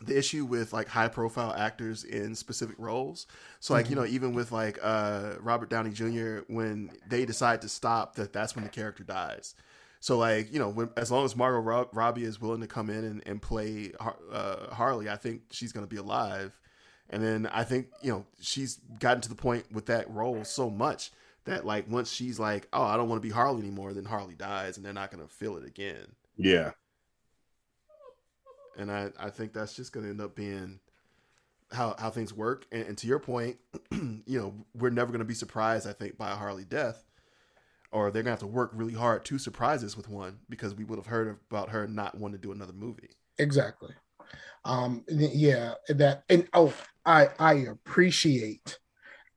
the 0.00 0.16
issue 0.16 0.44
with 0.44 0.72
like 0.72 0.88
high 0.88 1.08
profile 1.08 1.54
actors 1.56 2.04
in 2.04 2.34
specific 2.34 2.76
roles. 2.78 3.26
So 3.60 3.74
like 3.74 3.86
mm-hmm. 3.86 3.94
you 3.94 4.00
know, 4.00 4.06
even 4.06 4.34
with 4.34 4.52
like 4.52 4.78
uh, 4.82 5.34
Robert 5.40 5.70
Downey 5.70 5.90
Jr. 5.90 6.40
when 6.48 6.90
they 7.08 7.24
decide 7.24 7.62
to 7.62 7.68
stop, 7.68 8.16
that 8.16 8.32
that's 8.32 8.54
when 8.54 8.64
the 8.64 8.70
character 8.70 9.04
dies. 9.04 9.54
So 10.00 10.18
like 10.18 10.52
you 10.52 10.58
know, 10.58 10.68
when, 10.68 10.90
as 10.96 11.10
long 11.10 11.24
as 11.24 11.34
Margot 11.34 11.88
Robbie 11.92 12.24
is 12.24 12.40
willing 12.40 12.60
to 12.60 12.66
come 12.66 12.90
in 12.90 13.04
and, 13.04 13.22
and 13.26 13.40
play 13.40 13.92
uh, 14.00 14.74
Harley, 14.74 15.08
I 15.08 15.16
think 15.16 15.42
she's 15.50 15.72
going 15.72 15.86
to 15.86 15.90
be 15.90 16.00
alive. 16.00 16.58
And 17.08 17.22
then 17.22 17.46
I 17.46 17.64
think 17.64 17.86
you 18.02 18.12
know 18.12 18.26
she's 18.40 18.76
gotten 18.98 19.22
to 19.22 19.28
the 19.28 19.34
point 19.34 19.72
with 19.72 19.86
that 19.86 20.10
role 20.10 20.44
so 20.44 20.68
much 20.68 21.10
that 21.44 21.64
like 21.64 21.88
once 21.88 22.12
she's 22.12 22.38
like, 22.38 22.68
oh, 22.72 22.82
I 22.82 22.96
don't 22.96 23.08
want 23.08 23.22
to 23.22 23.26
be 23.26 23.32
Harley 23.32 23.62
anymore, 23.62 23.94
then 23.94 24.04
Harley 24.04 24.34
dies, 24.34 24.76
and 24.76 24.84
they're 24.84 24.92
not 24.92 25.10
going 25.10 25.26
to 25.26 25.32
feel 25.32 25.56
it 25.56 25.64
again. 25.64 26.14
Yeah. 26.36 26.72
And 28.76 28.90
I 28.90 29.10
I 29.18 29.30
think 29.30 29.52
that's 29.52 29.74
just 29.74 29.92
going 29.92 30.04
to 30.04 30.10
end 30.10 30.20
up 30.20 30.34
being 30.34 30.80
how 31.72 31.94
how 31.98 32.10
things 32.10 32.32
work. 32.32 32.66
And, 32.72 32.86
and 32.88 32.98
to 32.98 33.06
your 33.06 33.18
point, 33.18 33.56
you 33.90 34.22
know, 34.26 34.54
we're 34.74 34.90
never 34.90 35.12
going 35.12 35.20
to 35.20 35.24
be 35.24 35.34
surprised. 35.34 35.88
I 35.88 35.92
think 35.92 36.18
by 36.18 36.32
a 36.32 36.36
Harley 36.36 36.64
death 36.64 37.06
or 37.96 38.10
they're 38.10 38.22
gonna 38.22 38.32
have 38.32 38.40
to 38.40 38.46
work 38.46 38.70
really 38.74 38.94
hard 38.94 39.24
to 39.24 39.38
surprise 39.38 39.82
us 39.82 39.96
with 39.96 40.08
one 40.08 40.38
because 40.48 40.74
we 40.74 40.84
would 40.84 40.98
have 40.98 41.06
heard 41.06 41.38
about 41.50 41.70
her 41.70 41.86
not 41.86 42.14
wanting 42.16 42.38
to 42.38 42.42
do 42.42 42.52
another 42.52 42.72
movie. 42.72 43.10
Exactly. 43.38 43.94
Um, 44.64 45.04
yeah, 45.08 45.74
that 45.88 46.24
and 46.28 46.48
oh, 46.52 46.74
I 47.04 47.28
I 47.38 47.54
appreciate 47.54 48.78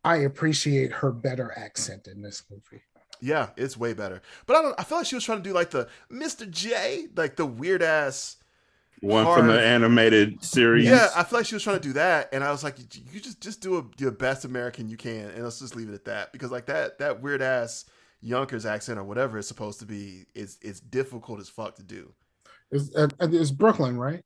I 0.03 0.17
appreciate 0.17 0.91
her 0.91 1.11
better 1.11 1.53
accent 1.57 2.07
in 2.07 2.21
this 2.21 2.43
movie. 2.49 2.83
Yeah, 3.21 3.49
it's 3.57 3.77
way 3.77 3.93
better. 3.93 4.21
But 4.45 4.55
I 4.57 4.61
don't. 4.61 4.75
I 4.79 4.83
feel 4.83 4.97
like 4.99 5.07
she 5.07 5.15
was 5.15 5.23
trying 5.23 5.39
to 5.39 5.49
do 5.49 5.53
like 5.53 5.71
the 5.71 5.87
Mr. 6.11 6.49
J, 6.49 7.07
like 7.15 7.35
the 7.35 7.45
weird 7.45 7.83
ass 7.83 8.37
one 9.01 9.25
hard, 9.25 9.39
from 9.39 9.47
the 9.47 9.61
animated 9.61 10.43
series. 10.43 10.85
Yeah, 10.85 11.09
I 11.15 11.23
feel 11.23 11.39
like 11.39 11.45
she 11.45 11.55
was 11.55 11.63
trying 11.63 11.77
to 11.77 11.87
do 11.87 11.93
that, 11.93 12.29
and 12.33 12.43
I 12.43 12.51
was 12.51 12.63
like, 12.63 12.77
you 12.79 13.19
just 13.19 13.41
just 13.41 13.61
do 13.61 13.77
a, 13.77 13.85
your 13.97 14.11
best 14.11 14.45
American 14.45 14.89
you 14.89 14.97
can, 14.97 15.29
and 15.29 15.43
let's 15.43 15.59
just 15.59 15.75
leave 15.75 15.89
it 15.89 15.93
at 15.93 16.05
that 16.05 16.33
because 16.33 16.51
like 16.51 16.65
that 16.67 16.99
that 16.99 17.21
weird 17.21 17.41
ass 17.41 17.85
Yonkers 18.21 18.65
accent 18.65 18.99
or 18.99 19.03
whatever 19.03 19.37
it's 19.37 19.47
supposed 19.47 19.79
to 19.79 19.85
be 19.85 20.25
is 20.35 20.57
it's 20.61 20.79
difficult 20.79 21.39
as 21.39 21.49
fuck 21.49 21.75
to 21.75 21.83
do. 21.83 22.13
It's, 22.71 22.93
uh, 22.95 23.07
it's 23.21 23.51
Brooklyn, 23.51 23.97
right? 23.97 24.23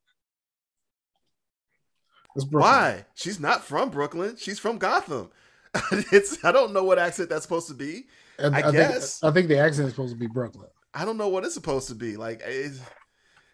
It's 2.36 2.45
Brooklyn. 2.45 2.71
Why? 2.74 3.05
She's 3.13 3.39
not 3.39 3.63
from 3.63 3.89
Brooklyn. 3.89 4.36
She's 4.38 4.59
from 4.59 4.78
Gotham. 4.80 5.30
it's 6.11 6.43
I 6.43 6.51
don't 6.51 6.74
know 6.74 6.84
what 6.84 6.99
accent 6.99 7.30
that's 7.30 7.43
supposed 7.43 7.67
to 7.67 7.74
be. 7.74 8.05
And 8.39 8.55
I, 8.55 8.67
I 8.67 8.71
guess 8.71 9.19
think, 9.19 9.32
I 9.32 9.34
think 9.34 9.47
the 9.47 9.59
accent 9.59 9.88
is 9.88 9.93
supposed 9.93 10.13
to 10.13 10.19
be 10.19 10.28
Brooklyn. 10.28 10.69
I 10.93 11.05
don't 11.05 11.17
know 11.17 11.30
what 11.30 11.43
it's 11.43 11.53
supposed 11.53 11.88
to 11.89 11.95
be. 11.95 12.17
Like, 12.17 12.41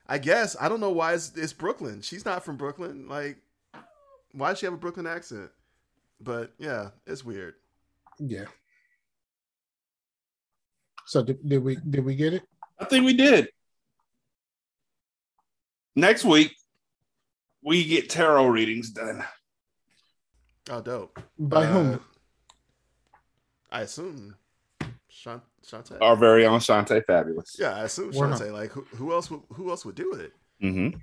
I 0.10 0.18
guess 0.18 0.58
I 0.60 0.68
don't 0.68 0.80
know 0.80 0.90
why 0.90 1.14
it's, 1.14 1.32
it's 1.36 1.54
Brooklyn. 1.54 2.02
She's 2.02 2.26
not 2.26 2.44
from 2.44 2.58
Brooklyn. 2.58 3.08
Like, 3.08 3.38
why 4.32 4.50
does 4.50 4.58
she 4.58 4.66
have 4.66 4.74
a 4.74 4.78
Brooklyn 4.78 5.06
accent? 5.06 5.52
But 6.20 6.52
yeah, 6.58 6.90
it's 7.06 7.24
weird. 7.24 7.54
Yeah. 8.18 8.46
So 11.06 11.24
did, 11.24 11.48
did 11.48 11.64
we 11.64 11.76
did 11.76 12.04
we 12.04 12.16
get 12.16 12.34
it? 12.34 12.44
I 12.80 12.86
think 12.86 13.06
we 13.06 13.14
did. 13.14 13.50
Next 15.96 16.26
week, 16.26 16.56
we 17.64 17.86
get 17.86 18.10
tarot 18.10 18.48
readings 18.48 18.90
done. 18.90 19.24
Oh, 20.70 20.82
dope! 20.82 21.20
By 21.38 21.66
uh, 21.66 21.72
whom? 21.72 22.00
I 23.72 23.82
assume 23.82 24.36
Shant- 25.08 25.44
Shantae. 25.66 25.98
Our 26.02 26.16
very 26.16 26.46
own 26.46 26.60
Shantae 26.60 27.06
Fabulous. 27.06 27.56
Yeah, 27.60 27.76
I 27.76 27.84
assume 27.84 28.12
Shantae. 28.12 28.52
Like, 28.52 28.72
who, 28.72 28.82
who 28.96 29.14
else? 29.14 29.30
Would, 29.32 29.42
who 29.54 29.70
else 29.70 29.86
would 29.86 29.96
do 29.96 30.14
it? 30.14 30.34
Mm-hmm. 30.64 30.98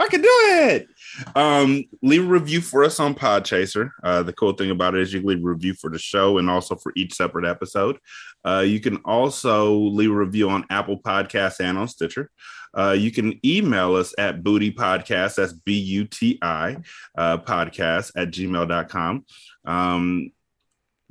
I 0.00 0.08
can 0.08 0.20
do 0.20 0.28
it. 0.28 0.88
Um, 1.36 1.84
leave 2.02 2.24
a 2.24 2.28
review 2.28 2.60
for 2.60 2.82
us 2.82 2.98
on 2.98 3.14
Podchaser. 3.14 3.90
Uh, 4.02 4.24
the 4.24 4.32
cool 4.32 4.52
thing 4.52 4.70
about 4.70 4.96
it 4.96 5.02
is 5.02 5.12
you 5.12 5.20
can 5.20 5.28
leave 5.28 5.44
a 5.44 5.48
review 5.48 5.74
for 5.74 5.88
the 5.88 5.98
show 5.98 6.38
and 6.38 6.50
also 6.50 6.74
for 6.74 6.92
each 6.96 7.14
separate 7.14 7.44
episode. 7.44 7.98
Uh, 8.44 8.64
you 8.66 8.80
can 8.80 8.96
also 9.04 9.74
leave 9.74 10.10
a 10.10 10.14
review 10.14 10.50
on 10.50 10.66
Apple 10.70 11.00
Podcasts 11.00 11.60
and 11.60 11.78
on 11.78 11.86
Stitcher. 11.86 12.28
Uh, 12.76 12.92
you 12.98 13.10
can 13.10 13.38
email 13.46 13.94
us 13.94 14.14
at 14.18 14.42
booty 14.42 14.72
podcast, 14.72 15.36
that's 15.36 15.52
B 15.52 15.78
U 15.78 16.04
T 16.04 16.38
I 16.42 16.78
uh, 17.16 17.38
podcast 17.38 18.12
at 18.16 18.30
gmail.com. 18.30 19.24
Um, 19.64 20.32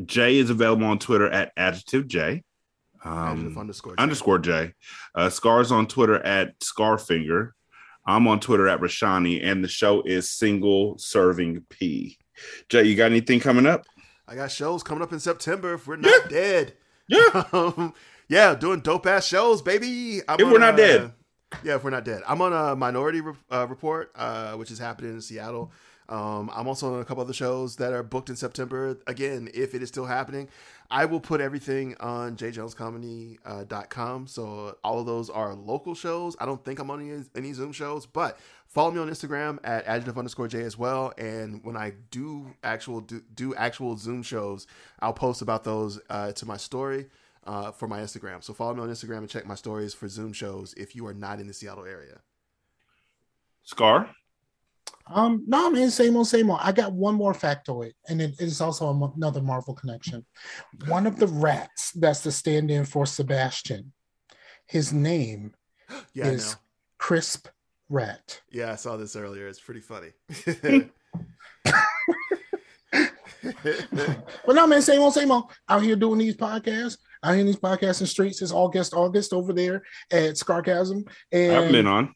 Jay 0.06 0.38
is 0.38 0.50
available 0.50 0.86
on 0.86 1.00
Twitter 1.00 1.30
at 1.30 1.52
adjective 1.58 2.08
J. 2.08 2.44
Um, 3.08 3.58
underscore 3.58 3.96
J. 3.96 4.04
Underscore 4.04 4.40
J. 4.40 4.74
Uh, 5.16 5.30
Scars 5.30 5.72
on 5.72 5.88
Twitter 5.88 6.16
at 6.26 6.60
Scarfinger. 6.60 7.52
I'm 8.06 8.28
on 8.28 8.40
Twitter 8.40 8.68
at 8.68 8.80
Rashani, 8.80 9.46
and 9.46 9.64
the 9.64 9.68
show 9.68 10.02
is 10.04 10.30
Single 10.30 10.98
Serving 10.98 11.66
P. 11.70 12.18
Jay, 12.70 12.84
you 12.84 12.96
got 12.96 13.12
anything 13.12 13.40
coming 13.40 13.66
up? 13.66 13.86
I 14.28 14.36
got 14.36 14.52
shows 14.52 14.84
coming 14.84 15.04
up 15.04 15.12
in 15.12 15.20
September. 15.20 15.74
If 15.76 15.88
we're 15.88 15.98
not 15.98 16.14
yeah. 16.24 16.30
dead, 16.30 16.74
yeah, 17.08 17.44
um, 17.54 17.94
yeah, 18.30 18.56
doing 18.56 18.82
dope 18.82 19.06
ass 19.08 19.26
shows, 19.26 19.62
baby. 19.62 20.22
I'm 20.28 20.40
if 20.40 20.46
on, 20.46 20.52
we're 20.52 20.60
not 20.60 20.74
uh, 20.76 20.78
dead, 20.78 21.14
yeah, 21.64 21.76
if 21.76 21.84
we're 21.84 21.90
not 21.90 22.06
dead, 22.06 22.22
I'm 22.28 22.42
on 22.42 22.54
a 22.54 22.76
Minority 22.76 23.22
re- 23.22 23.34
uh, 23.50 23.68
Report, 23.70 24.12
uh, 24.16 24.54
which 24.54 24.72
is 24.72 24.80
happening 24.80 25.12
in 25.12 25.22
Seattle. 25.22 25.72
Um, 26.10 26.50
I'm 26.54 26.68
also 26.68 26.94
on 26.94 27.02
a 27.02 27.06
couple 27.06 27.22
other 27.24 27.34
shows 27.34 27.76
that 27.78 27.94
are 27.94 28.04
booked 28.04 28.30
in 28.30 28.36
September. 28.36 28.98
Again, 29.08 29.50
if 29.54 29.76
it 29.76 29.82
is 29.82 29.90
still 29.90 30.06
happening, 30.06 30.48
I 30.90 31.06
will 31.06 31.20
put 31.20 31.42
everything 31.42 31.96
on 32.00 32.38
jjonescomedy.com. 32.38 34.24
Uh, 34.24 34.28
so 34.28 34.78
all 34.84 35.00
of 35.00 35.06
those 35.06 35.30
are 35.30 35.54
local 35.54 35.96
shows. 35.96 36.36
I 36.40 36.46
don't 36.46 36.64
think 36.64 36.80
I'm 36.80 36.90
on 36.90 37.02
any, 37.02 37.24
any 37.36 37.54
Zoom 37.54 37.74
shows, 37.74 38.06
but 38.06 38.40
follow 38.68 38.92
me 38.92 39.00
on 39.00 39.10
Instagram 39.10 39.60
at 39.64 39.86
adjective 39.86 40.18
underscore 40.18 40.48
J 40.48 40.62
as 40.62 40.78
well. 40.78 41.14
And 41.18 41.64
when 41.64 41.76
I 41.76 41.94
do 42.12 42.56
actual 42.64 43.02
do, 43.02 43.22
do 43.36 43.54
actual 43.56 43.98
Zoom 43.98 44.24
shows, 44.24 44.66
I'll 45.00 45.14
post 45.14 45.42
about 45.42 45.64
those 45.66 46.00
uh, 46.10 46.32
to 46.34 46.46
my 46.46 46.58
story. 46.58 47.08
uh, 47.46 47.72
for 47.72 47.88
my 47.88 48.00
Instagram. 48.02 48.44
So 48.44 48.54
follow 48.54 48.74
me 48.76 48.82
on 48.82 48.90
Instagram 48.90 49.20
and 49.20 49.30
check 49.30 49.46
my 49.46 49.56
stories 49.56 49.94
for 49.94 50.08
Zoom 50.10 50.34
shows 50.34 50.74
if 50.76 50.96
you 50.96 51.08
are 51.08 51.14
not 51.14 51.40
in 51.40 51.48
the 51.48 51.54
Seattle 51.54 51.86
area. 51.86 52.20
Scar. 53.64 54.10
Um, 55.10 55.44
no, 55.48 55.70
man, 55.70 55.90
same 55.92 56.16
old, 56.16 56.28
same 56.28 56.50
old. 56.50 56.60
I 56.62 56.72
got 56.72 56.94
one 56.94 57.16
more 57.16 57.34
factoid, 57.34 57.94
and 58.08 58.22
it 58.22 58.40
is 58.40 58.62
also 58.62 59.12
another 59.16 59.42
Marvel 59.42 59.74
connection. 59.74 60.26
One 60.88 61.08
of 61.08 61.18
the 61.18 61.28
rats 61.28 61.92
that's 61.92 62.22
the 62.22 62.32
stand-in 62.32 62.86
for 62.86 63.06
Sebastian, 63.06 63.94
his 64.66 64.92
name 64.92 65.54
yeah, 66.14 66.28
is 66.28 66.56
Crisp 66.98 67.48
Rat. 67.90 68.42
Yeah, 68.52 68.72
I 68.72 68.76
saw 68.76 68.98
this 68.98 69.16
earlier. 69.16 69.48
It's 69.48 69.62
pretty 69.62 69.82
funny. 69.82 70.12
but 74.46 74.56
no, 74.56 74.68
man, 74.68 74.82
same 74.82 75.02
old, 75.02 75.14
same 75.14 75.32
old. 75.32 75.52
Out 75.70 75.84
here 75.84 75.96
doing 75.96 76.20
these 76.20 76.36
podcasts. 76.36 76.98
Out 77.24 77.32
here 77.32 77.42
in 77.42 77.48
these 77.48 77.56
podcasts 77.56 78.02
and 78.02 78.10
streets. 78.10 78.42
It's 78.42 78.52
August, 78.52 78.94
August 78.94 79.34
over 79.34 79.54
there 79.54 79.84
at 80.12 80.38
Scarcasm. 80.38 81.06
And 81.32 81.56
I've 81.56 81.72
been 81.72 81.88
on 81.88 82.14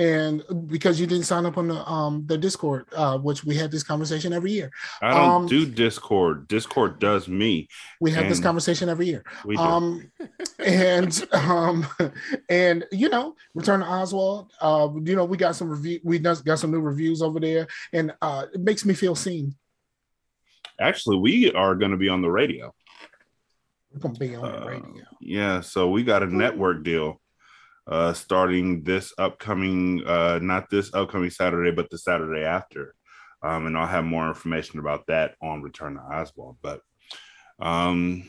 and 0.00 0.42
because 0.66 0.98
you 0.98 1.06
didn't 1.06 1.26
sign 1.26 1.44
up 1.44 1.58
on 1.58 1.68
the 1.68 1.86
um 1.86 2.24
the 2.26 2.38
Discord, 2.38 2.86
uh, 2.96 3.18
which 3.18 3.44
we 3.44 3.54
have 3.56 3.70
this 3.70 3.82
conversation 3.82 4.32
every 4.32 4.50
year. 4.50 4.70
I 5.02 5.10
don't 5.10 5.42
um, 5.42 5.46
do 5.46 5.66
Discord. 5.66 6.48
Discord 6.48 6.98
does 6.98 7.28
me. 7.28 7.68
We 8.00 8.10
have 8.12 8.26
this 8.26 8.40
conversation 8.40 8.88
every 8.88 9.08
year. 9.08 9.22
We 9.44 9.56
do. 9.56 9.62
Um, 9.62 10.10
and 10.58 11.26
um, 11.32 11.86
and 12.48 12.86
you 12.90 13.10
know, 13.10 13.36
Return 13.54 13.80
to 13.80 13.86
Oswald. 13.86 14.50
Uh, 14.58 14.88
you 15.04 15.14
know, 15.14 15.26
we 15.26 15.36
got 15.36 15.54
some 15.54 15.68
review. 15.68 16.00
We 16.02 16.18
got 16.18 16.58
some 16.58 16.70
new 16.70 16.80
reviews 16.80 17.20
over 17.20 17.38
there, 17.38 17.66
and 17.92 18.14
uh, 18.22 18.46
it 18.54 18.60
makes 18.62 18.86
me 18.86 18.94
feel 18.94 19.14
seen. 19.14 19.54
Actually, 20.80 21.18
we 21.18 21.52
are 21.52 21.74
going 21.74 21.90
to 21.90 21.98
be 21.98 22.08
on 22.08 22.22
the 22.22 22.30
radio. 22.30 22.74
We're 23.92 24.00
going 24.00 24.14
to 24.14 24.20
be 24.20 24.34
on 24.34 24.50
the 24.50 24.62
uh, 24.62 24.66
radio. 24.66 25.04
Yeah, 25.20 25.60
so 25.60 25.90
we 25.90 26.04
got 26.04 26.22
a 26.22 26.34
network 26.34 26.84
deal 26.84 27.20
uh, 27.86 28.12
starting 28.12 28.82
this 28.84 29.12
upcoming, 29.18 30.04
uh, 30.06 30.38
not 30.42 30.70
this 30.70 30.92
upcoming 30.94 31.30
Saturday, 31.30 31.70
but 31.70 31.90
the 31.90 31.98
Saturday 31.98 32.44
after. 32.44 32.94
Um, 33.42 33.66
and 33.66 33.76
I'll 33.76 33.86
have 33.86 34.04
more 34.04 34.28
information 34.28 34.78
about 34.78 35.06
that 35.06 35.34
on 35.42 35.62
Return 35.62 35.94
to 35.94 36.00
Oswald. 36.00 36.58
But 36.62 36.80
um, 37.58 38.28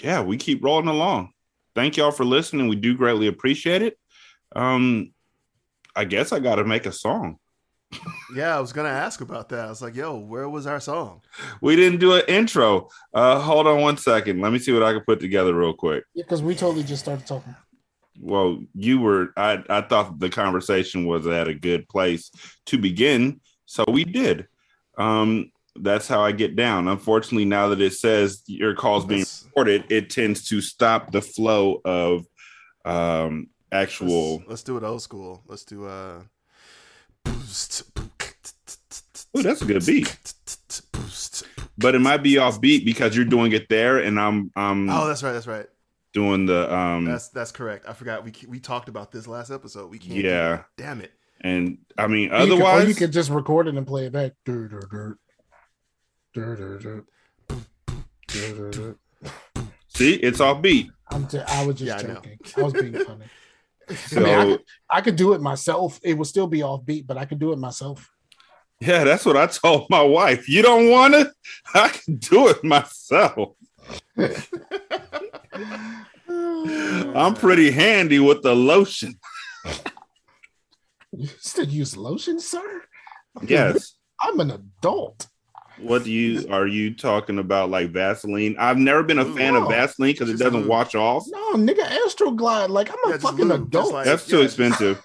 yeah, 0.00 0.22
we 0.22 0.36
keep 0.36 0.64
rolling 0.64 0.88
along. 0.88 1.32
Thank 1.74 1.96
y'all 1.96 2.10
for 2.10 2.24
listening. 2.24 2.68
We 2.68 2.76
do 2.76 2.96
greatly 2.96 3.26
appreciate 3.26 3.82
it. 3.82 3.98
Um, 4.54 5.12
I 5.94 6.04
guess 6.04 6.32
I 6.32 6.40
got 6.40 6.56
to 6.56 6.64
make 6.64 6.86
a 6.86 6.92
song. 6.92 7.38
yeah, 8.34 8.56
I 8.56 8.60
was 8.60 8.72
gonna 8.72 8.88
ask 8.88 9.20
about 9.20 9.48
that. 9.50 9.66
I 9.66 9.68
was 9.68 9.80
like, 9.80 9.94
"Yo, 9.94 10.16
where 10.18 10.48
was 10.48 10.66
our 10.66 10.80
song?" 10.80 11.20
We 11.60 11.76
didn't 11.76 12.00
do 12.00 12.14
an 12.14 12.22
intro. 12.26 12.88
Uh, 13.14 13.38
hold 13.38 13.68
on 13.68 13.80
one 13.80 13.96
second. 13.96 14.40
Let 14.40 14.52
me 14.52 14.58
see 14.58 14.72
what 14.72 14.82
I 14.82 14.92
can 14.92 15.02
put 15.02 15.20
together 15.20 15.54
real 15.54 15.72
quick. 15.72 16.02
Yeah, 16.12 16.24
because 16.24 16.42
we 16.42 16.56
totally 16.56 16.82
just 16.82 17.04
started 17.04 17.26
talking 17.26 17.54
well, 18.20 18.58
you 18.74 19.00
were. 19.00 19.32
I 19.36 19.62
I 19.68 19.80
thought 19.82 20.18
the 20.18 20.30
conversation 20.30 21.06
was 21.06 21.26
at 21.26 21.48
a 21.48 21.54
good 21.54 21.88
place 21.88 22.30
to 22.66 22.78
begin, 22.78 23.40
so 23.64 23.84
we 23.88 24.04
did. 24.04 24.46
Um, 24.98 25.50
that's 25.74 26.08
how 26.08 26.22
I 26.22 26.32
get 26.32 26.56
down. 26.56 26.88
Unfortunately, 26.88 27.44
now 27.44 27.68
that 27.68 27.80
it 27.80 27.92
says 27.92 28.42
your 28.46 28.74
call's 28.74 29.04
being 29.04 29.24
recorded, 29.44 29.84
it 29.90 30.10
tends 30.10 30.48
to 30.48 30.60
stop 30.60 31.12
the 31.12 31.22
flow 31.22 31.80
of 31.84 32.26
um 32.84 33.48
actual. 33.72 34.36
Let's, 34.38 34.48
let's 34.48 34.62
do 34.62 34.76
it 34.76 34.82
old 34.82 35.02
school. 35.02 35.42
Let's 35.46 35.64
do 35.64 35.86
uh. 35.86 36.22
Oh, 39.34 39.42
that's 39.42 39.60
a 39.60 39.66
good 39.66 39.84
beat. 39.84 40.16
But 41.78 41.94
it 41.94 41.98
might 41.98 42.22
be 42.22 42.38
off 42.38 42.60
beat 42.60 42.86
because 42.86 43.14
you're 43.14 43.26
doing 43.26 43.52
it 43.52 43.68
there, 43.68 43.98
and 43.98 44.18
I'm. 44.18 44.50
um. 44.56 44.88
Oh, 44.88 45.06
that's 45.06 45.22
right. 45.22 45.32
That's 45.32 45.46
right 45.46 45.66
doing 46.16 46.46
the 46.46 46.74
um 46.74 47.04
that's 47.04 47.28
that's 47.28 47.52
correct. 47.52 47.84
I 47.86 47.92
forgot 47.92 48.24
we 48.24 48.32
we 48.48 48.58
talked 48.58 48.88
about 48.88 49.12
this 49.12 49.26
last 49.26 49.50
episode. 49.50 49.90
We 49.90 49.98
can't 49.98 50.24
yeah. 50.24 50.62
damn 50.78 51.02
it. 51.02 51.12
And 51.42 51.76
i 51.98 52.06
mean 52.06 52.32
otherwise 52.32 52.84
you, 52.84 52.88
you 52.88 52.94
could 52.94 53.12
just 53.12 53.28
record 53.28 53.68
it 53.68 53.74
and 53.74 53.86
play 53.86 54.06
it 54.06 54.12
back. 54.12 54.32
See 59.88 60.14
it's 60.14 60.40
off 60.40 60.62
beat. 60.62 60.90
I'm 61.10 61.26
t- 61.26 61.38
i 61.38 61.66
was 61.66 61.76
just 61.76 62.02
yeah, 62.02 62.14
joking. 62.14 62.38
I, 62.56 62.60
I, 62.60 62.64
was 62.64 62.72
being 62.72 62.94
funny. 62.94 63.26
So, 63.94 64.20
I, 64.20 64.24
mean, 64.24 64.34
I, 64.34 64.44
could, 64.44 64.64
I 64.88 65.00
could 65.02 65.16
do 65.16 65.34
it 65.34 65.42
myself. 65.42 66.00
It 66.02 66.14
would 66.14 66.26
still 66.26 66.46
be 66.46 66.62
off 66.62 66.86
beat 66.86 67.06
but 67.06 67.18
i 67.18 67.26
could 67.26 67.38
do 67.38 67.52
it 67.52 67.58
myself. 67.58 68.10
Yeah 68.80 69.04
that's 69.04 69.26
what 69.26 69.36
i 69.36 69.46
told 69.48 69.90
my 69.90 70.02
wife. 70.02 70.48
You 70.48 70.62
don't 70.62 70.88
want 70.88 71.14
it 71.14 71.28
i 71.74 71.88
can 71.88 72.16
do 72.16 72.48
it 72.48 72.64
myself 72.64 73.50
I'm 76.28 77.34
pretty 77.34 77.70
handy 77.70 78.18
with 78.18 78.42
the 78.42 78.54
lotion. 78.54 79.18
You 81.12 81.28
still 81.38 81.66
use 81.66 81.96
lotion, 81.96 82.38
sir? 82.40 82.82
Yes. 83.42 83.94
I'm 84.20 84.40
an 84.40 84.50
adult. 84.50 85.28
What 85.78 86.04
do 86.04 86.12
you 86.12 86.48
are 86.50 86.66
you 86.66 86.94
talking 86.94 87.38
about? 87.38 87.70
Like 87.70 87.90
Vaseline? 87.90 88.56
I've 88.58 88.78
never 88.78 89.02
been 89.02 89.18
a 89.18 89.24
fan 89.24 89.54
no, 89.54 89.62
of 89.62 89.68
Vaseline 89.68 90.12
because 90.12 90.30
it 90.30 90.38
doesn't 90.38 90.66
wash 90.66 90.94
off. 90.94 91.24
No, 91.28 91.54
nigga, 91.54 91.84
Astroglide. 91.84 92.70
Like 92.70 92.90
I'm 92.90 92.96
yeah, 93.10 93.14
a 93.16 93.18
fucking 93.18 93.46
lube, 93.46 93.66
adult. 93.68 93.92
Like, 93.92 94.06
That's 94.06 94.26
too 94.26 94.40
expensive. 94.40 95.04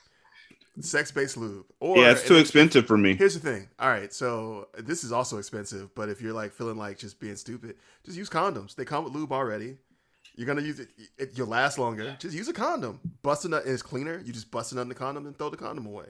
Sex 0.79 1.11
based 1.11 1.35
lube. 1.35 1.65
Or 1.81 1.97
yeah, 1.97 2.11
it's 2.11 2.25
too 2.25 2.37
expensive 2.37 2.87
for 2.87 2.97
me. 2.97 3.15
Here's 3.15 3.33
the 3.33 3.39
thing. 3.39 3.67
All 3.79 3.89
right, 3.89 4.13
so 4.13 4.69
this 4.77 5.03
is 5.03 5.11
also 5.11 5.37
expensive, 5.37 5.93
but 5.93 6.07
if 6.07 6.21
you're 6.21 6.33
like 6.33 6.53
feeling 6.53 6.77
like 6.77 6.97
just 6.97 7.19
being 7.19 7.35
stupid, 7.35 7.75
just 8.05 8.17
use 8.17 8.29
condoms. 8.29 8.73
They 8.75 8.85
come 8.85 9.03
with 9.03 9.13
lube 9.13 9.33
already. 9.33 9.77
You're 10.41 10.47
gonna 10.47 10.65
use 10.65 10.79
it. 10.79 10.89
it 11.19 11.31
you'll 11.35 11.45
last 11.45 11.77
longer. 11.77 12.17
Just 12.17 12.35
use 12.35 12.47
a 12.47 12.53
condom. 12.53 12.99
Bust 13.21 13.45
a 13.45 13.49
nut 13.49 13.63
and 13.63 13.73
it's 13.73 13.83
cleaner. 13.83 14.19
You 14.25 14.33
just 14.33 14.49
bust 14.49 14.71
a 14.71 14.75
nut 14.75 14.81
in 14.81 14.89
the 14.89 14.95
condom 14.95 15.27
and 15.27 15.37
throw 15.37 15.51
the 15.51 15.57
condom 15.57 15.85
away. 15.85 16.07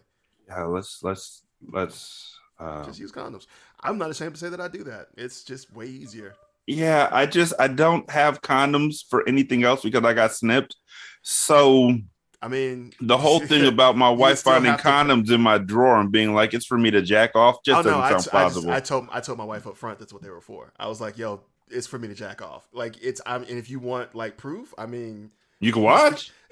Yeah, 0.47 0.63
let's 0.63 1.03
let's 1.03 1.43
let's 1.69 2.39
uh, 2.57 2.85
just 2.85 2.97
use 2.97 3.11
condoms. 3.11 3.47
I'm 3.81 3.97
not 3.97 4.09
ashamed 4.09 4.35
to 4.35 4.39
say 4.39 4.47
that 4.47 4.61
I 4.61 4.69
do 4.69 4.85
that. 4.85 5.07
It's 5.17 5.43
just 5.43 5.73
way 5.73 5.87
easier. 5.87 6.35
Yeah, 6.65 7.09
I 7.11 7.25
just 7.25 7.51
I 7.59 7.67
don't 7.67 8.09
have 8.09 8.41
condoms 8.41 9.03
for 9.09 9.27
anything 9.27 9.65
else 9.65 9.81
because 9.81 10.05
I 10.05 10.13
got 10.13 10.31
snipped. 10.31 10.77
So 11.23 11.93
I 12.41 12.47
mean, 12.47 12.93
the 13.01 13.17
whole 13.17 13.39
thing 13.45 13.65
about 13.65 13.97
my 13.97 14.09
wife 14.09 14.43
finding 14.43 14.75
condoms 14.75 15.27
to... 15.27 15.33
in 15.33 15.41
my 15.41 15.57
drawer 15.57 15.99
and 15.99 16.09
being 16.09 16.33
like, 16.33 16.53
"It's 16.53 16.65
for 16.65 16.77
me 16.77 16.89
to 16.91 17.01
jack 17.01 17.35
off," 17.35 17.57
just 17.65 17.79
oh, 17.79 17.83
doesn't 17.83 17.99
no, 17.99 18.07
sound 18.07 18.27
I, 18.27 18.31
plausible. 18.31 18.71
I, 18.71 18.79
just, 18.79 18.91
I, 18.91 18.95
told 18.95 19.09
I 19.11 19.19
told 19.19 19.37
my 19.39 19.43
wife 19.43 19.67
up 19.67 19.75
front 19.75 19.99
that's 19.99 20.13
what 20.13 20.21
they 20.21 20.29
were 20.29 20.39
for. 20.39 20.71
I 20.79 20.87
was 20.87 21.01
like, 21.01 21.17
"Yo, 21.17 21.41
it's 21.71 21.87
for 21.87 21.99
me 21.99 22.07
to 22.07 22.13
jack 22.13 22.41
off." 22.41 22.67
Like 22.71 23.01
it's 23.01 23.21
I'm, 23.25 23.43
and 23.43 23.57
if 23.57 23.69
you 23.69 23.79
want 23.79 24.15
like 24.15 24.37
proof, 24.37 24.73
I 24.77 24.85
mean, 24.85 25.31
you 25.59 25.71
can 25.71 25.83
watch. 25.83 26.31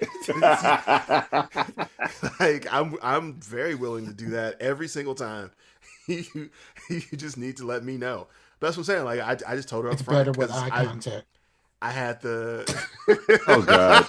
like 2.40 2.72
I'm 2.72 2.96
I'm 3.02 3.40
very 3.40 3.74
willing 3.74 4.06
to 4.06 4.12
do 4.12 4.30
that 4.30 4.60
every 4.60 4.88
single 4.88 5.14
time. 5.14 5.50
you 6.06 6.50
you 6.88 7.00
just 7.16 7.36
need 7.36 7.56
to 7.58 7.66
let 7.66 7.84
me 7.84 7.96
know. 7.96 8.28
But 8.58 8.68
that's 8.68 8.76
what 8.76 8.88
I'm 8.88 8.94
saying. 8.94 9.04
Like 9.04 9.20
I, 9.20 9.36
I 9.52 9.56
just 9.56 9.68
told 9.68 9.84
her 9.84 9.90
up 9.90 10.00
front. 10.00 10.26
Better 10.26 10.32
with 10.32 10.52
eye 10.52 10.84
contact. 10.84 11.26
I 11.82 11.90
had 11.90 12.20
the. 12.20 12.64
oh 13.48 13.62
God. 13.62 14.06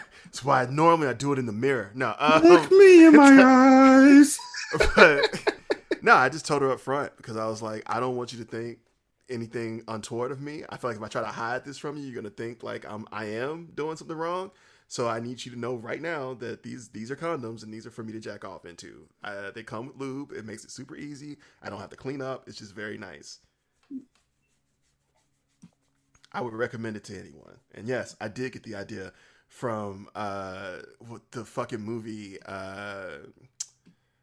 That's 0.24 0.44
why 0.44 0.66
normally 0.66 1.08
I 1.08 1.12
do 1.12 1.32
it 1.32 1.38
in 1.38 1.46
the 1.46 1.52
mirror. 1.52 1.90
No, 1.94 2.14
um, 2.18 2.42
look 2.42 2.70
me 2.70 3.06
in 3.06 3.16
my 3.16 3.42
eyes. 3.42 4.38
But 4.94 5.54
no, 6.02 6.14
I 6.14 6.28
just 6.28 6.46
told 6.46 6.62
her 6.62 6.70
up 6.70 6.80
front 6.80 7.16
because 7.16 7.36
I 7.36 7.46
was 7.46 7.62
like, 7.62 7.82
I 7.86 8.00
don't 8.00 8.16
want 8.16 8.32
you 8.32 8.38
to 8.38 8.44
think 8.44 8.78
anything 9.28 9.82
untoward 9.88 10.32
of 10.32 10.40
me. 10.40 10.64
I 10.68 10.76
feel 10.76 10.90
like 10.90 10.96
if 10.96 11.02
I 11.02 11.08
try 11.08 11.22
to 11.22 11.28
hide 11.28 11.64
this 11.64 11.78
from 11.78 11.96
you, 11.96 12.04
you're 12.04 12.20
gonna 12.20 12.30
think 12.30 12.62
like 12.62 12.84
I'm 12.90 13.06
I 13.12 13.26
am 13.26 13.70
doing 13.74 13.96
something 13.96 14.16
wrong. 14.16 14.50
So 14.88 15.08
I 15.08 15.20
need 15.20 15.44
you 15.44 15.52
to 15.52 15.58
know 15.58 15.76
right 15.76 16.02
now 16.02 16.34
that 16.34 16.64
these 16.64 16.88
these 16.88 17.10
are 17.12 17.16
condoms 17.16 17.62
and 17.62 17.72
these 17.72 17.86
are 17.86 17.92
for 17.92 18.02
me 18.02 18.12
to 18.12 18.20
jack 18.20 18.44
off 18.44 18.64
into. 18.64 19.06
They 19.54 19.62
come 19.62 19.86
with 19.86 19.96
lube. 19.96 20.32
It 20.32 20.44
makes 20.44 20.64
it 20.64 20.72
super 20.72 20.96
easy. 20.96 21.36
I 21.62 21.70
don't 21.70 21.80
have 21.80 21.90
to 21.90 21.96
clean 21.96 22.20
up. 22.20 22.48
It's 22.48 22.58
just 22.58 22.74
very 22.74 22.98
nice. 22.98 23.38
I 26.32 26.40
would 26.40 26.54
recommend 26.54 26.96
it 26.96 27.04
to 27.04 27.18
anyone. 27.18 27.58
And 27.74 27.88
yes, 27.88 28.16
I 28.20 28.28
did 28.28 28.52
get 28.52 28.62
the 28.64 28.74
idea 28.74 29.12
from 29.48 30.08
uh 30.14 30.78
the 31.32 31.44
fucking 31.44 31.80
movie 31.80 32.38
uh 32.46 33.18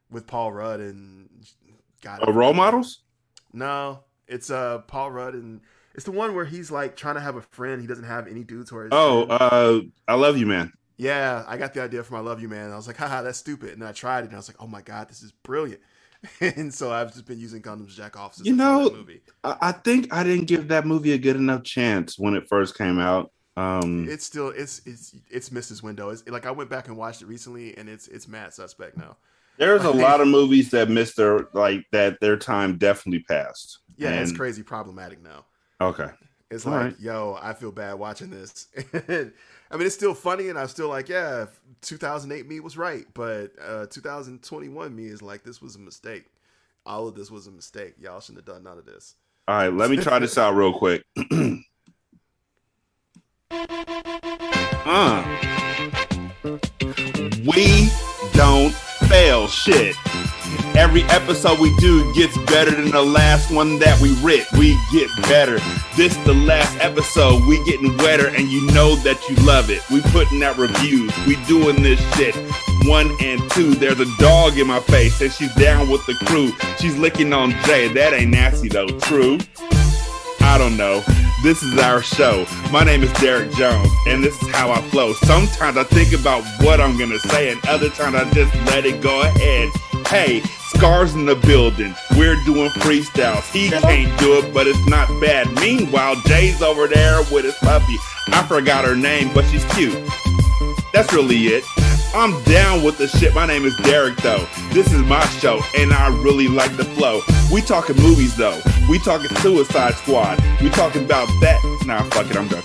with 0.09 0.27
Paul 0.27 0.51
Rudd 0.51 0.79
and 0.79 1.29
God. 2.01 2.27
Uh, 2.27 2.31
role 2.31 2.53
models? 2.53 3.01
No, 3.53 4.03
it's 4.27 4.49
uh 4.49 4.79
Paul 4.79 5.11
Rudd 5.11 5.33
and 5.33 5.61
it's 5.97 6.05
the 6.05 6.11
one 6.11 6.35
where 6.35 6.45
he's 6.45 6.69
like 6.69 6.95
trying 6.95 7.15
to 7.15 7.21
have 7.21 7.35
a 7.35 7.41
friend. 7.41 7.81
He 7.81 7.87
doesn't 7.87 8.05
have 8.05 8.27
any 8.27 8.43
dudes 8.43 8.71
or. 8.71 8.87
Oh, 8.91 9.23
uh, 9.23 9.81
I 10.07 10.13
love 10.13 10.37
you, 10.37 10.45
man. 10.45 10.71
Yeah, 10.95 11.43
I 11.47 11.57
got 11.57 11.73
the 11.73 11.81
idea 11.81 12.03
from 12.03 12.17
I 12.17 12.19
love 12.21 12.41
you, 12.41 12.47
man. 12.47 12.71
I 12.71 12.75
was 12.75 12.87
like, 12.87 12.97
haha, 12.97 13.23
that's 13.23 13.37
stupid. 13.39 13.71
And 13.71 13.83
I 13.83 13.91
tried 13.91 14.19
it, 14.19 14.25
and 14.25 14.33
I 14.33 14.37
was 14.37 14.47
like, 14.47 14.57
oh 14.59 14.67
my 14.67 14.81
god, 14.81 15.09
this 15.09 15.23
is 15.23 15.31
brilliant. 15.31 15.81
and 16.41 16.73
so 16.73 16.91
I've 16.91 17.13
just 17.13 17.25
been 17.25 17.39
using 17.39 17.61
condoms 17.61 17.95
jack 17.95 18.17
off. 18.17 18.35
you 18.41 18.55
know, 18.55 18.89
movie. 18.89 19.21
I 19.43 19.71
think 19.71 20.13
I 20.13 20.23
didn't 20.23 20.45
give 20.45 20.67
that 20.69 20.85
movie 20.85 21.13
a 21.13 21.17
good 21.17 21.35
enough 21.35 21.63
chance 21.63 22.17
when 22.17 22.35
it 22.35 22.47
first 22.47 22.77
came 22.77 22.99
out. 22.99 23.31
Um, 23.55 24.07
it's 24.07 24.25
still 24.25 24.49
it's 24.49 24.81
it's 24.85 25.15
it's 25.31 25.49
Mrs. 25.49 25.81
Window. 25.81 26.09
It's, 26.09 26.27
like 26.27 26.45
I 26.45 26.51
went 26.51 26.69
back 26.69 26.87
and 26.87 26.97
watched 26.97 27.23
it 27.23 27.25
recently, 27.25 27.75
and 27.75 27.89
it's 27.89 28.07
it's 28.07 28.27
mad 28.27 28.53
suspect 28.53 28.97
now. 28.97 29.17
There's 29.57 29.83
a 29.83 29.91
lot 29.91 30.21
of 30.21 30.27
movies 30.27 30.69
that 30.71 30.89
missed 30.89 31.17
their 31.17 31.47
like 31.53 31.85
that 31.91 32.19
their 32.19 32.37
time 32.37 32.77
definitely 32.77 33.23
passed. 33.23 33.79
Yeah, 33.97 34.09
and... 34.09 34.21
it's 34.21 34.31
crazy 34.31 34.63
problematic 34.63 35.23
now. 35.23 35.45
Okay. 35.81 36.09
It's 36.49 36.65
like, 36.65 36.81
right. 36.81 36.99
yo, 36.99 37.37
I 37.41 37.53
feel 37.53 37.71
bad 37.73 37.95
watching 37.95 38.29
this. 38.29 38.67
I 39.09 39.75
mean, 39.75 39.85
it's 39.85 39.95
still 39.95 40.13
funny, 40.13 40.47
and 40.47 40.57
I'm 40.57 40.69
still 40.69 40.87
like, 40.87 41.09
yeah, 41.09 41.47
2008 41.81 42.47
me 42.47 42.61
was 42.61 42.77
right, 42.77 43.05
but 43.13 43.51
uh, 43.61 43.85
2021 43.87 44.95
me 44.95 45.07
is 45.07 45.21
like, 45.21 45.43
this 45.43 45.61
was 45.61 45.75
a 45.75 45.79
mistake. 45.79 46.23
All 46.85 47.05
of 47.05 47.15
this 47.15 47.29
was 47.29 47.47
a 47.47 47.51
mistake. 47.51 47.95
Y'all 47.99 48.21
shouldn't 48.21 48.47
have 48.47 48.55
done 48.55 48.63
none 48.63 48.77
of 48.77 48.85
this. 48.85 49.15
All 49.49 49.57
right, 49.57 49.73
let 49.73 49.89
me 49.89 49.97
try 49.97 50.19
this 50.19 50.37
out 50.37 50.55
real 50.55 50.71
quick. 50.71 51.03
uh. 54.85 55.23
We 57.45 57.89
don't 58.33 58.73
fail 59.07 59.47
shit. 59.47 59.95
Every 60.75 61.03
episode 61.05 61.59
we 61.59 61.75
do 61.77 62.13
gets 62.13 62.37
better 62.49 62.71
than 62.71 62.91
the 62.91 63.01
last 63.01 63.51
one 63.51 63.79
that 63.79 63.99
we 63.99 64.13
writ. 64.21 64.45
We 64.53 64.77
get 64.91 65.09
better. 65.23 65.59
This 65.95 66.15
the 66.17 66.33
last 66.33 66.77
episode. 66.79 67.43
We 67.47 67.63
getting 67.65 67.97
wetter, 67.97 68.27
and 68.27 68.47
you 68.49 68.61
know 68.67 68.95
that 68.97 69.17
you 69.27 69.35
love 69.37 69.71
it. 69.71 69.81
We 69.89 70.01
putting 70.11 70.43
out 70.43 70.57
reviews. 70.57 71.11
We 71.25 71.35
doing 71.45 71.81
this 71.81 71.99
shit. 72.15 72.35
One 72.85 73.15
and 73.19 73.41
two. 73.51 73.73
There's 73.73 73.99
a 73.99 74.17
dog 74.17 74.57
in 74.57 74.67
my 74.67 74.79
face, 74.81 75.19
and 75.21 75.31
she's 75.31 75.53
down 75.55 75.89
with 75.89 76.05
the 76.05 76.13
crew. 76.25 76.51
She's 76.79 76.95
licking 76.95 77.33
on 77.33 77.51
Jay. 77.65 77.87
That 77.87 78.13
ain't 78.13 78.31
nasty 78.31 78.69
though. 78.69 78.87
True. 78.99 79.39
I 80.41 80.57
don't 80.57 80.77
know. 80.77 81.03
This 81.43 81.61
is 81.63 81.77
our 81.79 82.01
show. 82.01 82.45
My 82.71 82.83
name 82.83 83.03
is 83.03 83.11
Derek 83.13 83.51
Jones, 83.51 83.91
and 84.07 84.23
this 84.23 84.41
is 84.41 84.49
how 84.49 84.71
I 84.71 84.81
flow. 84.89 85.13
Sometimes 85.13 85.77
I 85.77 85.83
think 85.83 86.13
about 86.19 86.43
what 86.61 86.81
I'm 86.81 86.97
gonna 86.97 87.19
say, 87.19 87.51
and 87.51 87.65
other 87.67 87.89
times 87.89 88.15
I 88.15 88.29
just 88.31 88.53
let 88.67 88.85
it 88.85 89.01
go 89.01 89.21
ahead. 89.21 89.69
Hey, 90.07 90.41
Scars 90.75 91.15
in 91.15 91.25
the 91.25 91.35
building. 91.35 91.95
We're 92.17 92.35
doing 92.43 92.69
freestyles. 92.71 93.49
He 93.51 93.69
can't 93.69 94.19
do 94.19 94.39
it, 94.39 94.53
but 94.53 94.67
it's 94.67 94.85
not 94.85 95.07
bad. 95.21 95.49
Meanwhile, 95.61 96.17
Jay's 96.25 96.61
over 96.61 96.87
there 96.87 97.21
with 97.31 97.45
his 97.45 97.55
puppy. 97.55 97.95
I 98.27 98.43
forgot 98.43 98.85
her 98.85 98.95
name, 98.95 99.33
but 99.33 99.45
she's 99.45 99.65
cute. 99.73 99.97
That's 100.93 101.11
really 101.13 101.37
it. 101.47 101.63
I'm 102.13 102.41
down 102.43 102.83
with 102.83 102.97
the 102.97 103.07
shit. 103.07 103.33
My 103.35 103.45
name 103.45 103.65
is 103.65 103.75
Derek, 103.77 104.17
though. 104.17 104.47
This 104.71 104.91
is 104.91 105.01
my 105.03 105.23
show, 105.25 105.61
and 105.77 105.93
I 105.93 106.07
really 106.23 106.47
like 106.47 106.75
the 106.77 106.85
flow. 106.85 107.21
We 107.51 107.61
talking 107.61 107.95
movies, 107.97 108.35
though. 108.35 108.59
We 108.89 108.97
talking 108.99 109.29
Suicide 109.37 109.93
Squad. 109.95 110.41
We 110.61 110.69
talking 110.69 111.03
about 111.03 111.27
that. 111.41 111.59
Nah, 111.85 112.03
fuck 112.03 112.29
it. 112.29 112.37
I'm 112.37 112.47
done. 112.47 112.63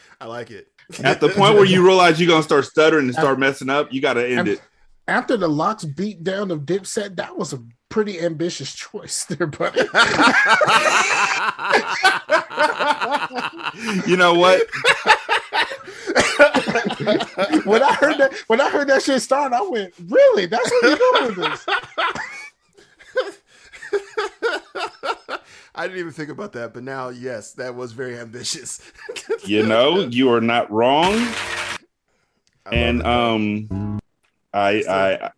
I 0.20 0.26
like 0.26 0.50
it. 0.50 0.68
At 1.04 1.20
the 1.20 1.28
point 1.28 1.54
where 1.54 1.66
you 1.66 1.84
realize 1.84 2.18
you're 2.18 2.28
gonna 2.28 2.42
start 2.42 2.64
stuttering 2.64 3.04
and 3.04 3.14
start 3.14 3.38
messing 3.38 3.68
up, 3.68 3.92
you 3.92 4.00
gotta 4.00 4.26
end 4.26 4.48
it. 4.48 4.62
After 5.06 5.36
the 5.36 5.48
LOX 5.48 5.84
beat 5.84 6.24
down 6.24 6.50
of 6.50 6.62
Dipset, 6.62 7.16
that 7.16 7.36
was 7.36 7.52
a 7.52 7.62
pretty 7.88 8.20
ambitious 8.20 8.74
choice 8.74 9.24
there, 9.24 9.46
buddy. 9.46 9.80
you 14.10 14.16
know 14.16 14.34
what? 14.34 14.66
when 17.64 17.82
I 17.82 17.94
heard 17.94 18.18
that 18.18 18.32
when 18.46 18.60
I 18.60 18.70
heard 18.70 18.88
that 18.88 19.02
shit 19.02 19.22
start, 19.22 19.52
I 19.52 19.62
went, 19.62 19.94
"Really? 20.08 20.46
That's 20.46 20.70
what 20.70 20.82
you're 20.82 20.96
doing 20.96 21.26
with 21.26 21.36
this." 21.36 21.66
I 25.74 25.86
didn't 25.86 26.00
even 26.00 26.12
think 26.12 26.30
about 26.30 26.52
that, 26.54 26.74
but 26.74 26.82
now, 26.82 27.10
yes, 27.10 27.52
that 27.52 27.74
was 27.74 27.92
very 27.92 28.18
ambitious. 28.18 28.80
you 29.44 29.64
know, 29.64 30.00
you 30.00 30.32
are 30.32 30.40
not 30.40 30.68
wrong. 30.72 31.14
and 32.66 33.02
um, 33.04 34.00
I, 34.52 34.82
I, 34.88 35.30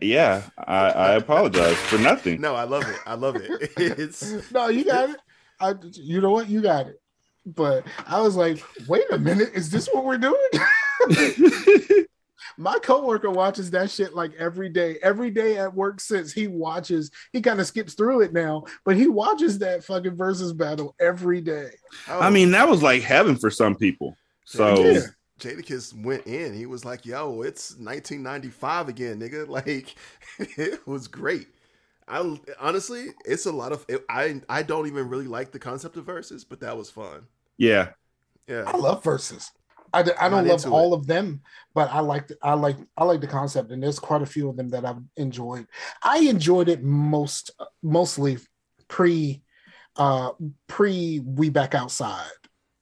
yeah, 0.00 0.44
I, 0.56 0.88
I 0.88 1.12
apologize 1.12 1.76
for 1.76 1.98
nothing. 1.98 2.40
No, 2.40 2.54
I 2.54 2.64
love 2.64 2.88
it. 2.88 2.96
I 3.04 3.14
love 3.14 3.36
it. 3.36 3.70
It's 3.76 4.50
no, 4.50 4.68
you 4.68 4.84
got 4.84 5.10
it. 5.10 5.16
I, 5.60 5.74
you 5.92 6.22
know 6.22 6.30
what? 6.30 6.48
You 6.48 6.62
got 6.62 6.86
it. 6.86 7.01
But 7.44 7.84
I 8.06 8.20
was 8.20 8.36
like, 8.36 8.62
wait 8.88 9.04
a 9.10 9.18
minute, 9.18 9.50
is 9.54 9.70
this 9.70 9.88
what 9.92 10.04
we're 10.04 10.18
doing? 10.18 10.38
My 12.58 12.78
coworker 12.78 13.30
watches 13.30 13.70
that 13.70 13.90
shit 13.90 14.14
like 14.14 14.32
every 14.34 14.68
day. 14.68 14.98
Every 15.02 15.30
day 15.30 15.56
at 15.56 15.74
work 15.74 16.00
since 16.00 16.32
he 16.32 16.46
watches, 16.46 17.10
he 17.32 17.40
kind 17.40 17.60
of 17.60 17.66
skips 17.66 17.94
through 17.94 18.20
it 18.20 18.32
now, 18.32 18.64
but 18.84 18.96
he 18.96 19.08
watches 19.08 19.58
that 19.60 19.82
fucking 19.84 20.16
Verzuz 20.16 20.56
battle 20.56 20.94
every 21.00 21.40
day. 21.40 21.70
Oh. 22.08 22.20
I 22.20 22.30
mean, 22.30 22.50
that 22.52 22.68
was 22.68 22.82
like 22.82 23.02
heaven 23.02 23.36
for 23.36 23.50
some 23.50 23.74
people. 23.74 24.16
So 24.44 24.84
yeah. 24.84 25.00
Jadakiss 25.40 26.00
went 26.04 26.26
in. 26.26 26.54
He 26.54 26.66
was 26.66 26.84
like, 26.84 27.04
"Yo, 27.04 27.42
it's 27.42 27.72
1995 27.72 28.88
again, 28.88 29.18
nigga." 29.18 29.48
Like, 29.52 29.94
it 30.38 30.86
was 30.86 31.08
great. 31.08 31.48
I 32.08 32.36
honestly, 32.60 33.08
it's 33.24 33.46
a 33.46 33.52
lot 33.52 33.72
of. 33.72 33.84
It, 33.88 34.04
I 34.08 34.40
I 34.48 34.62
don't 34.62 34.86
even 34.86 35.08
really 35.08 35.26
like 35.26 35.52
the 35.52 35.58
concept 35.58 35.96
of 35.96 36.06
Verzuz, 36.06 36.44
but 36.48 36.60
that 36.60 36.76
was 36.76 36.90
fun. 36.90 37.26
Yeah, 37.58 37.90
yeah. 38.48 38.64
I 38.66 38.76
love 38.76 39.02
Verzuz. 39.02 39.50
I, 39.94 40.00
I 40.18 40.28
don't 40.28 40.46
love 40.46 40.66
all 40.72 40.94
it. 40.94 40.98
of 40.98 41.06
them, 41.06 41.42
but 41.74 41.90
I 41.92 42.00
like 42.00 42.30
I 42.42 42.54
like 42.54 42.76
I 42.96 43.04
like 43.04 43.20
the 43.20 43.26
concept, 43.26 43.70
and 43.70 43.82
there's 43.82 43.98
quite 43.98 44.22
a 44.22 44.26
few 44.26 44.48
of 44.48 44.56
them 44.56 44.70
that 44.70 44.84
I've 44.84 45.00
enjoyed. 45.16 45.66
I 46.02 46.20
enjoyed 46.20 46.68
it 46.68 46.82
most 46.82 47.50
mostly 47.82 48.38
pre 48.88 49.42
uh 49.96 50.30
pre 50.66 51.20
we 51.20 51.50
back 51.50 51.74
outside. 51.74 52.30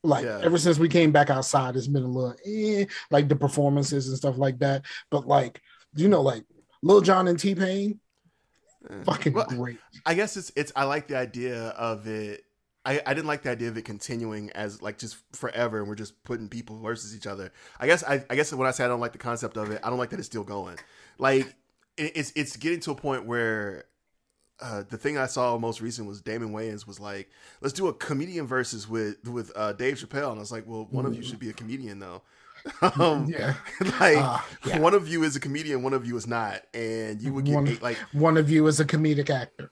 Like 0.03 0.25
yeah. 0.25 0.41
ever 0.43 0.57
since 0.57 0.79
we 0.79 0.89
came 0.89 1.12
back 1.12 1.31
outside, 1.31 1.77
it's 1.77 1.89
been 1.89 2.05
a 2.05 2.09
little 2.09 2.37
eh, 2.47 2.87
like 3.11 3.29
the 3.29 3.37
performances 3.37 4.09
and 4.09 4.16
stuff 4.16 4.39
like 4.39 4.61
that. 4.61 4.85
But 5.11 5.27
like 5.27 5.61
you 5.97 6.09
know, 6.09 6.23
like 6.23 6.45
Lil 6.83 7.01
Jon 7.01 7.29
and 7.29 7.39
T 7.39 7.55
Pain. 7.55 8.01
Fucking 9.05 9.33
well, 9.33 9.47
great. 9.47 9.78
I 10.07 10.14
guess 10.14 10.37
it's 10.37 10.53
it's 10.57 10.72
I 10.74 10.85
like 10.85 11.09
the 11.09 11.16
idea 11.16 11.68
of 11.68 12.07
it 12.07 12.45
I, 12.85 13.01
I 13.05 13.12
didn't 13.14 13.26
like 13.26 13.43
the 13.43 13.51
idea 13.51 13.68
of 13.68 13.76
it 13.76 13.85
continuing 13.85 14.51
as 14.51 14.81
like 14.81 14.99
just 14.99 15.18
forever 15.37 15.81
and 15.81 15.89
we're 15.89 15.97
just 15.97 16.22
putting 16.24 16.49
people 16.49 16.78
versus 16.78 17.14
each 17.14 17.26
other. 17.26 17.53
I 17.78 17.87
guess 17.87 18.03
I, 18.03 18.24
I 18.31 18.37
guess 18.37 18.53
when 18.53 18.66
I 18.66 18.70
say 18.70 18.85
I 18.85 18.89
don't 18.89 19.01
like 19.01 19.12
the 19.12 19.18
concept 19.18 19.57
of 19.57 19.70
it, 19.70 19.81
I 19.85 19.91
don't 19.91 19.99
like 19.99 20.11
that 20.11 20.18
it's 20.18 20.26
still 20.26 20.45
going. 20.45 20.78
Like 21.18 21.55
it, 21.99 22.12
it's 22.14 22.33
it's 22.35 22.57
getting 22.57 22.81
to 22.81 22.93
a 22.93 22.95
point 22.95 23.26
where 23.26 23.85
uh, 24.61 24.85
the 24.89 24.97
thing 24.97 25.18
I 25.18 25.26
saw 25.26 25.59
most 25.59 25.83
recent 25.83 26.09
was 26.09 26.22
Damon 26.22 26.53
Wayans 26.53 26.87
was 26.87 26.99
like, 26.99 27.31
let's 27.61 27.74
do 27.74 27.89
a 27.89 27.93
comedian 27.93 28.49
Verzuz 28.49 28.89
with 28.89 29.28
with 29.28 29.53
uh, 29.55 29.74
Dave 29.74 29.97
Chappelle, 29.97 30.31
and 30.31 30.39
I 30.39 30.41
was 30.41 30.53
like, 30.53 30.66
well, 30.66 30.89
one 30.91 31.05
of 31.05 31.14
you 31.14 31.22
should 31.22 31.39
be 31.39 31.51
a 31.51 31.55
comedian 31.55 31.99
though. 31.99 32.22
um, 32.98 33.26
yeah, 33.28 33.54
like 34.00 34.18
uh, 34.18 34.38
yeah. 34.66 34.78
one 34.78 34.94
of 34.94 35.08
you 35.08 35.22
is 35.22 35.36
a 35.36 35.40
comedian, 35.40 35.82
one 35.82 35.92
of 35.92 36.06
you 36.06 36.16
is 36.16 36.26
not, 36.26 36.62
and 36.74 37.20
you 37.20 37.32
would 37.32 37.44
get 37.44 37.54
one, 37.54 37.68
eight, 37.68 37.82
like 37.82 37.96
one 38.12 38.36
of 38.36 38.50
you 38.50 38.66
is 38.66 38.80
a 38.80 38.84
comedic 38.84 39.30
actor. 39.30 39.70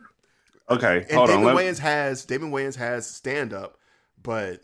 Okay, 0.70 1.06
and 1.08 1.12
hold 1.12 1.28
Damon 1.28 1.48
on. 1.48 1.56
Wayans 1.56 1.78
has 1.78 2.24
Damon 2.24 2.50
Wayans 2.50 2.76
has 2.76 3.06
stand 3.06 3.52
up, 3.52 3.78
but 4.22 4.62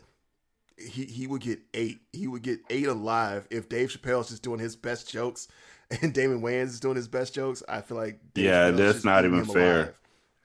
he 0.77 1.05
he 1.05 1.27
would 1.27 1.41
get 1.41 1.59
eight. 1.73 1.99
He 2.13 2.27
would 2.27 2.41
get 2.41 2.59
eight 2.69 2.87
alive 2.87 3.47
if 3.49 3.69
Dave 3.69 3.89
Chappelle's 3.89 4.29
just 4.29 4.43
doing 4.43 4.59
his 4.59 4.75
best 4.75 5.09
jokes 5.09 5.47
and 6.01 6.13
Damon 6.13 6.41
Wayans 6.41 6.65
is 6.65 6.79
doing 6.79 6.95
his 6.95 7.07
best 7.07 7.33
jokes. 7.33 7.63
I 7.67 7.81
feel 7.81 7.97
like 7.97 8.19
Dave 8.33 8.45
yeah, 8.45 8.69
Chappelle's 8.69 8.77
that's 8.77 9.05
not 9.05 9.25
even 9.25 9.45
fair. 9.45 9.75
Alive. 9.75 9.93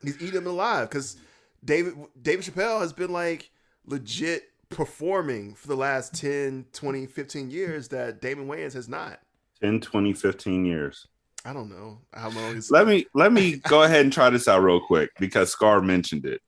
He's 0.03 0.21
eating 0.21 0.41
him 0.41 0.47
alive 0.47 0.89
because 0.89 1.17
David 1.63 1.93
David 2.21 2.45
Chappelle 2.45 2.81
has 2.81 2.93
been 2.93 3.11
like 3.11 3.49
legit 3.85 4.43
performing 4.71 5.53
for 5.53 5.67
the 5.67 5.75
last 5.75 6.15
10, 6.15 6.65
20, 6.73 7.05
15 7.05 7.51
years 7.51 7.89
that 7.89 8.21
Damon 8.21 8.47
Wayans 8.47 8.73
has 8.73 8.89
not. 8.89 9.19
10, 9.61 9.81
20, 9.81 10.13
15 10.13 10.65
years. 10.65 11.07
I 11.45 11.53
don't 11.53 11.69
know 11.69 11.99
how 12.13 12.29
long. 12.29 12.55
Is- 12.57 12.71
let 12.71 12.87
me 12.87 13.05
let 13.13 13.31
me 13.33 13.57
go 13.57 13.83
ahead 13.83 14.01
and 14.01 14.13
try 14.13 14.29
this 14.29 14.47
out 14.47 14.63
real 14.63 14.79
quick 14.79 15.09
because 15.19 15.51
Scar 15.51 15.81
mentioned 15.81 16.25
it. 16.25 16.41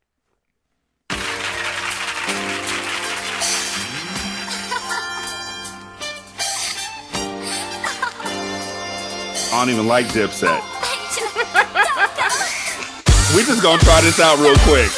I 9.52 9.60
don't 9.64 9.70
even 9.70 9.86
like 9.86 10.06
Dipset. 10.06 10.50
we 13.36 13.44
just 13.44 13.62
gonna 13.62 13.80
try 13.82 14.00
this 14.00 14.18
out 14.20 14.38
real 14.38 14.56
quick. 14.58 14.90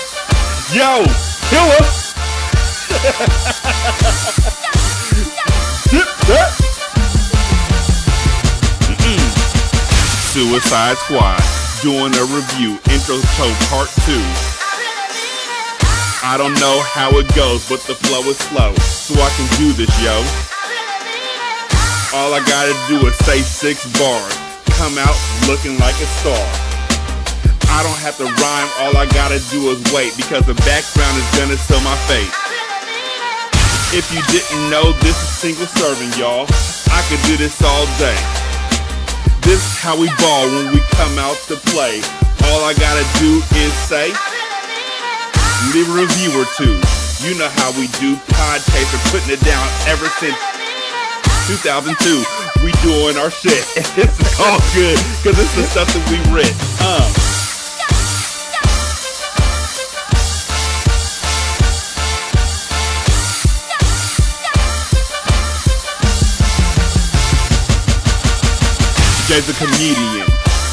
Yo, 0.73 1.05
killer. 1.51 2.06
Dipset. 5.91 6.51
Suicide 10.35 10.99
Squad, 10.99 11.41
doing 11.83 12.13
a 12.13 12.25
review, 12.35 12.79
intro 12.91 13.17
to 13.17 13.47
part 13.71 13.89
two. 14.05 14.21
I 16.23 16.35
don't 16.37 16.59
know 16.59 16.83
how 16.83 17.17
it 17.19 17.33
goes, 17.35 17.69
but 17.69 17.81
the 17.87 17.95
flow 17.95 18.21
is 18.29 18.37
slow, 18.37 18.75
so 18.75 19.15
I 19.15 19.31
can 19.39 19.47
do 19.57 19.73
this, 19.73 19.89
yo. 20.03 20.17
All 22.13 22.35
I 22.35 22.43
gotta 22.45 22.75
do 22.89 23.07
is 23.07 23.17
say 23.25 23.39
six 23.41 23.87
bars, 23.99 24.35
come 24.77 24.99
out 24.99 25.17
looking 25.47 25.79
like 25.79 25.95
a 26.03 26.07
star. 26.21 26.47
I 27.71 27.83
don't 27.83 27.99
have 28.03 28.17
to 28.19 28.25
rhyme, 28.25 28.71
all 28.81 28.97
I 28.97 29.07
gotta 29.15 29.39
do 29.51 29.71
is 29.71 29.81
wait, 29.95 30.17
because 30.17 30.45
the 30.45 30.55
background 30.67 31.17
is 31.17 31.29
gonna 31.39 31.57
show 31.57 31.81
my 31.81 31.97
face. 32.09 32.46
If 33.95 34.11
you 34.11 34.19
didn't 34.35 34.71
know, 34.71 34.93
this 34.99 35.15
is 35.15 35.31
single 35.31 35.67
serving, 35.79 36.11
y'all. 36.19 36.47
I 36.91 37.01
could 37.07 37.23
do 37.23 37.37
this 37.39 37.63
all 37.63 37.87
day. 38.03 38.19
This 39.47 39.63
is 39.63 39.79
how 39.79 39.95
we 39.95 40.11
ball 40.19 40.47
when 40.51 40.75
we 40.75 40.81
come 40.99 41.19
out 41.23 41.39
to 41.47 41.57
play. 41.71 42.03
All 42.51 42.67
I 42.67 42.75
gotta 42.75 43.07
do 43.23 43.39
is 43.63 43.73
say, 43.87 44.11
leave 45.71 45.87
a 45.87 45.97
review 46.03 46.35
or 46.35 46.47
two. 46.59 46.75
You 47.23 47.39
know 47.39 47.49
how 47.63 47.71
we 47.79 47.87
do. 48.03 48.19
Podcaster 48.35 48.99
putting 49.15 49.39
it 49.39 49.43
down 49.47 49.65
ever 49.87 50.11
since 50.19 50.37
2002. 51.47 52.27
We 52.67 52.73
doing 52.83 53.17
our 53.17 53.31
shit. 53.31 53.63
It's 53.97 54.41
all 54.41 54.59
good 54.75 54.99
because 55.23 55.39
it's 55.39 55.55
the 55.55 55.63
stuff 55.63 55.89
that 55.95 56.05
we 56.11 56.19
read. 56.35 56.53
Um. 56.83 57.26
Jay's 69.37 69.53
a 69.53 69.59
comedian. 69.61 70.25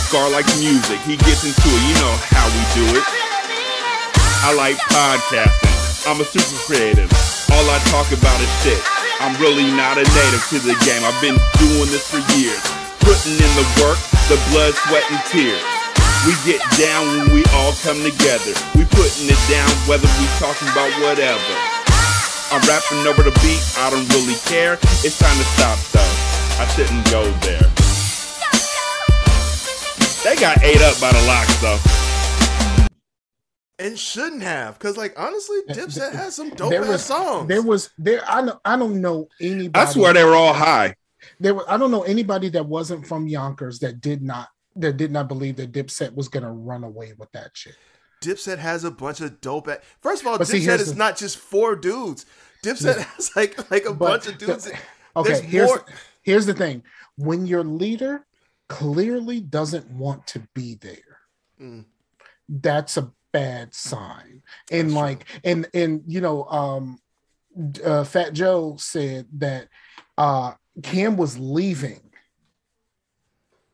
Scar 0.08 0.32
likes 0.32 0.56
music. 0.56 0.96
He 1.04 1.20
gets 1.20 1.44
into 1.44 1.68
it. 1.68 1.84
You 1.84 1.96
know 2.00 2.16
how 2.32 2.48
we 2.48 2.64
do 2.72 2.86
it. 2.96 3.04
I 4.40 4.56
like 4.56 4.80
podcasting. 4.88 6.08
I'm 6.08 6.24
a 6.24 6.24
super 6.24 6.56
creative. 6.64 7.12
All 7.52 7.66
I 7.68 7.76
talk 7.92 8.08
about 8.16 8.40
is 8.40 8.48
shit. 8.64 8.80
I'm 9.20 9.36
really 9.44 9.68
not 9.68 10.00
a 10.00 10.08
native 10.08 10.48
to 10.56 10.64
the 10.64 10.80
game. 10.88 11.04
I've 11.04 11.20
been 11.20 11.36
doing 11.60 11.92
this 11.92 12.08
for 12.08 12.24
years. 12.40 12.64
Putting 13.04 13.36
in 13.36 13.52
the 13.60 13.68
work, 13.84 14.00
the 14.32 14.40
blood, 14.56 14.72
sweat, 14.88 15.04
and 15.12 15.20
tears. 15.28 15.60
We 16.24 16.32
get 16.48 16.64
down 16.80 17.04
when 17.20 17.36
we 17.36 17.44
all 17.60 17.76
come 17.84 18.00
together. 18.00 18.56
We 18.80 18.88
putting 18.96 19.28
it 19.28 19.42
down 19.52 19.68
whether 19.92 20.08
we 20.24 20.26
talking 20.40 20.72
about 20.72 20.88
whatever. 21.04 21.56
I'm 22.48 22.64
rapping 22.64 23.04
over 23.12 23.28
the 23.28 23.36
beat, 23.44 23.60
I 23.76 23.92
don't 23.92 24.08
really 24.16 24.40
care. 24.48 24.80
It's 25.04 25.20
time 25.20 25.36
to 25.36 25.48
stop 25.60 25.76
though. 25.92 26.14
I 26.64 26.66
shouldn't 26.72 27.04
go 27.12 27.28
there. 27.44 27.73
They 30.24 30.36
got 30.38 30.64
ate 30.64 30.82
up 30.82 31.00
by 31.02 31.12
the 31.12 31.22
LOX 31.28 31.62
though. 31.62 31.78
And 33.80 34.00
shouldn't 34.00 34.44
have, 34.44 34.78
because 34.80 34.96
like 34.96 35.14
honestly, 35.20 35.58
Dipset 35.70 36.14
has 36.14 36.36
some 36.36 36.52
dope 36.52 36.70
there 36.72 36.84
ass 36.84 36.88
was, 36.88 37.04
songs. 37.04 37.48
There 37.50 37.62
was 37.62 37.90
there. 37.98 38.24
I 38.26 38.42
know. 38.42 38.60
I 38.64 38.78
don't 38.78 39.02
know 39.02 39.28
anybody. 39.42 39.72
I 39.74 39.92
swear 39.92 40.14
they 40.14 40.24
were 40.24 40.36
all 40.36 40.54
high. 40.54 40.96
there. 41.40 41.54
Was, 41.54 41.66
I 41.68 41.76
don't 41.78 41.92
know 41.92 42.04
anybody 42.04 42.48
that 42.50 42.66
wasn't 42.66 43.06
from 43.06 43.28
Yonkers 43.28 43.80
that 43.80 44.00
did 44.00 44.22
not 44.22 44.48
that 44.78 44.96
did 44.96 45.12
not 45.12 45.28
believe 45.28 45.58
that 45.58 45.74
Dipset 45.74 46.14
was 46.16 46.30
gonna 46.30 46.52
run 46.54 46.84
away 46.86 47.14
with 47.18 47.32
that 47.34 47.52
shit. 47.54 47.76
Dipset 48.22 48.60
has 48.60 48.86
a 48.86 48.92
bunch 48.92 49.20
of 49.20 49.42
dope. 49.42 49.68
At- 49.68 49.84
First 50.00 50.22
of 50.22 50.28
all, 50.28 50.38
But 50.38 50.48
Dipset 50.48 50.62
here's 50.62 50.82
is 50.82 50.92
the- 50.94 51.00
not 51.00 51.18
just 51.18 51.38
four 51.38 51.76
dudes. 51.76 52.26
Dipset 52.64 52.98
has 53.00 53.32
like 53.36 53.70
like 53.70 53.86
a 53.86 53.94
But 53.94 54.08
bunch 54.24 54.28
of 54.28 54.38
dudes. 54.38 54.64
the- 54.66 54.78
There's 55.24 55.40
okay, 55.40 55.46
here's 55.48 55.68
more- 55.68 55.86
here's 56.22 56.46
the 56.46 56.54
thing: 56.54 56.84
when 57.18 57.46
your 57.48 57.64
leader 57.66 58.26
clearly 58.78 59.40
doesn't 59.40 59.90
want 59.92 60.26
to 60.28 60.40
be 60.54 60.76
there, 60.76 61.20
Mm. 61.62 61.86
that's 62.50 62.98
a 62.98 63.12
bad 63.32 63.74
sign. 63.74 64.42
And 64.72 64.94
like, 64.94 65.26
and 65.44 65.68
and 65.74 66.02
you 66.08 66.22
know, 66.22 66.46
um, 66.46 67.00
uh, 67.84 68.04
Fat 68.04 68.34
Joe 68.34 68.76
said 68.78 69.28
that 69.38 69.68
uh 70.18 70.54
Cam 70.82 71.18
was 71.18 71.38
leaving. 71.38 72.02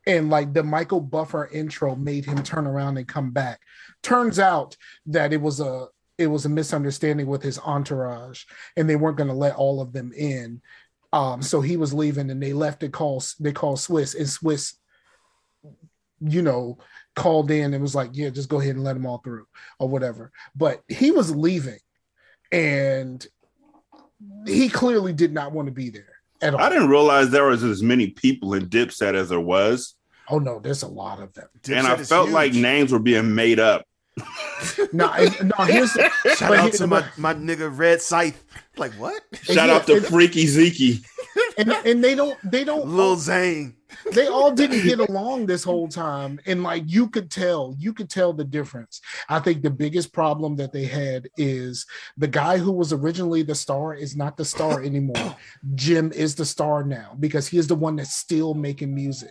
And 0.06 0.30
like 0.30 0.52
the 0.54 0.62
Michael 0.62 1.00
Buffer 1.00 1.48
intro 1.52 1.94
made 1.94 2.24
him 2.24 2.42
turn 2.42 2.66
around 2.66 2.96
and 2.98 3.06
come 3.06 3.30
back. 3.30 3.60
Turns 4.02 4.38
out 4.38 4.76
that 5.06 5.32
it 5.32 5.40
was 5.40 5.60
a 5.60 5.88
it 6.18 6.26
was 6.26 6.44
a 6.44 6.50
misunderstanding 6.50 7.26
with 7.26 7.42
his 7.42 7.58
entourage, 7.58 8.44
and 8.76 8.88
they 8.88 8.96
weren't 8.96 9.16
going 9.16 9.28
to 9.28 9.34
let 9.34 9.56
all 9.56 9.80
of 9.80 9.92
them 9.92 10.12
in. 10.12 10.60
Um, 11.12 11.42
so 11.42 11.60
he 11.60 11.76
was 11.76 11.92
leaving, 11.94 12.30
and 12.30 12.42
they 12.42 12.52
left 12.52 12.82
it 12.82 12.92
call 12.92 13.22
they 13.40 13.52
called 13.52 13.78
Swizz, 13.78 14.14
and 14.16 14.26
Swizz, 14.26 14.74
you 16.20 16.42
know, 16.42 16.78
called 17.16 17.50
in 17.50 17.72
and 17.74 17.82
was 17.82 17.94
like, 17.94 18.10
"Yeah, 18.12 18.30
just 18.30 18.48
go 18.48 18.60
ahead 18.60 18.74
and 18.76 18.84
let 18.84 18.94
them 18.94 19.06
all 19.06 19.18
through, 19.18 19.46
or 19.78 19.88
whatever." 19.88 20.30
But 20.54 20.82
he 20.88 21.10
was 21.10 21.34
leaving, 21.34 21.78
and 22.52 23.26
he 24.46 24.68
clearly 24.68 25.12
did 25.12 25.32
not 25.32 25.52
want 25.52 25.66
to 25.66 25.72
be 25.72 25.90
there 25.90 26.14
at 26.42 26.54
all. 26.54 26.60
I 26.60 26.68
didn't 26.68 26.88
realize 26.88 27.30
there 27.30 27.46
was 27.46 27.62
as 27.64 27.82
many 27.82 28.08
people 28.10 28.54
in 28.54 28.68
Dipset 28.68 29.14
as 29.14 29.28
there 29.30 29.40
was, 29.40 29.94
Oh 30.28 30.38
no, 30.38 30.58
there's 30.60 30.82
a 30.82 30.88
lot 30.88 31.20
of 31.20 31.32
them. 31.34 31.48
and 31.70 31.86
I 31.86 31.96
felt 31.96 32.26
huge. 32.28 32.34
like 32.34 32.52
names 32.54 32.92
were 32.92 32.98
being 32.98 33.34
made 33.34 33.58
up. 33.58 33.84
No, 34.92 35.08
and- 35.12 35.52
no. 35.56 35.64
Here's 35.64 35.92
the, 35.94 36.10
Shout 36.36 36.52
out 36.54 36.62
here- 36.64 36.72
to 36.72 36.86
my, 36.86 37.04
my 37.16 37.32
nigga 37.32 37.70
Red 37.76 38.02
Scythe. 38.02 38.44
Like 38.76 38.92
what? 38.94 39.22
Shout 39.42 39.68
yeah, 39.68 39.74
out 39.76 39.86
to 39.86 39.96
and- 39.96 40.06
Freaky 40.06 40.46
Zeke. 40.46 41.02
and, 41.58 41.70
and 41.70 42.04
they 42.04 42.14
don't 42.14 42.36
they 42.44 42.64
don't 42.64 42.86
Lil 42.88 43.16
Zane. 43.16 43.74
They 44.12 44.26
all 44.26 44.52
didn't 44.52 44.82
get 44.82 44.98
along 44.98 45.46
this 45.46 45.64
whole 45.64 45.88
time 45.88 46.40
and 46.46 46.62
like 46.62 46.84
you 46.86 47.08
could 47.08 47.30
tell 47.30 47.74
you 47.78 47.92
could 47.92 48.10
tell 48.10 48.32
the 48.32 48.44
difference. 48.44 49.00
I 49.28 49.40
think 49.40 49.62
the 49.62 49.70
biggest 49.70 50.12
problem 50.12 50.56
that 50.56 50.72
they 50.72 50.84
had 50.84 51.28
is 51.36 51.86
the 52.16 52.28
guy 52.28 52.58
who 52.58 52.72
was 52.72 52.92
originally 52.92 53.42
the 53.42 53.54
star 53.54 53.94
is 53.94 54.16
not 54.16 54.36
the 54.36 54.44
star 54.44 54.82
anymore. 54.84 55.36
Jim 55.74 56.12
is 56.12 56.34
the 56.34 56.44
star 56.44 56.84
now 56.84 57.16
because 57.18 57.48
he 57.48 57.58
is 57.58 57.66
the 57.66 57.74
one 57.74 57.96
that's 57.96 58.14
still 58.14 58.54
making 58.54 58.94
music. 58.94 59.30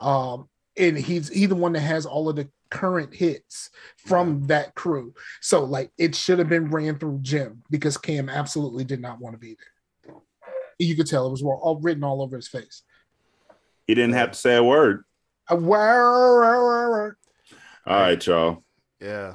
Um 0.00 0.48
and 0.76 0.96
he's 0.96 1.28
he's 1.28 1.48
the 1.48 1.56
one 1.56 1.72
that 1.72 1.80
has 1.80 2.06
all 2.06 2.28
of 2.28 2.36
the 2.36 2.48
current 2.70 3.14
hits 3.14 3.70
from 3.96 4.46
that 4.46 4.74
crew. 4.74 5.14
So 5.40 5.64
like 5.64 5.90
it 5.98 6.14
should 6.14 6.38
have 6.38 6.48
been 6.48 6.70
ran 6.70 6.98
through 6.98 7.20
jim 7.22 7.62
because 7.70 7.96
cam 7.96 8.28
absolutely 8.28 8.84
did 8.84 9.00
not 9.00 9.20
want 9.20 9.34
to 9.34 9.38
be 9.38 9.56
there. 9.56 10.14
You 10.78 10.94
could 10.94 11.08
tell 11.08 11.26
it 11.26 11.30
was 11.30 11.42
all 11.42 11.80
written 11.82 12.04
all 12.04 12.22
over 12.22 12.36
his 12.36 12.46
face 12.46 12.82
He 13.88 13.94
didn't 13.94 14.14
have 14.14 14.32
to 14.32 14.38
say 14.38 14.54
a 14.54 14.62
word. 14.62 15.04
Wah, 15.50 15.56
All 15.56 17.12
right, 17.86 18.26
y'all. 18.26 18.62
Yeah. 19.00 19.32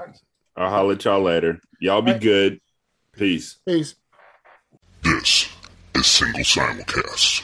I'll 0.56 0.70
holler 0.70 0.94
at 0.94 1.04
y'all 1.04 1.22
later. 1.24 1.60
Y'all 1.80 2.04
be 2.04 2.12
All 2.12 2.16
right. 2.18 2.22
good. 2.22 2.60
Peace. 3.18 3.58
Peace. 3.66 3.96
This 5.04 5.50
is 5.96 6.06
Single 6.06 6.44
Simulcast. 6.44 7.44